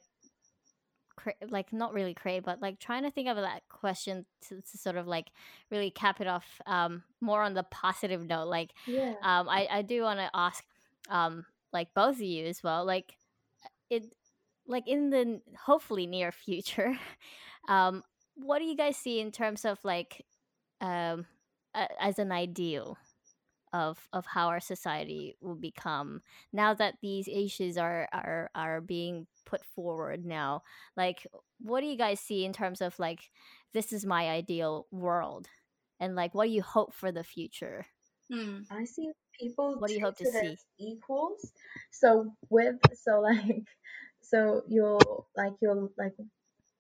cre- 1.16 1.30
like 1.48 1.72
not 1.72 1.92
really 1.92 2.14
create 2.14 2.44
but 2.44 2.62
like 2.62 2.78
trying 2.78 3.02
to 3.02 3.10
think 3.10 3.28
of 3.28 3.36
that 3.36 3.62
question 3.68 4.24
to, 4.48 4.60
to 4.60 4.78
sort 4.78 4.96
of 4.96 5.06
like 5.06 5.26
really 5.70 5.90
cap 5.90 6.20
it 6.20 6.26
off 6.26 6.46
um 6.66 7.02
more 7.20 7.42
on 7.42 7.54
the 7.54 7.64
positive 7.64 8.26
note 8.26 8.48
like 8.48 8.72
yeah. 8.86 9.14
um 9.22 9.48
i 9.48 9.66
i 9.70 9.82
do 9.82 10.02
want 10.02 10.18
to 10.18 10.30
ask 10.32 10.64
um 11.10 11.44
like 11.72 11.88
both 11.94 12.16
of 12.16 12.22
you 12.22 12.46
as 12.46 12.62
well 12.62 12.84
like 12.84 13.16
it 13.90 14.04
like 14.66 14.86
in 14.86 15.10
the 15.10 15.40
hopefully 15.66 16.06
near 16.06 16.32
future 16.32 16.98
um 17.68 18.02
what 18.36 18.58
do 18.58 18.64
you 18.64 18.76
guys 18.76 18.96
see 18.96 19.20
in 19.20 19.30
terms 19.30 19.64
of 19.64 19.78
like 19.84 20.24
um 20.80 21.26
as 22.00 22.18
an 22.18 22.32
ideal 22.32 22.96
of 23.72 24.08
of 24.12 24.24
how 24.24 24.46
our 24.48 24.60
society 24.60 25.36
will 25.40 25.56
become 25.56 26.22
now 26.52 26.72
that 26.72 26.94
these 27.02 27.26
issues 27.26 27.76
are 27.76 28.08
are 28.12 28.48
are 28.54 28.80
being 28.80 29.26
put 29.44 29.64
forward 29.64 30.24
now? 30.24 30.62
Like 30.96 31.26
what 31.60 31.80
do 31.80 31.86
you 31.86 31.96
guys 31.96 32.20
see 32.20 32.44
in 32.44 32.52
terms 32.52 32.80
of 32.80 32.98
like 32.98 33.30
this 33.72 33.92
is 33.92 34.06
my 34.06 34.30
ideal 34.30 34.86
world 34.92 35.48
and 35.98 36.14
like 36.14 36.34
what 36.34 36.46
do 36.46 36.52
you 36.52 36.62
hope 36.62 36.94
for 36.94 37.10
the 37.10 37.24
future? 37.24 37.86
Hmm. 38.32 38.60
i 38.70 38.84
see 38.84 39.10
people 39.38 39.76
what 39.78 39.88
do 39.88 39.94
you 39.94 40.00
hope 40.00 40.16
to 40.18 40.26
see? 40.30 40.56
equals. 40.78 41.52
So 41.90 42.32
with 42.48 42.76
so 42.94 43.20
like 43.28 43.64
so 44.22 44.62
your 44.68 44.98
like 45.36 45.54
your 45.60 45.90
like 45.98 46.14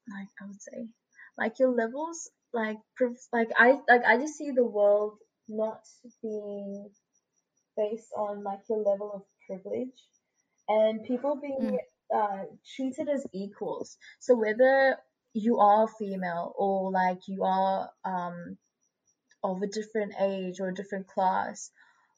like 0.08 0.28
i 0.40 0.46
would 0.46 0.62
say 0.62 0.86
like 1.38 1.58
your 1.58 1.70
levels 1.70 2.30
like 2.52 2.78
like 3.32 3.48
i 3.58 3.78
like 3.88 4.04
i 4.06 4.16
just 4.16 4.36
see 4.36 4.50
the 4.50 4.64
world 4.64 5.18
not 5.48 5.80
being 6.22 6.88
based 7.76 8.12
on 8.16 8.42
like 8.44 8.60
your 8.68 8.78
level 8.78 9.10
of 9.14 9.22
privilege 9.46 9.98
and 10.68 11.04
people 11.04 11.38
being 11.40 11.78
mm. 11.78 12.14
uh, 12.14 12.44
treated 12.76 13.08
as 13.08 13.26
equals 13.34 13.98
so 14.20 14.36
whether 14.36 14.96
you 15.34 15.58
are 15.58 15.88
female 15.98 16.54
or 16.56 16.92
like 16.92 17.18
you 17.26 17.42
are 17.42 17.90
um 18.04 18.56
of 19.42 19.60
a 19.60 19.66
different 19.66 20.14
age 20.20 20.60
or 20.60 20.68
a 20.68 20.74
different 20.74 21.06
class 21.08 21.70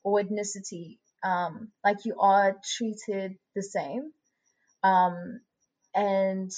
or 0.05 0.21
ethnicity 0.21 0.99
um 1.25 1.69
like 1.83 2.05
you 2.05 2.15
are 2.21 2.57
treated 2.77 3.37
the 3.55 3.63
same 3.63 4.13
um 4.85 5.41
and 5.95 6.53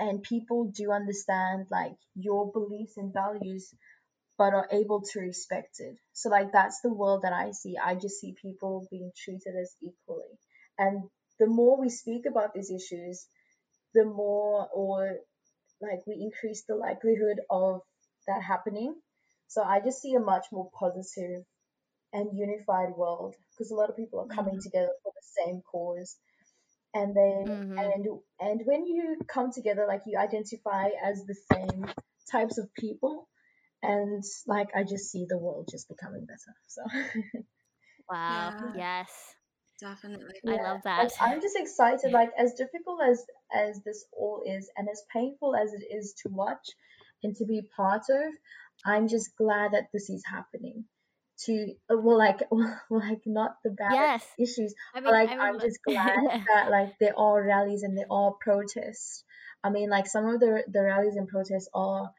and 0.00 0.22
people 0.22 0.72
do 0.74 0.90
understand 0.90 1.66
like 1.70 1.94
your 2.16 2.50
beliefs 2.50 2.96
and 2.96 3.12
values 3.12 3.72
but 4.38 4.54
are 4.54 4.68
able 4.72 5.02
to 5.02 5.20
respect 5.20 5.76
it. 5.80 5.96
So 6.14 6.30
like 6.30 6.50
that's 6.50 6.80
the 6.80 6.92
world 6.92 7.22
that 7.22 7.34
i 7.34 7.50
see. 7.50 7.76
I 7.76 7.94
just 7.94 8.18
see 8.18 8.34
people 8.40 8.88
being 8.90 9.12
treated 9.14 9.54
as 9.60 9.76
equally. 9.82 10.32
And 10.78 11.02
the 11.38 11.46
more 11.46 11.78
we 11.78 11.90
speak 11.90 12.24
about 12.26 12.54
these 12.54 12.70
issues 12.70 13.26
the 13.92 14.04
more 14.04 14.68
or 14.72 15.16
like 15.82 16.06
we 16.06 16.14
increase 16.14 16.62
the 16.66 16.76
likelihood 16.76 17.40
of 17.50 17.80
that 18.26 18.42
happening. 18.42 18.94
So 19.48 19.62
i 19.62 19.80
just 19.80 20.00
see 20.00 20.14
a 20.14 20.20
much 20.20 20.46
more 20.50 20.70
positive 20.78 21.44
and 22.12 22.36
unified 22.36 22.90
world 22.96 23.34
because 23.52 23.70
a 23.70 23.74
lot 23.74 23.90
of 23.90 23.96
people 23.96 24.20
are 24.20 24.34
coming 24.34 24.54
mm-hmm. 24.54 24.62
together 24.62 24.90
for 25.02 25.12
the 25.14 25.44
same 25.44 25.60
cause 25.70 26.16
and 26.94 27.14
then 27.14 27.44
mm-hmm. 27.46 27.78
and 27.78 28.06
and 28.40 28.60
when 28.64 28.86
you 28.86 29.16
come 29.28 29.52
together 29.52 29.84
like 29.86 30.02
you 30.06 30.18
identify 30.18 30.88
as 31.04 31.24
the 31.24 31.36
same 31.52 31.86
types 32.30 32.58
of 32.58 32.72
people 32.74 33.28
and 33.82 34.24
like 34.46 34.68
i 34.74 34.82
just 34.82 35.10
see 35.10 35.26
the 35.28 35.38
world 35.38 35.68
just 35.70 35.88
becoming 35.88 36.26
better 36.26 36.54
so 36.66 36.82
wow 38.10 38.72
yeah. 38.74 38.98
yes 39.04 39.10
definitely 39.80 40.34
yeah. 40.44 40.54
i 40.54 40.62
love 40.62 40.80
that 40.84 41.10
i'm 41.20 41.40
just 41.40 41.56
excited 41.56 42.12
like 42.12 42.30
as 42.36 42.52
difficult 42.54 43.00
as 43.02 43.24
as 43.54 43.80
this 43.84 44.04
all 44.12 44.42
is 44.46 44.68
and 44.76 44.88
as 44.90 45.02
painful 45.12 45.54
as 45.54 45.72
it 45.72 45.84
is 45.94 46.14
to 46.22 46.28
watch 46.28 46.68
and 47.22 47.34
to 47.36 47.46
be 47.46 47.62
part 47.76 48.02
of 48.10 48.32
i'm 48.84 49.08
just 49.08 49.34
glad 49.36 49.72
that 49.72 49.88
this 49.92 50.10
is 50.10 50.22
happening 50.30 50.84
to 51.46 51.74
uh, 51.90 51.96
well 51.96 52.18
like 52.18 52.40
like 52.90 53.22
not 53.26 53.56
the 53.64 53.70
bad 53.70 53.92
yes. 53.92 54.26
issues 54.38 54.74
I 54.94 55.00
mean, 55.00 55.12
like 55.12 55.30
I 55.30 55.48
am 55.48 55.60
just 55.60 55.78
glad 55.86 56.18
that 56.24 56.70
like 56.70 56.98
there 56.98 57.18
are 57.18 57.42
rallies 57.42 57.82
and 57.82 57.96
there 57.96 58.10
are 58.10 58.32
protests 58.32 59.24
i 59.64 59.70
mean 59.70 59.90
like 59.90 60.06
some 60.06 60.26
of 60.26 60.40
the 60.40 60.64
the 60.68 60.82
rallies 60.82 61.16
and 61.16 61.28
protests 61.28 61.68
are 61.74 62.10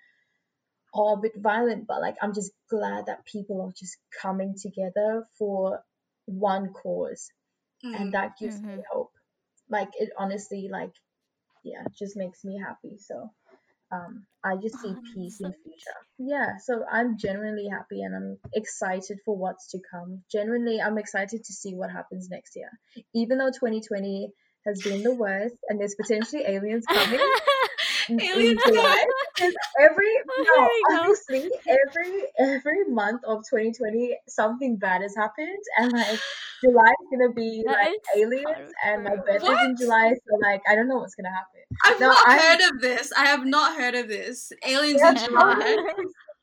are 0.94 1.14
a 1.14 1.22
bit 1.22 1.34
violent 1.38 1.88
but 1.88 2.02
like 2.02 2.16
i'm 2.22 2.34
just 2.34 2.52
glad 2.70 3.06
that 3.06 3.26
people 3.26 3.62
are 3.62 3.74
just 3.78 3.98
coming 4.22 4.56
together 4.62 5.26
for 5.38 5.82
one 6.26 6.74
cause 6.74 7.32
mm-hmm. 7.84 7.96
and 7.96 8.14
that 8.14 8.38
gives 8.40 8.56
mm-hmm. 8.56 8.78
me 8.78 8.84
hope 8.92 9.12
like 9.70 9.90
it 10.00 10.10
honestly 10.18 10.70
like 10.72 10.92
yeah 11.64 11.84
just 11.98 12.18
makes 12.18 12.44
me 12.44 12.60
happy 12.60 12.98
so 13.00 13.30
um, 13.92 14.26
I 14.44 14.56
just 14.56 14.80
see 14.80 14.90
oh, 14.96 15.02
peace 15.14 15.38
so 15.40 15.48
in 15.48 15.54
future. 15.64 15.98
Yeah, 16.18 16.58
so 16.58 16.84
I'm 16.90 17.18
genuinely 17.18 17.68
happy 17.68 18.02
and 18.02 18.16
I'm 18.16 18.38
excited 18.54 19.20
for 19.26 19.38
what's 19.38 19.70
to 19.72 19.80
come. 19.92 20.24
Genuinely, 20.32 20.82
I'm 20.82 20.98
excited 20.98 21.44
to 21.44 21.54
see 21.54 21.74
what 21.74 21.92
happens 21.92 22.30
next 22.30 22.56
year. 22.56 22.70
Even 23.14 23.38
though 23.38 23.52
2020 23.52 24.30
has 24.66 24.82
been 24.82 25.04
the 25.04 25.14
worst 25.14 25.56
and 25.68 25.80
there's 25.80 25.96
potentially 25.96 26.44
aliens 26.46 26.86
coming. 26.86 27.20
aliens 28.10 28.62
July, 28.66 29.06
every 29.80 30.14
no, 30.40 30.70
obviously 30.92 31.50
every 31.68 32.24
every 32.38 32.86
month 32.88 33.24
of 33.26 33.40
2020 33.50 34.18
something 34.28 34.78
bad 34.78 35.02
has 35.02 35.16
happened 35.16 35.64
and 35.78 35.92
like 35.94 36.20
July 36.64 36.92
is 37.02 37.08
gonna 37.12 37.34
be 37.34 37.64
that 37.66 37.72
like 37.72 37.94
aliens 38.16 38.72
and 38.86 39.04
my 39.04 39.16
birthday's 39.16 39.66
in 39.66 39.76
July 39.78 40.14
so 40.14 40.38
like 40.42 40.62
I 40.70 40.76
don't 40.76 40.88
know 40.88 40.98
what's 40.98 41.16
gonna 41.16 41.30
happen. 41.30 41.62
I've 41.84 42.00
no, 42.00 42.08
not 42.08 42.24
I'm, 42.26 42.40
heard 42.40 42.72
of 42.72 42.82
this. 42.82 43.12
I 43.18 43.26
have 43.26 43.46
not 43.46 43.78
heard 43.78 43.96
of 43.96 44.08
this. 44.08 44.52
Aliens 44.66 45.02
in 45.02 45.16
July. 45.18 45.78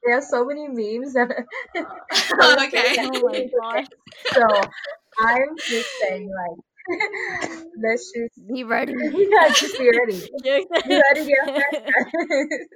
There 0.04 0.16
are 0.16 0.22
so 0.22 0.44
many 0.44 0.68
memes 0.68 1.14
that. 1.14 1.28
oh, 2.40 2.66
okay. 2.66 2.96
Oh. 2.98 3.84
So 4.32 4.46
I'm 5.18 5.56
just 5.66 5.88
saying, 6.00 6.30
like, 6.30 7.58
let's 7.82 8.12
just 8.12 8.48
be 8.48 8.64
ready. 8.64 8.94
yeah, 8.94 9.48
just 9.48 9.78
be 9.78 9.90
ready. 9.90 10.28
be 10.42 11.02
ready 11.02 11.24
to 11.24 11.26
get 11.26 12.68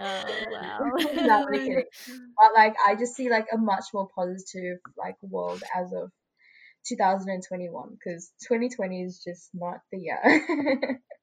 oh 0.00 0.24
wow. 0.50 0.78
no, 1.14 1.46
but 1.50 2.50
like 2.54 2.74
I 2.86 2.94
just 2.94 3.14
see 3.14 3.30
like 3.30 3.46
a 3.52 3.58
much 3.58 3.86
more 3.94 4.08
positive 4.14 4.78
like 4.96 5.16
world 5.22 5.62
as 5.76 5.92
of 5.92 6.10
2021 6.88 7.90
because 7.92 8.32
2020 8.42 9.02
is 9.02 9.22
just 9.22 9.50
not 9.54 9.80
the 9.92 9.98
year. 9.98 10.20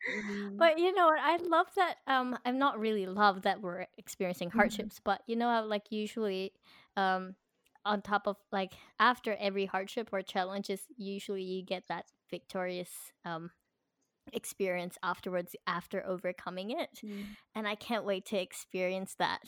Mm-hmm. 0.06 0.58
but 0.58 0.78
you 0.78 0.94
know 0.94 1.08
what? 1.08 1.20
I 1.20 1.38
love 1.38 1.68
that. 1.76 1.96
Um, 2.08 2.38
I'm 2.46 2.60
not 2.60 2.80
really 2.80 3.08
love 3.08 3.42
that 3.44 3.62
we're 3.62 3.88
experiencing 3.98 4.50
mm-hmm. 4.50 4.60
hardships, 4.60 4.96
mm-hmm. 4.96 5.04
but 5.04 5.22
you 5.26 5.36
know, 5.36 5.66
like 5.68 5.86
usually, 5.90 6.54
um, 6.96 7.36
on 7.86 8.02
top 8.02 8.28
of 8.28 8.38
like 8.52 8.74
after 9.00 9.36
every 9.40 9.66
hardship 9.66 10.10
or 10.12 10.22
challenges, 10.22 10.82
usually 10.98 11.44
you 11.44 11.64
get 11.64 11.84
that 11.90 12.06
victorious 12.30 12.90
um 13.24 13.52
experience 14.34 14.98
afterwards 15.04 15.56
after 15.68 16.06
overcoming 16.06 16.72
it, 16.72 17.00
mm. 17.04 17.24
and 17.56 17.68
I 17.68 17.76
can't 17.76 18.06
wait 18.06 18.26
to 18.28 18.42
experience 18.42 19.16
that 19.20 19.42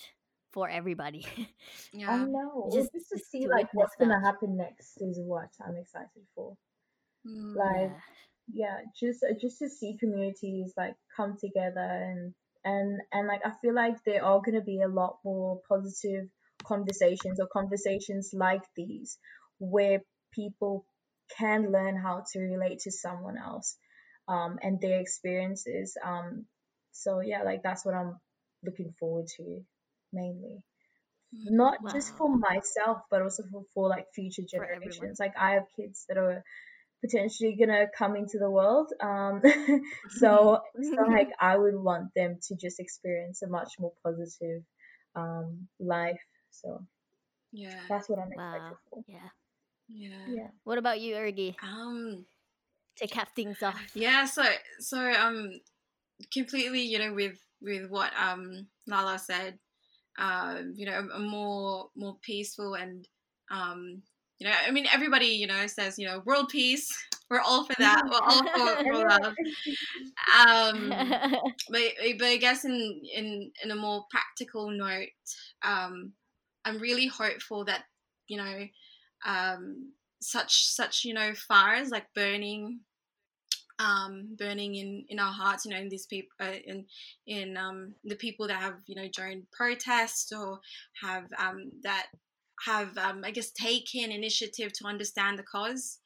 for 0.57 0.67
everybody. 0.67 1.23
yeah. 1.93 2.09
I 2.09 2.25
know. 2.25 2.71
Just, 2.73 2.91
just 2.91 3.09
to 3.09 3.19
see 3.19 3.47
like 3.47 3.67
what's 3.73 3.95
gonna 3.99 4.19
happen 4.19 4.57
next 4.57 4.97
is 4.99 5.19
what 5.23 5.49
I'm 5.63 5.77
excited 5.77 6.25
for. 6.33 6.57
Mm, 7.27 7.55
like 7.55 7.91
yeah. 8.51 8.65
yeah, 8.65 8.77
just 8.99 9.23
uh, 9.23 9.35
just 9.39 9.59
to 9.59 9.69
see 9.69 9.97
communities 9.99 10.73
like 10.75 10.95
come 11.15 11.37
together 11.39 11.79
and 11.79 12.33
and 12.65 12.99
and 13.11 13.27
like 13.27 13.41
I 13.45 13.51
feel 13.61 13.75
like 13.75 14.03
there 14.03 14.25
are 14.25 14.41
gonna 14.43 14.63
be 14.63 14.81
a 14.81 14.87
lot 14.87 15.19
more 15.23 15.61
positive 15.69 16.25
conversations 16.63 17.39
or 17.39 17.45
conversations 17.53 18.31
like 18.33 18.63
these 18.75 19.19
where 19.59 20.01
people 20.33 20.87
can 21.37 21.71
learn 21.71 21.95
how 21.95 22.23
to 22.33 22.39
relate 22.39 22.79
to 22.79 22.91
someone 22.91 23.37
else 23.37 23.77
um, 24.27 24.57
and 24.63 24.81
their 24.81 24.99
experiences. 25.01 25.95
Um, 26.03 26.47
so 26.93 27.19
yeah, 27.19 27.43
like 27.43 27.61
that's 27.61 27.85
what 27.85 27.93
I'm 27.93 28.17
looking 28.65 28.95
forward 28.99 29.27
to 29.37 29.63
mainly. 30.17 30.63
Not 31.33 31.83
wow. 31.83 31.91
just 31.91 32.15
for 32.17 32.29
myself 32.29 32.99
but 33.11 33.21
also 33.21 33.43
for, 33.51 33.63
for 33.73 33.89
like 33.89 34.07
future 34.15 34.43
generations. 34.49 35.19
Like 35.19 35.33
i 35.39 35.51
have 35.51 35.65
kids 35.75 36.05
that 36.07 36.17
are 36.17 36.43
potentially 37.01 37.55
gonna 37.59 37.85
come 37.95 38.15
into 38.15 38.39
the 38.39 38.49
world 38.49 38.91
um 39.01 39.41
so 40.09 40.59
so 40.81 41.01
like 41.03 41.29
i 41.39 41.55
would 41.55 41.75
want 41.75 42.09
them 42.15 42.39
to 42.41 42.55
just 42.55 42.79
experience 42.79 43.43
a 43.43 43.47
much 43.47 43.73
more 43.79 43.93
positive 44.03 44.63
um 45.15 45.67
life. 45.79 46.19
So 46.51 46.79
yeah. 47.51 47.81
that's 47.89 48.09
what 48.09 48.19
i'm 48.19 48.29
wow. 48.35 48.55
excited 48.55 48.77
for. 48.89 49.03
Yeah. 49.07 49.29
Yeah. 49.89 50.25
Yeah. 50.27 50.47
What 50.63 50.77
about 50.77 50.99
you 50.99 51.15
ergy 51.15 51.55
um 51.61 52.25
to 52.97 53.07
cap 53.07 53.29
things 53.35 53.61
off. 53.61 53.79
yeah 53.93 54.25
so 54.25 54.43
so 54.79 54.97
um 55.11 55.51
completely 56.33 56.81
you 56.81 56.99
know 56.99 57.13
with 57.13 57.37
with 57.61 57.89
what 57.89 58.11
um 58.17 58.67
lala 58.87 59.19
said 59.19 59.59
um, 60.17 60.73
you 60.75 60.85
know, 60.85 61.07
a, 61.13 61.19
more 61.19 61.89
more 61.95 62.17
peaceful 62.21 62.75
and 62.75 63.07
um, 63.51 64.01
you 64.39 64.47
know, 64.47 64.53
I 64.67 64.71
mean, 64.71 64.85
everybody 64.91 65.27
you 65.27 65.47
know 65.47 65.67
says 65.67 65.97
you 65.97 66.07
know 66.07 66.21
world 66.25 66.49
peace. 66.49 66.95
We're 67.29 67.41
all 67.41 67.65
for 67.65 67.75
that. 67.79 68.03
We're 68.05 68.21
all 68.21 68.43
for, 68.47 68.83
for 68.83 69.09
love. 69.09 69.35
Um, 70.47 70.89
but 71.69 71.81
but 72.17 72.25
I 72.25 72.37
guess 72.37 72.63
in 72.63 73.01
in 73.13 73.51
in 73.63 73.71
a 73.71 73.75
more 73.75 74.05
practical 74.09 74.71
note, 74.71 75.09
um, 75.63 76.13
I'm 76.63 76.79
really 76.79 77.07
hopeful 77.07 77.65
that 77.65 77.83
you 78.27 78.37
know 78.37 78.67
um, 79.25 79.91
such 80.21 80.67
such 80.67 81.03
you 81.03 81.13
know 81.13 81.33
fires 81.33 81.89
like 81.89 82.05
burning 82.15 82.79
um, 83.79 84.35
burning 84.37 84.75
in, 84.75 85.05
in 85.09 85.19
our 85.19 85.31
hearts, 85.31 85.65
you 85.65 85.71
know, 85.71 85.77
in 85.79 85.89
these 85.89 86.05
people, 86.05 86.29
uh, 86.41 86.53
in 86.65 86.85
in 87.27 87.57
um, 87.57 87.93
the 88.03 88.15
people 88.15 88.47
that 88.47 88.59
have 88.59 88.79
you 88.87 88.95
know 88.95 89.07
joined 89.07 89.43
protests 89.51 90.31
or 90.31 90.59
have 91.01 91.25
um, 91.37 91.71
that 91.83 92.07
have 92.65 92.97
um, 92.97 93.23
I 93.23 93.31
guess 93.31 93.51
taken 93.51 94.11
initiative 94.11 94.73
to 94.73 94.87
understand 94.87 95.37
the 95.37 95.43
cause, 95.43 95.99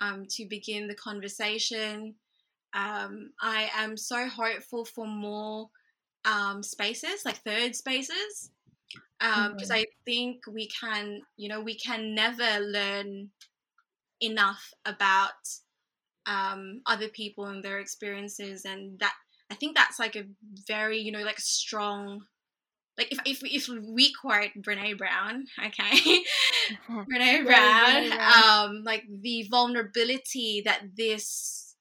um, 0.00 0.26
to 0.30 0.46
begin 0.48 0.88
the 0.88 0.94
conversation. 0.94 2.14
Um, 2.74 3.30
I 3.40 3.70
am 3.76 3.96
so 3.96 4.28
hopeful 4.28 4.84
for 4.84 5.06
more 5.06 5.68
um, 6.24 6.62
spaces, 6.62 7.24
like 7.24 7.36
third 7.44 7.76
spaces, 7.76 8.50
um 9.20 9.52
because 9.52 9.70
mm-hmm. 9.70 9.80
I 9.80 9.86
think 10.04 10.42
we 10.48 10.68
can, 10.68 11.20
you 11.36 11.48
know, 11.48 11.60
we 11.60 11.76
can 11.76 12.14
never 12.14 12.60
learn 12.60 13.30
enough 14.20 14.72
about 14.84 15.30
um, 16.26 16.82
other 16.86 17.08
people 17.08 17.46
and 17.46 17.64
their 17.64 17.78
experiences 17.78 18.64
and 18.64 18.98
that 19.00 19.14
i 19.50 19.54
think 19.54 19.76
that's 19.76 19.98
like 19.98 20.16
a 20.16 20.24
very 20.66 20.98
you 20.98 21.12
know 21.12 21.22
like 21.22 21.40
strong 21.40 22.20
like 22.98 23.10
if 23.10 23.18
if, 23.24 23.40
if 23.42 23.68
we 23.68 24.12
quote 24.20 24.50
brene 24.58 24.98
brown 24.98 25.46
okay? 25.58 26.22
Brene 26.88 27.44
brown 27.44 28.12
um 28.12 28.82
like 28.84 29.04
the 29.08 29.46
vulnerability 29.50 30.62
that 30.64 30.82
this 30.96 31.74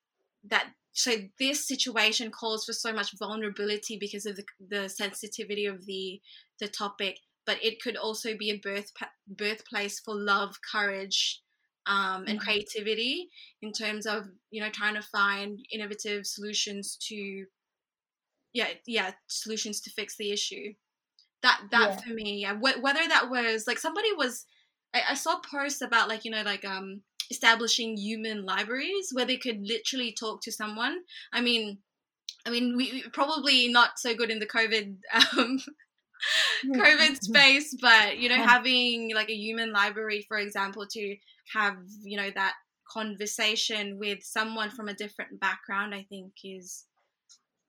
that 0.46 0.68
so 0.94 1.12
this 1.40 1.68
situation 1.68 2.32
calls 2.32 2.66
for 2.66 2.74
so 2.74 2.92
much 2.92 3.18
vulnerability 3.18 3.98
because 3.98 4.26
of 4.26 4.36
the, 4.36 4.44
the 4.70 4.90
sensitivity 4.90 5.66
of 5.66 5.86
the 5.86 6.22
the 6.60 6.68
topic 6.68 7.20
but 7.46 7.64
it 7.64 7.82
could 7.82 7.98
also 7.98 8.38
be 8.38 8.50
a 8.52 8.58
birth 8.58 8.92
birthplace 9.28 10.00
for 10.00 10.16
love 10.16 10.56
courage 10.72 11.42
um, 11.88 12.26
and 12.28 12.28
mm-hmm. 12.28 12.38
creativity 12.38 13.30
in 13.62 13.72
terms 13.72 14.06
of 14.06 14.28
you 14.50 14.62
know 14.62 14.70
trying 14.70 14.96
to 14.96 15.02
find 15.02 15.60
innovative 15.72 16.26
solutions 16.26 16.98
to 17.08 17.46
yeah 18.54 18.68
yeah 18.86 19.12
solutions 19.28 19.82
to 19.82 19.90
fix 19.92 20.16
the 20.18 20.32
issue 20.32 20.74
that 21.42 21.62
that 21.72 21.90
yeah. 21.90 21.98
for 21.98 22.14
me 22.14 22.40
yeah 22.42 22.54
whether 22.54 23.08
that 23.08 23.30
was 23.30 23.66
like 23.66 23.80
somebody 23.80 24.10
was 24.16 24.46
I, 24.94 25.02
I 25.10 25.14
saw 25.16 25.40
posts 25.40 25.82
about 25.82 26.10
like 26.10 26.26
you 26.26 26.32
know 26.32 26.44
like 26.44 26.66
um 26.66 27.02
establishing 27.30 27.98
human 27.98 28.46
libraries 28.46 29.10
where 29.14 29.26
they 29.26 29.38
could 29.38 29.62
literally 29.66 30.14
talk 30.18 30.42
to 30.44 30.52
someone 30.52 31.00
i 31.32 31.42
mean 31.42 31.80
i 32.46 32.50
mean 32.50 32.76
we 32.76 33.04
probably 33.14 33.70
not 33.70 33.92
so 33.98 34.14
good 34.14 34.30
in 34.30 34.40
the 34.40 34.46
covid 34.46 34.98
um 35.38 35.60
covid 36.66 37.18
space 37.22 37.76
but 37.82 38.18
you 38.18 38.30
know 38.30 38.36
having 38.36 39.14
like 39.14 39.30
a 39.30 39.36
human 39.36 39.72
library 39.72 40.26
for 40.28 40.38
example 40.38 40.86
to 40.90 41.16
have 41.54 41.76
you 42.04 42.18
know 42.18 42.30
that 42.34 42.54
conversation 42.92 43.98
with 43.98 44.20
someone 44.22 44.70
from 44.70 44.88
a 44.88 44.94
different 44.94 45.40
background 45.40 45.94
i 45.96 46.06
think 46.10 46.34
is 46.44 46.86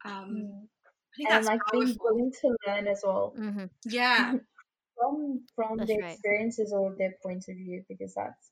um 0.05 0.13
mm. 0.13 0.67
I 1.13 1.17
think 1.17 1.31
and 1.31 1.45
like 1.45 1.61
powerful. 1.61 1.81
being 1.85 1.99
willing 2.01 2.33
to 2.41 2.57
learn 2.67 2.89
as 2.89 3.03
well 3.05 3.35
mm-hmm. 3.39 3.65
yeah 3.85 4.35
from 4.97 5.43
from 5.55 5.79
that's 5.79 5.89
the 5.89 5.99
right. 6.01 6.13
experiences 6.13 6.73
or 6.73 6.95
their 6.97 7.15
point 7.23 7.45
of 7.49 7.57
view 7.57 7.85
because 7.89 8.15
that's 8.15 8.51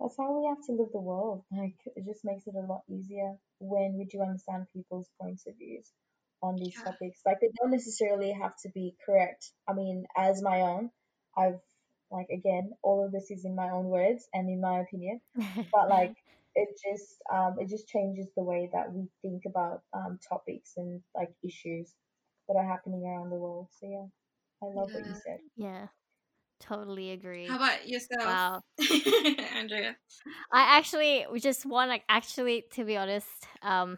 that's 0.00 0.16
how 0.18 0.38
we 0.38 0.46
have 0.48 0.64
to 0.66 0.72
live 0.72 0.88
the 0.92 1.00
world 1.00 1.44
like 1.52 1.76
it 1.96 2.04
just 2.04 2.24
makes 2.24 2.46
it 2.46 2.54
a 2.56 2.66
lot 2.66 2.82
easier 2.90 3.34
when 3.60 3.94
we 3.96 4.04
do 4.04 4.20
understand 4.20 4.66
people's 4.74 5.08
points 5.20 5.46
of 5.46 5.56
views 5.56 5.92
on 6.42 6.56
these 6.56 6.74
yeah. 6.76 6.90
topics 6.90 7.20
like 7.24 7.38
they 7.40 7.50
don't 7.60 7.70
necessarily 7.70 8.32
have 8.32 8.56
to 8.56 8.68
be 8.70 8.94
correct 9.06 9.52
i 9.68 9.72
mean 9.72 10.04
as 10.16 10.42
my 10.42 10.60
own 10.62 10.90
i've 11.36 11.60
like 12.12 12.28
again, 12.30 12.72
all 12.82 13.04
of 13.04 13.10
this 13.10 13.30
is 13.30 13.44
in 13.44 13.56
my 13.56 13.70
own 13.70 13.86
words 13.86 14.28
and 14.34 14.48
in 14.48 14.60
my 14.60 14.80
opinion, 14.80 15.20
but 15.72 15.88
like 15.88 16.14
it 16.54 16.68
just 16.84 17.16
um, 17.32 17.56
it 17.58 17.68
just 17.68 17.88
changes 17.88 18.26
the 18.36 18.44
way 18.44 18.68
that 18.72 18.92
we 18.92 19.08
think 19.22 19.44
about 19.46 19.80
um, 19.94 20.18
topics 20.28 20.74
and 20.76 21.00
like 21.14 21.30
issues 21.42 21.94
that 22.48 22.56
are 22.56 22.66
happening 22.66 23.04
around 23.04 23.30
the 23.30 23.36
world. 23.36 23.68
So 23.80 23.88
yeah, 23.88 24.06
I 24.62 24.70
love 24.72 24.90
yeah. 24.90 24.96
what 24.98 25.06
you 25.06 25.14
said. 25.24 25.38
Yeah, 25.56 25.86
totally 26.60 27.12
agree. 27.12 27.46
How 27.46 27.56
about 27.56 27.88
yourself? 27.88 28.24
Wow, 28.24 28.60
Andrea. 29.56 29.96
I 30.52 30.76
actually 30.78 31.24
just 31.40 31.64
want 31.64 31.88
like 31.88 32.04
actually 32.10 32.66
to 32.72 32.84
be 32.84 32.98
honest, 32.98 33.26
um, 33.62 33.96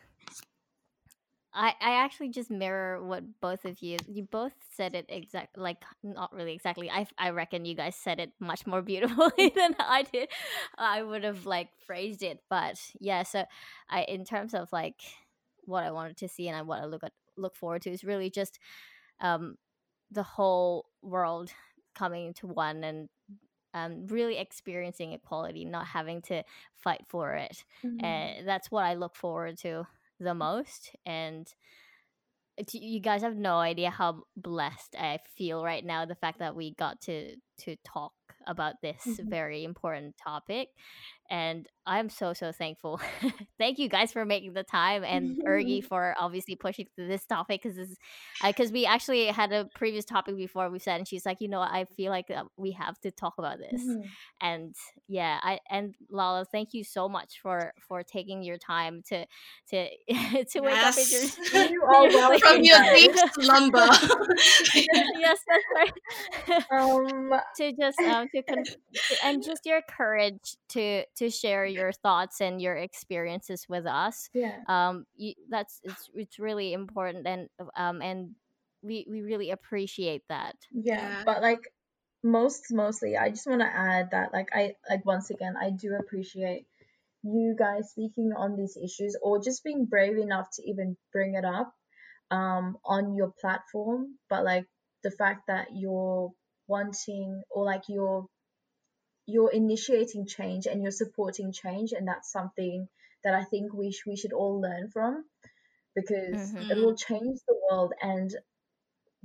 I, 1.54 1.74
I 1.80 1.94
actually 2.02 2.30
just 2.30 2.50
mirror 2.50 3.02
what 3.02 3.22
both 3.40 3.64
of 3.64 3.80
you 3.80 3.96
you 4.08 4.24
both 4.24 4.54
said 4.74 4.94
it 4.94 5.06
exact 5.08 5.56
like 5.56 5.76
not 6.02 6.32
really 6.32 6.52
exactly 6.52 6.90
I 6.90 7.06
I 7.16 7.30
reckon 7.30 7.64
you 7.64 7.74
guys 7.74 7.94
said 7.94 8.18
it 8.18 8.32
much 8.40 8.66
more 8.66 8.82
beautifully 8.82 9.52
than 9.54 9.76
I 9.78 10.02
did 10.02 10.28
I 10.76 11.02
would 11.02 11.22
have 11.24 11.46
like 11.46 11.68
phrased 11.86 12.22
it 12.22 12.40
but 12.50 12.76
yeah 13.00 13.22
so 13.22 13.44
I 13.88 14.02
in 14.02 14.24
terms 14.24 14.52
of 14.54 14.72
like 14.72 15.00
what 15.64 15.84
I 15.84 15.92
wanted 15.92 16.16
to 16.18 16.28
see 16.28 16.48
and 16.48 16.66
what 16.66 16.82
I 16.82 16.86
look 16.86 17.04
at 17.04 17.12
look 17.36 17.56
forward 17.56 17.82
to 17.82 17.90
is 17.90 18.04
really 18.04 18.30
just 18.30 18.58
um 19.20 19.56
the 20.10 20.22
whole 20.22 20.86
world 21.02 21.52
coming 21.94 22.34
to 22.34 22.46
one 22.46 22.82
and 22.82 23.08
um, 23.74 24.06
really 24.06 24.38
experiencing 24.38 25.12
equality, 25.12 25.64
not 25.64 25.88
having 25.88 26.22
to 26.22 26.44
fight 26.76 27.02
for 27.08 27.34
it. 27.34 27.64
Mm-hmm. 27.84 28.04
And 28.04 28.48
that's 28.48 28.70
what 28.70 28.84
I 28.84 28.94
look 28.94 29.16
forward 29.16 29.58
to 29.58 29.84
the 30.24 30.34
most 30.34 30.90
and 31.06 31.46
you 32.72 33.00
guys 33.00 33.22
have 33.22 33.36
no 33.36 33.56
idea 33.56 33.90
how 33.90 34.22
blessed 34.36 34.94
I 34.98 35.18
feel 35.36 35.64
right 35.64 35.84
now 35.84 36.04
the 36.04 36.14
fact 36.14 36.38
that 36.38 36.54
we 36.54 36.74
got 36.74 37.00
to 37.02 37.34
to 37.58 37.76
talk 37.84 38.12
about 38.46 38.74
this 38.82 39.02
mm-hmm. 39.06 39.28
very 39.28 39.64
important 39.64 40.16
topic 40.16 40.68
and 41.30 41.66
I'm 41.86 42.08
so 42.08 42.32
so 42.32 42.52
thankful. 42.52 43.00
Thank 43.58 43.78
you 43.78 43.88
guys 43.88 44.12
for 44.12 44.24
making 44.24 44.54
the 44.54 44.62
time 44.62 45.04
and 45.04 45.42
Ergy 45.46 45.80
for 45.88 46.14
obviously 46.18 46.56
pushing 46.56 46.86
through 46.94 47.08
this 47.08 47.24
topic 47.26 47.62
because 47.62 47.76
this 47.76 47.96
because 48.42 48.70
uh, 48.70 48.72
we 48.72 48.86
actually 48.86 49.26
had 49.26 49.52
a 49.52 49.68
previous 49.74 50.04
topic 50.04 50.36
before 50.36 50.70
we 50.70 50.78
said 50.78 50.96
and 50.96 51.08
she's 51.08 51.26
like 51.26 51.38
you 51.40 51.48
know 51.48 51.60
I 51.60 51.86
feel 51.96 52.10
like 52.10 52.30
uh, 52.30 52.44
we 52.56 52.72
have 52.72 52.98
to 53.00 53.10
talk 53.10 53.34
about 53.38 53.58
this. 53.58 53.82
Mm-hmm. 53.82 54.00
and 54.40 54.74
yeah 55.08 55.38
I 55.42 55.60
and 55.70 55.94
Lala 56.10 56.44
thank 56.46 56.72
you 56.72 56.84
so 56.84 57.08
much 57.08 57.40
for 57.42 57.72
for 57.86 58.02
taking 58.02 58.42
your 58.42 58.56
time 58.56 59.02
to 59.08 59.26
to 59.70 59.88
to 60.44 60.60
wake 60.60 60.76
up 60.78 60.94
in 60.96 61.06
your, 61.52 61.66
you 61.70 61.84
are 61.84 62.38
from 62.38 62.62
your 62.62 62.82
deep 62.94 63.14
slumber. 63.40 63.86
Yes 64.74 65.38
that's 65.46 65.64
right. 65.74 66.64
Um 66.70 67.30
to 67.56 67.72
just 67.72 67.98
um 68.00 68.28
to 68.34 68.42
con- 68.42 68.64
and 69.22 69.42
just 69.44 69.66
your 69.66 69.80
courage 69.82 70.56
to 70.70 71.04
to 71.16 71.30
share 71.30 71.64
your 71.64 71.92
thoughts 71.92 72.40
and 72.40 72.60
your 72.60 72.76
experiences 72.76 73.66
with 73.68 73.86
us. 73.86 74.28
Yeah. 74.32 74.58
Um, 74.68 75.06
you, 75.16 75.34
that's 75.48 75.80
it's 75.84 76.10
it's 76.14 76.38
really 76.38 76.72
important 76.72 77.26
and 77.26 77.48
um 77.76 78.02
and 78.02 78.34
we 78.82 79.06
we 79.08 79.22
really 79.22 79.50
appreciate 79.50 80.22
that. 80.28 80.56
Yeah, 80.72 80.96
yeah. 80.96 81.22
but 81.24 81.42
like 81.42 81.60
most 82.22 82.66
mostly, 82.70 83.16
I 83.16 83.30
just 83.30 83.46
want 83.46 83.60
to 83.60 83.66
add 83.66 84.10
that 84.12 84.32
like 84.32 84.48
I 84.52 84.74
like 84.88 85.04
once 85.06 85.30
again 85.30 85.54
I 85.60 85.70
do 85.70 85.94
appreciate 85.94 86.66
you 87.22 87.54
guys 87.58 87.90
speaking 87.90 88.32
on 88.36 88.56
these 88.56 88.76
issues 88.76 89.16
or 89.22 89.42
just 89.42 89.64
being 89.64 89.86
brave 89.86 90.18
enough 90.18 90.48
to 90.54 90.62
even 90.68 90.96
bring 91.12 91.34
it 91.34 91.44
up 91.44 91.72
um 92.30 92.76
on 92.84 93.14
your 93.14 93.32
platform 93.40 94.14
but 94.28 94.44
like 94.44 94.66
the 95.02 95.10
fact 95.10 95.46
that 95.48 95.68
you're 95.74 96.30
wanting 96.66 97.42
or 97.50 97.64
like 97.64 97.82
you're 97.88 98.26
you're 99.26 99.50
initiating 99.50 100.26
change 100.26 100.66
and 100.66 100.82
you're 100.82 100.92
supporting 100.92 101.52
change 101.52 101.92
and 101.92 102.06
that's 102.06 102.30
something 102.30 102.88
that 103.22 103.34
i 103.34 103.44
think 103.44 103.72
we, 103.72 103.90
sh- 103.90 104.06
we 104.06 104.16
should 104.16 104.32
all 104.32 104.60
learn 104.60 104.90
from 104.90 105.24
because 105.94 106.52
mm-hmm. 106.52 106.70
it 106.70 106.76
will 106.76 106.96
change 106.96 107.38
the 107.46 107.56
world 107.70 107.92
and 108.02 108.34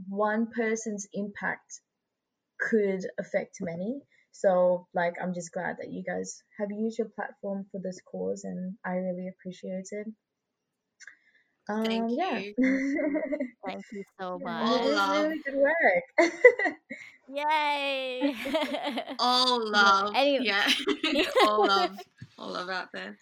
one 0.07 0.47
person's 0.55 1.07
impact 1.13 1.81
could 2.59 3.05
affect 3.19 3.57
many 3.61 3.99
so 4.31 4.87
like 4.93 5.13
i'm 5.21 5.33
just 5.33 5.51
glad 5.51 5.77
that 5.79 5.91
you 5.91 6.03
guys 6.03 6.43
have 6.57 6.69
used 6.71 6.97
your 6.97 7.09
platform 7.09 7.65
for 7.71 7.79
this 7.83 7.99
cause 8.09 8.43
and 8.43 8.75
i 8.85 8.91
really 8.91 9.27
appreciate 9.27 9.87
it 9.91 10.07
um, 11.69 11.85
Thank 11.85 12.11
yeah. 12.17 12.39
you. 12.39 12.53
Thank 13.65 13.85
you 13.91 14.03
so 14.19 14.39
much. 14.39 14.67
All 14.67 14.91
love. 14.91 15.23
really 15.23 15.41
good 15.45 15.55
work. 15.55 16.33
Yay! 17.31 18.35
All 19.19 19.71
love. 19.71 20.13
Anyway. 20.15 20.45
Yeah. 20.45 20.67
All 21.45 21.67
love. 21.67 21.95
All 22.39 22.49
love 22.49 22.69
out 22.69 22.91
there. 22.91 23.17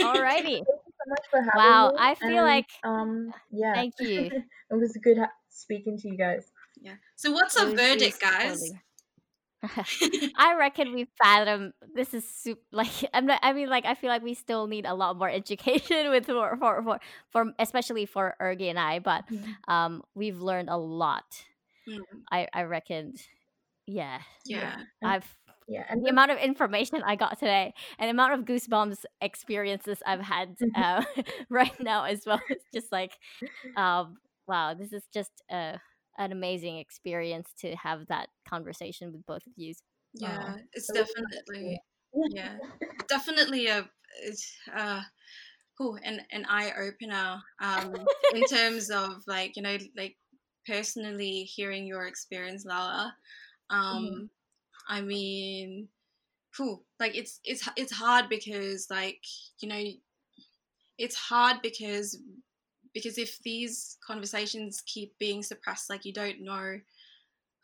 Alrighty. 0.00 0.64
So 0.64 1.10
much 1.10 1.24
for 1.30 1.42
having 1.42 1.50
wow, 1.56 1.90
me. 1.90 1.96
I 1.98 2.14
feel 2.14 2.28
and, 2.28 2.46
like 2.46 2.68
um 2.84 3.34
yeah. 3.50 3.74
Thank 3.74 3.94
you. 4.00 4.30
it 4.70 4.74
was 4.74 4.96
good 5.02 5.18
ha- 5.18 5.32
speaking 5.50 5.98
to 5.98 6.08
you 6.08 6.16
guys. 6.16 6.50
Yeah. 6.80 6.94
So 7.16 7.32
what's 7.32 7.60
a 7.60 7.66
verdict, 7.66 8.20
guys? 8.20 8.60
Totally. 8.60 8.80
I 10.36 10.54
reckon 10.58 10.92
we 10.92 11.06
fathom 11.22 11.72
this 11.94 12.14
is 12.14 12.28
super, 12.28 12.60
like 12.72 12.90
I'm 13.12 13.26
not, 13.26 13.40
I 13.42 13.52
mean 13.52 13.68
like 13.68 13.84
I 13.84 13.94
feel 13.94 14.10
like 14.10 14.22
we 14.22 14.34
still 14.34 14.66
need 14.66 14.86
a 14.86 14.94
lot 14.94 15.16
more 15.16 15.30
education 15.30 16.10
with 16.10 16.26
for 16.26 16.56
for 16.56 16.82
for, 16.82 17.00
for 17.30 17.52
especially 17.58 18.06
for 18.06 18.34
Ergy 18.40 18.68
and 18.68 18.78
I, 18.78 18.98
but 18.98 19.24
mm-hmm. 19.28 19.72
um 19.72 20.02
we've 20.14 20.40
learned 20.40 20.68
a 20.70 20.76
lot. 20.76 21.24
Mm. 21.88 22.00
I 22.30 22.48
I 22.52 22.62
reckon, 22.62 23.14
yeah, 23.86 24.20
yeah. 24.44 24.76
I've 25.02 25.26
yeah, 25.68 25.84
and 25.88 26.04
the 26.04 26.10
amount 26.10 26.30
of 26.30 26.38
information 26.38 27.02
I 27.04 27.16
got 27.16 27.38
today 27.40 27.74
and 27.98 28.06
the 28.06 28.12
amount 28.12 28.34
of 28.34 28.44
goosebumps 28.44 29.04
experiences 29.20 30.00
I've 30.06 30.20
had 30.20 30.56
uh, 30.76 31.02
right 31.50 31.74
now 31.80 32.04
as 32.04 32.22
well. 32.24 32.40
It's 32.48 32.64
just 32.72 32.92
like, 32.92 33.12
um, 33.76 34.18
wow, 34.46 34.74
this 34.74 34.92
is 34.92 35.02
just 35.12 35.32
uh 35.50 35.78
an 36.18 36.32
amazing 36.32 36.78
experience 36.78 37.50
to 37.60 37.74
have 37.76 38.06
that 38.08 38.28
conversation 38.48 39.12
with 39.12 39.24
both 39.26 39.46
of 39.46 39.52
you. 39.56 39.74
Yeah, 40.14 40.38
wow. 40.38 40.56
it's 40.72 40.90
definitely 40.92 41.80
yeah, 42.30 42.56
definitely 43.08 43.66
a 43.66 43.88
uh 44.74 45.02
cool 45.76 45.98
an 46.02 46.20
an 46.32 46.46
eye 46.48 46.72
opener 46.78 47.38
um 47.60 47.94
in 48.34 48.44
terms 48.44 48.90
of 48.90 49.22
like 49.26 49.56
you 49.56 49.62
know 49.62 49.76
like 49.96 50.16
personally 50.66 51.42
hearing 51.42 51.86
your 51.86 52.06
experience, 52.06 52.64
Lala. 52.64 53.14
Um 53.70 53.78
mm-hmm. 53.78 54.24
I 54.88 55.00
mean, 55.00 55.88
cool. 56.56 56.84
Like 56.98 57.16
it's 57.16 57.40
it's 57.44 57.68
it's 57.76 57.92
hard 57.92 58.28
because 58.28 58.86
like 58.90 59.20
you 59.60 59.68
know 59.68 59.84
it's 60.98 61.16
hard 61.16 61.58
because 61.62 62.18
because 62.96 63.18
if 63.18 63.38
these 63.42 63.98
conversations 64.06 64.82
keep 64.86 65.18
being 65.18 65.42
suppressed 65.42 65.90
like 65.90 66.06
you 66.06 66.14
don't 66.14 66.40
know 66.40 66.80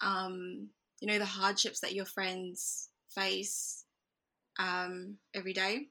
um, 0.02 0.68
you 1.00 1.08
know 1.08 1.18
the 1.18 1.24
hardships 1.24 1.80
that 1.80 1.94
your 1.94 2.04
friends 2.04 2.90
face 3.08 3.84
um, 4.58 5.16
every 5.34 5.54
day 5.54 5.86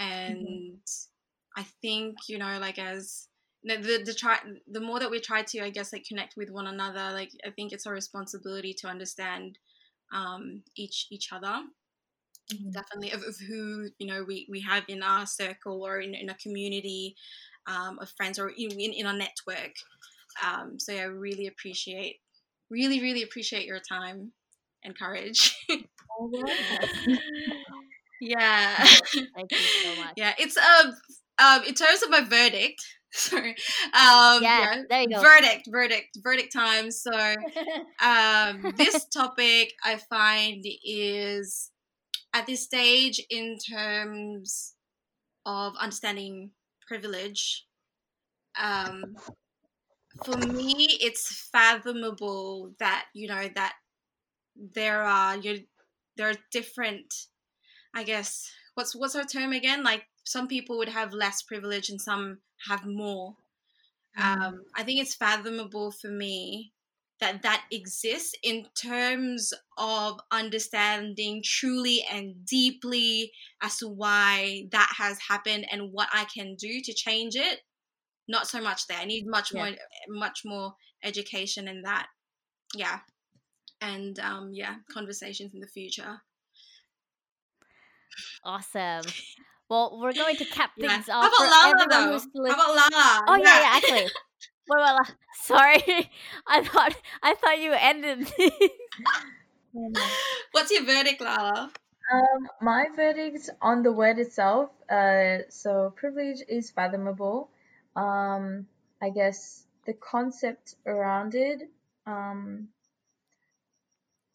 and 0.00 0.36
mm-hmm. 0.36 1.60
i 1.60 1.64
think 1.80 2.16
you 2.28 2.38
know 2.38 2.58
like 2.60 2.76
as 2.80 3.28
the, 3.62 3.76
the, 3.76 4.02
the 4.04 4.14
try 4.14 4.38
the 4.66 4.80
more 4.80 4.98
that 4.98 5.12
we 5.12 5.20
try 5.20 5.42
to 5.42 5.60
i 5.60 5.70
guess 5.70 5.92
like 5.92 6.04
connect 6.04 6.34
with 6.36 6.50
one 6.50 6.66
another 6.66 7.12
like 7.12 7.30
i 7.46 7.50
think 7.50 7.72
it's 7.72 7.86
our 7.86 7.92
responsibility 7.92 8.74
to 8.74 8.88
understand 8.88 9.58
um, 10.12 10.62
each 10.76 11.06
each 11.12 11.28
other 11.32 11.62
mm-hmm. 12.52 12.70
definitely 12.72 13.12
of, 13.12 13.22
of, 13.22 13.36
who 13.48 13.88
you 13.98 14.08
know 14.08 14.24
we, 14.26 14.48
we 14.50 14.60
have 14.60 14.82
in 14.88 15.04
our 15.04 15.24
circle 15.24 15.86
or 15.86 16.00
in, 16.00 16.14
in 16.14 16.30
a 16.30 16.34
community 16.34 17.14
um, 17.66 17.98
of 18.00 18.10
friends 18.16 18.38
or 18.38 18.48
in, 18.48 18.70
in 18.70 19.06
our 19.06 19.16
network. 19.16 19.74
Um, 20.44 20.78
so 20.78 20.92
yeah, 20.92 21.02
I 21.02 21.04
really 21.04 21.46
appreciate, 21.46 22.16
really, 22.70 23.00
really 23.00 23.22
appreciate 23.22 23.66
your 23.66 23.80
time 23.80 24.32
and 24.84 24.98
courage. 24.98 25.56
yeah. 28.20 28.76
Thank 29.34 29.52
you 29.52 29.58
so 29.58 29.96
much. 30.02 30.14
Yeah, 30.16 30.32
it's 30.38 30.56
um, 30.56 30.94
um 31.38 31.62
in 31.64 31.74
terms 31.74 32.02
of 32.02 32.10
my 32.10 32.22
verdict. 32.22 32.82
Sorry. 33.14 33.50
Um, 33.50 34.42
yeah, 34.42 34.42
yeah, 34.42 34.82
there 34.88 35.02
you 35.02 35.08
go. 35.10 35.20
Verdict, 35.20 35.68
verdict, 35.70 36.18
verdict 36.22 36.50
time. 36.50 36.90
So, 36.90 37.12
um, 38.02 38.72
this 38.78 39.04
topic 39.04 39.74
I 39.84 39.98
find 40.08 40.64
is 40.82 41.70
at 42.32 42.46
this 42.46 42.62
stage 42.62 43.20
in 43.28 43.58
terms 43.58 44.72
of 45.44 45.74
understanding 45.78 46.52
privilege. 46.86 47.66
Um, 48.60 49.16
for 50.24 50.36
me, 50.36 50.88
it's 51.00 51.48
fathomable 51.52 52.74
that 52.78 53.06
you 53.14 53.28
know 53.28 53.48
that 53.54 53.74
there 54.56 55.02
are 55.02 55.36
you 55.36 55.64
there 56.16 56.28
are 56.30 56.36
different. 56.50 57.14
I 57.94 58.04
guess 58.04 58.50
what's 58.74 58.94
what's 58.94 59.16
our 59.16 59.24
term 59.24 59.52
again? 59.52 59.82
Like 59.82 60.04
some 60.24 60.48
people 60.48 60.78
would 60.78 60.88
have 60.88 61.12
less 61.12 61.42
privilege 61.42 61.90
and 61.90 62.00
some 62.00 62.38
have 62.68 62.86
more. 62.86 63.34
Mm. 64.18 64.24
Um, 64.24 64.62
I 64.76 64.82
think 64.82 65.00
it's 65.00 65.14
fathomable 65.14 65.90
for 65.90 66.08
me 66.08 66.72
that 67.22 67.42
that 67.42 67.64
exists 67.70 68.34
in 68.42 68.66
terms 68.74 69.52
of 69.78 70.18
understanding 70.32 71.40
truly 71.44 72.04
and 72.10 72.44
deeply 72.44 73.30
as 73.62 73.78
to 73.78 73.88
why 73.88 74.64
that 74.72 74.92
has 74.98 75.18
happened 75.28 75.64
and 75.70 75.92
what 75.92 76.08
I 76.12 76.24
can 76.24 76.56
do 76.56 76.80
to 76.82 76.92
change 76.92 77.36
it. 77.36 77.60
Not 78.28 78.48
so 78.48 78.60
much 78.60 78.88
there. 78.88 78.98
I 78.98 79.04
need 79.04 79.26
much 79.26 79.54
yeah. 79.54 79.60
more, 79.60 79.70
much 80.08 80.40
more 80.44 80.74
education 81.04 81.68
in 81.68 81.82
that. 81.82 82.08
Yeah, 82.74 82.98
and 83.80 84.18
um, 84.18 84.50
yeah, 84.52 84.76
conversations 84.92 85.54
in 85.54 85.60
the 85.60 85.66
future. 85.68 86.22
Awesome. 88.44 89.04
Well, 89.68 89.98
we're 90.00 90.12
going 90.12 90.36
to 90.36 90.44
cap 90.44 90.70
things 90.80 91.06
yeah. 91.06 91.14
off. 91.14 91.32
How 91.32 91.46
about 91.46 91.88
Lala 91.88 92.20
though? 92.34 92.50
How 92.50 92.54
about 92.54 92.74
Lala? 92.74 93.24
Oh 93.28 93.36
yeah, 93.36 93.44
yeah, 93.44 93.60
yeah 93.60 93.70
actually. 93.76 94.10
What 94.66 94.80
about? 94.80 95.12
Sorry, 95.42 96.10
I 96.46 96.62
thought 96.62 96.94
I 97.22 97.34
thought 97.34 97.60
you 97.60 97.72
ended. 97.72 98.30
What's 100.52 100.70
your 100.70 100.84
verdict, 100.84 101.20
Lala? 101.20 101.70
Um, 102.12 102.48
my 102.60 102.86
verdict 102.94 103.50
on 103.60 103.82
the 103.82 103.92
word 103.92 104.18
itself. 104.18 104.70
Uh, 104.90 105.38
so 105.48 105.92
privilege 105.96 106.42
is 106.48 106.70
fathomable. 106.70 107.50
Um, 107.96 108.66
I 109.00 109.10
guess 109.10 109.64
the 109.86 109.94
concept 109.94 110.74
around 110.86 111.34
it. 111.34 111.62
Um, 112.06 112.68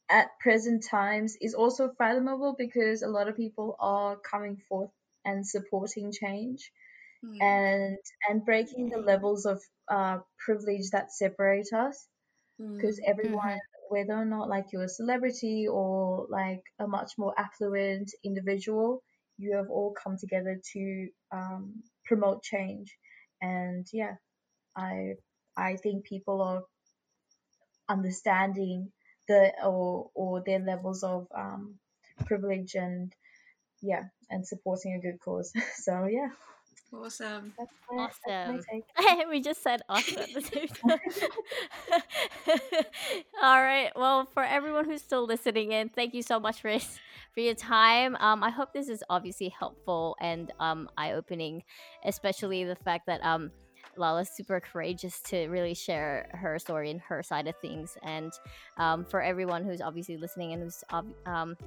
at 0.10 0.40
present 0.40 0.84
times 0.84 1.38
is 1.42 1.54
also 1.54 1.90
fathomable 1.98 2.56
because 2.58 3.02
a 3.02 3.08
lot 3.08 3.28
of 3.28 3.36
people 3.36 3.76
are 3.80 4.16
coming 4.16 4.58
forth 4.70 4.90
and 5.26 5.46
supporting 5.46 6.12
change 6.12 6.72
mm. 7.24 7.42
and 7.42 7.98
and 8.30 8.46
breaking 8.46 8.90
the 8.90 9.00
levels 9.00 9.46
of 9.46 9.62
uh, 9.90 10.20
privilege 10.40 10.90
that 10.92 11.12
separate 11.12 11.72
us. 11.74 12.08
because 12.58 13.00
mm. 13.00 13.10
everyone 13.10 13.58
mm-hmm. 13.60 13.90
whether 13.90 14.14
or 14.14 14.26
not 14.26 14.50
like 14.50 14.66
you're 14.72 14.84
a 14.84 14.90
celebrity 14.90 15.68
or 15.70 16.28
like 16.30 16.64
a 16.80 16.88
much 16.88 17.12
more 17.18 17.34
affluent 17.38 18.12
individual 18.24 19.02
you 19.38 19.56
have 19.56 19.70
all 19.70 19.94
come 19.94 20.18
together 20.18 20.60
to 20.74 21.08
um, 21.32 21.84
promote 22.06 22.42
change 22.44 22.98
and 23.42 23.86
yeah 23.94 24.16
i 24.76 25.14
i 25.56 25.76
think 25.76 26.06
people 26.06 26.42
are 26.42 26.64
understanding 27.90 28.92
the 29.28 29.52
or 29.64 30.10
or 30.16 30.44
their 30.46 30.60
levels 30.60 31.04
of 31.04 31.28
um, 31.36 31.76
privilege 32.26 32.76
and 32.76 33.14
yeah 33.82 34.04
and 34.30 34.48
supporting 34.48 34.94
a 34.94 35.00
good 35.00 35.20
cause 35.20 35.52
so 35.76 36.06
yeah 36.06 36.30
Awesome. 36.94 37.54
My, 37.92 38.10
awesome. 38.28 38.62
we 39.30 39.42
just 39.42 39.62
said 39.62 39.82
awesome 39.90 40.20
at 40.20 40.34
the 40.34 40.42
same 40.42 40.68
time. 40.90 41.00
All 43.42 43.62
right. 43.62 43.92
Well, 43.96 44.26
for 44.34 44.44
everyone 44.44 44.86
who's 44.86 45.02
still 45.02 45.26
listening 45.26 45.72
in, 45.72 45.90
thank 45.90 46.14
you 46.14 46.22
so 46.22 46.40
much 46.40 46.62
for 46.62 46.78
for 47.34 47.42
your 47.42 47.56
time. 47.56 48.16
Um, 48.20 48.44
I 48.44 48.50
hope 48.50 48.74
this 48.74 48.90
is 48.90 49.04
obviously 49.10 49.50
helpful 49.50 50.16
and 50.22 50.52
um, 50.60 50.90
eye 50.98 51.12
opening, 51.14 51.64
especially 52.06 52.64
the 52.64 52.76
fact 52.76 53.06
that 53.08 53.24
um, 53.24 53.52
Lala's 53.98 54.30
super 54.30 54.60
courageous 54.60 55.20
to 55.22 55.48
really 55.48 55.74
share 55.74 56.30
her 56.34 56.58
story 56.60 56.90
and 56.92 57.02
her 57.02 57.22
side 57.22 57.48
of 57.48 57.56
things. 57.62 57.98
And 58.04 58.32
um, 58.78 59.06
for 59.06 59.22
everyone 59.22 59.64
who's 59.64 59.82
obviously 59.82 60.18
listening 60.18 60.54
and 60.54 60.64
who's 60.64 60.84
um, 61.26 61.58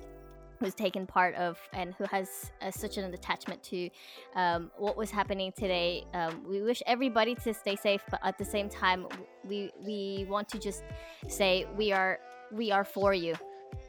who's 0.60 0.74
taken 0.74 1.06
part 1.06 1.34
of 1.36 1.58
and 1.72 1.94
who 1.94 2.04
has 2.04 2.52
uh, 2.60 2.70
such 2.70 2.98
an 2.98 3.12
attachment 3.12 3.62
to 3.62 3.88
um, 4.36 4.70
what 4.76 4.96
was 4.96 5.10
happening 5.10 5.52
today. 5.52 6.04
Um, 6.12 6.44
we 6.46 6.62
wish 6.62 6.82
everybody 6.86 7.34
to 7.36 7.54
stay 7.54 7.76
safe, 7.76 8.02
but 8.10 8.20
at 8.22 8.36
the 8.36 8.44
same 8.44 8.68
time, 8.68 9.06
we 9.44 9.72
we 9.84 10.26
want 10.28 10.48
to 10.50 10.58
just 10.58 10.84
say 11.28 11.66
we 11.76 11.92
are 11.92 12.20
we 12.52 12.70
are 12.70 12.84
for 12.84 13.14
you, 13.14 13.34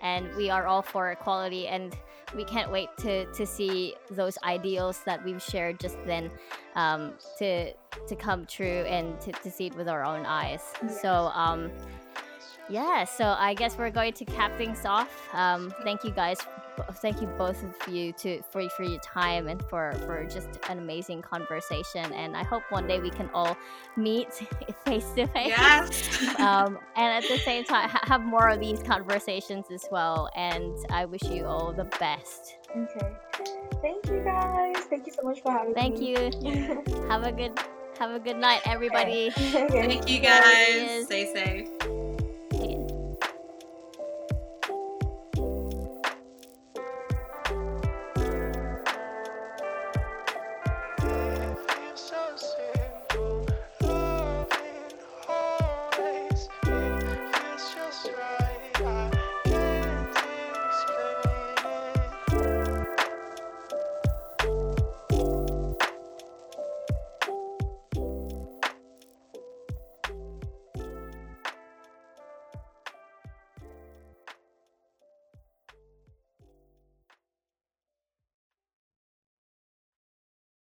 and 0.02 0.34
we 0.35 0.49
are 0.49 0.65
all 0.65 0.81
for 0.81 1.11
equality, 1.11 1.68
and 1.68 1.95
we 2.35 2.45
can't 2.45 2.72
wait 2.72 2.88
to 2.99 3.26
to 3.34 3.45
see 3.45 3.93
those 4.10 4.38
ideals 4.43 5.02
that 5.06 5.23
we've 5.26 5.41
shared 5.41 5.80
just 5.80 5.98
then 6.06 6.31
um, 6.76 7.14
to 7.38 7.73
to 8.07 8.15
come 8.15 8.45
true 8.45 8.85
and 8.88 9.19
to, 9.19 9.31
to 9.34 9.52
see 9.52 9.68
it 9.68 9.76
with 9.76 9.89
our 9.89 10.06
own 10.06 10.26
eyes. 10.26 10.61
So. 11.02 11.31
Um, 11.34 11.69
yeah, 12.69 13.03
so 13.03 13.35
I 13.38 13.53
guess 13.53 13.77
we're 13.77 13.89
going 13.89 14.14
to 14.14 14.23
cap 14.23 14.56
things 14.57 14.85
off. 14.85 15.10
Um, 15.34 15.73
thank 15.84 16.06
you 16.06 16.11
guys 16.11 16.38
thank 16.95 17.22
you 17.22 17.27
both 17.38 17.64
of 17.64 17.93
you 17.93 18.14
to 18.14 18.41
for 18.43 18.68
for 18.69 18.84
your 18.84 18.99
time 18.99 19.48
and 19.48 19.64
for 19.69 19.93
for 20.06 20.23
just 20.26 20.48
an 20.69 20.77
amazing 20.77 21.22
conversation. 21.22 22.11
And 22.14 22.35
I 22.35 22.43
hope 22.43 22.64
one 22.69 22.88
day 22.88 22.99
we 22.99 23.10
can 23.10 23.30
all 23.34 23.57
meet 23.95 24.34
face 24.85 25.10
to 25.15 25.27
face. 25.27 25.48
Yes. 25.48 26.35
um, 26.39 26.80
and 26.95 27.23
at 27.23 27.30
the 27.30 27.38
same 27.39 27.64
time, 27.64 27.89
ha- 27.89 28.03
have 28.03 28.22
more 28.22 28.49
of 28.49 28.60
these 28.60 28.81
conversations 28.84 29.65
as 29.72 29.85
well. 29.91 30.30
And 30.35 30.76
I 30.89 31.06
wish 31.06 31.23
you 31.23 31.45
all 31.45 31.73
the 31.73 31.85
best. 31.99 32.57
Okay. 32.76 33.11
Thank 33.81 34.06
you 34.07 34.22
guys. 34.23 34.77
Thank 34.89 35.07
you 35.07 35.14
so 35.14 35.23
much 35.23 35.41
for 35.41 35.52
having 35.52 35.73
Thank 35.73 35.99
me. 35.99 36.15
Thank 36.15 36.43
you. 36.43 37.06
have 37.10 37.23
a 37.23 37.31
good 37.31 37.60
have 37.99 38.11
a 38.11 38.19
good 38.19 38.38
night, 38.38 38.61
everybody. 38.65 39.30
Thank 39.35 40.10
you 40.10 40.19
guys. 40.19 41.06
Stay 41.06 41.31
safe. 41.34 41.91